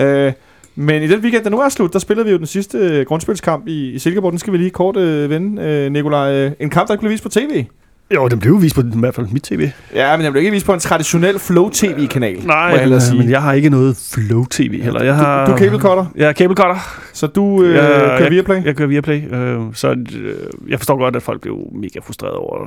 Øh, 0.00 0.32
men 0.74 1.02
i 1.02 1.06
den 1.06 1.20
weekend, 1.20 1.44
der 1.44 1.50
nu 1.50 1.60
er 1.60 1.68
slut, 1.68 1.92
der 1.92 1.98
spillede 1.98 2.26
vi 2.26 2.32
jo 2.32 2.38
den 2.38 2.46
sidste 2.46 2.78
øh, 2.78 3.06
grundspilskamp 3.06 3.68
i, 3.68 3.90
i 3.90 3.98
Silkeborg. 3.98 4.32
Den 4.32 4.38
skal 4.38 4.52
vi 4.52 4.58
lige 4.58 4.70
kort 4.70 4.96
øh, 4.96 5.30
vende, 5.30 5.62
øh, 5.62 5.92
Nikolaj. 5.92 6.34
Øh, 6.34 6.52
en 6.60 6.70
kamp, 6.70 6.88
der 6.88 6.94
ikke 6.94 7.00
blev 7.00 7.10
vist 7.10 7.22
på 7.22 7.28
tv. 7.28 7.64
Jo, 8.14 8.28
den 8.28 8.38
blev 8.38 8.52
jo 8.52 8.58
vist 8.58 8.74
på 8.74 8.80
i 8.80 8.84
hvert 8.94 9.14
fald 9.14 9.26
mit 9.32 9.42
tv. 9.42 9.70
Ja, 9.94 10.16
men 10.16 10.24
den 10.24 10.32
blev 10.32 10.40
ikke 10.42 10.52
vist 10.52 10.66
på 10.66 10.74
en 10.74 10.80
traditionel 10.80 11.38
Flow-tv-kanal. 11.38 12.34
må 12.34 12.40
jeg 12.40 12.46
Nej, 12.46 12.78
hellere 12.78 13.00
sige. 13.00 13.18
men 13.18 13.30
jeg 13.30 13.42
har 13.42 13.52
ikke 13.52 13.70
noget 13.70 13.96
Flow-tv 14.12 14.82
heller. 14.82 15.02
Jeg 15.02 15.16
har, 15.16 15.44
Du, 15.46 15.50
du 15.50 15.56
er 15.56 15.58
cable 15.60 15.78
cutter, 15.78 16.06
Jeg 16.16 16.28
er 16.28 16.32
cable 16.32 16.56
cutter. 16.56 17.00
så 17.12 17.26
du 17.26 17.62
øh, 17.62 17.74
Ja, 17.74 17.80
kører 17.80 18.18
jeg- 18.22 18.30
via 18.30 18.42
play. 18.42 18.64
Jeg 18.64 18.76
kører 18.76 18.88
via 18.88 19.00
Play. 19.00 19.34
Øh, 19.34 19.60
så 19.74 19.90
øh, 19.90 20.34
jeg 20.68 20.78
forstår 20.78 20.96
godt, 20.98 21.16
at 21.16 21.22
folk 21.22 21.40
blev 21.40 21.58
mega 21.74 21.98
frustreret 22.02 22.34
over 22.34 22.58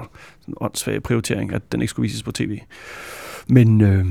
sådan 0.41 0.51
en 0.51 0.53
åndssvag 0.61 1.03
prioritering, 1.03 1.53
at 1.53 1.61
den 1.71 1.81
ikke 1.81 1.89
skulle 1.89 2.03
vises 2.03 2.23
på 2.23 2.31
tv. 2.31 2.59
Men, 3.47 3.81
øh, 3.81 4.05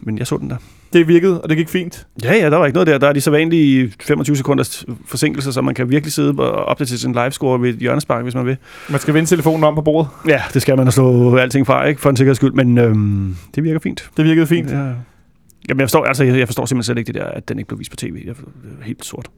men 0.00 0.18
jeg 0.18 0.26
så 0.26 0.36
den 0.36 0.50
der. 0.50 0.56
Det 0.92 1.08
virkede, 1.08 1.40
og 1.40 1.48
det 1.48 1.56
gik 1.56 1.68
fint. 1.68 2.06
Ja, 2.24 2.32
ja, 2.34 2.50
der 2.50 2.56
var 2.56 2.66
ikke 2.66 2.74
noget 2.74 2.86
der. 2.86 2.98
Der 2.98 3.08
er 3.08 3.12
de 3.12 3.20
så 3.20 3.30
vanlige 3.30 3.92
25 4.00 4.36
sekunders 4.36 4.84
forsinkelse, 5.06 5.52
så 5.52 5.62
man 5.62 5.74
kan 5.74 5.90
virkelig 5.90 6.12
sidde 6.12 6.34
og 6.38 6.52
opdatere 6.52 6.98
sin 6.98 7.12
livescore 7.12 7.62
ved 7.62 7.68
et 7.68 7.76
hjørnespark, 7.76 8.22
hvis 8.22 8.34
man 8.34 8.46
vil. 8.46 8.56
Man 8.90 9.00
skal 9.00 9.14
vende 9.14 9.28
telefonen 9.28 9.64
om 9.64 9.74
på 9.74 9.82
bordet. 9.82 10.10
Ja, 10.28 10.42
det 10.54 10.62
skal 10.62 10.76
man 10.76 10.86
at 10.86 10.92
slå 10.92 11.36
alting 11.36 11.66
fra, 11.66 11.84
ikke? 11.84 12.00
For 12.00 12.10
en 12.10 12.16
sikkerheds 12.16 12.36
skyld. 12.36 12.52
Men 12.52 12.78
øhm, 12.78 13.36
det 13.54 13.64
virker 13.64 13.80
fint. 13.80 14.10
Det 14.16 14.24
virkede 14.24 14.46
fint. 14.46 14.70
Ja. 14.70 14.76
Jamen, 14.76 15.80
jeg 15.80 15.86
forstår, 15.86 16.04
altså, 16.04 16.24
jeg, 16.24 16.38
jeg 16.38 16.48
forstår 16.48 16.66
simpelthen 16.66 16.84
slet 16.94 16.98
ikke 16.98 17.12
det 17.12 17.20
der, 17.20 17.26
at 17.26 17.48
den 17.48 17.58
ikke 17.58 17.68
blev 17.68 17.78
vist 17.78 17.90
på 17.90 17.96
tv. 17.96 18.22
Jeg, 18.26 18.34
det 18.36 18.44
er 18.80 18.84
helt 18.84 19.04
sort. 19.04 19.28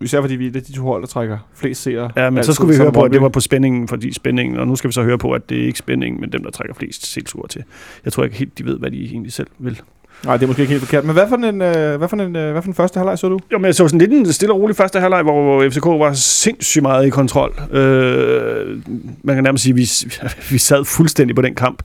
Især 0.00 0.20
fordi 0.20 0.36
vi 0.36 0.46
er 0.46 0.50
de 0.50 0.72
to 0.72 0.82
hold, 0.82 1.02
der 1.02 1.08
trækker 1.08 1.38
flest 1.54 1.82
seere. 1.82 2.10
Ja, 2.16 2.30
men 2.30 2.38
altid, 2.38 2.52
så 2.52 2.54
skulle 2.54 2.72
vi 2.72 2.82
høre 2.82 2.92
på, 2.92 3.02
at 3.02 3.12
det 3.12 3.22
var 3.22 3.28
på 3.28 3.40
spændingen, 3.40 3.88
fordi 3.88 4.12
spændingen, 4.12 4.58
og 4.58 4.66
nu 4.66 4.76
skal 4.76 4.88
vi 4.88 4.92
så 4.92 5.02
høre 5.02 5.18
på, 5.18 5.32
at 5.32 5.50
det 5.50 5.60
er 5.60 5.66
ikke 5.66 5.78
spændingen, 5.78 6.20
men 6.20 6.32
dem, 6.32 6.42
der 6.42 6.50
trækker 6.50 6.74
flest 6.74 7.12
tilskuere 7.12 7.48
til. 7.48 7.62
Jeg 8.04 8.12
tror 8.12 8.24
ikke 8.24 8.36
helt, 8.36 8.58
de 8.58 8.64
ved, 8.64 8.78
hvad 8.78 8.90
de 8.90 9.04
egentlig 9.04 9.32
selv 9.32 9.48
vil. 9.58 9.80
Nej, 10.24 10.36
det 10.36 10.42
er 10.42 10.46
måske 10.46 10.62
ikke 10.62 10.70
helt 10.70 10.84
forkert. 10.84 11.04
Men 11.04 11.12
hvad 11.12 11.28
for 11.28 11.36
en, 11.36 11.62
øh, 11.62 11.98
hvad 11.98 12.08
for 12.08 12.16
en, 12.16 12.36
øh, 12.36 12.52
hvad 12.52 12.62
for 12.62 12.68
en 12.68 12.74
første 12.74 12.98
halvleg 12.98 13.18
så 13.18 13.28
du? 13.28 13.38
Jo, 13.52 13.58
men 13.58 13.64
jeg 13.64 13.74
så 13.74 13.88
sådan 13.88 13.98
lidt 13.98 14.12
en 14.12 14.32
stille 14.32 14.52
og 14.52 14.60
rolig 14.60 14.76
første 14.76 15.00
halvleg, 15.00 15.22
hvor 15.22 15.68
FCK 15.70 15.84
var 15.84 16.12
sindssygt 16.12 16.82
meget 16.82 17.06
i 17.06 17.10
kontrol. 17.10 17.54
Øh, 17.72 18.78
man 19.22 19.36
kan 19.36 19.44
nærmest 19.44 19.64
sige, 19.64 19.72
at 19.72 19.76
vi, 19.76 19.88
vi 20.54 20.58
sad 20.58 20.84
fuldstændig 20.84 21.36
på 21.36 21.42
den 21.42 21.54
kamp. 21.54 21.82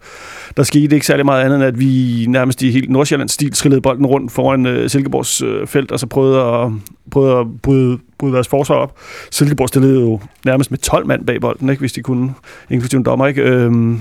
Der 0.57 0.63
skete 0.63 0.95
ikke 0.95 1.05
særlig 1.05 1.25
meget 1.25 1.43
andet, 1.43 1.55
end 1.55 1.65
at 1.65 1.79
vi 1.79 2.25
nærmest 2.29 2.61
i 2.61 2.71
helt 2.71 2.89
Nordsjællands 2.89 3.31
stil 3.31 3.51
trillede 3.51 3.81
bolden 3.81 4.05
rundt 4.05 4.31
foran 4.31 4.65
øh, 4.65 4.89
Silkeborgs 4.89 5.41
øh, 5.41 5.67
felt, 5.67 5.91
og 5.91 5.99
så 5.99 6.07
prøvede 6.07 6.41
at, 6.41 6.71
prøvede 7.11 7.39
at 7.39 7.47
bryde, 7.61 7.99
bryde 8.17 8.33
deres 8.33 8.47
forsvar 8.47 8.75
op. 8.75 8.97
Silkeborg 9.31 9.67
stillede 9.67 10.01
jo 10.01 10.19
nærmest 10.45 10.71
med 10.71 10.79
12 10.79 11.07
mand 11.07 11.25
bag 11.25 11.41
bolden, 11.41 11.69
ikke, 11.69 11.79
hvis 11.79 11.93
de 11.93 12.01
kunne, 12.01 12.33
inklusive 12.69 12.97
en 12.97 13.05
dommer. 13.05 13.27
Ikke? 13.27 13.41
Øhm, 13.41 13.93
øh, 13.93 13.99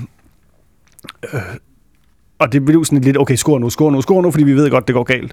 øh, 1.35 1.41
og 2.39 2.53
det 2.53 2.65
blev 2.65 2.85
sådan 2.85 3.01
lidt, 3.01 3.19
okay, 3.19 3.35
skor 3.35 3.59
nu, 3.59 3.71
skor 3.71 3.91
nu, 3.91 4.03
skor 4.03 4.23
nu, 4.23 4.31
fordi 4.31 4.45
vi 4.45 4.53
ved 4.53 4.71
godt, 4.71 4.89
det 4.89 4.95
går 4.95 5.03
galt. 5.03 5.33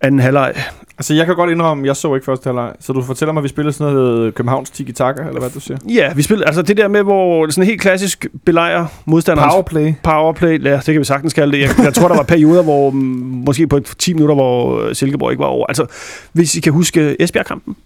Anden 0.00 0.20
halvleg. 0.20 0.54
Altså, 0.98 1.14
jeg 1.14 1.26
kan 1.26 1.34
godt 1.34 1.50
indrømme, 1.50 1.86
jeg 1.86 1.96
så 1.96 2.14
ikke 2.14 2.24
første 2.24 2.46
halvleg. 2.46 2.72
Så 2.80 2.92
du 2.92 3.02
fortæller 3.02 3.32
mig, 3.32 3.40
at 3.40 3.44
vi 3.44 3.48
spiller 3.48 3.72
sådan 3.72 3.94
noget 3.94 4.34
Københavns 4.34 4.70
tiki-taka, 4.70 5.22
eller 5.22 5.40
hvad 5.40 5.50
du 5.50 5.60
siger? 5.60 5.78
Ja, 5.88 6.12
vi 6.14 6.22
spiller, 6.22 6.46
altså 6.46 6.62
det 6.62 6.76
der 6.76 6.88
med, 6.88 7.02
hvor 7.02 7.50
sådan 7.50 7.64
helt 7.64 7.80
klassisk 7.80 8.26
belejrer 8.44 8.86
modstanderen. 9.04 9.50
Powerplay. 9.50 9.92
Powerplay, 10.02 10.64
ja, 10.64 10.76
det 10.76 10.84
kan 10.84 10.98
vi 10.98 11.04
sagtens 11.04 11.32
kalde 11.32 11.52
det. 11.52 11.60
Jeg, 11.62 11.70
jeg 11.84 11.94
tror, 11.94 12.08
der 12.08 12.16
var 12.16 12.22
perioder, 12.22 12.62
hvor 12.62 12.90
mm, 12.90 12.98
måske 13.46 13.66
på 13.66 13.76
et 13.76 13.94
10 13.98 14.12
minutter, 14.14 14.34
hvor 14.34 14.92
Silkeborg 14.92 15.30
ikke 15.30 15.40
var 15.40 15.46
over. 15.46 15.66
Altså, 15.66 15.86
hvis 16.32 16.54
I 16.54 16.60
kan 16.60 16.72
huske 16.72 17.22
Esbjerg-kampen. 17.22 17.76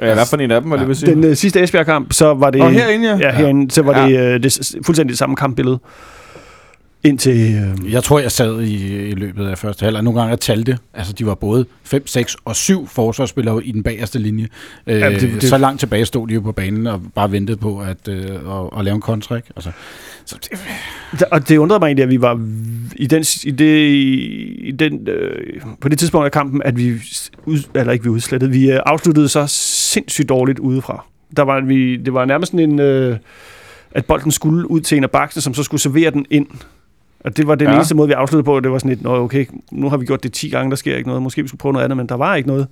Ja, 0.00 0.14
hvad 0.14 0.26
for 0.26 0.36
en 0.36 0.50
af 0.50 0.60
dem, 0.60 0.70
var 0.70 0.76
det 0.76 0.88
vil 0.88 0.96
sige? 0.96 1.14
Den 1.14 1.24
øh, 1.24 1.36
sidste 1.36 1.62
Esbjerg-kamp, 1.62 2.12
så 2.12 2.34
var 2.34 2.50
det... 2.50 2.62
Og 2.62 2.70
herinde, 2.70 3.08
ja. 3.08 3.16
Ja, 3.16 3.32
herinde, 3.32 3.70
så 3.70 3.82
var 3.82 4.08
ja. 4.08 4.08
det, 4.08 4.34
øh, 4.34 4.42
det 4.42 4.76
fuldstændig 4.84 5.10
det 5.10 5.18
samme 5.18 5.36
kampbillede. 5.36 5.78
Indtil... 7.04 7.54
Øh, 7.86 7.92
Jeg 7.92 8.04
tror, 8.04 8.18
jeg 8.18 8.32
sad 8.32 8.62
i, 8.62 9.08
i 9.08 9.14
løbet 9.14 9.46
af 9.46 9.58
første 9.58 9.84
halvleg. 9.84 10.02
Nogle 10.02 10.20
gange 10.20 10.30
jeg 10.30 10.40
talte. 10.40 10.78
Altså, 10.94 11.12
de 11.12 11.26
var 11.26 11.34
både 11.34 11.66
5, 11.84 12.06
6 12.06 12.36
og 12.44 12.56
7 12.56 12.86
forsvarsspillere 12.86 13.64
i 13.64 13.72
den 13.72 13.82
bagerste 13.82 14.18
linje. 14.18 14.48
Øh, 14.86 15.00
Ja, 15.00 15.10
det- 15.10 15.20
det- 15.20 15.42
Så 15.42 15.58
langt 15.58 15.80
tilbage 15.80 16.04
stod 16.06 16.28
de 16.28 16.34
jo 16.34 16.40
på 16.40 16.52
banen 16.52 16.86
og 16.86 17.02
bare 17.14 17.32
ventede 17.32 17.56
på 17.56 17.78
at, 17.80 18.08
øh, 18.08 18.24
at, 18.24 18.78
at 18.78 18.84
lave 18.84 18.94
en 18.94 19.00
kontra. 19.00 19.36
Ikke? 19.36 19.48
Altså, 19.56 19.70
så 20.24 20.36
det, 21.12 21.22
Og 21.22 21.48
det 21.48 21.56
undrede 21.56 21.78
mig 21.80 21.86
egentlig, 21.86 22.02
at 22.02 22.10
vi 22.10 22.20
var 22.20 22.34
i 22.96 23.06
den, 23.06 23.24
i 23.44 23.50
det, 23.50 23.86
i 24.58 24.70
den, 24.78 25.08
øh, 25.08 25.60
på 25.80 25.88
det 25.88 25.98
tidspunkt 25.98 26.24
af 26.24 26.32
kampen, 26.32 26.62
at 26.64 26.76
vi, 26.78 26.92
ud, 27.46 27.58
eller 27.74 27.92
ikke 27.92 28.02
vi 28.04 28.10
udslettede, 28.10 28.50
vi 28.52 28.70
øh, 28.70 28.80
afsluttede 28.86 29.28
så 29.28 29.44
sindssygt 29.48 30.28
dårligt 30.28 30.58
udefra. 30.58 31.04
Der 31.36 31.42
var 31.42 31.60
vi, 31.60 31.96
det 31.96 32.14
var 32.14 32.24
nærmest 32.24 32.52
sådan 32.52 32.70
en, 32.70 32.78
øh, 32.78 33.16
at 33.92 34.04
bolden 34.04 34.30
skulle 34.30 34.70
ud 34.70 34.80
til 34.80 34.96
en 34.98 35.04
af 35.04 35.10
baksene, 35.10 35.42
som 35.42 35.54
så 35.54 35.62
skulle 35.62 35.80
servere 35.80 36.10
den 36.10 36.26
ind. 36.30 36.46
Og 37.24 37.36
det 37.36 37.46
var 37.46 37.54
den 37.54 37.66
Ja. 37.66 37.70
ja. 37.70 37.76
eneste 37.76 37.94
måde, 37.96 38.08
vi 38.08 38.14
afsluttede 38.14 38.44
på. 38.44 38.60
Det 38.60 38.70
var 38.72 38.78
sådan 38.78 38.88
lidt, 38.88 39.02
Nå, 39.02 39.16
okay, 39.24 39.46
nu 39.72 39.88
har 39.90 39.96
vi 39.96 40.06
gjort 40.06 40.22
det 40.22 40.32
10 40.32 40.48
gange, 40.48 40.70
der 40.70 40.76
sker 40.76 40.96
ikke 40.96 41.08
noget. 41.08 41.22
Måske 41.22 41.42
vi 41.42 41.48
skulle 41.48 41.58
prøve 41.58 41.72
noget 41.72 41.84
andet, 41.84 41.96
men 41.96 42.06
der 42.06 42.14
var 42.16 42.34
ikke 42.34 42.48
noget. 42.48 42.66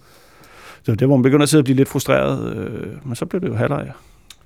Så 0.83 0.95
det 0.95 1.09
var 1.09 1.15
man 1.17 1.23
begynder 1.23 1.43
at 1.43 1.49
sidde 1.49 1.61
og 1.61 1.65
blive 1.65 1.77
lidt 1.77 1.89
frustreret. 1.89 2.53
Øh, 2.57 2.87
men 3.05 3.17
så 3.17 3.27
blev 3.27 3.41
det 3.41 3.49
jo 3.49 3.55
halvleg. 3.55 3.87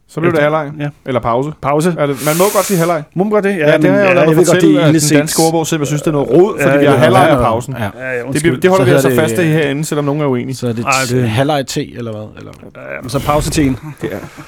Så 0.09 0.21
blev 0.21 0.33
det 0.33 0.39
Efter- 0.39 0.59
halvleg. 0.59 0.81
Ja. 0.85 0.89
Eller 1.07 1.21
pause. 1.21 1.51
Pause. 1.63 1.95
Er 1.99 2.07
det, 2.07 2.17
man 2.27 2.35
må 2.39 2.45
godt 2.55 2.65
sige 2.65 2.79
halvleg. 2.79 3.03
Må 3.15 3.25
man 3.25 3.31
godt 3.31 3.45
det? 3.45 3.51
Ja, 3.51 3.71
ja 3.71 3.77
det 3.77 3.91
har 3.91 3.97
jeg 3.99 4.05
jo 4.15 4.19
ja, 4.21 4.25
lavet 4.27 4.37
fortælle, 4.47 4.69
det 4.69 4.77
er 4.83 4.87
at 4.87 4.95
den 4.95 5.01
danske 5.19 5.37
set. 5.37 5.45
ordbog 5.47 5.67
selv 5.67 5.85
synes, 5.87 6.03
det 6.03 6.09
er 6.09 6.13
noget 6.13 6.31
rod, 6.31 6.61
fordi 6.63 6.75
Ja, 6.75 6.81
vi 6.81 6.87
har 6.87 6.93
ja, 6.93 6.99
halvleg 6.99 7.27
ja, 7.29 7.37
af 7.37 7.43
pausen. 7.45 7.75
Ja. 7.79 7.83
Ja, 7.85 8.11
ja, 8.11 8.19
Det, 8.19 8.25
undskyld. 8.25 8.61
det 8.61 8.71
holder 8.71 8.85
Så 8.85 8.91
vi 8.91 8.95
altså 8.95 9.09
det- 9.09 9.17
fast 9.19 9.39
i 9.39 9.43
herinde, 9.43 9.85
selvom 9.85 10.05
nogen 10.05 10.21
er 10.23 10.27
uenige. 10.27 10.55
så 10.55 10.69
er 10.69 10.73
det, 10.73 10.85
Ej, 10.85 10.91
det 11.09 11.17
det- 11.17 11.29
halvleg 11.29 11.67
te, 11.67 11.95
eller 11.97 12.13
hvad? 12.13 12.27
Eller? 12.39 12.53
Ja, 12.77 13.01
men 13.03 13.11
så 13.11 13.19
pause 13.27 13.51
til 13.51 13.67
en. 13.67 13.77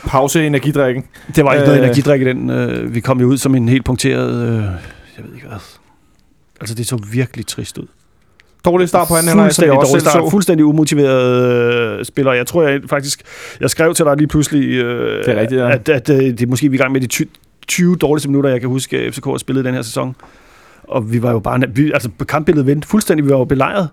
Pause 0.07 0.47
energidrikken. 0.47 1.05
Det 1.37 1.45
var 1.45 1.53
ikke 1.53 1.63
øh, 1.63 1.67
noget 1.67 1.79
Øh. 1.81 1.85
energidrik 1.87 2.21
i 2.21 2.25
den. 2.25 2.51
Øh, 2.51 2.95
vi 2.95 3.01
kom 3.01 3.21
jo 3.21 3.27
ud 3.27 3.39
som 3.39 3.55
en 3.55 3.69
helt 3.69 3.85
punkteret... 3.85 4.49
Øh, 4.59 4.65
jeg 5.17 5.25
ved 5.27 5.35
ikke 5.35 5.47
hvad. 5.47 5.59
Altså, 6.61 6.75
det 6.75 6.87
så 6.87 6.97
virkelig 7.13 7.47
trist 7.47 7.79
ud. 7.79 7.87
Dårlig 8.65 8.89
start 8.89 9.09
på 9.09 9.15
anden 9.15 9.29
halvleg, 9.29 9.45
Fuldstændig 9.45 9.75
dårlig 9.77 10.01
start. 10.01 10.13
så. 10.25 10.31
Fuldstændig 10.31 10.67
umotiveret 10.67 11.99
øh, 11.99 12.05
spiller. 12.05 12.33
Jeg 12.33 12.47
tror 12.47 12.63
jeg 12.63 12.81
faktisk... 12.87 13.23
Jeg 13.61 13.71
skrev 13.71 13.95
til 13.95 14.05
dig 14.05 14.17
lige 14.17 14.27
pludselig, 14.29 14.69
øh, 14.69 15.25
Det 15.25 15.37
er 15.37 15.41
rigtigt, 15.41 15.61
ja. 15.61 15.73
at, 15.73 15.89
at 15.89 16.11
øh, 16.11 16.19
det 16.19 16.43
er 16.43 16.47
måske 16.47 16.69
vi 16.69 16.77
er 16.77 16.81
i 16.81 16.83
gang 16.83 16.93
med 16.93 17.01
de 17.01 17.07
ty- 17.07 17.23
20 17.69 17.97
dårligste 17.97 18.29
minutter, 18.29 18.51
jeg 18.51 18.61
kan 18.61 18.69
huske, 18.69 18.99
at 18.99 19.15
FCK 19.15 19.25
har 19.25 19.37
spillet 19.39 19.63
i 19.63 19.67
den 19.67 19.75
her 19.75 19.83
sæson. 19.83 20.17
Og 20.83 21.13
vi 21.13 21.23
var 21.23 21.33
jo 21.33 21.39
bare... 21.39 21.61
Vi, 21.75 21.93
altså, 21.93 22.11
kampbilledet 22.29 22.67
vendte 22.67 22.89
fuldstændig. 22.89 23.25
Vi 23.27 23.31
var 23.31 23.39
jo 23.39 23.45
belejret. 23.45 23.89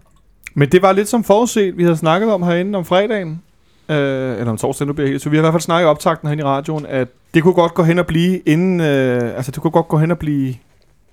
Men 0.53 0.69
det 0.69 0.81
var 0.81 0.91
lidt 0.91 1.07
som 1.07 1.23
forudset, 1.23 1.77
vi 1.77 1.83
havde 1.83 1.97
snakket 1.97 2.31
om 2.31 2.43
herinde 2.43 2.77
om 2.77 2.85
fredagen. 2.85 3.41
Øh, 3.89 3.97
eller 4.37 4.49
om 4.51 4.57
torsdagen, 4.57 4.87
nu 4.87 4.93
bliver 4.93 5.07
jeg 5.07 5.11
helt... 5.11 5.23
Så 5.23 5.29
vi 5.29 5.35
har 5.35 5.41
i 5.41 5.43
hvert 5.43 5.53
fald 5.53 5.61
snakket 5.61 5.85
i 5.85 5.87
optakten 5.87 6.27
herinde 6.27 6.41
i 6.41 6.45
radioen, 6.45 6.85
at 6.85 7.07
det 7.33 7.43
kunne 7.43 7.53
godt 7.53 7.73
gå 7.73 7.83
hen 7.83 7.99
og 7.99 8.05
blive 8.05 8.37
inden... 8.39 8.79
Øh, 8.81 9.35
altså, 9.35 9.51
det 9.51 9.61
kunne 9.61 9.71
godt 9.71 9.87
gå 9.87 9.97
hen 9.97 10.11
og 10.11 10.17
blive 10.19 10.55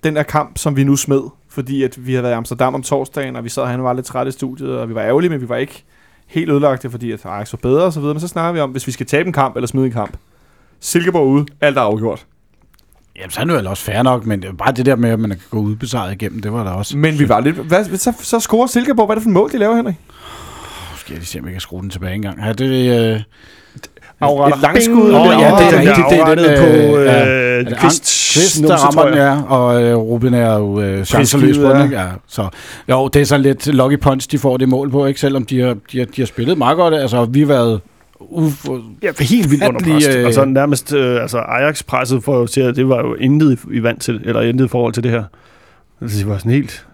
den 0.04 0.16
der 0.16 0.22
kamp, 0.22 0.58
som 0.58 0.76
vi 0.76 0.84
nu 0.84 0.96
smed. 0.96 1.20
Fordi 1.48 1.82
at 1.82 2.06
vi 2.06 2.12
havde 2.12 2.22
været 2.22 2.32
i 2.32 2.36
Amsterdam 2.36 2.74
om 2.74 2.82
torsdagen, 2.82 3.36
og 3.36 3.44
vi 3.44 3.48
sad 3.48 3.62
og 3.62 3.84
var 3.84 3.92
lidt 3.92 4.06
trætte 4.06 4.28
i 4.28 4.32
studiet, 4.32 4.78
og 4.78 4.88
vi 4.88 4.94
var 4.94 5.02
ærgerlige, 5.02 5.30
men 5.30 5.40
vi 5.40 5.48
var 5.48 5.56
ikke 5.56 5.84
helt 6.26 6.50
ødelagte, 6.50 6.90
fordi 6.90 7.12
at 7.12 7.26
Ajax 7.26 7.52
var 7.52 7.58
bedre 7.62 7.84
og 7.84 7.92
så 7.92 8.00
videre. 8.00 8.14
Men 8.14 8.20
så 8.20 8.28
snakker 8.28 8.52
vi 8.52 8.60
om, 8.60 8.70
hvis 8.70 8.86
vi 8.86 8.92
skal 8.92 9.06
tabe 9.06 9.26
en 9.26 9.32
kamp 9.32 9.56
eller 9.56 9.66
smide 9.66 9.86
en 9.86 9.92
kamp. 9.92 10.16
Silkeborg 10.80 11.26
ude, 11.26 11.46
alt 11.60 11.76
er 11.76 11.80
afgjort. 11.80 12.26
Jamen, 13.16 13.30
så 13.30 13.40
er 13.40 13.44
det 13.44 13.54
vel 13.54 13.66
også 13.66 13.82
fair 13.82 14.02
nok, 14.02 14.26
men 14.26 14.42
det 14.42 14.56
bare 14.56 14.72
det 14.72 14.86
der 14.86 14.96
med, 14.96 15.10
at 15.10 15.20
man 15.20 15.30
kan 15.30 15.38
gå 15.50 15.58
udbesejret 15.58 16.12
igennem, 16.12 16.42
det 16.42 16.52
var 16.52 16.64
der 16.64 16.70
også. 16.70 16.96
Men 16.96 17.18
vi 17.18 17.28
var 17.28 17.40
lidt... 17.40 17.56
Hvad, 17.56 17.84
så, 17.84 18.12
så 18.20 18.40
scorer 18.40 18.66
Silkeborg. 18.66 19.06
Hvad 19.06 19.16
er 19.16 19.18
det 19.18 19.22
for 19.22 19.30
et 19.30 19.34
mål, 19.34 19.52
de 19.52 19.58
laver, 19.58 19.76
Henrik? 19.76 19.96
Skal 20.96 21.12
jeg 21.12 21.18
lige 21.18 21.26
se, 21.26 21.38
om 21.38 21.44
jeg 21.44 21.52
kan 21.52 21.60
skrue 21.60 21.82
den 21.82 21.90
tilbage 21.90 22.14
engang. 22.14 22.40
Ja, 22.40 22.52
det, 22.52 23.14
øh, 23.14 23.20
Afretter. 24.20 24.56
Et 24.56 24.62
langskud. 24.62 25.12
Åh, 25.14 25.26
det 25.26 25.30
ja, 25.30 25.46
det 25.46 25.74
er 25.74 25.78
rigtigt, 25.78 26.06
det 26.10 26.18
er 26.20 26.34
den, 26.34 26.90
på 26.92 26.98
øh, 26.98 27.06
ja. 27.06 27.58
det 27.58 27.76
Kvist, 27.78 28.02
Kvist, 28.34 28.62
der 28.62 28.76
rammer 28.76 29.04
den, 29.04 29.14
ja, 29.14 29.42
og 29.42 29.82
øh, 29.82 29.96
Ruben 29.96 30.34
er 30.34 30.58
jo 30.58 30.80
øh, 30.80 31.04
chanceløs 31.04 31.58
på 31.58 31.64
den, 31.64 31.76
ja. 31.76 31.82
ikke? 31.84 31.96
Ja, 31.96 32.06
så, 32.26 32.48
jo, 32.90 33.08
det 33.08 33.22
er 33.22 33.26
sådan 33.26 33.42
lidt 33.42 33.66
lucky 33.66 34.00
punch, 34.00 34.30
de 34.30 34.38
får 34.38 34.56
det 34.56 34.68
mål 34.68 34.90
på, 34.90 35.06
ikke? 35.06 35.20
Selvom 35.20 35.44
de 35.44 35.60
har, 35.60 35.76
de 35.92 35.98
har, 35.98 36.04
de 36.06 36.20
har 36.22 36.26
spillet 36.26 36.58
meget 36.58 36.76
godt. 36.76 36.94
Altså, 36.94 37.24
vi 37.24 37.40
har 37.40 37.46
været 37.46 37.80
uf, 38.20 38.66
Ja, 39.02 39.10
helt 39.20 39.50
vildt 39.50 39.64
under 39.68 39.80
pres. 39.80 40.06
øh, 40.16 40.24
Altså 40.26 40.44
nærmest, 40.44 40.92
øh, 40.92 41.22
altså 41.22 41.38
Ajax 41.38 41.84
presset 41.84 42.24
for 42.24 42.46
til, 42.46 42.60
at 42.60 42.76
det 42.76 42.88
var 42.88 42.98
jo 42.98 43.14
intet 43.14 43.58
i, 43.70 43.76
i 43.76 43.82
vand 43.82 43.98
til, 43.98 44.20
eller 44.24 44.40
intet 44.40 44.64
i 44.64 44.68
forhold 44.68 44.92
til 44.92 45.02
det 45.02 45.10
her. 45.10 45.22
Altså, 46.02 46.18
det 46.18 46.28
var 46.28 46.38
sådan 46.38 46.52
helt... 46.52 46.84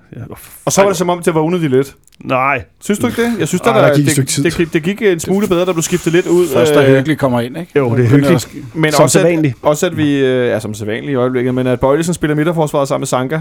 Og 0.64 0.72
så 0.72 0.82
var 0.82 0.88
det 0.88 0.96
som 0.96 1.10
om, 1.10 1.22
det 1.22 1.34
var 1.34 1.40
unødigt 1.40 1.72
let. 1.72 1.94
Nej, 2.20 2.64
Synes 2.80 2.98
du 2.98 3.06
ikke 3.06 3.22
det? 3.22 3.38
Jeg 3.38 3.48
synes, 3.48 3.60
Ej, 3.60 3.72
der, 3.72 3.80
der 3.80 3.88
der, 3.88 3.96
gik 3.96 4.08
et 4.08 4.16
det, 4.16 4.28
tid. 4.28 4.44
det, 4.44 4.56
det, 4.56 4.72
det, 4.72 4.82
gik 4.82 5.02
en 5.02 5.20
smule 5.20 5.48
bedre, 5.48 5.66
da 5.66 5.72
du 5.72 5.82
skiftede 5.82 6.14
lidt 6.16 6.26
ud. 6.26 6.48
først 6.48 6.74
der 6.74 6.82
øh, 6.82 6.88
hyggeligt 6.88 7.20
kommer 7.20 7.40
ind, 7.40 7.58
ikke? 7.58 7.72
Jo, 7.78 7.96
det 7.96 8.04
er 8.04 8.08
hyggeligt. 8.08 8.48
Men 8.74 8.92
Som 8.92 9.02
også 9.02 9.20
at, 9.20 9.54
også 9.62 9.86
at 9.86 9.96
vi, 9.96 10.18
øh, 10.18 10.48
ja, 10.48 10.60
som 10.60 10.74
sædvanligt 10.74 11.12
i 11.12 11.14
øjeblikket, 11.14 11.54
men 11.54 11.66
at 11.66 11.80
Bøjlesen 11.80 12.14
spiller 12.14 12.36
midterforsvaret 12.36 12.88
sammen 12.88 13.00
med 13.00 13.06
Sanka, 13.06 13.40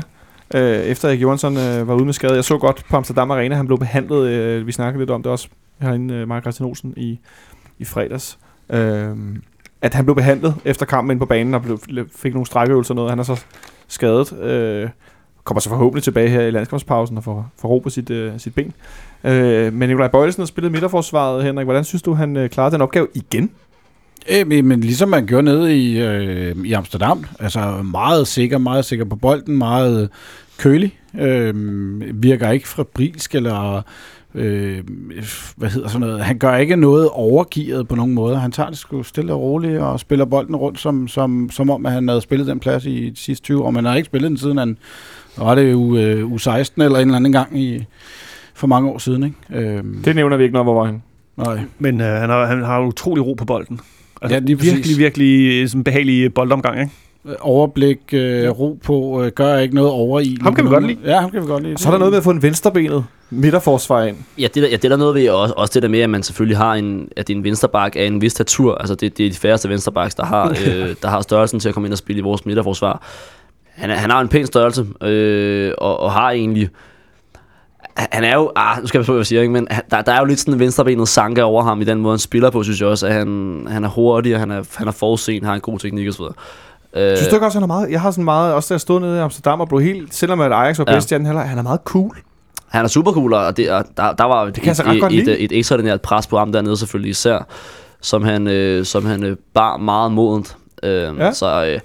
øh, 0.55 0.61
efter 0.79 1.09
at 1.09 1.15
Johansson 1.15 1.57
øh, 1.57 1.87
var 1.87 1.93
ude 1.93 2.05
med 2.05 2.13
skade. 2.13 2.35
Jeg 2.35 2.43
så 2.43 2.57
godt 2.57 2.83
på 2.89 2.97
Amsterdam 2.97 3.31
Arena, 3.31 3.55
han 3.55 3.65
blev 3.67 3.79
behandlet, 3.79 4.27
øh, 4.27 4.67
vi 4.67 4.71
snakkede 4.71 5.01
lidt 5.01 5.09
om 5.09 5.23
det 5.23 5.31
også 5.31 5.47
herinde, 5.81 6.13
øh, 6.13 6.27
Mark 6.27 6.41
Christian 6.43 6.67
Olsen, 6.69 6.93
i, 6.97 7.19
i 7.79 7.85
fredags. 7.85 8.37
Øh, 8.69 9.07
at 9.81 9.93
han 9.93 10.05
blev 10.05 10.15
behandlet 10.15 10.55
efter 10.65 10.85
kampen 10.85 11.11
ind 11.11 11.19
på 11.19 11.25
banen 11.25 11.53
og 11.53 11.61
blev, 11.61 11.79
fik 12.15 12.33
nogle 12.33 12.45
strækøvelser 12.45 12.91
og 12.91 12.95
noget. 12.95 13.11
Han 13.11 13.19
er 13.19 13.23
så 13.23 13.41
skadet. 13.87 14.39
Øh, 14.39 14.89
kommer 15.43 15.61
så 15.61 15.69
forhåbentlig 15.69 16.03
tilbage 16.03 16.29
her 16.29 16.41
i 16.41 16.51
landskabspausen 16.51 17.17
og 17.17 17.23
får, 17.23 17.51
får 17.57 17.69
ro 17.69 17.79
på 17.79 17.89
sit, 17.89 18.09
øh, 18.09 18.31
sit 18.37 18.55
ben. 18.55 18.73
Øh, 19.23 19.73
men 19.73 19.89
Nikolaj 19.89 20.07
Bøjlesen 20.07 20.41
har 20.41 20.45
spillet 20.45 20.71
midterforsvaret, 20.71 21.43
Henrik. 21.43 21.65
Hvordan 21.65 21.83
synes 21.83 22.01
du, 22.01 22.13
han 22.13 22.37
øh, 22.37 22.49
klarede 22.49 22.73
den 22.73 22.81
opgave 22.81 23.07
igen? 23.13 23.51
Øh, 24.29 24.47
men, 24.47 24.65
men 24.65 24.81
ligesom 24.81 25.09
man 25.09 25.25
gjorde 25.25 25.43
nede 25.43 25.77
i, 25.77 26.01
øh, 26.01 26.55
i 26.65 26.73
Amsterdam, 26.73 27.25
altså 27.39 27.81
meget 27.83 28.27
sikker, 28.27 28.57
meget 28.57 28.85
sikker 28.85 29.05
på 29.05 29.15
bolden, 29.15 29.57
meget 29.57 30.09
kølig, 30.57 30.99
øh, 31.19 31.53
virker 32.23 32.51
ikke 32.51 32.67
fabrilsk 32.67 33.35
eller 33.35 33.81
øh, 34.35 34.83
hvad 35.55 35.69
hedder 35.69 35.87
sådan 35.87 36.07
noget. 36.07 36.23
Han 36.23 36.37
gør 36.37 36.55
ikke 36.55 36.75
noget 36.75 37.09
overgivet 37.09 37.87
på 37.87 37.95
nogen 37.95 38.13
måde. 38.13 38.37
Han 38.37 38.51
tager 38.51 38.69
det 38.69 38.77
sgu 38.77 39.03
stille 39.03 39.33
og 39.33 39.41
roligt 39.41 39.79
og 39.79 39.99
spiller 39.99 40.25
bolden 40.25 40.55
rundt, 40.55 40.79
som, 40.79 41.07
som, 41.07 41.49
som 41.51 41.69
om 41.69 41.85
at 41.85 41.91
han 41.91 42.07
havde 42.07 42.21
spillet 42.21 42.47
den 42.47 42.59
plads 42.59 42.85
i 42.85 43.09
de 43.09 43.15
sidste 43.15 43.43
20 43.43 43.63
år. 43.63 43.71
Men 43.71 43.75
han 43.75 43.85
har 43.85 43.95
ikke 43.95 44.05
spillet 44.05 44.29
den 44.29 44.37
siden 44.37 44.57
han 44.57 44.77
var 45.37 45.55
det 45.55 45.73
u, 45.73 45.97
øh, 45.97 46.31
U16 46.31 46.47
eller 46.83 46.99
en 46.99 47.07
eller 47.07 47.15
anden 47.15 47.31
gang 47.31 47.59
i, 47.59 47.85
for 48.53 48.67
mange 48.67 48.89
år 48.89 48.97
siden. 48.97 49.23
Ikke? 49.23 49.67
Øh, 49.69 49.83
Det 50.05 50.15
nævner 50.15 50.37
vi 50.37 50.43
ikke 50.43 50.53
noget, 50.53 50.65
hvor 50.65 50.73
var 50.73 50.85
han. 50.85 51.01
nej. 51.37 51.59
men 51.79 52.01
øh, 52.01 52.07
han, 52.07 52.29
har, 52.29 52.45
han 52.45 52.63
har 52.63 52.81
utrolig 52.81 53.25
ro 53.25 53.33
på 53.33 53.45
bolden. 53.45 53.79
Altså, 54.21 54.35
Ja, 54.35 54.39
lige 54.39 54.57
præcis. 54.57 54.73
virkelig, 54.73 54.97
virkelig 54.97 55.61
øh, 55.61 55.67
sådan 55.69 55.83
behagelig 55.83 56.33
boldomgang, 56.33 56.79
ikke? 56.79 56.91
overblik, 57.39 57.99
øh, 58.13 58.49
ro 58.49 58.79
på, 58.83 59.23
øh, 59.23 59.31
gør 59.31 59.57
ikke 59.57 59.75
noget 59.75 59.91
over 59.91 60.19
i. 60.19 60.37
Ham 60.41 60.55
kan 60.55 60.63
vi 60.65 60.69
godt 60.69 60.87
lide. 60.87 60.97
Ja, 61.05 61.19
ham 61.19 61.31
kan 61.31 61.41
vi 61.41 61.47
godt 61.47 61.63
lide. 61.63 61.73
Og 61.73 61.79
så 61.79 61.87
er 61.87 61.91
der 61.91 61.97
noget 61.99 62.11
med 62.11 62.17
at 62.17 62.23
få 62.23 62.29
en 62.31 62.41
venstrebenet 62.41 63.05
midterforsvar 63.29 64.03
ind. 64.03 64.17
Ja, 64.39 64.43
det, 64.43 64.55
der, 64.55 64.67
ja, 64.69 64.75
det 64.75 64.85
er 64.85 64.89
der 64.89 64.97
noget 64.97 65.15
ved, 65.15 65.29
og 65.29 65.39
også, 65.41 65.53
også 65.57 65.71
det 65.73 65.83
der 65.83 65.89
med, 65.89 65.99
at 65.99 66.09
man 66.09 66.23
selvfølgelig 66.23 66.57
har 66.57 66.73
en, 66.73 67.09
at 67.17 67.29
er 67.29 67.33
en 67.35 67.43
vensterbak 67.43 67.95
af 67.95 68.03
en 68.05 68.21
vis 68.21 68.31
statur. 68.31 68.75
Altså, 68.75 68.95
det, 68.95 69.17
det 69.17 69.25
er 69.25 69.29
de 69.29 69.35
færreste 69.35 69.69
vensterbacks, 69.69 70.15
der 70.15 70.25
har, 70.25 70.49
øh, 70.67 70.95
der 71.01 71.07
har 71.07 71.21
størrelsen 71.21 71.59
til 71.59 71.67
at 71.69 71.73
komme 71.73 71.87
ind 71.87 71.93
og 71.93 71.97
spille 71.97 72.19
i 72.19 72.23
vores 72.23 72.45
midterforsvar. 72.45 73.01
Han, 73.75 73.89
er, 73.89 73.95
han 73.95 74.09
har 74.09 74.21
en 74.21 74.27
pæn 74.27 74.45
størrelse, 74.45 74.85
øh, 75.01 75.71
og, 75.77 75.99
og 75.99 76.11
har 76.11 76.31
egentlig... 76.31 76.69
Han 77.95 78.23
er 78.23 78.35
jo... 78.35 78.51
Ah, 78.55 78.81
nu 78.81 78.87
skal 78.87 78.97
jeg 78.97 79.01
passe 79.01 79.09
på, 79.09 79.13
hvad 79.13 79.19
jeg 79.19 79.25
siger, 79.25 79.41
ikke? 79.41 79.53
men 79.53 79.67
der, 79.91 80.01
der 80.01 80.11
er 80.11 80.19
jo 80.19 80.25
lidt 80.25 80.39
sådan 80.39 80.53
en 80.53 80.59
venstrebenet 80.59 81.07
sanke 81.07 81.43
over 81.43 81.63
ham 81.63 81.81
i 81.81 81.83
den 81.83 81.99
måde, 81.99 82.13
han 82.13 82.19
spiller 82.19 82.49
på, 82.49 82.63
synes 82.63 82.81
jeg 82.81 82.89
også. 82.89 83.07
At 83.07 83.13
han, 83.13 83.65
han 83.69 83.83
er 83.83 83.87
hurtig, 83.89 84.33
og 84.33 84.39
han 84.39 84.51
er, 84.51 84.63
han 84.75 84.87
er 84.87 84.91
forudseende, 84.91 85.47
har 85.47 85.55
en 85.55 85.61
god 85.61 85.79
teknik 85.79 86.07
osv. 86.07 86.21
Øh, 86.95 87.17
Synes 87.17 87.27
du 87.27 87.35
ikke 87.35 87.45
også, 87.45 87.55
han 87.57 87.63
er 87.63 87.67
meget... 87.67 87.91
Jeg 87.91 88.01
har 88.01 88.11
sådan 88.11 88.23
meget... 88.23 88.53
Også 88.53 88.73
jeg 88.73 88.81
stod 88.81 88.99
nede 88.99 89.17
i 89.17 89.19
Amsterdam 89.19 89.61
og 89.61 89.67
blev 89.67 89.81
helt... 89.81 90.15
Selvom 90.15 90.41
at 90.41 90.51
Ajax 90.51 90.77
var 90.79 90.85
Ja. 90.87 90.93
bedst 90.93 91.11
i 91.11 91.13
anden 91.13 91.25
halvleg, 91.25 91.49
han 91.49 91.57
er 91.57 91.61
meget 91.63 91.79
cool. 91.83 92.17
Han 92.69 92.83
er 92.85 92.89
super 92.89 93.11
cool, 93.11 93.33
og, 93.33 93.57
det, 93.57 93.71
og 93.71 93.85
der, 93.97 94.13
der 94.13 94.23
var 94.23 94.49
kan 94.51 94.75
så 94.75 94.83
ret 94.83 94.97
et, 94.97 95.03
et, 95.03 95.11
lide. 95.11 95.31
et, 95.39 95.43
et 95.43 95.57
ekstraordinært 95.57 96.01
pres 96.01 96.27
på 96.27 96.37
ham 96.37 96.51
dernede 96.51 96.77
selvfølgelig 96.77 97.09
især, 97.09 97.47
som 98.01 98.23
han, 98.23 98.47
øh, 98.47 98.85
som 98.85 99.05
han 99.05 99.23
øh, 99.23 99.37
bar 99.53 99.77
meget 99.77 100.11
modent. 100.11 100.57
Øh, 100.83 100.91
Ja. 100.91 101.25
ja. 101.25 101.31
Så 101.33 101.65
øh, 101.65 101.79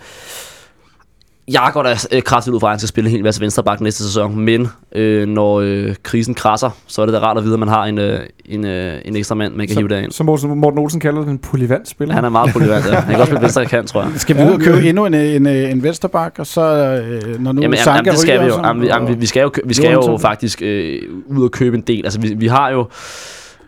jeg 1.52 1.70
går 1.72 1.82
da 1.82 1.94
øh, 2.12 2.22
kraftigt 2.22 2.54
ud 2.54 2.60
fra, 2.60 2.66
at 2.66 2.70
han 2.72 2.78
skal 2.78 2.88
spille 2.88 3.10
en 3.10 3.12
hel 3.12 3.22
masse 3.24 3.40
venstreback 3.40 3.80
næste 3.80 4.04
sæson, 4.04 4.36
men 4.40 4.68
øh, 4.94 5.28
når 5.28 5.60
øh, 5.60 5.94
krisen 6.02 6.34
krasser, 6.34 6.70
så 6.86 7.02
er 7.02 7.06
det 7.06 7.12
da 7.12 7.18
rart 7.18 7.38
at 7.38 7.44
vide, 7.44 7.52
at 7.54 7.58
man 7.60 7.68
har 7.68 7.84
en, 7.84 7.98
øh, 7.98 8.20
en, 8.46 8.66
øh, 8.66 8.94
en 9.04 9.16
ekstra 9.16 9.34
mand, 9.34 9.54
man 9.54 9.66
kan 9.68 9.76
hive 9.76 9.88
derind. 9.88 10.12
Som 10.12 10.26
Morten, 10.26 10.58
Morten 10.60 10.78
Olsen 10.78 11.00
kalder 11.00 11.20
det 11.20 11.28
en 11.30 11.38
polyvant 11.38 11.88
spiller. 11.88 12.14
Han 12.14 12.24
er 12.24 12.28
meget 12.28 12.52
polyvant, 12.52 12.86
ja. 12.86 12.94
Han 12.94 13.04
kan 13.10 13.14
også 13.20 13.26
spille 13.26 13.42
venstre 13.42 13.66
kant, 13.66 13.88
tror 13.88 14.02
jeg. 14.02 14.10
Skal 14.16 14.36
vi 14.36 14.42
ud 14.42 14.50
og 14.52 14.60
købe 14.60 14.88
endnu 14.88 15.06
en, 15.06 15.14
en, 15.14 15.46
en 15.46 15.82
vensterbak, 15.82 16.34
og 16.38 16.46
så 16.46 16.60
øh, 16.62 17.40
når 17.40 17.52
nu 17.52 17.62
Jamen, 17.62 17.78
Sanka 17.78 17.96
jamen, 17.98 18.10
det 18.12 18.18
skal 18.20 18.40
vi 18.40 18.44
jo. 18.46 18.52
så- 18.54 18.60
Jamen, 18.66 18.82
vi, 18.82 18.86
jamen, 18.86 19.08
vi- 19.08 19.14
vi 19.14 19.26
skal 19.26 19.40
jo, 19.42 19.50
vi 19.64 19.74
skal 19.74 19.92
jo 19.92 20.18
faktisk 20.20 20.62
øh, 20.62 21.02
ud 21.26 21.44
og 21.44 21.50
købe 21.50 21.76
en 21.76 21.82
del. 21.86 22.00
Altså, 22.04 22.20
vi, 22.20 22.34
vi 22.34 22.46
har 22.46 22.70
jo... 22.70 22.86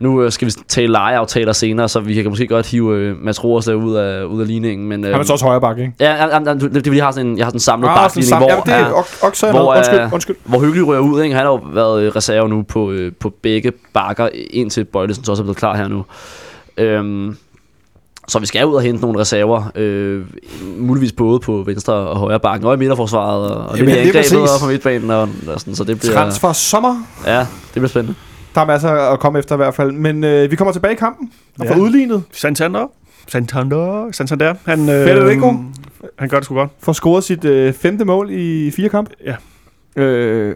Nu 0.00 0.22
øh, 0.22 0.32
skal 0.32 0.46
vi 0.46 0.52
tale 0.68 0.92
lejeaftaler 0.92 1.52
senere, 1.52 1.88
så 1.88 2.00
vi 2.00 2.14
kan 2.14 2.28
måske 2.30 2.46
godt 2.46 2.66
hive 2.66 2.96
øh, 2.96 3.16
Mads 3.22 3.44
Roers 3.44 3.64
der 3.64 3.74
ud 3.74 3.94
af, 3.94 4.24
ud 4.24 4.40
af 4.40 4.46
ligningen. 4.46 4.88
Men, 4.88 5.04
øh, 5.04 5.10
Han 5.10 5.20
er 5.20 5.24
så 5.24 5.32
også 5.32 5.44
højre 5.44 5.60
bakke, 5.60 5.82
ikke? 5.82 5.94
Ja, 6.00 6.12
ja, 6.14 6.26
ja, 6.34 6.54
det, 6.54 6.62
er 6.62 6.70
fordi, 6.74 6.96
jeg 6.96 7.04
har 7.04 7.12
sådan 7.12 7.26
en, 7.26 7.38
jeg 7.38 7.46
har 7.46 7.50
sådan 7.50 7.56
en 7.56 7.60
samlet 7.60 7.88
Ah, 7.88 7.94
bakligning, 7.96 8.28
sammen. 8.28 8.50
hvor, 8.50 8.72
Ja, 8.72 8.78
det 8.78 8.86
er 8.86 8.92
ok- 8.92 9.24
ok, 9.26 9.40
hvor, 9.50 9.70
med. 9.70 9.76
Undskyld, 9.78 10.00
øh, 10.00 10.12
undskyld. 10.14 10.36
hvor 10.44 10.58
hyggelig 10.60 10.86
ryger 10.86 11.00
ud. 11.00 11.22
Ikke? 11.22 11.34
Han 11.36 11.44
har 11.44 11.52
jo 11.52 11.60
været 11.72 12.02
øh, 12.02 12.12
reserve 12.16 12.48
nu 12.48 12.62
på, 12.62 12.90
øh, 12.90 13.12
på 13.20 13.30
begge 13.42 13.72
bakker, 13.92 14.28
indtil 14.50 14.84
Bøjlesen 14.84 15.24
så 15.24 15.32
også 15.32 15.42
er 15.42 15.44
blevet 15.44 15.56
klar 15.56 15.76
her 15.76 15.88
nu. 15.88 16.04
Øhm, 16.76 17.36
så 18.28 18.38
vi 18.38 18.46
skal 18.46 18.66
ud 18.66 18.74
og 18.74 18.82
hente 18.82 19.00
nogle 19.02 19.18
reserver, 19.20 19.62
øh, 19.74 20.22
muligvis 20.78 21.12
både 21.12 21.40
på 21.40 21.62
venstre 21.66 21.92
og 21.94 22.16
højre 22.18 22.40
bakken, 22.40 22.66
og 22.68 22.74
i 22.74 22.76
midterforsvaret, 22.76 23.50
og, 23.50 23.66
og 23.66 23.76
Jamen, 23.78 23.94
lidt 23.94 24.16
angrebet 24.16 24.42
og 24.42 24.60
på 24.60 24.66
midtbanen, 24.66 25.10
og, 25.10 25.28
og 25.48 25.60
sådan, 25.60 25.74
så 25.74 25.84
det 25.84 26.00
bliver, 26.00 26.14
Transfer 26.14 26.52
sommer. 26.52 26.96
ja, 27.26 27.38
det 27.38 27.46
bliver 27.74 27.88
spændende. 27.88 28.14
Der 28.54 28.60
er 28.60 28.64
masser 28.66 28.90
at 28.90 29.20
komme 29.20 29.38
efter 29.38 29.54
i 29.54 29.56
hvert 29.56 29.74
fald. 29.74 29.92
Men 29.92 30.24
øh, 30.24 30.50
vi 30.50 30.56
kommer 30.56 30.72
tilbage 30.72 30.92
i 30.92 30.96
kampen 30.96 31.32
og 31.60 31.66
får 31.66 31.74
Ja. 31.74 31.80
udlignet. 31.80 32.22
Santander. 32.32 32.86
Santander. 33.28 34.08
Santander. 34.12 34.54
Han, 34.66 34.78
Federico. 34.86 35.54
han 36.18 36.28
gør 36.28 36.36
det 36.36 36.44
sgu 36.44 36.54
godt. 36.54 36.70
Får 36.82 36.92
scoret 36.92 37.24
sit 37.24 37.44
øh, 37.44 37.72
femte 37.72 38.04
mål 38.04 38.28
i 38.30 38.70
fire 38.70 38.88
kampe. 38.88 39.10
Ja. 39.24 39.34
Øh, 40.02 40.54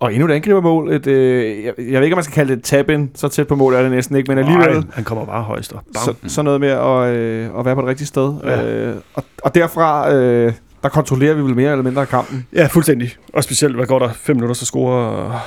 og 0.00 0.12
endnu 0.14 0.28
et 0.28 0.32
angribermål. 0.32 0.92
Et, 0.92 1.06
øh, 1.06 1.64
jeg, 1.64 1.72
jeg 1.78 1.92
ved 2.00 2.02
ikke, 2.02 2.14
om 2.14 2.16
man 2.16 2.24
skal 2.24 2.34
kalde 2.34 2.52
det 2.52 2.58
et 2.58 2.64
tab-in. 2.64 3.10
Så 3.14 3.28
tæt 3.28 3.46
på 3.48 3.54
mål 3.56 3.74
er 3.74 3.82
det 3.82 3.90
næsten 3.90 4.16
ikke, 4.16 4.28
men 4.34 4.38
alligevel. 4.38 4.76
Ej, 4.76 4.82
han 4.92 5.04
kommer 5.04 5.24
bare 5.26 5.42
højst 5.42 5.72
op. 5.72 5.82
Så, 5.94 6.14
så 6.26 6.42
noget 6.42 6.60
med 6.60 6.68
at, 6.68 7.14
øh, 7.16 7.58
at 7.58 7.64
være 7.64 7.74
på 7.74 7.80
det 7.80 7.88
rigtige 7.88 8.06
sted. 8.06 8.34
Ja. 8.44 8.64
Øh, 8.66 8.94
og, 9.14 9.24
og 9.42 9.54
derfra, 9.54 10.12
øh, 10.14 10.52
der 10.82 10.88
kontrollerer 10.88 11.34
vi 11.34 11.42
vel 11.42 11.56
mere 11.56 11.70
eller 11.70 11.84
mindre 11.84 12.06
kampen. 12.06 12.46
Ja, 12.54 12.66
fuldstændig. 12.66 13.10
Og 13.32 13.44
specielt, 13.44 13.76
hvad 13.76 13.86
går 13.86 13.98
der? 13.98 14.08
Fem 14.12 14.36
minutter, 14.36 14.54
så 14.54 14.66
scorer, 14.66 15.40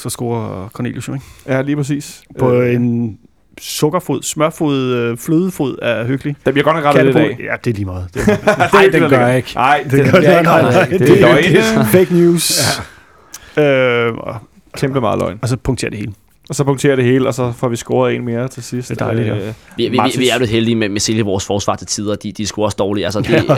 så 0.00 0.10
scorer 0.10 0.68
Cornelius 0.68 1.08
jo, 1.08 1.14
ikke? 1.14 1.24
Ja, 1.46 1.62
lige 1.62 1.76
præcis. 1.76 2.22
På 2.38 2.52
øh, 2.52 2.74
en 2.74 3.18
sukkerfod, 3.60 4.22
smørfod, 4.22 4.76
øh, 4.94 5.16
flødefod 5.18 5.78
er 5.82 6.04
hyggelig. 6.06 6.36
der 6.44 6.52
bliver 6.52 6.64
godt 6.64 6.76
nok 6.76 6.84
rettet 6.84 7.04
lidt 7.04 7.16
af. 7.16 7.36
Ja, 7.40 7.54
det 7.64 7.70
er 7.70 7.74
lige 7.74 7.84
meget. 7.84 8.06
Det 8.14 8.22
er, 8.28 8.68
Nej, 8.74 8.88
den 8.92 9.10
gør 9.10 9.26
jeg 9.26 9.36
ikke. 9.36 9.50
Nej, 9.54 9.80
det, 9.84 9.92
det 9.92 10.04
det, 10.04 10.12
gør 10.12 10.20
det, 10.20 10.28
det, 10.28 10.36
er 10.36 10.42
nej, 10.42 10.62
nej, 10.62 10.84
det, 10.84 11.00
det 11.00 11.08
det 11.08 11.22
er 11.22 11.74
løgn. 11.74 11.86
fake 11.86 12.14
news. 12.14 12.62
Ja. 13.56 13.62
Øh, 14.06 14.14
og, 14.16 14.36
Kæmpe 14.76 15.00
meget 15.00 15.18
løgn. 15.18 15.38
og 15.42 15.48
så 15.48 15.56
punkterer 15.56 15.90
det 15.90 15.98
hele. 15.98 16.12
Og 16.48 16.54
så 16.54 16.64
punkterer 16.64 16.96
det 16.96 17.04
hele, 17.04 17.28
og 17.28 17.34
så 17.34 17.52
får 17.52 17.68
vi 17.68 17.76
scoret 17.76 18.14
en 18.14 18.24
mere 18.24 18.48
til 18.48 18.62
sidst. 18.62 18.88
Det 18.88 19.00
er 19.00 19.04
dejligt, 19.04 19.26
ja. 19.28 19.34
Øh, 19.36 19.52
Vi, 19.76 19.88
vi, 19.88 19.98
vi, 20.04 20.18
vi 20.18 20.28
er 20.28 20.34
jo 20.34 20.38
lidt 20.40 20.50
heldige 20.50 20.74
med, 20.76 20.88
med 20.88 21.00
Silkeborgs 21.00 21.46
forsvar 21.46 21.76
til 21.76 21.86
tider. 21.86 22.14
De, 22.14 22.32
de 22.32 22.42
er 22.42 22.46
sgu 22.46 22.64
også 22.64 22.76
dårlige. 22.78 23.04
Altså, 23.04 23.20
det, 23.20 23.34
øh, 23.50 23.56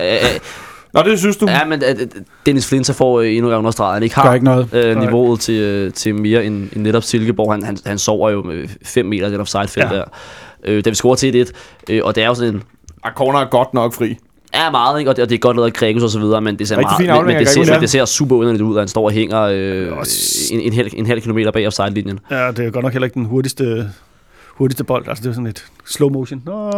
Nå, 0.95 1.03
det 1.03 1.19
synes 1.19 1.37
du? 1.37 1.47
ja, 1.49 1.65
men 1.65 1.83
øh, 1.89 2.07
Dennis 2.47 2.69
Flinter 2.69 2.93
får 2.93 3.21
øh, 3.21 3.31
endnu 3.33 3.47
en 3.47 3.51
gang 3.51 3.59
understreget, 3.59 3.91
at 3.91 3.95
han 3.95 4.03
ikke 4.03 4.15
Gør 4.15 4.23
har 4.23 4.35
ikke 4.35 4.45
noget. 4.45 4.75
øh, 4.75 4.99
niveauet 5.01 5.41
til, 5.41 5.55
øh, 5.61 5.93
til 5.93 6.15
mere 6.15 6.45
end, 6.45 6.69
end 6.73 6.83
netop 6.83 7.03
Silkeborg. 7.03 7.53
Han, 7.53 7.63
han, 7.63 7.79
han 7.87 7.99
sover 7.99 8.31
jo 8.31 8.43
med 8.43 8.69
5 8.85 9.07
meter 9.07 9.27
i 9.27 9.31
den 9.33 9.41
offside-felt 9.41 9.91
Ja. 9.91 9.97
der. 9.97 10.05
Øh, 10.65 10.85
da 10.85 10.91
vi 10.91 10.95
scorer 10.97 11.15
til 11.15 11.47
1-1, 11.49 11.53
øh, 11.91 12.01
og 12.05 12.15
det 12.15 12.23
er 12.23 12.27
jo 12.27 12.35
sådan 12.35 12.55
en, 12.55 12.63
Ah, 13.05 13.13
corner 13.15 13.39
er 13.39 13.45
godt 13.51 13.75
nok 13.75 13.95
fri. 13.95 14.17
er 14.53 14.71
meget, 14.71 14.99
ikke? 14.99 15.11
Og, 15.11 15.17
det, 15.17 15.23
og 15.23 15.29
det 15.29 15.35
er 15.35 15.39
godt 15.39 15.57
lavet 15.57 15.67
af 15.67 15.73
Gregus 15.73 16.03
og 16.03 16.11
så 16.11 16.19
videre, 16.19 16.41
men 16.41 16.59
det 16.59 16.69
ser, 16.69 16.81
meget, 16.81 16.99
men, 17.17 17.27
men, 17.27 17.37
det 17.39 17.49
ser, 17.49 17.61
men 17.61 17.69
ja. 17.69 17.81
det 17.81 17.91
ser 17.91 18.05
super 18.05 18.37
underligt 18.37 18.63
ud, 18.63 18.77
at 18.77 18.81
han 18.81 18.89
står 18.89 19.05
og 19.05 19.11
hænger 19.11 19.41
øh, 19.41 19.89
en, 20.53 20.61
en, 20.61 20.73
halv, 20.73 20.89
en 20.97 21.07
halv 21.07 21.21
kilometer 21.21 21.51
bag 21.51 21.67
offside-linjen. 21.67 22.19
Ja, 22.31 22.51
det 22.51 22.67
er 22.67 22.71
godt 22.71 22.83
nok 22.83 22.93
heller 22.93 23.05
ikke 23.07 23.15
den 23.15 23.25
hurtigste, 23.25 23.91
hurtigste 24.63 24.85
bold. 24.85 25.09
Altså, 25.09 25.23
det 25.23 25.29
er 25.31 25.33
sådan 25.35 25.47
et 25.47 25.65
slow 25.87 26.09
motion. 26.11 26.43
Nå, 26.47 26.69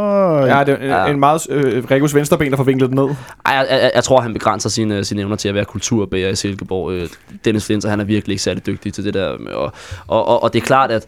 Ja, 0.46 0.64
det 0.64 0.76
er 0.80 0.86
Ja. 0.86 1.04
ja. 1.04 1.10
en 1.10 1.20
meget... 1.20 1.46
Øh, 1.50 1.84
Regus 1.90 2.14
venstreben, 2.14 2.50
der 2.50 2.56
får 2.56 2.64
vinklet 2.64 2.90
den 2.90 2.96
ned. 2.98 3.04
Ej, 3.46 3.54
jeg, 3.54 3.66
jeg, 3.70 3.90
jeg 3.94 4.04
tror, 4.04 4.20
han 4.20 4.32
begrænser 4.32 4.68
sine, 4.70 5.04
sine 5.04 5.20
evner 5.22 5.36
til 5.36 5.48
at 5.48 5.54
være 5.54 5.64
kulturbærer 5.64 6.28
i 6.30 6.34
Silkeborg. 6.34 6.92
Øh, 6.92 7.08
Dennis 7.44 7.66
Flinter, 7.66 7.88
han 7.88 8.00
er 8.00 8.04
virkelig 8.04 8.32
ikke 8.32 8.42
særlig 8.42 8.66
dygtig 8.66 8.92
til 8.94 9.04
det 9.04 9.14
der. 9.14 9.28
Og, 9.54 9.72
og, 10.06 10.28
og, 10.28 10.42
og 10.42 10.52
det 10.52 10.62
er 10.62 10.66
klart, 10.66 10.90
at 10.90 11.06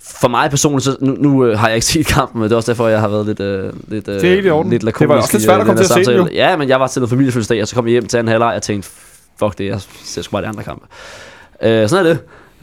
for 0.00 0.28
mig 0.28 0.50
personligt, 0.50 0.84
så 0.84 0.96
nu, 1.00 1.16
nu 1.18 1.44
øh, 1.44 1.58
har 1.58 1.66
jeg 1.68 1.74
ikke 1.76 1.86
set 1.86 2.06
kampen, 2.06 2.40
men 2.40 2.44
det 2.48 2.52
er 2.52 2.56
også 2.56 2.72
derfor, 2.72 2.88
jeg 2.88 3.00
har 3.00 3.08
været 3.08 3.26
lidt, 3.26 3.40
øh, 3.40 3.72
lidt, 3.88 4.08
øh, 4.08 4.20
Det 4.20 4.46
er 4.46 4.52
orden. 4.52 4.70
lidt 4.70 4.82
Det 4.82 4.86
var 5.08 5.14
lakonisk 5.14 5.22
også 5.22 5.36
lidt 5.36 5.44
svært 5.44 5.54
øh, 5.54 5.60
at 5.60 5.66
komme 5.66 5.82
til 5.84 5.98
at 6.00 6.06
se 6.06 6.12
den. 6.18 6.28
Ja, 6.32 6.56
men 6.56 6.68
jeg 6.68 6.80
var 6.80 6.86
til 6.86 7.00
noget 7.00 7.10
familiefødselsdag, 7.10 7.62
og 7.62 7.68
så 7.68 7.74
kom 7.74 7.86
jeg 7.86 7.90
hjem 7.92 8.06
til 8.06 8.16
anden 8.18 8.28
halvleg, 8.28 8.48
og 8.48 8.54
jeg 8.54 8.62
tænkte, 8.62 8.90
fuck 9.38 9.58
det, 9.58 9.66
jeg 9.66 9.80
ser 10.04 10.22
sgu 10.22 10.32
bare 10.32 10.42
de 10.42 10.48
andre 10.48 10.62
kampe. 10.62 10.86
Øh, 11.62 11.88
sådan 11.88 12.06
er 12.06 12.10
det. 12.10 12.18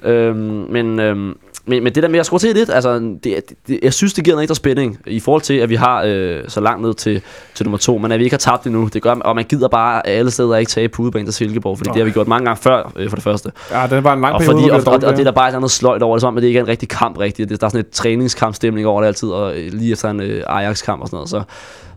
Øhm, 0.10 0.38
men, 0.70 1.00
øhm, 1.00 1.38
men, 1.66 1.84
men 1.84 1.96
det 1.96 2.04
der 2.04 2.10
med 2.10 2.20
at 2.20 2.26
score 2.26 2.40
til 2.40 2.56
lidt, 2.56 2.70
altså, 2.70 3.00
det, 3.24 3.44
det, 3.68 3.80
jeg 3.84 3.94
synes, 3.94 4.14
det 4.14 4.24
giver 4.24 4.36
noget 4.36 4.44
ekstra 4.44 4.56
spænding 4.56 5.00
i 5.08 5.20
forhold 5.20 5.42
til, 5.42 5.54
at 5.54 5.70
vi 5.70 5.76
har 5.76 6.04
øh, 6.06 6.42
så 6.48 6.62
langt 6.62 6.82
ned 6.82 6.94
til, 6.94 7.22
til 7.56 7.66
nummer 7.66 7.78
to, 7.78 7.98
men 7.98 8.12
at 8.12 8.20
vi 8.20 8.24
ikke 8.24 8.34
har 8.34 8.40
tabt 8.40 8.66
endnu. 8.66 8.90
Det 8.94 9.02
gør, 9.02 9.16
og 9.16 9.36
man 9.36 9.46
gider 9.46 9.68
bare 9.68 10.08
alle 10.08 10.32
steder 10.32 10.56
ikke 10.56 10.70
tage 10.70 10.90
på 10.90 11.02
udebane 11.02 11.26
til 11.26 11.34
Silkeborg, 11.34 11.78
fordi 11.78 11.90
det 11.90 11.98
har 11.98 12.06
vi 12.06 12.12
gjort 12.12 12.28
mange 12.28 12.46
gange 12.46 12.62
før, 12.62 12.92
øh, 12.96 13.10
for 13.10 13.16
det 13.16 13.24
første. 13.24 13.52
Ja, 13.72 13.88
det 13.88 14.04
var 14.04 14.14
en 14.14 14.22
lang 14.22 14.34
Og, 14.34 14.40
periode, 14.40 14.62
fordi, 14.62 14.70
og, 14.70 14.76
og, 14.76 14.94
og, 14.94 15.02
dårlige 15.02 15.12
det 15.12 15.20
er 15.20 15.24
der 15.24 15.32
bare 15.32 15.50
et 15.50 15.56
andet 15.56 15.72
sløjt 15.72 16.04
over 16.04 16.16
det, 16.16 16.22
som 16.22 16.28
om, 16.28 16.38
at 16.38 16.42
det 16.42 16.48
ikke 16.48 16.60
er 16.60 16.64
en 16.64 16.70
rigtig 16.70 16.90
kamp 16.90 17.20
rigtigt. 17.20 17.50
Det, 17.50 17.62
der 17.62 17.68
er 17.68 17.70
sådan 17.70 17.86
et 17.86 17.90
træningskampstemning 17.90 18.88
over 18.88 19.02
det 19.02 19.08
altid, 19.08 19.30
og 19.30 19.58
øh, 19.58 19.74
lige 19.74 19.92
efter 19.92 20.10
en 20.10 20.22
øh, 20.22 20.44
Ajax-kamp 20.48 21.02
og 21.02 21.08
sådan 21.08 21.16
noget. 21.16 21.30
Så, 21.30 21.44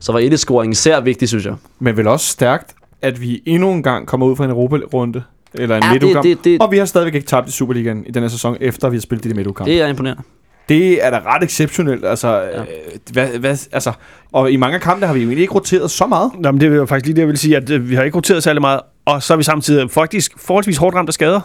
så 0.00 0.12
var 0.12 0.18
et 0.18 0.40
scoring 0.40 0.72
især 0.72 1.00
vigtigt, 1.00 1.28
synes 1.28 1.46
jeg. 1.46 1.54
Men 1.78 1.96
vel 1.96 2.06
også 2.06 2.26
stærkt, 2.26 2.74
at 3.02 3.20
vi 3.20 3.42
endnu 3.46 3.72
en 3.72 3.82
gang 3.82 4.06
kommer 4.06 4.26
ud 4.26 4.36
fra 4.36 4.44
en 4.44 4.50
Europa-runde. 4.50 5.22
Eller 5.54 5.76
en 5.76 5.82
Ja, 5.82 5.92
ja, 5.92 5.98
det, 5.98 6.22
det, 6.22 6.44
det, 6.44 6.62
Og 6.62 6.72
vi 6.72 6.78
har 6.78 6.84
stadigvæk 6.84 7.14
ikke 7.14 7.26
tabt 7.26 7.48
i 7.48 7.52
Superligaen 7.52 8.06
i 8.06 8.10
denne 8.10 8.30
sæson, 8.30 8.56
efter 8.60 8.88
vi 8.88 8.96
har 8.96 9.00
spillet 9.00 9.24
de 9.24 9.34
midtugkampe. 9.34 9.70
Det, 9.70 9.78
det 9.78 9.84
er 9.84 9.88
imponerende. 9.88 10.22
det 10.68 11.04
er 11.04 11.10
da 11.10 11.18
ret 11.26 11.42
exceptionelt. 11.42 12.04
Altså, 12.04 12.28
ja. 12.28 12.60
øh, 12.60 12.66
hvad, 13.12 13.28
hvad, 13.28 13.58
altså, 13.72 13.92
og 14.32 14.52
i 14.52 14.56
mange 14.56 14.74
af 14.74 14.80
kampene 14.80 15.06
har 15.06 15.14
vi 15.14 15.20
jo 15.20 15.26
egentlig 15.26 15.42
ikke 15.42 15.54
roteret 15.54 15.90
så 15.90 16.06
meget. 16.06 16.30
Nå, 16.38 16.50
men 16.50 16.60
det 16.60 16.72
er 16.72 16.76
jo 16.76 16.86
faktisk 16.86 17.06
lige 17.06 17.14
det, 17.14 17.20
jeg 17.20 17.28
vil 17.28 17.38
sige, 17.38 17.56
at 17.56 17.70
øh, 17.70 17.90
vi 17.90 17.94
har 17.94 18.02
ikke 18.02 18.16
roteret 18.16 18.42
særlig 18.42 18.60
meget, 18.60 18.80
og 19.04 19.22
så 19.22 19.32
er 19.32 19.36
vi 19.36 19.42
samtidig 19.42 19.90
faktisk 19.90 20.32
forholdsvis 20.38 20.76
hårdt 20.76 20.96
ramt 20.96 21.08
af 21.08 21.14
skader. 21.14 21.40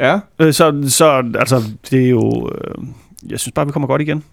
Ja. 0.00 0.18
Øh, 0.38 0.52
så, 0.52 0.84
så 0.88 1.32
altså, 1.38 1.62
det 1.90 2.04
er 2.04 2.08
jo... 2.08 2.50
Øh, 2.54 2.84
jeg 3.30 3.40
synes 3.40 3.52
bare, 3.52 3.66
vi 3.66 3.72
kommer 3.72 3.86
godt 3.86 4.02
igen. 4.02 4.24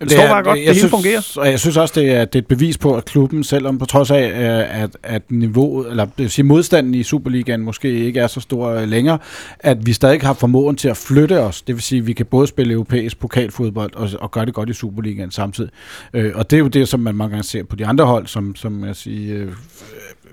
Det 0.00 0.10
står 0.10 0.26
bare 0.26 0.42
godt. 0.42 0.56
Det 0.56 0.64
hele 0.64 0.78
synes, 0.78 0.90
fungerer. 0.90 1.32
Og 1.36 1.50
jeg 1.50 1.60
synes 1.60 1.76
også, 1.76 2.00
det 2.00 2.10
er, 2.10 2.24
det 2.24 2.34
er 2.34 2.38
et 2.38 2.46
bevis 2.46 2.78
på, 2.78 2.96
at 2.96 3.04
klubben, 3.04 3.44
selvom 3.44 3.78
på 3.78 3.84
trods 3.84 4.10
af, 4.10 4.22
øh, 4.22 4.82
at, 4.82 4.90
at 5.02 5.22
niveauet, 5.28 5.90
eller 5.90 6.04
det 6.04 6.12
vil 6.16 6.30
sige, 6.30 6.44
modstanden 6.44 6.94
i 6.94 7.02
Superligaen 7.02 7.60
måske 7.60 7.88
ikke 7.90 8.20
er 8.20 8.26
så 8.26 8.40
stor 8.40 8.68
øh, 8.68 8.88
længere, 8.88 9.18
at 9.60 9.86
vi 9.86 9.92
stadig 9.92 10.20
har 10.20 10.32
formåen 10.32 10.76
til 10.76 10.88
at 10.88 10.96
flytte 10.96 11.40
os. 11.40 11.62
Det 11.62 11.74
vil 11.74 11.82
sige, 11.82 11.98
at 11.98 12.06
vi 12.06 12.12
kan 12.12 12.26
både 12.26 12.46
spille 12.46 12.72
europæisk 12.72 13.18
pokalfodbold 13.18 13.94
og, 13.94 14.08
og 14.20 14.30
gøre 14.30 14.46
det 14.46 14.54
godt 14.54 14.68
i 14.68 14.72
Superligaen 14.72 15.30
samtidig. 15.30 15.70
Øh, 16.14 16.32
og 16.34 16.50
det 16.50 16.56
er 16.56 16.60
jo 16.60 16.68
det, 16.68 16.88
som 16.88 17.00
man 17.00 17.14
mange 17.14 17.30
gange 17.30 17.44
ser 17.44 17.62
på 17.64 17.76
de 17.76 17.86
andre 17.86 18.04
hold, 18.04 18.26
som, 18.26 18.56
som 18.56 18.84
jeg 18.84 18.96
siger, 18.96 19.42
øh, 19.42 19.48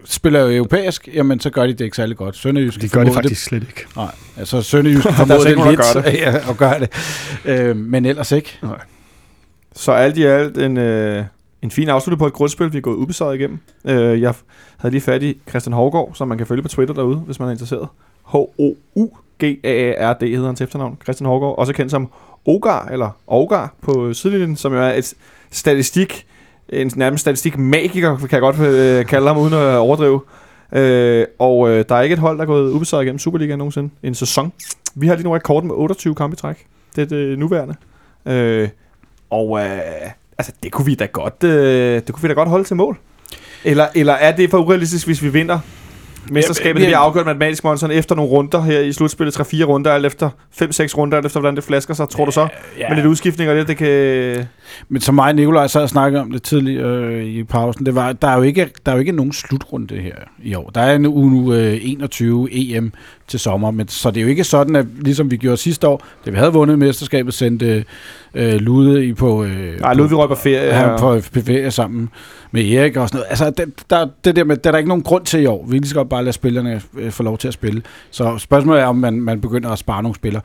spiller 0.05 0.39
jo 0.39 0.49
europæisk, 0.55 1.09
jamen 1.13 1.39
så 1.39 1.49
gør 1.49 1.65
de 1.65 1.73
det 1.73 1.81
ikke 1.81 1.95
særlig 1.95 2.17
godt. 2.17 2.37
Sønderjysk 2.37 2.81
Det 2.81 2.91
gør 2.91 3.03
det 3.03 3.13
faktisk 3.13 3.43
slet 3.43 3.63
ikke. 3.63 3.85
Nej, 3.95 4.11
altså 4.37 4.61
Sønderjysk 4.61 5.03
Der 5.07 5.11
er 5.11 5.15
formåede 5.15 5.43
sikkert 5.43 5.67
det 5.67 5.77
nogen, 5.77 5.77
der 5.77 6.09
lidt 6.09 6.23
gør 6.23 6.31
ja, 6.31 6.37
at 6.51 6.57
gøre 6.57 6.79
det. 6.79 6.89
Øh, 7.45 7.77
men 7.77 8.05
ellers 8.05 8.31
ikke. 8.31 8.59
Så 9.75 9.91
alt 9.91 10.17
i 10.17 10.23
alt 10.23 10.57
en, 10.57 10.77
øh, 10.77 11.25
en 11.61 11.71
fin 11.71 11.89
afslutning 11.89 12.19
på 12.19 12.27
et 12.27 12.33
grundspil, 12.33 12.73
vi 12.73 12.77
er 12.77 12.81
gået 12.81 12.95
ubesejret 12.95 13.35
igennem. 13.35 13.59
Øh, 13.85 14.21
jeg 14.21 14.33
havde 14.77 14.91
lige 14.91 15.01
fat 15.01 15.23
i 15.23 15.37
Christian 15.49 15.73
Hovgaard, 15.73 16.11
som 16.13 16.27
man 16.27 16.37
kan 16.37 16.47
følge 16.47 16.61
på 16.61 16.67
Twitter 16.67 16.95
derude, 16.95 17.17
hvis 17.17 17.39
man 17.39 17.47
er 17.47 17.51
interesseret. 17.51 17.87
H-O-U-G-A-A-R-D 18.31 20.21
hedder 20.21 20.45
hans 20.45 20.61
efternavn. 20.61 20.97
Christian 21.03 21.27
Hovgaard, 21.27 21.57
også 21.57 21.73
kendt 21.73 21.91
som 21.91 22.09
Ogar, 22.45 22.87
eller 22.87 23.09
Ogar 23.27 23.73
på 23.81 24.13
sidelinjen, 24.13 24.55
som 24.55 24.73
jo 24.73 24.79
er 24.79 24.93
et 24.93 25.13
statistik, 25.51 26.25
en 26.69 26.91
nærmest 26.95 27.21
statistikmagiker, 27.21 28.17
kan 28.17 28.29
jeg 28.31 28.41
godt 28.41 28.59
øh, 28.59 29.05
kalde 29.05 29.27
ham, 29.27 29.37
uden 29.37 29.53
at 29.53 29.75
overdrive. 29.75 30.21
Øh, 30.71 31.25
og 31.39 31.69
øh, 31.69 31.85
der 31.89 31.95
er 31.95 32.01
ikke 32.01 32.13
et 32.13 32.19
hold, 32.19 32.37
der 32.37 32.43
er 32.43 32.47
gået 32.47 32.71
ubesejret 32.71 33.03
igennem 33.03 33.19
Superligaen 33.19 33.57
nogensinde. 33.57 33.89
En 34.03 34.15
sæson. 34.15 34.51
Vi 34.95 35.07
har 35.07 35.15
lige 35.15 35.23
nu 35.23 35.31
rekorden 35.31 35.67
med 35.67 35.75
28 35.75 36.15
kampe 36.15 36.33
i 36.33 36.37
træk. 36.37 36.65
Det 36.95 37.01
er 37.01 37.05
det 37.05 37.39
nuværende. 37.39 37.75
Øh, 38.25 38.69
og 39.29 39.59
øh, 39.59 40.11
altså, 40.37 40.53
det 40.63 40.71
kunne 40.71 40.85
vi 40.85 40.95
da 40.95 41.05
godt, 41.05 41.43
øh, 41.43 41.95
det 41.95 42.13
kunne 42.13 42.21
vi 42.21 42.27
da 42.27 42.33
godt 42.33 42.49
holde 42.49 42.63
til 42.63 42.75
mål. 42.75 42.97
Eller, 43.63 43.87
eller 43.95 44.13
er 44.13 44.35
det 44.35 44.49
for 44.49 44.57
urealistisk, 44.57 45.05
hvis 45.05 45.23
vi 45.23 45.29
vinder 45.29 45.59
Mesterskabet 46.31 46.79
Ja, 46.79 46.85
ja, 46.85 46.89
ja. 46.89 46.89
bliver 46.89 46.97
afgjort 46.97 47.25
matematisk, 47.25 47.63
Monson, 47.63 47.91
efter 47.91 48.15
nogle 48.15 48.31
runder 48.31 48.61
her 48.61 48.79
i 48.79 48.91
slutspillet. 48.91 49.39
3-4 49.39 49.63
runder, 49.63 49.91
alt 49.91 50.05
efter 50.05 50.29
5-6 50.61 50.97
runder, 50.97 51.17
alt 51.17 51.25
efter 51.25 51.39
hvordan 51.39 51.55
det 51.55 51.63
flasker 51.63 51.93
sig, 51.93 52.09
tror 52.09 52.25
du 52.25 52.31
så? 52.31 52.47
Ja. 52.77 52.89
Men 52.89 52.95
lidt 52.95 53.07
udskiftning 53.07 53.49
og 53.49 53.55
det, 53.55 53.67
det 53.67 53.77
kan... 53.77 54.45
Men 54.89 55.01
som 55.01 55.15
mig 55.15 55.29
og 55.29 55.35
Nikolaj 55.35 55.67
sad 55.67 55.81
og 55.81 55.89
snakkede 55.89 56.21
om 56.21 56.31
det 56.31 56.43
tidligere 56.43 57.03
øh, 57.03 57.25
i 57.25 57.43
pausen, 57.43 57.85
det 57.85 57.95
var, 57.95 58.13
der 58.13 58.27
er, 58.27 58.35
jo 58.35 58.41
ikke, 58.41 58.69
der 58.85 58.91
er 58.91 58.95
jo 58.95 58.99
ikke 58.99 59.11
nogen 59.11 59.33
slutrunde 59.33 59.95
her 59.95 60.15
i 60.43 60.55
år. 60.55 60.69
Der 60.75 60.81
er 60.81 60.95
en 60.95 61.05
uge 61.05 61.57
øh, 61.57 61.79
21 61.81 62.47
EM 62.51 62.93
til 63.29 63.39
sommer, 63.39 63.71
men 63.71 63.87
så 63.87 64.11
det 64.11 64.17
er 64.17 64.21
jo 64.21 64.27
ikke 64.27 64.43
sådan, 64.43 64.75
at 64.75 64.85
ligesom 64.99 65.31
vi 65.31 65.37
gjorde 65.37 65.57
sidste 65.57 65.87
år, 65.87 66.03
da 66.25 66.31
vi 66.31 66.37
havde 66.37 66.53
vundet 66.53 66.79
mesterskabet, 66.79 67.33
sendte 67.33 67.85
øh, 68.33 68.53
Lude 68.53 69.05
i 69.05 69.13
på... 69.13 69.43
Øh, 69.43 69.79
Nej, 69.81 69.93
Ludvig 69.93 70.17
røg 70.17 70.29
på 70.29 70.35
ferie. 70.35 70.65
Ja, 70.79 70.89
og- 70.89 71.23
på 71.33 71.39
ferie 71.41 71.71
sammen 71.71 72.09
med 72.51 72.71
Erik 72.71 72.97
og 72.97 73.07
sådan 73.09 73.17
noget. 73.17 73.27
Altså, 73.29 73.49
det, 73.49 73.89
der, 73.89 74.07
det 74.25 74.35
der 74.35 74.43
med, 74.43 74.57
der 74.57 74.69
er 74.69 74.71
der 74.71 74.77
ikke 74.77 74.87
nogen 74.89 75.03
grund 75.03 75.25
til 75.25 75.41
i 75.41 75.45
år. 75.45 75.65
Vi 75.69 75.79
kan 75.79 75.89
godt 75.93 76.09
bare 76.09 76.23
lade 76.23 76.33
spillerne 76.33 76.81
øh, 76.97 77.11
få 77.11 77.23
lov 77.23 77.37
til 77.37 77.47
at 77.47 77.53
spille. 77.53 77.81
Så 78.11 78.37
spørgsmålet 78.37 78.81
er, 78.81 78.85
om 78.85 78.95
man, 78.95 79.21
man 79.21 79.41
begynder 79.41 79.69
at 79.69 79.79
spare 79.79 80.03
nogle 80.03 80.15
spillere. 80.15 80.41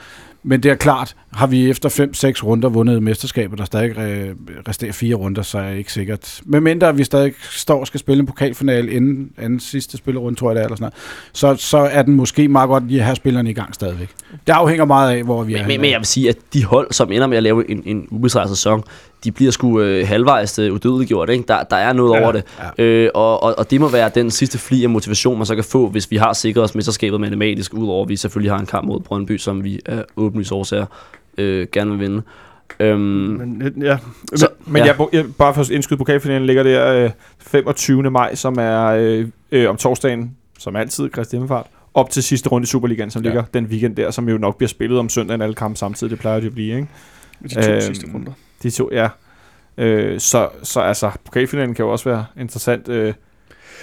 Men 0.47 0.62
det 0.62 0.70
er 0.70 0.74
klart, 0.74 1.16
har 1.32 1.47
vi 1.47 1.70
efter 1.70 1.88
5-6 2.40 2.45
runder 2.45 2.68
vundet 2.68 3.03
mesterskabet, 3.03 3.59
der 3.59 3.64
stadig 3.64 3.92
resterer 4.68 4.92
fire 4.92 5.14
runder, 5.14 5.42
så 5.42 5.59
er 5.59 5.62
jeg 5.62 5.78
ikke 5.78 5.92
sikkert. 5.92 6.40
Men 6.45 6.62
mindre 6.62 6.97
vi 6.97 7.05
stadig 7.05 7.32
står 7.40 7.80
og 7.80 7.86
skal 7.86 8.01
spille 8.01 8.20
en 8.20 8.26
pokalfinale 8.26 8.92
inden 8.92 9.30
anden 9.38 9.61
sidste 9.61 9.97
spillerunde, 9.97 10.38
tror 10.38 10.51
jeg 10.51 10.55
det 10.55 10.61
er, 10.61 10.64
eller 10.64 10.76
sådan 10.76 10.92
noget, 11.42 11.59
så, 11.59 11.66
så 11.68 11.78
er 11.78 12.03
den 12.03 12.14
måske 12.14 12.49
meget 12.49 12.68
godt 12.68 12.88
lige 12.88 13.01
at 13.01 13.05
have 13.05 13.16
spillerne 13.16 13.51
i 13.51 13.53
gang 13.53 13.74
stadigvæk. 13.74 14.09
Det 14.47 14.53
afhænger 14.53 14.84
meget 14.84 15.16
af, 15.16 15.22
hvor 15.22 15.42
vi 15.42 15.55
er. 15.55 15.59
Men, 15.59 15.68
men, 15.68 15.80
men 15.80 15.90
jeg 15.90 15.99
vil 15.99 16.07
sige, 16.07 16.28
at 16.28 16.36
de 16.53 16.64
hold, 16.64 16.92
som 16.92 17.12
ender 17.12 17.26
med 17.26 17.36
at 17.36 17.42
lave 17.42 17.70
en, 17.70 17.82
en 17.86 18.07
ubesejret 18.11 18.49
sæson, 18.49 18.84
de 19.25 19.33
bliver 19.33 19.51
sgu 19.51 19.81
øh, 19.81 20.09
halvvejs 20.09 20.59
øh, 20.59 20.72
udødeliggjort. 20.72 21.31
Ikke? 21.31 21.45
Der, 21.49 21.62
der 21.62 21.77
er 21.77 21.93
noget 21.93 22.14
Ja, 22.14 22.22
over 22.22 22.33
det. 22.33 22.45
Øh, 22.79 23.11
og, 23.14 23.43
og, 23.43 23.55
og 23.59 23.70
det 23.70 23.81
må 23.81 23.89
være 23.89 24.11
den 24.14 24.31
sidste 24.31 24.59
fli 24.59 24.85
af 24.85 24.91
motivation, 24.91 25.37
man 25.39 25.47
så 25.47 25.55
kan 25.55 25.64
få, 25.64 25.89
hvis 25.89 26.11
vi 26.11 26.16
har 26.16 26.33
sikret 26.33 26.64
os 26.64 26.75
mesterskabet 26.75 27.20
matematisk, 27.20 27.75
udover 27.75 28.03
at 28.05 28.09
vi 28.09 28.16
selvfølgelig 28.16 28.53
har 28.53 28.59
en 28.59 28.66
kamp 28.66 28.87
mod 28.87 29.01
Brøndby, 29.01 29.37
som 29.39 29.64
vi 29.64 29.81
af 29.87 30.05
åbenlyse 30.16 30.55
årsager 30.55 30.87
øh, 31.39 31.66
gerne 31.72 31.91
vil 31.91 32.01
vinde. 32.01 32.22
Øhm, 32.81 32.99
Men, 33.01 33.72
ja. 33.83 33.99
så, 34.35 34.49
Men 34.66 34.77
ja. 34.85 34.87
jeg, 34.87 34.97
jeg, 35.12 35.25
bare 35.39 35.55
for 35.55 35.61
at 35.61 35.70
indskyde 35.70 35.99
pokalfinalen 35.99 36.47
ligger 36.47 36.62
der 36.62 37.05
øh, 37.05 37.11
25. 37.41 38.11
maj, 38.11 38.35
som 38.35 38.57
er 38.59 38.85
øh, 38.87 39.27
øh, 39.53 39.70
om 39.70 39.77
torsdagen, 39.77 40.37
som 40.59 40.77
altid, 40.77 41.09
Kristi 41.11 41.37
Himmelfart, 41.37 41.66
op 41.95 42.11
til 42.11 42.22
sidste 42.22 42.49
runde 42.49 42.64
i 42.64 42.66
Superligaen, 42.66 43.11
som 43.11 43.22
Ja. 43.22 43.29
ja. 43.29 43.35
ligger 43.35 43.45
den 43.55 43.64
weekend 43.66 43.97
der, 43.97 44.11
som 44.11 44.29
jo 44.29 44.39
nok 44.39 44.57
bliver 44.57 44.68
spillet 44.68 44.99
om 44.99 45.09
søndagen 45.09 45.43
alle 45.43 45.55
kampe 45.55 45.79
samtidig. 45.79 46.11
Det 46.11 46.18
plejer 46.18 46.41
det 46.41 46.47
at 46.47 46.55
blive, 46.55 46.75
ikke? 46.77 46.89
De 47.49 47.55
to 47.55 47.70
Øhm, 47.70 47.81
sidste 47.81 48.07
runder. 48.14 48.33
De 48.64 48.70
to, 48.70 48.88
ja. 48.92 49.08
Øh, 49.78 50.20
så, 50.20 50.48
så 50.62 50.80
altså, 50.80 51.10
pokalfinalen 51.24 51.74
kan 51.74 51.84
jo 51.84 51.90
også 51.90 52.08
være 52.08 52.24
interessant. 52.40 52.88
Øh, 52.88 53.14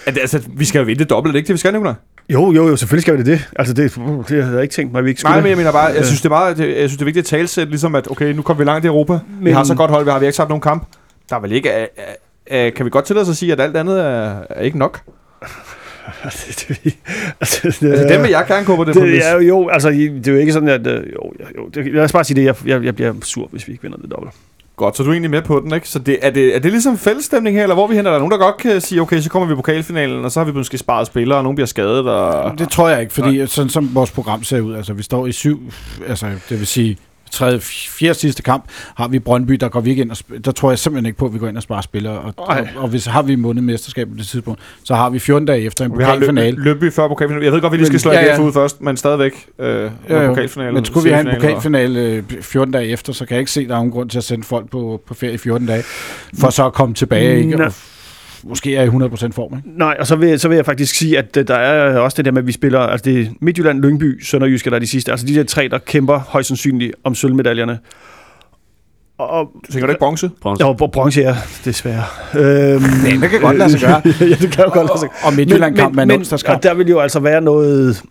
at, 0.05 0.17
altså, 0.17 0.41
vi 0.47 0.65
skal 0.65 0.79
jo 0.79 0.86
vinde 0.86 1.05
dobbelt, 1.05 1.36
er 1.36 1.38
ikke 1.38 1.47
det, 1.47 1.53
vi 1.53 1.57
skal, 1.57 1.73
Nicolaj? 1.73 1.93
Jo, 2.29 2.51
jo, 2.51 2.67
jo, 2.67 2.75
selvfølgelig 2.75 3.01
skal 3.01 3.13
vi 3.13 3.17
det. 3.17 3.25
det. 3.25 3.49
Altså, 3.55 3.73
det, 3.73 3.95
det 4.29 4.43
havde 4.43 4.55
jeg 4.55 4.63
ikke 4.63 4.73
tænkt 4.73 4.91
mig, 4.91 4.99
at 4.99 5.05
vi 5.05 5.09
ikke 5.09 5.21
skulle. 5.21 5.34
Nej, 5.34 5.41
men 5.41 5.49
jeg 5.49 5.57
mener 5.57 5.71
bare, 5.71 5.86
jeg 5.86 6.05
synes, 6.05 6.21
det 6.21 6.25
er 6.25 6.29
meget, 6.29 6.57
det, 6.57 6.67
jeg 6.67 6.75
synes, 6.89 6.91
det 6.91 7.01
er 7.01 7.05
vigtigt 7.05 7.23
at 7.23 7.39
talsætte, 7.39 7.69
ligesom 7.69 7.95
at, 7.95 8.11
okay, 8.11 8.34
nu 8.34 8.41
kommer 8.41 8.63
vi 8.63 8.69
langt 8.69 8.86
i 8.86 8.88
Europa. 8.88 9.13
Men, 9.13 9.45
vi 9.45 9.51
har 9.51 9.63
så 9.63 9.75
godt 9.75 9.91
hold, 9.91 10.03
vi 10.05 10.11
har 10.11 10.19
vi 10.19 10.25
har 10.25 10.27
ikke 10.27 10.38
tabt 10.38 10.49
nogen 10.49 10.61
kamp. 10.61 10.88
Der 11.29 11.36
er 11.36 11.39
vel 11.39 11.51
ikke, 11.51 11.82
øh, 11.82 11.88
øh, 12.51 12.73
kan 12.73 12.86
vi 12.86 12.89
godt 12.89 13.05
tillade 13.05 13.23
os 13.23 13.29
at 13.29 13.38
sige, 13.38 13.51
at 13.51 13.59
alt 13.59 13.77
andet 13.77 13.99
er, 13.99 14.36
er 14.49 14.61
ikke 14.61 14.77
nok? 14.77 14.99
det, 16.23 16.65
det, 16.84 16.97
altså, 17.39 17.77
det, 17.82 17.91
Altså, 17.91 18.07
dem 18.13 18.21
vil 18.21 18.29
jeg 18.29 18.45
gerne 18.47 18.65
gå 18.65 18.75
på 18.75 18.84
det, 18.84 18.95
det, 18.95 19.27
er 19.27 19.41
jo, 19.41 19.69
altså, 19.69 19.89
det 19.89 20.27
er 20.27 20.32
jo 20.32 20.38
ikke 20.38 20.53
sådan, 20.53 20.69
at... 20.69 20.88
øh, 20.88 21.03
Jo, 21.13 21.34
jo, 21.57 21.67
det, 21.67 21.93
lad 21.93 22.03
os 22.03 22.11
bare 22.11 22.23
sige 22.23 22.36
det, 22.36 22.45
jeg, 22.45 22.55
jeg, 22.65 22.84
jeg 22.84 22.95
bliver 22.95 23.13
sur, 23.23 23.47
hvis 23.51 23.67
vi 23.67 23.71
ikke 23.71 23.84
vinder 23.84 23.97
det 23.97 24.11
dobbelt. 24.11 24.34
Godt, 24.82 24.97
så 24.97 25.03
du 25.03 25.09
er 25.09 25.13
egentlig 25.13 25.32
med 25.32 25.41
på 25.41 25.59
den, 25.59 25.73
ikke? 25.73 25.89
Så 25.89 25.99
det, 25.99 26.19
er, 26.21 26.29
det, 26.29 26.55
er 26.55 26.59
det 26.59 26.71
ligesom 26.71 26.97
fællesstemning 26.97 27.55
her, 27.55 27.63
eller 27.63 27.75
hvor 27.75 27.84
er 27.84 27.88
vi 27.88 27.95
hen? 27.95 28.05
Er 28.05 28.11
der 28.11 28.17
nogen, 28.17 28.32
der 28.32 28.38
godt 28.38 28.57
kan 28.57 28.82
sige, 28.82 29.01
okay, 29.01 29.19
så 29.19 29.29
kommer 29.29 29.47
vi 29.47 29.53
i 29.53 29.55
pokalfinalen, 29.55 30.25
og 30.25 30.32
så 30.32 30.39
har 30.39 30.45
vi 30.45 30.51
måske 30.51 30.77
sparet 30.77 31.07
spillere, 31.07 31.39
og 31.39 31.43
nogen 31.43 31.55
bliver 31.55 31.67
skadet, 31.67 32.09
og... 32.09 32.59
Det 32.59 32.69
tror 32.69 32.89
jeg 32.89 33.01
ikke, 33.01 33.13
fordi 33.13 33.47
sådan 33.47 33.69
som 33.69 33.95
vores 33.95 34.11
program 34.11 34.43
ser 34.43 34.61
ud, 34.61 34.75
altså 34.75 34.93
vi 34.93 35.03
står 35.03 35.27
i 35.27 35.32
syv, 35.32 35.59
altså 36.07 36.25
det 36.49 36.59
vil 36.59 36.67
sige 36.67 36.97
tredje, 37.32 37.59
fjerde 37.61 38.13
sidste 38.13 38.43
kamp, 38.43 38.63
har 38.95 39.07
vi 39.07 39.19
Brøndby, 39.19 39.53
der 39.53 39.69
går 39.69 39.79
vi 39.82 39.89
ikke 39.89 40.01
ind 40.01 40.11
og 40.11 40.17
sp- 40.19 40.38
der 40.39 40.51
tror 40.51 40.71
jeg 40.71 40.79
simpelthen 40.79 41.05
ikke 41.05 41.17
på, 41.17 41.25
at 41.25 41.34
vi 41.34 41.39
går 41.39 41.47
ind 41.47 41.57
og 41.57 41.63
sparer 41.63 41.82
spillere, 41.82 42.19
og, 42.19 42.34
og, 42.38 42.57
og, 42.75 42.88
hvis 42.88 43.05
har 43.05 43.21
vi 43.21 43.36
vundet 43.36 43.63
mesterskabet 43.63 44.13
på 44.13 44.17
det 44.17 44.27
tidspunkt, 44.27 44.59
så 44.84 44.95
har 44.95 45.09
vi 45.09 45.19
14 45.19 45.45
dage 45.45 45.61
efter 45.61 45.86
en 45.86 45.97
Vi 45.97 46.03
har 46.03 46.13
pokalfinale. 46.13 46.55
løb, 46.55 46.65
Løbby 46.65 46.91
før 46.93 47.07
pokalfinalen. 47.07 47.45
Jeg 47.45 47.53
ved 47.53 47.61
godt, 47.61 47.71
vi 47.71 47.77
lige 47.77 47.88
skal 47.88 47.99
slå 47.99 48.11
ja, 48.11 48.25
ja, 48.36 48.41
ud 48.41 48.53
først, 48.53 48.82
men 48.82 48.97
stadigvæk 48.97 49.45
øh, 49.59 49.91
Ja, 50.09 50.21
jo. 50.21 50.27
pokalfinalen. 50.29 50.73
Men 50.73 50.86
skulle 50.86 51.03
vi 51.03 51.09
have 51.13 51.29
en 51.29 51.36
pokalfinale 51.36 51.99
øh, 51.99 52.23
14 52.41 52.73
dage 52.73 52.88
efter, 52.88 53.13
så 53.13 53.25
kan 53.25 53.36
jeg 53.36 53.39
ikke 53.39 53.51
se, 53.51 53.61
at 53.61 53.67
der 53.69 53.73
er 53.75 53.79
nogen 53.79 53.91
grund 53.91 54.09
til 54.09 54.17
at 54.17 54.23
sende 54.23 54.43
folk 54.43 54.69
på, 54.69 55.01
på 55.07 55.13
ferie 55.13 55.34
i 55.34 55.38
14 55.38 55.67
dage, 55.67 55.84
for 56.39 56.49
så 56.49 56.65
at 56.65 56.73
komme 56.73 56.95
tilbage, 56.95 57.38
ikke? 57.39 57.65
Og 57.65 57.73
måske 58.44 58.76
er 58.76 58.84
i 58.84 58.88
100% 58.88 59.32
form, 59.32 59.58
ikke? 59.58 59.70
Nej, 59.80 59.96
og 60.00 60.08
så 60.08 60.16
vil, 60.16 60.39
så 60.39 60.48
vil 60.48 60.56
jeg 60.56 60.66
faktisk 60.66 60.96
sige, 60.96 61.18
at 61.18 61.38
øh, 61.38 61.48
der 61.48 61.56
er 61.56 62.00
også 62.00 62.16
det 62.18 62.26
der 62.26 62.32
med, 62.32 62.42
at 62.42 62.48
vi 62.48 62.52
spiller... 62.52 62.80
Altså, 62.80 63.06
det 63.12 63.22
er 63.22 63.26
Midtjylland, 63.42 63.82
Lyngby, 63.82 64.24
Sønderjyske, 64.24 64.70
der 64.70 64.76
er 64.76 64.80
de 64.80 64.88
sidste. 64.88 65.12
Altså, 65.12 65.26
de 65.26 65.36
der 65.36 65.44
tre, 65.44 65.68
der 65.68 65.78
kæmper 65.78 66.20
højst 66.20 66.48
sandsynligt 66.48 66.94
om 67.04 67.16
sølvmedaljerne. 67.16 67.80
Og, 69.18 69.50
Du 69.68 69.72
tænker 69.72 69.88
du 69.88 69.92
ikke 69.92 70.00
bronze? 70.00 70.30
bronze. 70.42 70.64
Ja, 70.66 70.70
og 70.82 70.92
bronze 70.92 71.24
er 71.24 71.36
desværre. 71.66 72.04
Øhm, 72.36 72.84
Ja, 73.06 73.12
det 73.22 73.30
kan 73.30 73.42
godt 73.42 73.58
lade 73.58 73.70
sig 73.70 73.80
gøre. 73.82 74.02
ja, 74.30 74.36
det 74.42 74.52
kan 74.52 74.64
jo 74.66 74.74
godt 74.74 74.88
lade 74.88 75.00
sig 75.00 75.10
Og 75.24 75.34
Midtjylland-kamp 75.34 75.96
med 75.96 76.04
en 76.04 76.12
onsdagskamp. 76.12 76.58
og 76.58 76.64
der 76.64 76.74
vil 76.74 76.88
jo 76.89 77.00
altså 77.00 77.20
være 77.20 77.42
noget 77.42 78.02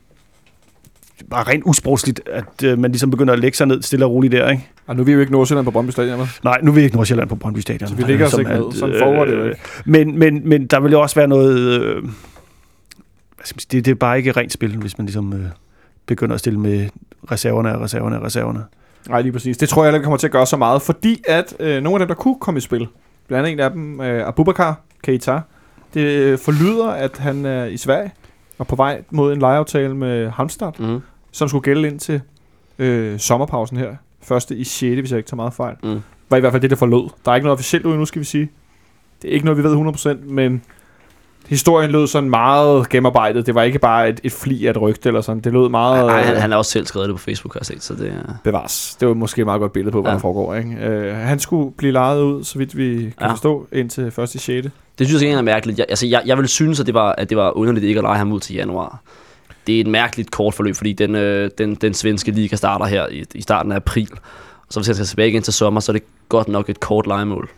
bare 1.31 1.43
rent 1.43 1.63
usprogsligt, 1.67 2.21
at 2.27 2.65
øh, 2.65 2.79
man 2.79 2.91
ligesom 2.91 3.11
begynder 3.11 3.33
at 3.33 3.39
lægge 3.41 3.57
sig 3.57 3.67
ned 3.67 3.83
stille 3.83 4.05
og 4.05 4.11
roligt 4.11 4.33
der, 4.33 4.51
ikke? 4.51 4.69
Og 4.87 4.97
nu 4.97 5.03
er 5.03 5.07
vi 5.07 5.13
jo 5.13 5.21
ikke 5.21 5.33
Nordsjælland 5.33 5.65
på 5.65 5.71
Brøndby 5.71 5.91
Stadion, 5.91 6.19
vel? 6.19 6.29
Nej, 6.45 6.59
nu 6.63 6.71
er 6.71 6.75
vi 6.75 6.81
ikke 6.83 6.97
Nordsjælland 6.97 7.29
på 7.29 7.37
Brøndby 7.37 7.59
Stadion. 7.59 7.89
Så 7.89 7.95
vi 7.95 8.03
ligger 8.03 8.27
os 8.27 8.39
ikke 8.39 8.51
ned. 8.51 8.65
alt, 8.67 8.75
Sådan 8.77 8.95
foregår 8.99 9.25
det 9.25 9.33
jo 9.37 9.45
ikke. 9.45 9.61
Men, 9.85 10.19
men, 10.19 10.49
men 10.49 10.67
der 10.67 10.81
vil 10.81 10.93
jo 10.93 11.01
også 11.01 11.17
være 11.17 11.29
noget... 11.29 11.59
Øh, 11.81 12.03
det, 13.73 13.73
det 13.73 13.89
er 13.89 13.95
bare 13.95 14.19
ikke 14.19 14.33
rent 14.33 14.53
spil, 14.53 14.77
hvis 14.77 14.99
man 14.99 15.05
ligesom 15.07 15.33
øh, 15.33 15.41
begynder 16.07 16.35
at 16.35 16.41
stille 16.41 16.61
med 16.61 16.89
reserverne 17.33 17.75
og 17.75 17.81
reserverne 17.83 18.17
og 18.19 18.25
reserverne. 18.25 18.65
Nej, 19.09 19.23
lige 19.23 19.33
præcis. 19.33 19.57
Det 19.59 19.69
tror 19.69 19.83
jeg 19.83 19.87
heller 19.89 19.99
ikke 19.99 20.05
kommer 20.05 20.17
til 20.17 20.27
at 20.27 20.33
gøre 20.33 20.47
så 20.47 20.57
meget, 20.57 20.83
fordi 20.83 21.23
at 21.29 21.55
øh, 21.61 21.83
nogle 21.83 21.95
af 21.95 21.99
dem, 21.99 22.09
der 22.09 22.15
kunne 22.23 22.37
komme 22.41 22.59
i 22.59 22.61
spil, 22.61 22.87
blandt 23.29 23.47
andet 23.47 23.53
en 23.53 23.61
af 23.61 23.71
dem, 23.71 24.01
øh, 24.01 24.29
Abubakar 24.29 24.81
Keita, 25.05 25.41
det 25.95 26.01
øh, 26.01 26.39
forlyder, 26.39 26.87
at 26.89 27.19
han 27.19 27.45
er 27.47 27.65
i 27.65 27.77
Sverige 27.77 28.11
og 28.59 28.67
på 28.67 28.77
vej 28.77 29.03
mod 29.11 29.33
en 29.33 29.39
lejeaftale 29.39 29.95
med 29.97 30.31
Halmstad, 30.31 30.73
Mm. 30.79 31.01
Som 31.33 31.49
skulle 31.49 31.63
gælde 31.63 31.89
ind 31.89 31.99
til 32.01 32.21
øh, 32.79 33.19
sommerpausen 33.19 33.77
her. 33.77 33.89
Første 34.23 34.57
i 34.57 34.65
6., 34.65 34.99
hvis 35.01 35.11
jeg 35.11 35.17
ikke 35.19 35.29
tager 35.29 35.37
meget 35.37 35.53
fejl. 35.53 35.75
Mm. 35.83 36.01
Var 36.31 36.37
i 36.37 36.41
hvert 36.41 36.53
fald 36.53 36.63
det, 36.63 36.71
der 36.71 36.77
forlød. 36.77 37.09
Der 37.25 37.31
er 37.31 37.35
ikke 37.35 37.45
noget 37.45 37.53
officielt 37.59 37.87
ud 37.87 37.97
nu, 37.97 38.05
skal 38.05 38.21
vi 38.21 38.25
sige. 38.25 38.51
Det 39.23 39.31
er 39.31 39.35
ikke 39.35 39.45
noget, 39.45 39.59
vi 39.59 39.63
ved 39.63 39.77
100%, 39.77 40.33
men 40.33 40.63
historien 41.49 41.91
lød 41.91 42.07
sådan 42.07 42.31
meget 42.31 42.89
gennemarbejdet. 42.89 43.47
Det 43.47 43.55
var 43.55 43.63
ikke 43.63 43.79
bare 43.79 44.09
et, 44.09 44.21
et 44.25 44.33
fli 44.33 44.67
af 44.67 44.71
et 44.71 44.81
rygte 44.81 45.09
eller 45.09 45.21
sådan. 45.21 45.41
Det 45.41 45.53
lød 45.53 45.69
meget... 45.69 46.07
Nej, 46.07 46.23
han, 46.23 46.35
øh, 46.35 46.41
han 46.41 46.51
har 46.51 46.59
også 46.59 46.71
selv 46.71 46.87
skrevet 46.87 47.09
det 47.09 47.17
på 47.17 47.23
Facebook, 47.23 47.55
har 47.55 47.61
jeg 47.61 47.67
set, 47.67 47.83
så 47.83 47.95
det 47.95 48.09
er... 48.09 48.35
bevares. 48.45 48.97
Det 49.01 49.09
var 49.09 49.15
måske 49.15 49.41
et 49.41 49.47
meget 49.47 49.61
godt 49.61 49.73
billede 49.73 49.93
på, 49.93 50.01
hvad 50.03 50.11
Ja. 50.11 50.15
der 50.15 50.21
foregår. 50.21 50.55
Ikke? 50.55 50.71
Øh, 50.87 51.17
han 51.17 51.39
skulle 51.39 51.73
blive 51.77 51.93
lejet 51.93 52.23
ud, 52.23 52.45
så 52.45 52.59
vidt 52.59 52.77
vi 52.77 52.97
kan 52.97 53.13
Ja. 53.21 53.33
forstå, 53.33 53.67
indtil 53.73 54.05
1. 54.19 54.29
6. 54.29 54.47
Det 54.99 55.07
synes 55.07 55.23
jeg 55.23 55.29
egentlig 55.29 55.39
er 55.39 55.43
mærkeligt. 55.55 55.79
Jeg, 55.79 55.87
altså, 55.89 56.07
jeg, 56.07 56.23
jeg 56.27 56.39
vil 56.39 56.49
synes, 56.49 56.81
at 56.81 56.87
det, 56.87 56.95
var, 56.95 57.13
at 57.13 57.29
det 57.31 57.37
var 57.37 57.57
underligt 57.57 57.85
ikke 57.85 57.99
at 57.99 58.05
lege 58.05 58.19
ham 58.19 58.33
ud 58.33 58.41
til 58.41 58.55
januar. 58.55 59.01
Det 59.67 59.77
er 59.77 59.81
et 59.81 59.87
mærkeligt 59.87 60.31
kort 60.31 60.55
forløb, 60.55 60.77
fordi 60.77 60.93
den, 60.93 61.15
øh, 61.15 61.51
den, 61.59 61.75
den 61.75 61.95
svenske 61.95 62.31
liga 62.31 62.57
starter 62.57 62.85
her 62.87 63.07
i, 63.09 63.25
i 63.35 63.43
starten 63.43 63.73
af 63.73 63.77
april. 63.77 64.09
Og 64.67 64.67
så 64.73 64.81
hvis 64.81 64.89
jeg 64.89 64.97
skal 64.97 65.07
tilbage 65.07 65.29
igen 65.29 65.43
til 65.43 65.53
sommer, 65.53 65.81
så 65.81 65.93
er 65.93 65.95
det 65.95 66.03
godt 66.29 66.49
nok 66.49 66.69
et 66.69 66.81
kort 66.81 67.07
legemål. 67.07 67.49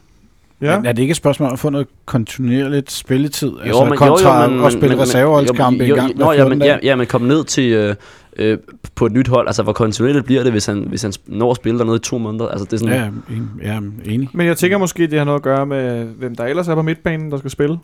Ja. 0.60 0.76
Men 0.76 0.86
er 0.86 0.92
det 0.92 1.02
ikke 1.02 1.12
et 1.12 1.16
spørgsmål 1.16 1.46
om 1.46 1.52
at 1.52 1.58
få 1.58 1.70
noget 1.70 1.86
kontinuerligt 2.06 2.90
spilletid? 2.92 3.48
Jo, 3.50 3.58
altså 3.64 3.84
men, 3.84 3.98
kontra 3.98 4.42
jo, 4.44 4.50
jo, 4.50 4.56
men, 4.56 4.66
at 4.66 4.72
spille 4.72 4.88
men, 4.88 5.00
reserveholdskampe 5.00 5.84
en 5.86 5.94
gang 5.94 6.20
jo, 6.20 6.32
ja, 6.32 6.36
14 6.36 6.58
men, 6.58 6.66
ja, 6.68 6.78
ja, 6.82 6.96
men 6.96 7.06
kom 7.06 7.22
ned 7.22 7.44
til 7.44 7.72
øh, 7.72 7.94
øh, 8.36 8.58
på 8.94 9.06
et 9.06 9.12
nyt 9.12 9.28
hold. 9.28 9.46
Altså, 9.46 9.62
hvor 9.62 9.72
kontinuerligt 9.72 10.24
bliver 10.24 10.42
det, 10.42 10.52
hvis 10.52 10.66
han, 10.66 10.84
hvis 10.88 11.02
han 11.02 11.12
når 11.26 11.50
at 11.50 11.56
spille 11.56 11.78
dernede 11.78 11.96
i 11.96 11.98
to 11.98 12.18
måneder? 12.18 12.48
Altså, 12.48 12.64
det 12.64 12.72
er 12.72 12.76
sådan, 12.76 12.94
Ja, 12.94 13.34
en- 13.34 13.50
ja, 13.62 14.10
enig. 14.12 14.28
Men 14.32 14.46
jeg 14.46 14.56
tænker 14.56 14.78
måske, 14.78 15.06
det 15.06 15.18
har 15.18 15.24
noget 15.24 15.38
at 15.38 15.42
gøre 15.42 15.66
med, 15.66 16.04
hvem 16.04 16.34
der 16.36 16.44
ellers 16.44 16.68
er 16.68 16.74
på 16.74 16.82
midtbanen, 16.82 17.30
der 17.30 17.38
skal 17.38 17.50
spille. 17.50 17.78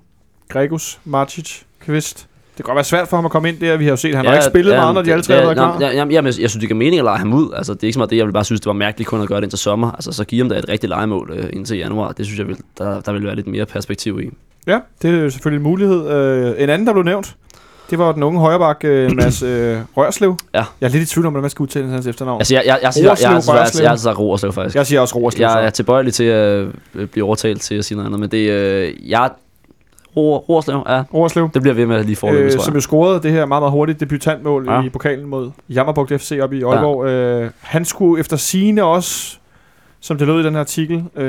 Gregus, 0.48 0.98
Marcic, 1.04 1.60
Kvist. 1.80 2.26
Det 2.58 2.64
kan 2.64 2.70
godt 2.70 2.76
være 2.76 2.84
svært 2.84 3.08
for 3.08 3.16
ham 3.16 3.24
at 3.24 3.30
komme 3.30 3.48
ind 3.48 3.58
der. 3.58 3.76
Vi 3.76 3.84
har 3.84 3.90
jo 3.90 3.96
set, 3.96 4.08
at 4.08 4.16
han 4.16 4.24
ja, 4.24 4.30
har 4.30 4.36
ikke 4.36 4.46
spillet 4.46 4.76
meget, 4.76 4.94
når 4.94 5.02
de 5.02 5.12
alle 5.12 5.22
tre 5.22 5.34
har 5.34 5.40
været 5.40 5.50
ja, 5.50 5.54
klar. 5.54 5.80
Ja, 5.80 5.86
ja, 5.86 5.96
ja, 5.96 6.20
men 6.20 6.26
jeg 6.26 6.34
synes, 6.34 6.52
det 6.52 6.60
giver 6.60 6.74
mening 6.74 6.98
at 6.98 7.04
lege 7.04 7.18
ham 7.18 7.32
ud. 7.32 7.52
Altså, 7.56 7.74
det 7.74 7.82
er 7.82 7.86
ikke 7.86 7.92
så 7.92 7.98
meget 7.98 8.10
det, 8.10 8.16
jeg 8.16 8.26
vil 8.26 8.32
bare 8.32 8.44
synes, 8.44 8.60
det 8.60 8.66
var 8.66 8.72
mærkeligt 8.72 9.08
kun 9.08 9.22
at 9.22 9.28
gøre 9.28 9.36
det 9.36 9.44
indtil 9.44 9.58
sommer. 9.58 9.90
Altså, 9.92 10.12
så 10.12 10.24
give 10.24 10.40
ham 10.40 10.48
da 10.48 10.58
et 10.58 10.68
rigtigt 10.68 10.90
legemål 10.90 11.30
øh, 11.34 11.50
indtil 11.52 11.78
januar. 11.78 12.12
Det 12.12 12.26
synes 12.26 12.38
jeg, 12.38 12.48
vil, 12.48 12.56
der, 12.78 13.00
der 13.00 13.12
vil 13.12 13.24
være 13.24 13.36
lidt 13.36 13.46
mere 13.46 13.66
perspektiv 13.66 14.20
i. 14.20 14.30
Ja, 14.66 14.78
det 15.02 15.24
er 15.24 15.28
selvfølgelig 15.28 15.58
en 15.58 15.70
mulighed. 15.70 16.10
Øh, 16.10 16.62
en 16.62 16.70
anden, 16.70 16.86
der 16.86 16.92
blev 16.92 17.04
nævnt, 17.04 17.36
det 17.90 17.98
var 17.98 18.12
den 18.12 18.22
unge 18.22 18.40
højreback, 18.40 18.84
øh, 18.84 19.10
Mads 19.16 19.42
øh, 19.42 19.78
Rørslev. 19.96 20.36
Ja. 20.54 20.64
Jeg 20.80 20.86
er 20.86 20.90
lidt 20.90 21.02
i 21.02 21.06
tvivl 21.06 21.26
om, 21.26 21.32
hvordan 21.32 21.42
man 21.42 21.50
skal 21.50 21.62
udtale 21.62 21.88
hans 21.88 22.06
efternavn. 22.06 22.40
Altså, 22.40 22.54
jeg, 22.54 22.62
jeg, 22.66 22.78
jeg, 22.82 22.94
siger, 22.94 23.04
jeg, 23.04 23.16
jeg, 23.22 23.30
jeg, 23.30 23.34
Roerslev, 23.34 23.54
jeg, 23.54 23.58
jeg, 23.58 23.64
Rørslev. 23.64 23.84
jeg 23.84 23.98
sagt 23.98 24.18
Roerslev, 24.18 24.52
faktisk. 24.52 24.76
Jeg 24.76 24.86
siger 24.86 25.00
også 25.00 25.14
Roerslev. 25.18 25.46
Jeg 25.46 25.64
er 25.64 25.68
så. 25.68 25.74
tilbøjelig 25.74 26.14
til 26.14 26.24
at 26.24 26.66
øh, 26.94 27.06
blive 27.06 27.24
overtalt 27.24 27.60
til 27.60 27.74
at 27.74 27.84
sige 27.84 27.96
noget 27.96 28.06
andet, 28.06 28.20
men 28.20 28.30
det 28.30 28.50
øh, 28.50 29.10
jeg 29.10 29.30
Roerslev, 30.16 30.82
ja, 30.88 31.02
Roerslev. 31.14 31.50
det 31.54 31.62
bliver 31.62 31.74
ved 31.74 31.86
med 31.86 32.04
lige 32.04 32.16
forløbet, 32.16 32.44
øh, 32.44 32.52
tror 32.52 32.62
som 32.62 32.72
jeg. 32.72 32.76
jo 32.76 32.80
scorede 32.80 33.22
det 33.22 33.32
her 33.32 33.46
meget, 33.46 33.62
meget 33.62 33.72
hurtigt 33.72 34.00
debutantmål 34.00 34.66
Ja. 34.68 34.82
i 34.82 34.88
pokalen 34.88 35.26
mod 35.28 35.50
Jammerbugt 35.68 36.12
FC 36.20 36.38
op 36.42 36.52
i 36.52 36.62
Aalborg. 36.62 37.06
Ja. 37.06 37.12
Øh, 37.44 37.50
han 37.60 37.84
skulle 37.84 38.20
efter 38.20 38.36
sigende 38.36 38.82
også 38.82 39.36
som 40.00 40.18
det 40.18 40.26
lød 40.26 40.40
i 40.40 40.42
den 40.44 40.52
her 40.52 40.60
artikel, 40.60 41.04
øh, 41.16 41.24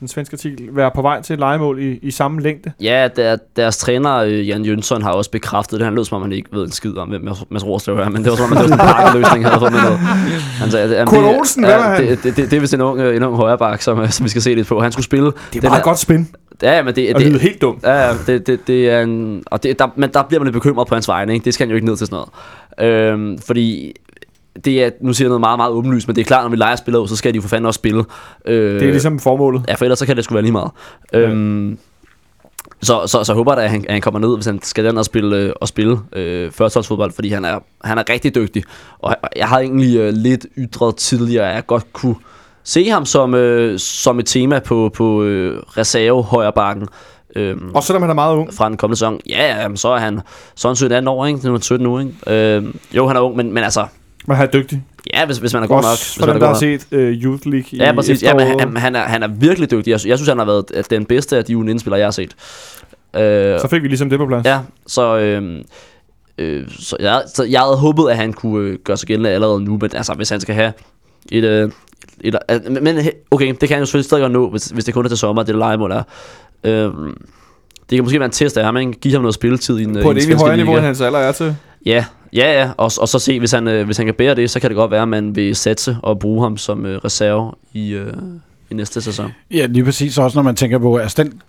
den 0.00 0.08
svenske 0.08 0.34
artikel, 0.34 0.68
være 0.72 0.90
på 0.94 1.02
vej 1.02 1.22
til 1.22 1.32
et 1.34 1.38
legemål 1.38 1.78
i, 1.82 1.98
i 2.02 2.10
samme 2.10 2.40
længde. 2.40 2.72
Ja, 2.80 3.08
der, 3.16 3.36
deres 3.56 3.76
træner, 3.76 4.16
øh, 4.16 4.48
Jan 4.48 4.64
Jønsson, 4.64 5.02
har 5.02 5.10
også 5.10 5.30
bekræftet 5.30 5.78
det. 5.80 5.84
Han 5.86 5.94
lød 5.94 6.04
som 6.04 6.16
om, 6.16 6.22
han 6.22 6.32
ikke 6.32 6.48
ved 6.52 6.64
en 6.64 6.70
skid 6.70 6.96
om, 6.96 7.08
hvem 7.08 7.28
Mads- 7.28 7.66
Rorslev 7.66 7.96
er, 7.96 8.08
men 8.08 8.24
det 8.24 8.30
var 8.30 8.36
som 8.36 8.44
om, 8.44 8.50
det 8.50 8.58
var 8.58 8.62
sådan 8.76 8.86
en 8.86 8.94
pakkeløsning, 8.94 9.44
han 9.48 9.58
havde 9.58 9.70
med 9.70 9.80
noget. 9.82 9.98
Han 10.60 10.70
sagde, 10.70 10.96
at, 10.96 11.08
Kurt 11.08 11.18
det- 11.24 11.38
Olsen, 11.38 11.64
hvem 11.64 11.72
er 11.78 11.82
han? 11.82 12.02
Det, 12.02 12.22
det, 12.22 12.36
det, 12.36 12.50
det 12.50 12.56
er 12.56 12.60
vist 12.60 12.74
en 12.74 12.80
ung, 12.80 13.00
øh, 13.00 13.16
en 13.16 13.22
ung 13.22 13.36
højreback, 13.36 13.82
som, 13.82 14.00
øh, 14.00 14.10
som 14.10 14.24
vi 14.24 14.28
skal 14.30 14.42
se 14.42 14.54
lidt 14.54 14.66
på. 14.68 14.80
Han 14.80 14.92
skulle 14.92 15.04
spille. 15.04 15.26
Det 15.26 15.32
er 15.32 15.50
den 15.52 15.62
meget 15.62 15.74
her- 15.74 15.82
godt 15.82 15.98
spin, 15.98 16.28
Ja, 16.62 16.82
men 16.82 16.94
det, 16.96 17.14
og 17.14 17.20
det 17.20 17.32
det, 17.32 17.40
helt 17.40 17.60
dumt. 17.62 17.82
Ja, 17.82 18.06
ja, 18.06 18.14
det, 18.26 18.46
det, 18.46 18.66
det 18.66 18.90
er 18.90 19.00
en... 19.02 19.42
Og 19.46 19.62
det, 19.62 19.78
der, 19.78 19.88
men 19.96 20.10
der 20.14 20.22
bliver 20.22 20.40
man 20.40 20.46
lidt 20.46 20.52
bekymret 20.54 20.88
på 20.88 20.94
hans 20.94 21.08
vegne, 21.08 21.32
ikke? 21.34 21.44
Det 21.44 21.54
skal 21.54 21.64
han 21.66 21.70
jo 21.70 21.74
ikke 21.76 21.86
ned 21.86 21.96
til 21.96 22.06
sådan 22.06 22.24
noget. 22.78 23.12
Øhm, 23.12 23.38
fordi 23.38 23.94
det 24.64 24.84
er, 24.84 24.90
nu 25.00 25.12
siger 25.12 25.26
jeg 25.26 25.28
noget 25.28 25.40
meget, 25.40 25.58
meget 25.58 25.72
åbenlyst, 25.72 26.06
men 26.08 26.16
det 26.16 26.22
er 26.22 26.26
klart, 26.26 26.44
når 26.44 26.50
vi 26.50 26.56
leger 26.56 26.76
spillere 26.76 27.02
ud, 27.02 27.08
så 27.08 27.16
skal 27.16 27.32
de 27.32 27.36
jo 27.36 27.42
for 27.42 27.48
fanden 27.48 27.66
også 27.66 27.78
spille. 27.78 28.04
Øh, 28.46 28.74
Det 28.74 28.82
er 28.82 28.90
ligesom 28.90 29.18
formålet. 29.20 29.62
Ja, 29.68 29.74
for 29.74 29.84
ellers 29.84 29.98
så 29.98 30.06
kan 30.06 30.16
det 30.16 30.24
sgu 30.24 30.34
være 30.34 30.42
lige 30.42 30.52
meget. 30.52 30.70
Øhm, 31.12 31.78
så, 32.82 33.06
så, 33.06 33.24
så 33.24 33.32
jeg 33.32 33.36
håber 33.36 33.54
da, 33.54 33.62
at 33.64 33.70
han, 33.70 33.84
at 33.88 33.92
han 33.92 34.00
kommer 34.02 34.20
ned, 34.20 34.34
hvis 34.36 34.46
han 34.46 34.62
skal 34.62 34.84
den 34.84 34.98
og 34.98 35.04
spille, 35.04 35.36
øh, 35.36 35.52
og 35.60 35.68
spille 35.68 35.98
øh, 36.12 36.50
førsteholdsfodbold, 36.52 37.12
fordi 37.12 37.28
han 37.28 37.44
er, 37.44 37.58
han 37.84 37.98
er 37.98 38.10
rigtig 38.10 38.34
dygtig. 38.34 38.64
Og 38.98 39.10
jeg- 39.22 39.30
jeg 39.36 39.48
har 39.48 39.58
egentlig 39.60 39.96
øh, 39.98 40.12
lidt 40.12 40.46
ytret 40.58 40.96
tidligere, 40.96 41.48
at 41.48 41.54
jeg 41.54 41.66
godt 41.66 41.92
kunne 41.92 42.14
se 42.64 42.88
ham 42.88 43.04
som, 43.06 43.34
øh, 43.34 43.78
som 43.78 44.18
et 44.18 44.26
tema 44.26 44.58
på, 44.58 44.90
på 44.94 45.22
øh, 45.22 45.62
reserve 45.76 46.22
højrebakken. 46.22 46.88
Øhm, 47.36 47.70
Og 47.74 47.82
selvom 47.82 48.02
han 48.02 48.10
er 48.10 48.14
meget 48.14 48.36
ung. 48.36 48.54
fra 48.54 48.68
den 48.68 48.76
kommende 48.76 48.96
sæson. 48.98 49.20
Ja, 49.28 49.46
ja, 49.54 49.62
jamen, 49.62 49.76
så 49.76 49.88
er 49.88 49.98
han, 49.98 50.20
så 50.54 50.68
han 50.68 50.76
17 50.76 51.08
år, 51.08 51.26
ikke? 51.26 51.40
Nu 51.44 51.48
er 51.48 51.52
han 51.56 51.62
17 51.62 51.84
nu, 51.84 51.98
ikke? 51.98 52.12
Øhm, 52.56 52.78
jo, 52.92 53.06
han 53.06 53.16
er 53.16 53.20
ung, 53.20 53.36
men, 53.36 53.52
men 53.52 53.64
altså, 53.64 53.86
Men 54.26 54.36
han 54.36 54.46
er 54.46 54.50
dygtig. 54.50 54.82
ja, 55.14 55.26
hvis, 55.26 55.38
hvis 55.38 55.54
man 55.54 55.62
er 55.62 55.66
god 55.66 55.76
nok. 55.76 55.84
Også 55.84 56.04
Hvis 56.04 56.18
for 56.20 56.26
man 56.26 56.34
dem, 56.34 56.42
er 56.42 56.46
der 56.46 56.46
har 56.46 56.52
nok. 56.52 56.80
set 56.80 56.86
uh, 56.92 57.22
Youth 57.24 57.46
League 57.46 57.66
i 57.72 57.76
Ja, 57.76 57.92
præcis. 57.92 58.22
Ja, 58.22 58.34
men 58.34 58.46
han, 58.60 58.76
han, 58.76 58.96
er, 58.96 59.00
han 59.02 59.22
er 59.22 59.28
virkelig 59.28 59.70
dygtig. 59.70 59.90
Jeg, 59.90 60.06
jeg 60.06 60.18
synes, 60.18 60.28
han 60.28 60.38
har 60.38 60.44
været 60.44 60.64
øh, 60.74 60.84
den 60.90 61.04
bedste 61.04 61.36
af 61.36 61.44
de 61.44 61.54
U19-spillere, 61.54 61.98
jeg 61.98 62.06
har 62.06 62.10
set. 62.10 62.34
Øh, 63.16 63.60
Så 63.60 63.68
fik 63.70 63.82
vi 63.82 63.88
ligesom 63.88 64.10
det 64.10 64.18
på 64.18 64.26
plads. 64.26 64.44
ja, 64.46 64.58
så, 64.86 65.16
øh, 65.18 65.60
øh, 66.38 66.64
så, 66.78 66.96
jeg, 67.00 67.22
så 67.34 67.44
jeg 67.44 67.60
havde 67.60 67.76
håbet, 67.76 68.08
at 68.10 68.16
han 68.16 68.32
kunne 68.32 68.68
øh, 68.68 68.78
gøre 68.84 68.96
sig 68.96 69.06
gældende 69.08 69.30
allerede 69.30 69.60
nu, 69.64 69.78
men 69.80 69.90
altså, 69.94 70.12
hvis 70.14 70.28
han 70.28 70.40
skal 70.40 70.54
have 70.54 70.72
et... 71.32 71.44
Øh, 71.44 71.70
øh, 72.24 72.82
men- 72.82 72.98
okay, 73.30 73.48
det 73.48 73.58
kan 73.58 73.68
han 73.68 73.78
jo 73.78 73.84
selvfølgelig 73.86 74.04
stadig 74.04 74.22
godt 74.22 74.32
nå, 74.32 74.50
hvis, 74.50 74.66
hvis 74.66 74.84
det 74.84 74.94
kun 74.94 75.04
er 75.04 75.08
til 75.08 75.18
sommer, 75.18 75.42
det 75.42 75.54
legemål 75.54 75.90
er. 75.90 76.02
Øh, 76.64 76.92
det 77.90 77.96
kan 77.96 78.02
måske 78.04 78.18
være 78.18 78.26
en 78.26 78.30
test 78.32 78.56
af 78.56 78.64
ham, 78.64 78.76
ikke? 78.76 78.92
Give 78.92 79.14
ham 79.14 79.22
noget 79.22 79.34
spilletid 79.34 79.78
i 79.78 79.82
en, 79.84 79.98
På 80.02 80.10
et 80.10 80.22
svenske 80.22 80.36
højere 80.40 80.56
niveau, 80.56 80.76
end 80.76 80.84
hans 80.84 81.00
alder 81.00 81.18
er 81.18 81.32
til. 81.32 81.56
Ja, 81.86 82.04
ja, 82.32 82.60
ja. 82.60 82.70
Og, 82.76 82.90
og 83.00 83.08
så 83.08 83.18
se, 83.18 83.38
hvis 83.38 83.52
han, 83.52 83.68
øh, 83.68 83.84
hvis 83.84 83.96
han 83.96 84.06
kan 84.06 84.14
bære 84.14 84.34
det, 84.34 84.50
så 84.50 84.60
kan 84.60 84.70
det 84.70 84.76
godt 84.76 84.90
være, 84.90 85.02
at 85.02 85.08
man 85.08 85.36
vil 85.36 85.56
satse 85.56 85.96
og 86.02 86.18
bruge 86.18 86.42
ham 86.42 86.56
som 86.56 86.86
øh, 86.86 86.98
reserve 87.04 87.52
i, 87.72 87.90
øh, 87.92 88.12
i 88.70 88.74
næste 88.74 89.00
sæson. 89.00 89.32
Ja, 89.50 89.66
lige 89.66 89.84
præcis 89.84 90.18
også, 90.18 90.38
når 90.38 90.42
man 90.42 90.56
tænker 90.56 90.78
på, 90.78 90.96
altså 90.96 91.22
den, 91.22 91.40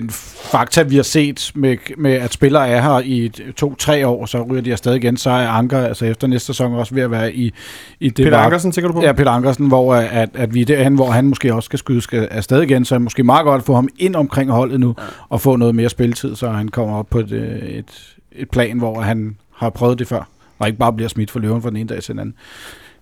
den 0.00 0.10
fakta, 0.50 0.82
vi 0.82 0.96
har 0.96 1.02
set 1.02 1.52
med, 1.54 1.76
med 1.98 2.12
at 2.12 2.32
spillere 2.32 2.68
er 2.68 2.80
her 2.82 3.00
i 3.04 3.24
et- 3.24 3.40
to-tre 3.56 4.06
år, 4.06 4.26
så 4.26 4.42
ryger 4.42 4.62
de 4.62 4.72
afsted 4.72 4.94
igen, 4.94 5.16
så 5.16 5.30
er 5.30 5.48
Anker 5.48 5.78
altså 5.78 6.04
efter 6.06 6.26
næste 6.26 6.46
sæson 6.46 6.74
også 6.74 6.94
ved 6.94 7.02
at 7.02 7.10
være 7.10 7.32
i, 7.34 7.52
i 8.00 8.10
det 8.10 8.24
Peter 8.24 8.38
Ankersen, 8.38 8.72
tænker 8.72 8.88
du 8.88 8.94
på? 8.94 9.02
Ja, 9.02 9.12
Peter 9.12 9.30
Ankersen, 9.30 9.68
hvor 9.68 9.94
at, 9.94 10.28
at 10.34 10.54
vi 10.54 10.60
er 10.60 10.64
derhen, 10.66 10.94
hvor 10.94 11.10
han 11.10 11.26
måske 11.26 11.54
også 11.54 11.66
skal 11.66 11.78
skyde 11.78 12.00
skal 12.00 12.28
afsted 12.30 12.62
igen, 12.62 12.84
så 12.84 12.94
er 12.94 12.98
måske 12.98 13.22
meget 13.22 13.44
godt 13.44 13.60
at 13.60 13.66
få 13.66 13.74
ham 13.74 13.88
ind 13.98 14.16
omkring 14.16 14.50
holdet 14.50 14.80
nu, 14.80 14.94
ja. 14.98 15.04
og 15.28 15.40
få 15.40 15.56
noget 15.56 15.74
mere 15.74 15.88
spilletid, 15.88 16.36
så 16.36 16.50
han 16.50 16.68
kommer 16.68 16.96
op 16.96 17.06
på 17.10 17.18
et, 17.18 17.32
øh, 17.32 17.58
et, 17.58 18.14
et 18.32 18.50
plan, 18.50 18.78
hvor 18.78 19.00
han 19.00 19.36
har 19.56 19.70
prøvet 19.70 19.98
det 19.98 20.08
før, 20.08 20.28
og 20.58 20.66
ikke 20.66 20.78
bare 20.78 20.92
bliver 20.92 21.08
smidt 21.08 21.30
for 21.30 21.38
løven 21.40 21.62
fra 21.62 21.68
den 21.70 21.76
ene 21.76 21.88
dag 21.88 22.02
til 22.02 22.12
den 22.12 22.18
anden. 22.20 22.34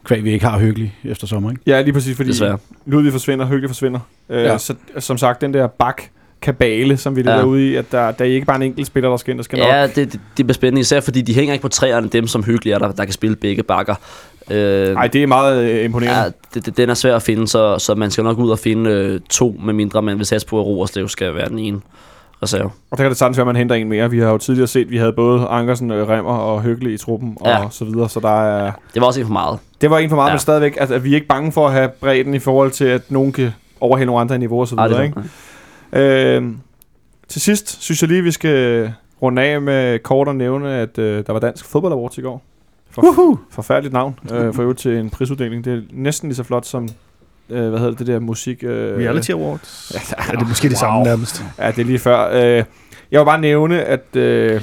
Kvæg 0.05 0.25
vi 0.25 0.33
ikke 0.33 0.47
har 0.47 0.59
hyggelig 0.59 0.95
efter 1.05 1.27
sommer, 1.27 1.51
ikke? 1.51 1.63
Ja, 1.67 1.83
lige 1.83 1.93
præcis, 1.93 2.17
fordi 2.17 2.29
Desværre. 2.31 2.59
Ludvig 2.87 3.13
forsvinder, 3.13 3.47
Hyggelig 3.47 3.71
forsvinder. 3.71 4.01
Øh, 4.31 4.43
Ja. 4.43 4.59
Så 4.59 4.75
som 4.99 5.19
sagt, 5.19 5.41
den 5.41 5.55
der 5.55 5.67
bak 5.67 6.03
kabale, 6.45 6.97
som 6.97 7.17
vi 7.17 7.21
er 7.21 7.31
Ja. 7.31 7.37
ja. 7.39 7.45
ude 7.45 7.69
i, 7.71 7.75
at 7.77 7.93
der, 7.93 8.11
der 8.11 8.25
er 8.25 8.29
ikke 8.29 8.47
bare 8.47 8.57
en 8.57 8.63
enkelt 8.63 8.87
spiller, 8.87 9.11
der 9.11 9.17
skal 9.17 9.31
ind, 9.31 9.39
der 9.39 9.43
skal 9.45 9.59
nok. 9.59 9.69
Ja, 9.69 9.87
det, 9.87 9.97
det, 9.97 10.13
det 10.13 10.21
bliver 10.47 10.53
spændende, 10.55 10.81
især 10.81 11.01
fordi 11.01 11.23
de 11.23 11.35
hænger 11.35 11.53
ikke 11.53 11.63
på 11.63 11.69
træerne, 11.69 12.09
dem 12.09 12.27
som 12.27 12.45
hyggelige 12.45 12.75
er, 12.75 12.79
der, 12.79 12.93
der 12.93 13.05
kan 13.05 13.13
spille 13.13 13.37
begge 13.37 13.63
bakker. 13.63 13.95
Øh, 14.51 14.95
Nej, 14.95 15.07
det 15.07 15.23
er 15.23 15.27
meget 15.27 15.65
øh, 15.71 15.85
imponerende. 15.85 16.21
ja, 16.21 16.25
det, 16.55 16.67
det, 16.67 16.77
den 16.77 16.91
er 16.91 16.95
svær 16.95 17.17
at 17.17 17.23
finde, 17.23 17.49
så, 17.49 17.79
så 17.79 17.95
man 17.95 18.11
skal 18.11 18.25
nok 18.25 18.39
ud 18.39 18.51
og 18.51 18.59
finde 18.59 18.91
øh, 18.91 19.21
to, 19.31 19.57
med 19.65 19.75
mindre 19.75 20.03
man 20.03 20.19
vil 20.19 20.27
satse 20.27 20.47
på, 20.47 20.61
at 20.61 20.67
Roerslev 20.67 21.09
skal 21.09 21.35
være 21.35 21.49
den 21.49 21.59
ene 21.59 21.81
reserve. 22.43 22.65
Og 22.91 22.99
der 22.99 23.05
kan 23.05 23.09
det 23.11 23.17
sagtens 23.19 23.37
være, 23.39 23.43
at 23.43 23.47
man 23.47 23.57
henter 23.57 23.75
en 23.75 23.89
mere. 23.89 24.11
Vi 24.11 24.19
har 24.19 24.31
jo 24.31 24.39
tidligere 24.39 24.67
set, 24.67 24.85
at 24.85 24.91
vi 24.91 24.97
havde 24.97 25.13
både 25.13 25.41
Ankersen, 25.51 25.91
øh, 25.91 26.09
Remmer 26.09 26.33
og 26.37 26.63
Hyggelig 26.63 26.93
i 26.95 26.97
truppen, 26.97 27.37
og 27.41 27.47
Ja. 27.51 27.59
så 27.71 27.85
videre. 27.85 28.09
Så 28.09 28.21
der 28.21 28.43
er... 28.45 28.73
Det 28.95 29.01
var 29.01 29.07
også 29.07 29.21
en 29.21 29.27
for 29.27 29.33
meget. 29.33 29.59
Det 29.81 29.91
var 29.91 29.99
en 29.99 30.09
for 30.09 30.17
meget, 30.17 30.27
Ja. 30.27 30.31
ja. 30.31 30.35
men 30.35 30.41
stadigvæk, 30.41 30.77
at, 30.81 30.91
at 30.91 31.05
vi 31.05 31.11
er 31.11 31.15
ikke 31.15 31.27
bange 31.27 31.53
for 31.53 31.67
at 31.67 31.73
have 31.73 31.89
bredden 32.01 32.35
i 32.35 32.39
forhold 32.39 32.71
til, 32.71 32.85
at 32.85 33.03
nogen 33.09 33.33
kan 33.33 33.51
overhælde 33.81 34.07
nogle 34.07 34.21
andre 34.21 34.39
niveauer 34.39 34.61
og 34.61 34.69
så 34.69 34.75
videre. 34.75 34.99
det 34.99 35.05
ikke? 35.05 35.19
er, 35.19 35.23
Øh, 35.95 36.43
til 37.29 37.41
sidst 37.41 37.83
synes 37.83 38.03
jeg 38.03 38.09
lige, 38.09 38.23
vi 38.23 38.31
skal 38.31 38.93
runde 39.23 39.43
af 39.43 39.61
med 39.61 39.99
kort 39.99 40.29
at 40.29 40.37
nævne, 40.37 40.75
at 40.75 40.99
øh, 40.99 41.27
der 41.27 41.33
var 41.33 41.41
Dansk 41.41 41.65
Fodbold 41.65 41.93
Awards 41.93 42.19
i 42.19 42.21
går. 42.21 42.43
For, 42.91 43.03
Uhuh. 43.03 43.39
forfærdeligt 43.51 43.93
navn 43.93 44.19
øh, 44.33 44.55
for 44.55 44.63
øvrigt 44.63 44.81
til 44.81 44.97
en 44.97 45.11
prisuddeling. 45.11 45.65
Det 45.65 45.73
er 45.73 45.83
næsten 45.93 46.29
lige 46.29 46.37
så 46.37 46.43
flot 46.43 46.67
som, 46.67 46.89
øh, 47.51 47.69
hvad 47.69 47.79
hedder 47.79 47.91
det, 47.91 47.99
det 47.99 48.07
der 48.07 48.19
musik... 48.19 48.65
Øh, 48.65 48.99
Reality 48.99 49.31
Awards. 49.31 49.93
Ja, 49.95 50.33
det 50.33 50.43
er 50.43 50.49
måske 50.49 50.69
det 50.69 50.79
samme 50.79 51.03
nærmest. 51.05 51.45
Ja, 51.59 51.71
det 51.71 51.79
er 51.79 51.85
lige 51.85 51.99
før. 51.99 52.31
Øh, 52.33 52.65
jeg 53.11 53.21
vil 53.21 53.25
bare 53.25 53.41
nævne, 53.41 53.83
at... 53.83 54.17
Øh, 54.17 54.63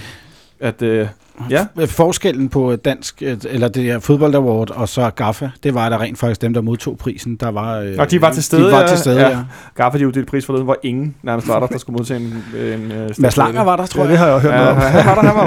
at 0.59 0.81
øh, 0.81 1.07
ja, 1.49 1.85
Forskellen 1.85 2.49
på 2.49 2.75
dansk, 2.75 3.21
øh, 3.25 3.37
eller 3.49 3.67
det 3.67 3.83
her 3.83 3.99
fodbold 3.99 4.35
award 4.35 4.69
og 4.71 4.89
så 4.89 5.09
GAFA, 5.09 5.49
det 5.63 5.73
var 5.73 5.89
der 5.89 6.01
rent 6.01 6.17
faktisk 6.19 6.41
dem, 6.41 6.53
der 6.53 6.61
modtog 6.61 6.97
prisen. 6.97 7.35
Der 7.35 7.49
var, 7.51 7.77
øh, 7.79 7.95
Og 7.99 8.11
de 8.11 8.21
var 8.21 8.31
til 8.33 8.43
stede, 8.43 8.65
De 8.67 8.71
var 8.71 8.79
ja. 8.81 8.87
til 8.87 8.97
stede, 8.97 9.19
Ja. 9.19 9.29
ja. 9.29 9.37
Gaffa 9.75 9.97
de 9.99 10.07
uddelt 10.07 10.27
pris 10.27 10.45
forleden, 10.45 10.65
hvor 10.65 10.77
ingen 10.83 11.15
nærmest 11.23 11.47
var 11.47 11.59
der, 11.59 11.67
der 11.67 11.77
skulle 11.77 11.97
modtage 11.97 12.19
en... 12.19 12.43
en 12.57 12.91
øh, 12.91 13.09
Mads 13.19 13.37
Langer 13.37 13.63
var 13.63 13.75
der, 13.75 13.85
tror 13.85 13.99
Ja, 14.03 14.03
jeg. 14.03 14.11
det 14.11 14.17
har 14.19 14.27
jeg 14.27 14.39
hørt 14.41 14.51
Ja, 14.53 14.57
noget 14.57 14.71
om. 14.71 14.77
han 14.77 15.05
var 15.05 15.15
der, 15.15 15.21
han 15.29 15.35
var 15.37 15.45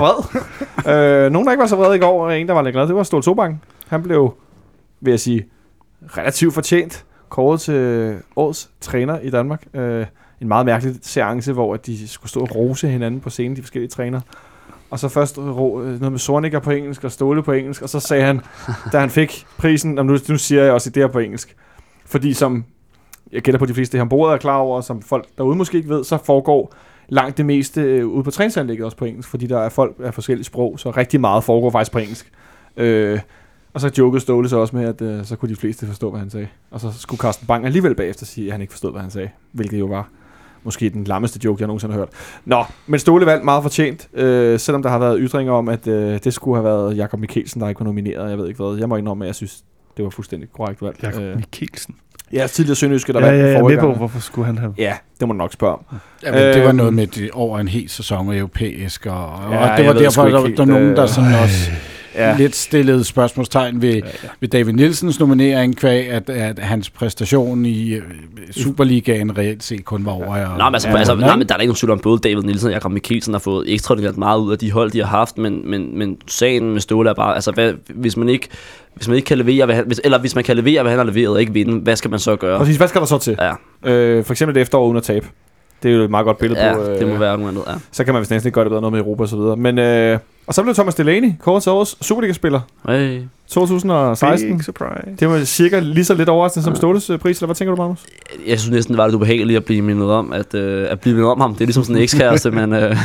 vred. 0.84 1.24
øh, 1.26 1.32
nogen, 1.32 1.46
der 1.46 1.52
ikke 1.52 1.60
var 1.62 1.66
så 1.68 1.76
vred 1.76 1.94
i 1.94 1.98
går, 1.98 2.24
og 2.26 2.40
en, 2.40 2.48
der 2.48 2.54
var 2.54 2.62
lidt 2.62 2.72
glad, 2.74 2.86
det 2.86 2.94
var 2.96 3.02
Ståle 3.02 3.22
Tobank. 3.22 3.56
Han 3.88 4.02
blev, 4.02 4.34
vil 5.00 5.10
jeg 5.12 5.20
sige, 5.20 5.44
relativt 6.16 6.54
fortjent 6.54 7.04
kåret 7.28 7.60
til 7.60 8.14
årets 8.36 8.70
træner 8.80 9.18
i 9.20 9.30
Danmark. 9.30 9.62
Øh, 9.74 10.06
en 10.40 10.48
meget 10.48 10.66
mærkelig 10.66 10.94
seance, 11.02 11.52
hvor 11.52 11.74
at 11.74 11.86
de 11.86 12.08
skulle 12.08 12.30
stå 12.30 12.40
og 12.40 12.54
rose 12.56 12.88
hinanden 12.88 13.20
på 13.20 13.30
scenen, 13.30 13.56
de 13.56 13.62
forskellige 13.62 13.90
trænere. 13.90 14.20
Og 14.94 15.00
så 15.00 15.08
først 15.08 15.38
ro, 15.38 15.80
øh, 15.80 15.86
noget 15.86 16.12
med 16.12 16.18
Sornikker 16.18 16.58
på 16.58 16.70
engelsk 16.70 17.04
og 17.04 17.12
Ståle 17.12 17.42
på 17.42 17.52
engelsk, 17.52 17.82
og 17.82 17.88
så 17.88 18.00
sagde 18.00 18.24
han, 18.24 18.40
da 18.92 18.98
han 18.98 19.10
fik 19.10 19.46
prisen, 19.58 19.98
og 19.98 20.06
nu, 20.06 20.18
nu 20.28 20.38
siger 20.38 20.62
jeg 20.62 20.72
også 20.72 20.90
det 20.90 21.02
her 21.02 21.08
på 21.08 21.18
engelsk, 21.18 21.56
fordi 22.06 22.32
som 22.32 22.64
jeg 23.32 23.42
gætter 23.42 23.58
på 23.58 23.66
de 23.66 23.74
fleste 23.74 23.98
her 23.98 24.04
bordet 24.04 24.34
er 24.34 24.38
klar 24.38 24.56
over, 24.56 24.76
og 24.76 24.84
som 24.84 25.02
folk 25.02 25.26
derude 25.38 25.56
måske 25.56 25.76
ikke 25.76 25.88
ved, 25.88 26.04
så 26.04 26.18
foregår 26.24 26.74
langt 27.08 27.36
det 27.36 27.46
meste 27.46 27.80
øh, 27.80 28.06
ude 28.06 28.24
på 28.24 28.30
træningsanlægget 28.30 28.84
også 28.84 28.96
på 28.96 29.04
engelsk, 29.04 29.28
fordi 29.28 29.46
der 29.46 29.58
er 29.58 29.68
folk 29.68 29.96
af 30.04 30.14
forskellige 30.14 30.44
sprog, 30.44 30.78
så 30.78 30.90
rigtig 30.90 31.20
meget 31.20 31.44
foregår 31.44 31.70
faktisk 31.70 31.92
på 31.92 31.98
engelsk. 31.98 32.32
Øh, 32.76 33.20
og 33.72 33.80
så 33.80 33.90
jokede 33.98 34.20
Ståle 34.20 34.48
så 34.48 34.56
også 34.56 34.76
med, 34.76 34.84
at 34.84 35.02
øh, 35.02 35.24
så 35.24 35.36
kunne 35.36 35.48
de 35.48 35.56
fleste 35.56 35.86
forstå, 35.86 36.10
hvad 36.10 36.20
han 36.20 36.30
sagde. 36.30 36.48
Og 36.70 36.80
så 36.80 36.92
skulle 36.98 37.20
Carsten 37.20 37.46
Bang 37.46 37.66
alligevel 37.66 37.94
bagefter 37.94 38.26
sige, 38.26 38.46
at 38.46 38.52
han 38.52 38.60
ikke 38.60 38.72
forstod, 38.72 38.92
hvad 38.92 39.00
han 39.00 39.10
sagde. 39.10 39.28
Hvilket 39.52 39.80
jo 39.80 39.86
var 39.86 40.08
måske 40.64 40.90
den 40.90 41.04
lammeste 41.04 41.40
joke, 41.44 41.60
jeg 41.62 41.66
nogensinde 41.66 41.92
har 41.94 41.98
hørt. 42.00 42.08
Nå, 42.44 42.64
men 42.86 43.00
Ståle 43.00 43.26
valgte 43.26 43.44
meget 43.44 43.62
fortjent, 43.62 44.08
øh, 44.14 44.58
selvom 44.58 44.82
der 44.82 44.90
har 44.90 44.98
været 44.98 45.18
ytringer 45.20 45.52
om, 45.52 45.68
at 45.68 45.86
øh, 45.86 46.18
det 46.24 46.34
skulle 46.34 46.56
have 46.56 46.64
været 46.64 46.96
Jakob 46.96 47.20
Mikkelsen, 47.20 47.60
der 47.60 47.68
ikke 47.68 47.80
var 47.80 47.84
nomineret. 47.86 48.30
Jeg 48.30 48.38
ved 48.38 48.48
ikke 48.48 48.62
hvad. 48.64 48.78
Jeg 48.78 48.88
må 48.88 48.96
indrømme, 48.96 49.24
at 49.24 49.26
jeg 49.26 49.34
synes, 49.34 49.62
det 49.96 50.04
var 50.04 50.10
fuldstændig 50.10 50.48
korrekt 50.52 50.82
valgt. 50.82 51.02
Jakob 51.02 51.22
Øh, 51.22 51.36
Mikkelsen. 51.36 51.94
ja, 52.32 52.46
tidligere 52.46 52.76
Sønderjyske, 52.76 53.12
der 53.12 53.18
Ja, 53.20 53.26
vandt 53.26 53.38
ja, 53.40 53.46
jeg 53.46 53.54
er 53.54 53.60
forrige 53.60 53.76
med 53.76 53.82
på, 53.84 53.92
hvorfor 53.94 54.20
skulle 54.20 54.46
han 54.46 54.58
have... 54.58 54.74
Ja, 54.78 54.94
det 55.20 55.28
må 55.28 55.32
du 55.34 55.38
nok 55.38 55.52
spørge 55.52 55.72
om. 55.72 55.80
Ja, 56.22 56.30
men 56.32 56.40
det 56.40 56.62
var 56.62 56.68
Øhm, 56.68 56.76
noget 56.76 56.94
med 56.94 57.06
det, 57.06 57.30
over 57.30 57.58
en 57.58 57.68
hel 57.68 57.88
sæson 57.88 58.28
og 58.28 58.36
europæisk, 58.36 59.06
og, 59.06 59.32
og 59.34 59.52
Ja, 59.52 59.76
det 59.76 59.78
jeg 59.84 59.86
var 59.94 60.00
derfor, 60.00 60.22
der, 60.22 60.30
der 60.30 60.56
var 60.58 60.64
nogen, 60.64 60.84
øh, 60.90 60.96
der 60.96 61.06
sådan 61.06 61.34
også 61.42 61.70
Ja. 62.14 62.36
lidt 62.36 62.56
stillede 62.56 63.04
spørgsmålstegn 63.04 63.82
ved, 63.82 63.90
Ja, 63.94 63.96
ja. 63.96 64.28
ved 64.40 64.48
David 64.48 64.72
Nielsens 64.72 65.20
nominering, 65.20 65.76
kvæg 65.76 66.08
at, 66.10 66.30
at 66.30 66.58
hans 66.58 66.90
præstation 66.90 67.64
i 67.66 67.92
øh, 67.94 68.02
Superligaen 68.50 69.38
reelt 69.38 69.62
set 69.64 69.84
kun 69.84 70.04
var 70.06 70.12
over. 70.12 70.46
Og, 70.46 70.58
Nå, 70.58 70.64
men, 70.64 70.74
altså, 70.74 70.88
ja, 70.88 70.96
altså, 70.96 71.14
nej, 71.14 71.36
men 71.36 71.48
der 71.48 71.54
er 71.54 71.58
ikke 71.58 71.68
nogen 71.70 71.76
tvivl 71.76 71.90
om, 71.90 71.98
både 71.98 72.18
David 72.28 72.42
Nielsen 72.42 72.66
og 72.66 72.72
Jakob 72.72 72.92
Mikkelsen 72.92 73.34
har 73.34 73.38
fået 73.38 73.72
ekstraordinært 73.72 74.16
meget 74.16 74.38
ud 74.40 74.52
af 74.52 74.58
de 74.58 74.72
hold, 74.72 74.90
de 74.90 74.98
har 74.98 75.06
haft, 75.06 75.38
men, 75.38 75.70
men, 75.70 75.98
men 75.98 76.16
sagen 76.26 76.70
med 76.72 76.80
Ståle 76.80 77.10
er 77.10 77.14
bare, 77.14 77.34
altså, 77.34 77.50
hvad, 77.52 77.72
hvis 77.88 78.16
man 78.16 78.28
ikke 78.28 78.48
hvis 78.94 79.08
man 79.08 79.16
ikke 79.16 79.26
kan 79.26 79.38
levere, 79.38 79.64
hvad 79.66 79.74
han, 79.74 79.84
hvis, 79.86 80.00
eller 80.04 80.18
hvis 80.18 80.34
man 80.34 80.44
kan 80.44 80.56
levere, 80.56 80.82
hvad 80.82 80.92
han 80.92 80.98
har 80.98 81.06
leveret 81.06 81.28
og 81.28 81.40
ikke 81.40 81.52
vinde, 81.52 81.78
hvad 81.80 81.96
skal 81.96 82.10
man 82.10 82.18
så 82.18 82.36
gøre? 82.36 82.58
Præcis, 82.58 82.76
hvad 82.76 82.88
skal 82.88 83.00
der 83.00 83.06
så 83.06 83.18
til? 83.18 83.36
Ja, 83.40 83.52
Øh, 83.90 84.24
for 84.24 84.32
eksempel 84.32 84.56
et 84.56 84.60
efterår 84.60 84.86
uden 84.86 84.96
at 84.96 85.02
tabe. 85.02 85.26
Det 85.84 85.92
er 85.92 85.96
jo 85.96 86.04
et 86.04 86.10
meget 86.10 86.24
godt 86.26 86.38
billede 86.38 86.66
ja 86.66 86.74
på. 86.74 86.82
Øh, 86.82 86.98
det 86.98 87.08
må 87.08 87.16
være 87.16 87.38
noget 87.38 87.50
andet, 87.50 87.62
ja. 87.68 87.72
Så 87.92 88.04
kan 88.04 88.14
man 88.14 88.20
vist 88.20 88.30
næsten 88.30 88.48
ikke 88.48 88.54
gøre 88.54 88.64
det 88.64 88.70
bedre 88.70 88.80
noget 88.80 88.92
med 88.92 89.00
Europa 89.00 89.22
og 89.22 89.28
så 89.28 89.36
videre. 89.36 89.56
Men, 89.56 89.78
øh, 89.78 90.18
og 90.46 90.54
så 90.54 90.62
blev 90.62 90.74
Thomas 90.74 90.94
Delaney 90.94 91.32
kåret 91.42 91.62
til 91.62 91.72
årets 91.72 92.06
Superliga-spiller 92.06 92.60
Hey. 92.88 93.20
2016. 93.48 94.56
Big 94.56 94.64
surprise. 94.64 95.16
Det 95.20 95.28
var 95.28 95.44
cirka 95.44 95.78
lige 95.78 96.04
så 96.04 96.14
lidt 96.14 96.28
overraskende 96.28 96.64
som 96.64 96.74
Ståles 96.76 97.10
øh, 97.10 97.18
pris, 97.18 97.38
eller 97.38 97.46
hvad 97.46 97.54
tænker 97.56 97.74
du, 97.74 97.82
Magnus? 97.82 98.02
Jeg 98.46 98.60
synes 98.60 98.74
næsten, 98.74 98.92
det 98.94 98.98
var 98.98 99.06
lidt 99.06 99.14
ubehageligt 99.14 99.56
at 99.56 99.64
blive 99.64 99.82
mindet 99.82 100.10
om, 100.10 100.32
at, 100.32 100.54
øh, 100.54 100.86
at 100.90 101.00
blive 101.00 101.14
mindet 101.14 101.30
om 101.30 101.40
ham. 101.40 101.54
Det 101.54 101.60
er 101.60 101.66
ligesom 101.66 101.84
sådan 101.84 101.96
en 101.96 102.02
ekskæreste, 102.02 102.50
men... 102.50 102.72
Øh, 102.72 102.96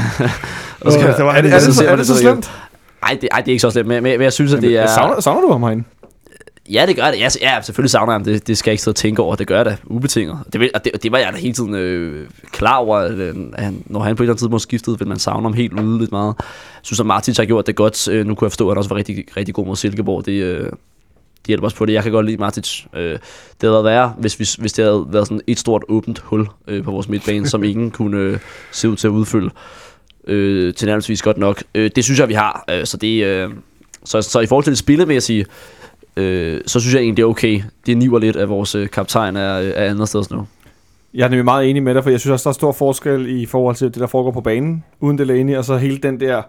og 0.81 0.91
så, 0.91 0.99
Åh, 0.99 1.05
der 1.05 1.23
var 1.23 1.33
Er 1.33 1.41
det, 1.41 1.53
er 1.53 1.59
det, 1.59 1.75
så 1.75 1.85
er 1.85 1.89
det 1.89 1.97
det 1.99 2.07
så 2.07 2.15
slemt? 2.17 2.51
ej, 3.03 3.17
det, 3.21 3.29
ej, 3.31 3.39
det 3.39 3.47
er 3.47 3.51
ikke 3.51 3.61
så 3.61 3.69
slemt, 3.69 3.87
men, 3.87 4.03
men, 4.03 4.11
men 4.11 4.21
jeg 4.21 4.33
synes, 4.33 4.53
at 4.53 4.61
det 4.61 4.77
er... 4.77 4.87
Savner, 4.87 5.19
savner 5.21 5.41
du 5.41 5.51
ham 5.51 5.63
herinde? 5.63 5.83
Ja, 6.71 6.85
det 6.85 6.95
gør 6.95 7.11
det. 7.11 7.19
Ja, 7.19 7.29
ja 7.41 7.61
selvfølgelig 7.61 7.91
savner 7.91 8.13
jeg 8.13 8.15
ham. 8.15 8.23
Det, 8.23 8.47
det 8.47 8.57
skal 8.57 8.71
jeg 8.71 8.73
ikke 8.73 8.83
sidde 8.83 8.93
og 8.93 8.95
tænke 8.95 9.21
over. 9.21 9.35
Det 9.35 9.47
gør 9.47 9.55
jeg 9.55 9.65
da 9.65 9.77
ubetinget. 9.85 10.39
Det, 10.53 10.59
vil, 10.59 10.71
og 10.73 10.85
det, 10.85 11.03
det 11.03 11.11
var 11.11 11.17
jeg 11.17 11.33
da 11.33 11.37
hele 11.37 11.53
tiden 11.53 11.75
øh, 11.75 12.29
klar 12.51 12.77
over, 12.77 12.97
at, 12.97 13.19
at 13.19 13.63
han, 13.63 13.83
når 13.85 13.99
han 13.99 14.15
på 14.15 14.23
et 14.23 14.25
eller 14.25 14.33
andet 14.33 14.39
tidspunkt 14.39 14.61
skiftede, 14.61 14.99
vil 14.99 15.07
man 15.07 15.19
savne 15.19 15.43
ham 15.43 15.53
helt 15.53 15.79
ude 15.79 15.99
lidt 15.99 16.11
meget. 16.11 16.35
Jeg 16.37 16.45
synes, 16.81 16.99
at 16.99 17.05
Martin 17.05 17.33
har 17.37 17.45
gjort 17.45 17.67
det 17.67 17.75
godt. 17.75 18.07
Øh, 18.07 18.25
nu 18.25 18.35
kunne 18.35 18.45
jeg 18.45 18.51
forstå, 18.51 18.67
at 18.67 18.71
han 18.71 18.77
også 18.77 18.89
var 18.89 18.97
rigtig, 18.97 19.25
rigtig 19.37 19.55
god 19.55 19.65
mod 19.65 19.75
Silkeborg. 19.75 20.25
Det, 20.25 20.31
øh, 20.31 20.63
det 20.63 21.47
hjælper 21.47 21.67
os 21.67 21.73
på 21.73 21.85
det. 21.85 21.93
Jeg 21.93 22.03
kan 22.03 22.11
godt 22.11 22.25
lide 22.25 22.37
Martic. 22.37 22.83
Øh, 22.95 23.11
det 23.11 23.19
havde 23.61 23.73
været 23.73 23.85
værre, 23.85 24.13
hvis, 24.17 24.39
vi, 24.39 24.45
hvis 24.59 24.73
det 24.73 24.85
havde 24.85 25.05
været 25.09 25.27
sådan 25.27 25.41
et 25.47 25.59
stort 25.59 25.83
åbent 25.89 26.19
hul 26.19 26.47
øh, 26.67 26.83
på 26.83 26.91
vores 26.91 27.09
midtbane, 27.09 27.47
som 27.47 27.63
ingen 27.63 27.91
kunne 27.97 28.17
øh, 28.17 28.39
se 28.71 28.89
ud 28.89 28.95
til 28.95 29.07
at 29.07 29.11
udfylde 29.11 29.49
øh, 30.27 30.73
til 30.73 30.87
nærmest 30.87 31.23
godt 31.23 31.37
nok. 31.37 31.63
Øh, 31.75 31.91
det 31.95 32.03
synes 32.03 32.19
jeg, 32.19 32.29
vi 32.29 32.33
har. 32.33 32.65
Øh, 32.69 32.85
så, 32.85 32.97
det, 32.97 33.23
øh, 33.23 33.49
så, 34.03 34.21
så 34.21 34.39
i 34.39 34.45
forhold 34.45 34.63
til 34.63 34.71
det 34.71 34.77
spillet, 34.77 35.23
sige, 35.23 35.45
øh, 36.17 36.61
så 36.67 36.79
synes 36.79 36.93
jeg 36.93 37.01
egentlig, 37.01 37.17
det 37.17 37.23
er 37.23 37.27
okay. 37.27 37.61
Det 37.85 37.97
niver 37.97 38.19
lidt, 38.19 38.35
at 38.35 38.49
vores 38.49 38.75
øh, 38.75 38.89
kaptajn 38.89 39.35
er, 39.35 39.41
er 39.49 39.89
andet 39.89 40.07
sted 40.09 40.23
nu. 40.31 40.47
Jeg 41.13 41.25
er 41.25 41.29
nemlig 41.29 41.45
meget 41.45 41.69
enig 41.69 41.83
med 41.83 41.93
dig, 41.93 42.03
for 42.03 42.09
jeg 42.09 42.19
synes 42.19 42.31
også, 42.31 42.43
der 42.43 42.49
er 42.49 42.53
stor 42.53 42.71
forskel 42.71 43.41
i 43.41 43.45
forhold 43.45 43.75
til 43.75 43.87
det, 43.87 43.95
der 43.95 44.07
foregår 44.07 44.31
på 44.31 44.41
banen, 44.41 44.83
uden 44.99 45.17
Delaney, 45.17 45.57
og 45.57 45.65
så 45.65 45.77
hele 45.77 45.97
den 45.97 46.19
der... 46.19 46.41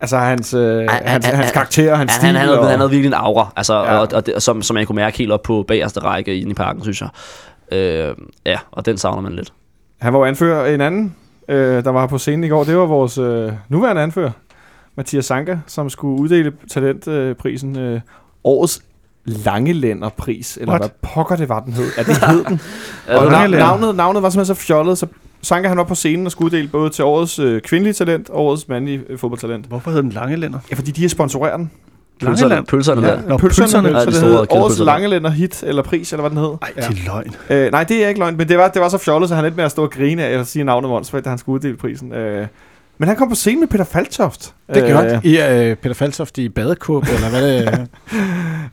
Altså 0.00 0.16
hans, 0.18 0.54
øh, 0.54 0.78
han, 0.78 0.88
hans, 1.08 1.26
han, 1.26 1.36
hans 1.36 1.50
karakter, 1.52 1.94
hans 1.94 2.12
han, 2.12 2.20
stil. 2.20 2.26
Han, 2.26 2.36
han, 2.36 2.48
og, 2.48 2.54
havde, 2.56 2.70
han 2.70 2.78
havde 2.78 2.90
virkelig 2.90 3.08
en 3.08 3.14
aura, 3.14 3.52
altså, 3.56 3.74
Ja. 3.74 3.98
og, 3.98 4.08
og 4.14 4.26
det, 4.26 4.42
som, 4.42 4.62
som 4.62 4.76
jeg 4.76 4.86
kunne 4.86 4.96
mærke 4.96 5.18
helt 5.18 5.32
op 5.32 5.42
på 5.42 5.64
bagerste 5.68 6.00
række 6.00 6.36
inde 6.38 6.50
i 6.50 6.54
parken, 6.54 6.82
synes 6.82 7.00
jeg. 7.00 7.08
Øh, 7.78 8.14
ja, 8.46 8.58
og 8.70 8.86
den 8.86 8.96
savner 8.98 9.22
man 9.22 9.32
lidt. 9.32 9.52
han 10.00 10.12
var 10.12 10.18
jo 10.18 10.24
anfører 10.24 10.74
en 10.74 10.80
anden, 10.80 11.14
øh, 11.48 11.84
der 11.84 11.90
var 11.90 12.06
på 12.06 12.18
scenen 12.18 12.44
i 12.44 12.48
går. 12.48 12.64
Det 12.64 12.76
var 12.76 12.86
vores 12.86 13.18
øh, 13.18 13.52
nuværende 13.68 14.02
anfører, 14.02 14.30
Mathias 14.96 15.24
Sanka, 15.24 15.56
som 15.66 15.90
skulle 15.90 16.20
uddele 16.20 16.52
talentprisen. 16.70 17.78
Øh, 17.78 18.00
årets 18.46 18.82
Langelænderpris, 19.24 20.56
eller 20.60 20.72
What? 20.72 20.80
hvad 20.80 20.88
pokker 21.02 21.36
det 21.36 21.48
var, 21.48 21.60
den 21.60 21.72
hed. 21.72 21.86
Ja, 21.96 22.02
det 22.02 22.16
hed 22.16 22.44
den. 22.44 22.60
Ja, 23.08 23.18
og 23.44 23.50
navnet, 23.50 23.96
navnet 23.96 24.22
var 24.22 24.30
simpelthen 24.30 24.56
så 24.56 24.62
fjollet, 24.62 24.98
så 24.98 25.06
Sanka 25.42 25.68
han 25.68 25.78
var 25.78 25.84
på 25.84 25.94
scenen 25.94 26.26
og 26.26 26.32
skulle 26.32 26.46
uddele 26.46 26.68
både 26.68 26.90
til 26.90 27.04
årets 27.04 27.38
øh, 27.38 27.60
kvindelige 27.60 27.94
talent 27.94 28.30
og 28.30 28.44
årets 28.44 28.68
mandlige 28.68 29.00
øh, 29.08 29.18
fodboldtalent. 29.18 29.66
Hvorfor 29.66 29.90
hedder 29.90 30.02
den 30.02 30.12
Langelænder? 30.12 30.58
Ja, 30.70 30.76
fordi 30.76 30.90
de 30.90 31.04
er 31.04 31.08
sponsorerer 31.08 31.56
den. 31.56 31.70
Pølserne, 32.20 32.48
Langeland? 32.48 32.66
pølserne 32.66 33.06
Ja, 33.06 33.12
der. 33.12 33.20
Nå, 33.28 33.36
pølserne, 33.36 33.62
pølserne. 33.62 33.88
pølserne 33.88 33.98
Ja, 33.98 34.04
så 34.04 34.06
de 34.06 34.10
det 34.10 34.20
store 34.20 34.30
hed 34.30 34.62
årets. 34.62 34.78
Langelænder 34.78 35.30
hit, 35.30 35.62
eller 35.62 35.82
pris, 35.82 36.12
eller 36.12 36.20
hvad 36.22 36.30
den 36.30 36.38
hed. 36.38 36.56
Ej, 36.62 36.68
det 36.76 36.84
er 36.84 37.06
løgn. 37.06 37.34
Øh, 37.50 37.70
nej, 37.72 37.84
det 37.84 38.04
er 38.04 38.08
ikke 38.08 38.20
løgn, 38.20 38.36
men 38.36 38.48
det 38.48 38.58
var, 38.58 38.68
det 38.68 38.82
var 38.82 38.88
så 38.88 38.98
fjollet, 38.98 39.28
så 39.28 39.34
han 39.34 39.44
lidt 39.44 39.56
med 39.56 39.64
at 39.64 39.70
stå 39.70 39.82
og 39.82 39.90
grine 39.90 40.24
af 40.24 40.38
at 40.38 40.46
sige 40.46 40.64
navnet 40.64 40.90
Monsfeldt, 40.90 41.24
da 41.24 41.30
han 41.30 41.38
skulle 41.38 41.54
uddele 41.54 41.76
prisen. 41.76 42.12
Øh, 42.12 42.46
men 42.98 43.08
han 43.08 43.16
kom 43.16 43.28
på 43.28 43.34
scenen 43.34 43.60
med 43.60 43.68
Peter 43.68 43.84
Faltoft. 43.84 44.54
Det 44.74 44.82
Øh, 44.82 44.88
gør 44.88 45.20
I 45.24 45.38
øh, 45.70 45.76
Peter 45.76 45.94
Falsoft 45.94 46.38
i 46.38 46.48
badekåb, 46.48 47.02
eller 47.14 47.30
hvad 47.30 47.58
det 47.58 47.68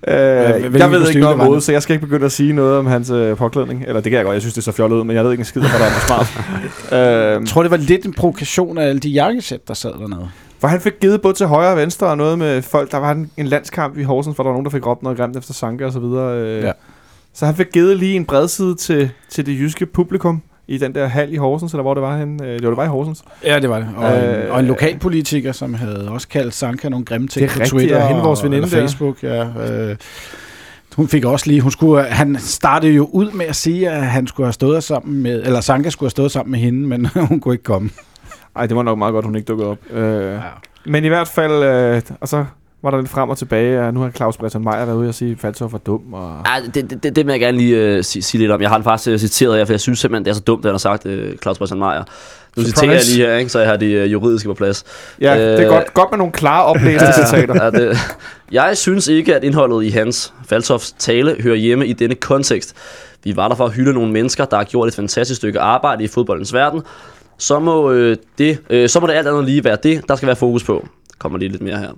Øh, 0.07 0.59
hvilken 0.59 0.79
jeg 0.79 0.91
ved 0.91 1.07
ikke 1.07 1.19
noget 1.21 1.39
om 1.41 1.45
mode, 1.47 1.61
så 1.61 1.71
jeg 1.71 1.83
skal 1.83 1.93
ikke 1.93 2.05
begynde 2.05 2.25
at 2.25 2.31
sige 2.31 2.53
noget 2.53 2.77
om 2.77 2.85
hans 2.85 3.09
øh, 3.09 3.37
påklædning. 3.37 3.83
Eller 3.87 4.01
det 4.01 4.09
kan 4.11 4.17
jeg 4.17 4.25
godt, 4.25 4.33
jeg 4.33 4.41
synes 4.41 4.53
det 4.53 4.61
er 4.61 4.63
så 4.63 4.71
fjollet 4.71 4.97
ud, 4.97 5.03
men 5.03 5.15
jeg 5.15 5.23
ved 5.23 5.31
ikke 5.31 5.41
en 5.41 5.45
skid, 5.45 5.61
hvad 5.61 5.69
der 5.79 5.85
er 5.85 5.99
smart. 6.07 6.37
øh, 7.37 7.41
Jeg 7.41 7.47
tror, 7.47 7.61
det 7.61 7.71
var 7.71 7.77
lidt 7.77 8.05
en 8.05 8.13
provokation 8.13 8.77
af 8.77 8.87
alle 8.87 8.99
de 8.99 9.09
jakkesæt, 9.09 9.67
der 9.67 9.73
sad 9.73 9.91
dernede. 9.93 10.29
for 10.59 10.67
han 10.67 10.81
fik 10.81 10.93
givet 11.01 11.21
både 11.21 11.33
til 11.33 11.45
højre 11.47 11.71
og 11.71 11.77
venstre 11.77 12.07
og 12.07 12.17
noget 12.17 12.37
med 12.39 12.61
folk. 12.61 12.91
Der 12.91 12.97
var 12.97 13.11
en, 13.11 13.31
en 13.37 13.47
landskamp 13.47 13.97
i 13.97 14.03
Horsens, 14.03 14.35
hvor 14.35 14.43
der 14.43 14.49
var 14.49 14.53
nogen, 14.53 14.65
der 14.65 14.71
fik 14.71 14.85
råbt 14.87 15.03
noget 15.03 15.17
grimt 15.17 15.37
efter 15.37 15.53
Sanka 15.53 15.85
og 15.85 15.93
så 15.93 15.99
videre. 15.99 16.37
Øh, 16.37 16.63
Ja. 16.63 16.71
Så 17.33 17.45
han 17.45 17.55
fik 17.55 17.67
givet 17.73 17.97
lige 17.97 18.15
en 18.15 18.25
bredside 18.25 18.75
til, 18.75 19.09
til 19.29 19.45
det 19.45 19.59
jyske 19.59 19.85
publikum 19.85 20.41
i 20.67 20.77
den 20.77 20.95
der 20.95 21.07
hal 21.07 21.33
i 21.33 21.35
Horsens, 21.35 21.71
eller 21.73 21.81
hvor 21.81 21.93
det 21.93 22.03
var 22.03 22.17
hen. 22.17 22.43
Øh, 22.43 22.47
det 22.49 22.63
var 22.63 22.69
det 22.69 22.77
var 22.77 22.83
i 22.83 22.87
Horsens. 22.87 23.23
Ja, 23.43 23.59
det 23.59 23.69
var 23.69 23.79
det. 23.79 23.87
Og, 23.97 24.17
øh, 24.17 24.45
en, 24.45 24.51
og 24.51 24.59
en 24.59 24.65
lokalpolitiker, 24.65 25.51
som 25.51 25.73
havde 25.73 26.09
også 26.09 26.27
kaldt 26.27 26.53
Sanka 26.53 26.89
nogle 26.89 27.05
grimme 27.05 27.27
ting 27.27 27.49
på 27.49 27.53
rigtigt, 27.53 27.69
Twitter 27.69 28.05
hende 28.07 28.21
vores 28.21 28.39
og, 28.39 28.45
veninde 28.45 28.63
der. 28.69 28.81
Facebook. 28.81 29.23
Ja, 29.23 29.45
øh, 29.89 29.95
hun 30.95 31.07
fik 31.07 31.25
også 31.25 31.47
lige, 31.47 31.61
hun 31.61 31.71
skulle, 31.71 32.03
han 32.03 32.35
startede 32.39 32.93
jo 32.93 33.09
ud 33.11 33.31
med 33.31 33.45
at 33.45 33.55
sige, 33.55 33.89
at 33.89 34.05
han 34.05 34.27
skulle 34.27 34.47
have 34.47 34.53
stået 34.53 34.83
sammen 34.83 35.21
med, 35.23 35.43
eller 35.45 35.61
Sanka 35.61 35.89
skulle 35.89 36.07
have 36.07 36.11
stået 36.11 36.31
sammen 36.31 36.51
med 36.51 36.59
hende, 36.59 36.87
men 36.87 37.05
hun 37.29 37.39
kunne 37.39 37.53
ikke 37.53 37.63
komme. 37.63 37.89
Ej, 38.55 38.65
det 38.65 38.75
var 38.75 38.83
nok 38.83 38.97
meget 38.97 39.13
godt, 39.13 39.25
hun 39.25 39.35
ikke 39.35 39.45
dukkede 39.45 39.69
op. 39.69 39.77
Øh, 39.93 40.23
Ja. 40.33 40.39
Men 40.85 41.05
i 41.05 41.07
hvert 41.07 41.27
fald, 41.27 41.63
øh, 41.63 42.01
og 42.21 42.27
så 42.27 42.45
var 42.83 42.91
der 42.91 42.97
lidt 42.97 43.09
frem 43.09 43.29
og 43.29 43.37
tilbage, 43.37 43.81
og 43.81 43.93
nu 43.93 43.99
har 44.01 44.11
Claus 44.11 44.37
Breton 44.37 44.63
Meyer 44.63 44.85
været 44.85 44.97
ude 44.97 45.09
og 45.09 45.15
sige, 45.15 45.31
at 45.31 45.39
Faltoff 45.39 45.73
var 45.73 45.79
dum. 45.79 46.13
Og... 46.13 46.41
Ej, 46.45 46.61
det, 46.73 46.89
det, 46.89 47.03
det, 47.03 47.15
det 47.15 47.25
vil 47.25 47.31
jeg 47.31 47.39
gerne 47.39 47.57
lige 47.57 47.77
øh, 47.77 48.03
sige, 48.03 48.23
sige 48.23 48.41
lidt 48.41 48.51
om. 48.51 48.61
Jeg 48.61 48.69
har 48.69 48.77
det 48.77 48.83
faktisk 48.83 49.09
øh, 49.09 49.19
citeret 49.19 49.57
her, 49.57 49.65
for 49.65 49.73
jeg 49.73 49.79
synes 49.79 49.99
simpelthen, 49.99 50.25
det 50.25 50.31
er 50.31 50.35
så 50.35 50.41
dumt, 50.41 50.63
det 50.63 50.69
han 50.69 50.73
har 50.73 50.77
sagt, 50.77 51.05
øh, 51.05 51.37
Claus 51.37 51.55
Christian 51.55 51.79
Meier. 51.79 51.99
Nu 51.99 52.05
Surprise. 52.63 52.69
citerer 52.69 52.93
jeg 52.93 53.01
lige 53.05 53.27
her, 53.27 53.35
ikke, 53.35 53.49
så 53.51 53.59
jeg 53.59 53.69
har 53.69 53.77
det 53.77 53.85
øh, 53.85 54.11
juridiske 54.11 54.49
på 54.49 54.53
plads. 54.53 54.83
Ja, 55.21 55.35
øh, 55.35 55.41
det 55.41 55.59
er 55.59 55.65
Øh, 55.65 55.67
godt, 55.69 55.93
godt 55.93 56.11
med 56.11 56.17
nogle 56.17 56.33
klare 56.33 56.65
oplæste 56.65 57.13
citater. 57.25 57.63
Ja, 57.63 57.69
det, 57.69 57.97
jeg 58.51 58.77
synes 58.77 59.07
ikke, 59.07 59.35
at 59.35 59.43
indholdet 59.43 59.83
i 59.83 59.89
hans 59.89 60.33
Faltofs 60.49 60.91
tale 60.91 61.35
hører 61.41 61.55
hjemme 61.55 61.87
i 61.87 61.93
denne 61.93 62.15
kontekst. 62.15 62.75
Vi 63.23 63.35
var 63.35 63.47
der 63.47 63.55
for 63.55 63.65
at 63.65 63.73
hylde 63.73 63.93
nogle 63.93 64.11
mennesker, 64.11 64.45
der 64.45 64.57
har 64.57 64.63
gjort 64.63 64.87
et 64.87 64.95
fantastisk 64.95 65.37
stykke 65.37 65.59
arbejde 65.59 66.03
i 66.03 66.07
fodboldens 66.07 66.53
verden. 66.53 66.81
Så 67.37 67.59
må, 67.59 67.91
øh, 67.91 68.17
det, 68.37 68.59
øh, 68.69 68.89
så 68.89 68.99
må 68.99 69.07
det 69.07 69.13
alt 69.13 69.27
andet 69.27 69.45
lige 69.45 69.63
være 69.63 69.77
det, 69.83 70.01
der 70.07 70.15
skal 70.15 70.27
være 70.27 70.35
fokus 70.35 70.63
på. 70.63 70.87
Kommer 71.19 71.37
lige 71.39 71.49
lidt 71.49 71.61
mere 71.61 71.77
her. 71.77 71.91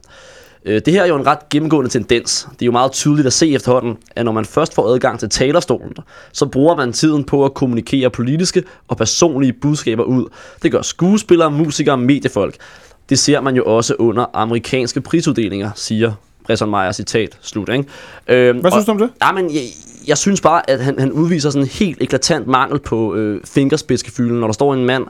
Øh, 0.65 0.81
det 0.85 0.93
her 0.93 1.03
er 1.03 1.07
jo 1.07 1.15
en 1.15 1.25
ret 1.25 1.49
gennemgående 1.49 1.89
tendens. 1.89 2.47
Det 2.51 2.61
er 2.61 2.65
jo 2.65 2.71
meget 2.71 2.91
tydeligt 2.91 3.27
at 3.27 3.33
se 3.33 3.53
efterhånden, 3.53 3.97
at 4.15 4.25
når 4.25 4.31
man 4.31 4.45
først 4.45 4.73
får 4.73 4.93
adgang 4.93 5.19
til 5.19 5.29
talerstolen, 5.29 5.93
så 6.31 6.45
bruger 6.45 6.75
man 6.75 6.93
tiden 6.93 7.23
på 7.23 7.45
at 7.45 7.53
kommunikere 7.53 8.09
politiske 8.09 8.63
og 8.87 8.97
personlige 8.97 9.53
budskaber 9.53 10.03
ud. 10.03 10.25
Det 10.63 10.71
gør 10.71 10.81
skuespillere, 10.81 11.51
musikere 11.51 11.93
og 11.93 11.99
mediefolk. 11.99 12.55
Det 13.09 13.19
ser 13.19 13.41
man 13.41 13.55
jo 13.55 13.63
også 13.65 13.95
under 13.99 14.25
amerikanske 14.33 15.01
prisuddelinger, 15.01 15.71
siger 15.75 16.13
Bresson 16.45 16.69
Meyer, 16.69 16.91
citat, 16.91 17.37
slut. 17.41 17.69
Ikke? 17.69 17.85
Øhm, 18.27 18.59
Hvad 18.59 18.71
synes 18.71 18.85
du 18.85 18.91
om 18.91 18.97
det? 18.97 19.09
Ja, 19.23 19.31
men 19.31 19.53
jeg, 19.53 19.61
jeg 20.07 20.17
synes 20.17 20.41
bare, 20.41 20.69
at 20.69 20.83
han, 20.83 20.99
han 20.99 21.11
udviser 21.11 21.49
sådan 21.49 21.63
en 21.63 21.69
helt 21.69 22.01
eklatant 22.01 22.47
mangel 22.47 22.79
på 22.79 23.15
øh, 23.15 23.41
fingerspidsgefylden, 23.45 24.39
når 24.39 24.47
der 24.47 24.53
står 24.53 24.73
en 24.73 24.85
mand 24.85 25.05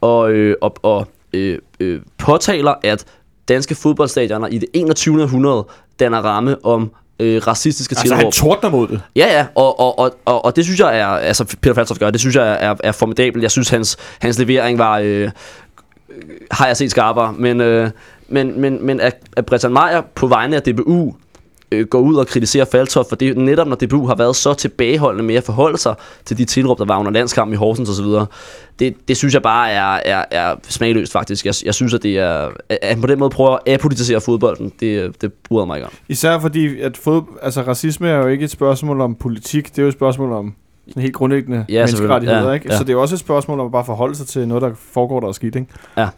og, 0.00 0.32
øh, 0.32 0.56
og, 0.60 0.76
og 0.82 1.08
øh, 1.32 1.58
øh, 1.80 2.00
påtaler, 2.18 2.74
at 2.82 3.04
danske 3.48 3.74
fodboldstadioner 3.74 4.48
i 4.48 4.58
det 4.58 4.68
21. 4.72 5.22
århundrede 5.22 5.66
danner 6.00 6.18
ramme 6.20 6.64
om 6.64 6.90
øh, 7.20 7.46
racistiske 7.46 7.92
Altså, 7.98 8.14
han 8.14 8.20
tilråb. 8.20 8.32
tordner 8.32 8.70
mod 8.70 8.88
det. 8.88 9.00
Ja, 9.16 9.26
ja, 9.26 9.46
og, 9.54 9.80
og, 9.80 9.98
og, 9.98 10.14
og, 10.24 10.44
og 10.44 10.56
det 10.56 10.64
synes 10.64 10.80
jeg 10.80 10.98
er, 10.98 11.06
altså 11.06 11.44
Peter 11.62 11.74
Falstoff 11.74 11.98
gør, 12.00 12.10
det 12.10 12.20
synes 12.20 12.36
jeg 12.36 12.58
er, 12.60 12.74
er 12.84 12.92
formidabelt. 12.92 13.42
Jeg 13.42 13.50
synes, 13.50 13.68
hans, 13.68 13.96
hans 14.18 14.38
levering 14.38 14.78
var, 14.78 14.98
øh, 14.98 15.30
har 16.50 16.66
jeg 16.66 16.76
set 16.76 16.90
skarpere, 16.90 17.32
men, 17.32 17.60
øh, 17.60 17.90
men, 18.28 18.60
men, 18.60 18.86
men 18.86 19.00
at, 19.00 19.16
at 19.36 19.46
Breton 19.46 19.72
Meyer 19.72 20.02
på 20.14 20.26
vegne 20.26 20.56
af 20.56 20.62
DBU 20.62 21.14
øh, 21.74 21.86
går 21.86 21.98
ud 22.00 22.14
og 22.14 22.26
kritiserer 22.26 22.64
Faltoff, 22.64 23.08
for 23.08 23.16
det 23.16 23.36
netop, 23.36 23.66
når 23.66 23.76
DBU 23.76 24.06
har 24.06 24.14
været 24.14 24.36
så 24.36 24.54
tilbageholdende 24.54 25.24
med 25.24 25.34
at 25.34 25.44
forholde 25.44 25.78
sig 25.78 25.94
til 26.24 26.38
de 26.38 26.44
tilråb, 26.44 26.78
der 26.78 26.84
var 26.84 26.98
under 26.98 27.12
landskampen 27.12 27.52
i 27.54 27.56
Horsens 27.56 27.88
osv., 27.90 28.06
det, 28.78 28.94
det 29.08 29.16
synes 29.16 29.34
jeg 29.34 29.42
bare 29.42 29.70
er, 29.70 30.00
er, 30.04 30.24
er 30.30 30.54
smagløst 30.68 31.12
faktisk. 31.12 31.46
Jeg, 31.46 31.54
jeg 31.64 31.74
synes, 31.74 31.94
at 31.94 32.02
det 32.02 32.18
er, 32.18 32.48
at 32.68 32.78
han 32.82 33.00
på 33.00 33.06
den 33.06 33.18
måde 33.18 33.30
prøver 33.30 33.50
at 33.50 33.60
apolitisere 33.66 34.20
fodbolden, 34.20 34.72
det, 34.80 35.22
det 35.22 35.32
bryder 35.32 35.64
mig 35.64 35.76
ikke 35.76 35.86
om. 35.86 35.92
Især 36.08 36.38
fordi, 36.38 36.80
at 36.80 36.96
fod, 36.96 37.22
altså, 37.42 37.62
racisme 37.62 38.08
er 38.08 38.16
jo 38.16 38.26
ikke 38.26 38.44
et 38.44 38.50
spørgsmål 38.50 39.00
om 39.00 39.14
politik, 39.14 39.70
det 39.70 39.78
er 39.78 39.82
jo 39.82 39.88
et 39.88 39.94
spørgsmål 39.94 40.32
om 40.32 40.54
sådan 40.88 41.02
helt 41.02 41.14
grundlæggende 41.14 41.64
Ja, 41.68 41.80
menneskerettigheder, 41.80 42.46
Ja, 42.48 42.52
ikke? 42.52 42.66
ja. 42.70 42.76
Så 42.76 42.84
det 42.84 42.88
er 42.90 42.92
jo 42.94 43.00
også 43.02 43.14
et 43.14 43.18
spørgsmål 43.20 43.60
om 43.60 43.66
at 43.66 43.72
bare 43.72 43.84
forholde 43.84 44.14
sig 44.14 44.26
til 44.26 44.48
noget, 44.48 44.62
der 44.62 44.70
foregår, 44.92 45.20
der 45.20 45.28
er 45.28 45.32
skidt, 45.32 45.54
ikke? 45.56 45.68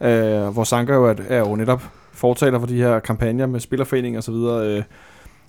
Ja. 0.00 0.44
Øh, 0.44 0.48
hvor 0.52 0.64
Sanka 0.64 0.92
jo 0.92 1.04
er, 1.04 1.14
er 1.28 1.38
jo 1.38 1.56
netop 1.56 1.82
fortaler 2.12 2.58
for 2.58 2.66
de 2.66 2.76
her 2.76 2.98
kampagner 2.98 3.46
med 3.46 3.60
spillerforeninger 3.60 4.20
og 4.28 4.34
videre. 4.34 4.66
Øh, 4.66 4.82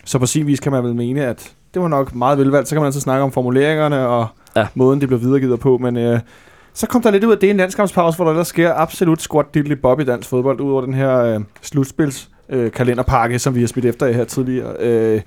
så 0.07 0.19
på 0.19 0.25
sin 0.25 0.47
vis 0.47 0.59
kan 0.59 0.71
man 0.71 0.83
vel 0.83 0.95
mene, 0.95 1.25
at 1.25 1.51
det 1.73 1.81
var 1.81 1.87
nok 1.87 2.15
meget 2.15 2.37
velvalgt. 2.37 2.69
Så 2.69 2.75
kan 2.75 2.81
man 2.81 2.85
altså 2.87 2.99
snakke 3.01 3.23
om 3.23 3.31
formuleringerne 3.31 4.07
og 4.07 4.27
Ja. 4.55 4.67
måden, 4.75 5.01
det 5.01 5.07
blev 5.07 5.21
videregivet 5.21 5.59
på, 5.59 5.77
men... 5.77 5.97
Øh, 5.97 6.19
så 6.73 6.87
kom 6.87 7.01
der 7.01 7.11
lidt 7.11 7.23
ud 7.23 7.31
af 7.31 7.37
det 7.37 7.49
en 7.49 7.57
landskampspause, 7.57 8.15
hvor 8.15 8.25
der 8.25 8.31
ellers 8.31 8.47
sker 8.47 8.73
absolut 8.73 9.21
squat 9.21 9.45
diddly 9.53 9.71
bob 9.73 9.99
i 9.99 10.03
dansk 10.03 10.29
fodbold, 10.29 10.61
ud 10.61 10.71
over 10.71 10.81
den 10.81 10.93
her 10.93 11.17
øh, 11.17 11.39
slutspils 11.61 12.29
øh, 12.49 12.71
kalenderpakke, 12.71 13.39
som 13.39 13.55
vi 13.55 13.59
har 13.59 13.67
smidt 13.67 13.85
efter 13.85 14.11
her 14.11 14.23
tidligere. 14.23 14.73
Øh, 14.79 15.21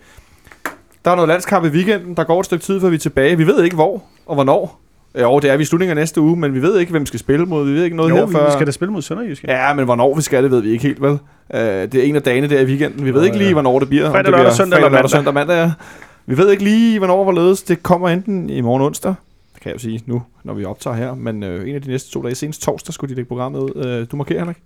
der 1.04 1.10
er 1.10 1.14
noget 1.14 1.28
landskamp 1.28 1.64
i 1.64 1.68
weekenden, 1.68 2.14
der 2.16 2.24
går 2.24 2.40
et 2.40 2.46
stykke 2.46 2.64
tid, 2.64 2.80
før 2.80 2.88
vi 2.88 2.94
er 2.94 2.98
tilbage. 2.98 3.36
Vi 3.36 3.46
ved 3.46 3.62
ikke 3.64 3.76
hvor 3.76 4.02
og 4.26 4.34
hvornår. 4.34 4.80
Jo, 5.18 5.38
det 5.38 5.50
er 5.50 5.56
vi 5.56 5.62
i 5.62 5.64
slutningen 5.64 5.98
af 5.98 6.02
næste 6.02 6.20
uge, 6.20 6.36
men 6.36 6.54
vi 6.54 6.62
ved 6.62 6.78
ikke, 6.78 6.90
hvem 6.90 7.02
vi 7.02 7.06
skal 7.06 7.20
spille 7.20 7.46
mod. 7.46 7.66
Vi 7.66 7.72
ved 7.72 7.84
ikke 7.84 7.96
noget 7.96 8.10
Jo, 8.10 8.16
her 8.16 8.46
vi 8.46 8.52
skal 8.52 8.66
da 8.66 8.70
spille 8.70 8.92
mod 8.92 9.02
Sønderjyske. 9.02 9.50
Ja, 9.50 9.74
men 9.74 9.84
hvornår 9.84 10.14
vi 10.14 10.22
skal 10.22 10.42
det, 10.42 10.50
ved 10.50 10.60
vi 10.60 10.70
ikke 10.70 10.82
helt, 10.82 11.02
vel? 11.02 11.18
Øh, 11.54 11.60
det 11.60 11.94
er 11.94 12.02
en 12.02 12.16
af 12.16 12.22
dagene 12.22 12.48
der 12.48 12.60
i 12.60 12.64
weekenden. 12.64 13.04
Vi 13.04 13.14
ved 13.14 13.20
Nå, 13.20 13.24
ikke 13.24 13.38
lige, 13.38 13.48
ja. 13.48 13.52
hvornår 13.52 13.78
det 13.78 13.88
bliver. 13.88 14.10
Fredag, 14.10 14.24
det 14.24 14.30
lørdag, 14.30 14.52
søndag 14.52 14.76
fredag, 14.76 14.86
eller 14.86 14.98
lørdag, 14.98 15.10
søndag, 15.10 15.34
mandag, 15.34 15.54
ja. 15.56 15.72
Vi 16.26 16.36
ved 16.36 16.50
ikke 16.50 16.64
lige, 16.64 16.98
hvornår 16.98 17.22
hvorledes 17.22 17.62
det 17.62 17.82
kommer 17.82 18.08
enten 18.08 18.50
i 18.50 18.60
morgen 18.60 18.82
onsdag, 18.82 19.14
det 19.54 19.62
kan 19.62 19.68
jeg 19.68 19.74
jo 19.74 19.78
sige 19.78 20.02
nu, 20.06 20.22
når 20.44 20.54
vi 20.54 20.64
optager 20.64 20.96
her, 20.96 21.14
men 21.14 21.42
øh, 21.42 21.68
en 21.68 21.74
af 21.74 21.82
de 21.82 21.88
næste 21.88 22.10
to 22.10 22.22
dage, 22.22 22.34
senest 22.34 22.62
torsdag, 22.62 22.94
skulle 22.94 23.08
de 23.08 23.14
lægge 23.14 23.28
programmet 23.28 23.60
ud. 23.60 23.84
Øh, 23.86 24.06
du 24.10 24.16
markerer, 24.16 24.38
Henrik? 24.38 24.56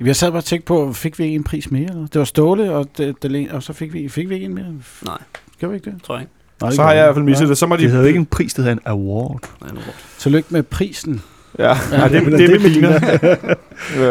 Jeg 0.00 0.16
sad 0.16 0.30
bare 0.30 0.40
og 0.40 0.44
tænkte 0.44 0.66
på, 0.66 0.92
fik 0.92 1.18
vi 1.18 1.24
en 1.26 1.44
pris 1.44 1.70
mere? 1.70 1.88
Eller? 1.88 2.06
Det 2.06 2.18
var 2.18 2.24
Ståle, 2.24 2.72
og, 2.72 2.86
det, 2.98 3.22
det, 3.22 3.52
og 3.52 3.62
så 3.62 3.72
fik 3.72 3.92
vi, 3.92 4.08
fik 4.08 4.28
vi 4.28 4.34
ikke 4.34 4.46
en 4.46 4.54
mere. 4.54 4.74
Nej. 5.04 5.18
Gjorde 5.58 5.70
vi 5.72 5.76
ikke 5.76 5.90
det? 5.90 6.02
Tror 6.02 6.14
jeg 6.14 6.22
ikke. 6.22 6.32
Nej, 6.62 6.68
det 6.68 6.76
Så 6.76 6.82
har 6.82 6.92
jeg 6.92 7.02
i 7.02 7.04
hvert 7.04 7.14
fald 7.14 7.24
misset 7.24 7.44
Nej. 7.44 7.48
det. 7.48 7.58
Så 7.58 7.66
må 7.66 7.76
de... 7.76 7.82
Det 7.82 7.90
hedder 7.90 8.06
ikke 8.06 8.18
en 8.18 8.26
pris, 8.26 8.54
det 8.54 8.64
hedder 8.64 8.76
en 8.76 8.82
award. 8.84 9.40
Nej, 9.60 9.70
nu. 9.72 9.80
Tillykke 10.18 10.48
med 10.50 10.62
prisen. 10.62 11.22
Ja, 11.58 11.76
ja 11.92 12.08
det, 12.08 12.26
det, 12.26 12.32
det, 12.32 12.48
det 12.48 12.62
Medina. 12.62 12.98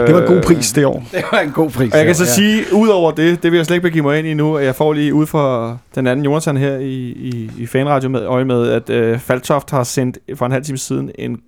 Det 0.07 0.13
var 0.13 0.21
en 0.21 0.27
god 0.27 0.41
pris 0.41 0.71
det 0.71 0.85
år. 0.85 1.03
Det 1.11 1.23
var 1.31 1.39
en 1.39 1.51
god 1.51 1.69
pris. 1.69 1.91
Og 1.91 1.97
jeg 1.97 2.05
kan 2.05 2.15
så 2.15 2.23
ja. 2.23 2.29
sige, 2.29 2.63
udover 2.73 3.11
det, 3.11 3.43
det 3.43 3.51
vil 3.51 3.57
jeg 3.57 3.65
slet 3.65 3.75
ikke 3.75 3.87
begive 3.87 4.03
mig 4.03 4.19
ind 4.19 4.27
i 4.27 4.33
nu, 4.33 4.57
at 4.57 4.65
jeg 4.65 4.75
får 4.75 4.93
lige 4.93 5.13
ud 5.13 5.25
fra 5.25 5.77
den 5.95 6.07
anden 6.07 6.25
Jonathan 6.25 6.57
her 6.57 6.77
i, 6.77 6.95
i, 7.09 7.51
i 7.57 7.65
fanradio 7.65 8.09
med 8.09 8.25
øje 8.25 8.45
med, 8.45 8.69
at 8.69 8.89
øh, 8.89 9.19
Faltoft 9.19 9.71
har 9.71 9.83
sendt 9.83 10.17
for 10.35 10.45
en 10.45 10.51
halv 10.51 10.63
time 10.63 10.77
siden 10.77 11.11
en 11.15 11.39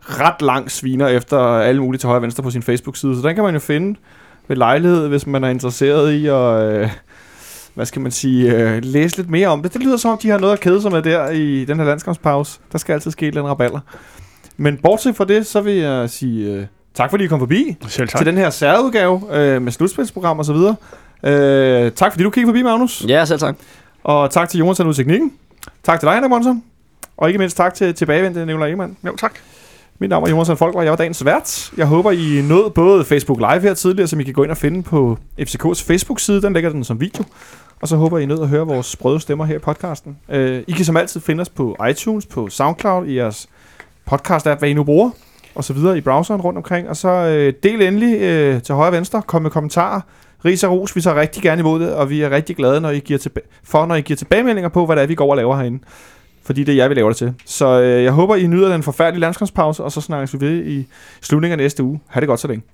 ret 0.00 0.42
lang 0.42 0.70
sviner 0.70 1.08
efter 1.08 1.38
alle 1.38 1.80
mulige 1.80 1.98
til 1.98 2.06
højre 2.06 2.18
og 2.18 2.22
venstre 2.22 2.42
på 2.42 2.50
sin 2.50 2.62
Facebook-side. 2.62 3.16
Så 3.16 3.28
den 3.28 3.34
kan 3.34 3.44
man 3.44 3.54
jo 3.54 3.60
finde 3.60 3.98
ved 4.48 4.56
lejlighed, 4.56 5.08
hvis 5.08 5.26
man 5.26 5.44
er 5.44 5.48
interesseret 5.48 6.12
i 6.12 6.26
at... 6.26 6.62
Øh, 6.62 6.90
hvad 7.74 7.86
skal 7.86 8.02
man 8.02 8.12
sige, 8.12 8.52
øh, 8.56 8.84
læse 8.84 9.16
lidt 9.16 9.30
mere 9.30 9.48
om 9.48 9.62
det. 9.62 9.72
Det 9.74 9.82
lyder 9.82 9.96
som 9.96 10.10
om, 10.10 10.18
de 10.18 10.28
har 10.28 10.38
noget 10.38 10.52
at 10.52 10.60
kede 10.60 10.82
sig 10.82 10.92
med 10.92 11.02
der 11.02 11.30
i 11.30 11.64
den 11.64 11.78
her 11.78 11.86
landskampspause. 11.86 12.58
Der 12.72 12.78
skal 12.78 12.92
altid 12.92 13.10
ske 13.10 13.30
lidt 13.30 13.44
raballer. 13.44 13.80
Men 14.56 14.76
bortset 14.76 15.16
fra 15.16 15.24
det, 15.24 15.46
så 15.46 15.60
vil 15.60 15.74
jeg 15.74 16.10
sige 16.10 16.52
øh, 16.52 16.66
tak, 16.94 17.10
fordi 17.10 17.24
I 17.24 17.26
kom 17.26 17.38
forbi 17.38 17.76
Selv 17.88 18.08
tak. 18.08 18.18
til 18.18 18.26
den 18.26 18.36
her 18.36 18.50
særudgave 18.50 19.22
øh, 19.32 19.62
med 19.62 19.72
slutspilsprogram 19.72 20.38
og 20.38 20.44
så 20.44 20.52
videre. 20.52 20.76
Øh, 21.24 21.92
tak 21.92 22.12
fordi 22.12 22.24
du 22.24 22.30
kiggede 22.30 22.48
forbi, 22.48 22.62
Magnus. 22.62 23.04
Ja, 23.08 23.24
selv 23.24 23.40
tak. 23.40 23.56
Og 24.04 24.30
tak 24.30 24.48
til 24.48 24.58
Jonas 24.58 24.80
ud 24.80 24.92
i 24.92 24.96
teknikken. 24.96 25.32
Tak 25.82 26.00
til 26.00 26.06
dig, 26.06 26.14
Henrik 26.14 26.30
Monson. 26.30 26.62
Og 27.16 27.28
ikke 27.28 27.38
mindst 27.38 27.56
tak 27.56 27.74
til 27.74 27.94
tilbagevendte 27.94 28.46
Nicolai 28.46 28.68
Ingemann. 28.68 28.96
Jo, 29.06 29.16
tak. 29.16 29.32
Mit 29.98 30.10
navn 30.10 30.26
er 30.26 30.30
Jonas 30.30 30.50
Folk, 30.58 30.74
og 30.74 30.84
jeg 30.84 30.90
var 30.90 30.96
dagens 30.96 31.24
vært. 31.24 31.72
Jeg 31.76 31.86
håber, 31.86 32.10
I 32.10 32.42
nåede 32.48 32.70
både 32.70 33.04
Facebook 33.04 33.38
Live 33.38 33.60
her 33.60 33.74
tidligere, 33.74 34.08
som 34.08 34.20
I 34.20 34.22
kan 34.24 34.34
gå 34.34 34.42
ind 34.42 34.50
og 34.50 34.56
finde 34.56 34.82
på 34.82 35.18
FCK's 35.40 35.84
Facebook-side. 35.86 36.42
Den 36.42 36.52
lægger 36.52 36.70
den 36.70 36.84
som 36.84 37.00
video. 37.00 37.24
Og 37.80 37.88
så 37.88 37.96
håber 37.96 38.18
I 38.18 38.26
nåede 38.26 38.42
at 38.42 38.48
høre 38.48 38.66
vores 38.66 38.86
sprøde 38.86 39.20
stemmer 39.20 39.44
her 39.44 39.56
i 39.56 39.58
podcasten. 39.58 40.16
Øh, 40.28 40.62
I 40.66 40.72
kan 40.72 40.84
som 40.84 40.96
altid 40.96 41.20
finde 41.20 41.40
os 41.40 41.48
på 41.48 41.76
iTunes, 41.90 42.26
på 42.26 42.48
SoundCloud, 42.48 43.06
i 43.06 43.16
jeres 43.16 43.48
podcast-app, 44.12 44.58
hvad 44.58 44.68
I 44.68 44.72
nu 44.74 44.84
bruger, 44.84 45.10
og 45.54 45.64
så 45.64 45.72
videre 45.72 45.98
i 45.98 46.00
browseren 46.00 46.40
rundt 46.40 46.56
omkring. 46.56 46.88
Og 46.88 46.96
så 46.96 47.08
øh, 47.08 47.52
del 47.62 47.82
endelig 47.82 48.20
øh, 48.20 48.62
til 48.62 48.74
højre 48.74 48.88
og 48.88 48.92
venstre, 48.92 49.22
kom 49.22 49.42
med 49.42 49.50
kommentarer, 49.50 50.00
ris 50.44 50.64
og 50.64 50.72
ros. 50.72 50.96
Vi 50.96 51.00
tager 51.00 51.20
rigtig 51.20 51.42
gerne 51.42 51.60
imod 51.60 51.80
det, 51.80 51.94
og 51.94 52.10
vi 52.10 52.22
er 52.22 52.30
rigtig 52.30 52.56
glade 52.56 52.80
når 52.80 52.90
I 52.90 52.98
giver 52.98 53.18
tilba- 53.18 53.60
for, 53.64 53.86
når 53.86 53.94
I 53.94 54.00
giver 54.00 54.16
tilbagemeldinger 54.16 54.68
på, 54.68 54.86
hvad 54.86 54.96
det 54.96 55.02
er, 55.02 55.06
vi 55.06 55.14
går 55.14 55.30
og 55.30 55.36
laver 55.36 55.56
herinde. 55.56 55.78
Fordi 56.44 56.64
det 56.64 56.72
er 56.72 56.76
jeg, 56.76 56.90
vi 56.90 56.94
laver 56.94 57.08
det 57.08 57.16
til. 57.16 57.34
Så 57.44 57.80
øh, 57.80 58.04
jeg 58.04 58.12
håber, 58.12 58.36
I 58.36 58.46
nyder 58.46 58.72
den 58.72 58.82
forfærdelige 58.82 59.20
landskampspause, 59.20 59.82
og 59.82 59.92
så 59.92 60.00
snakkes 60.00 60.34
vi 60.34 60.40
ved 60.40 60.64
i 60.66 60.86
slutningen 61.20 61.60
af 61.60 61.64
næste 61.64 61.82
uge. 61.82 62.00
Ha' 62.08 62.20
det 62.20 62.28
godt 62.28 62.40
så 62.40 62.48
længe. 62.48 62.64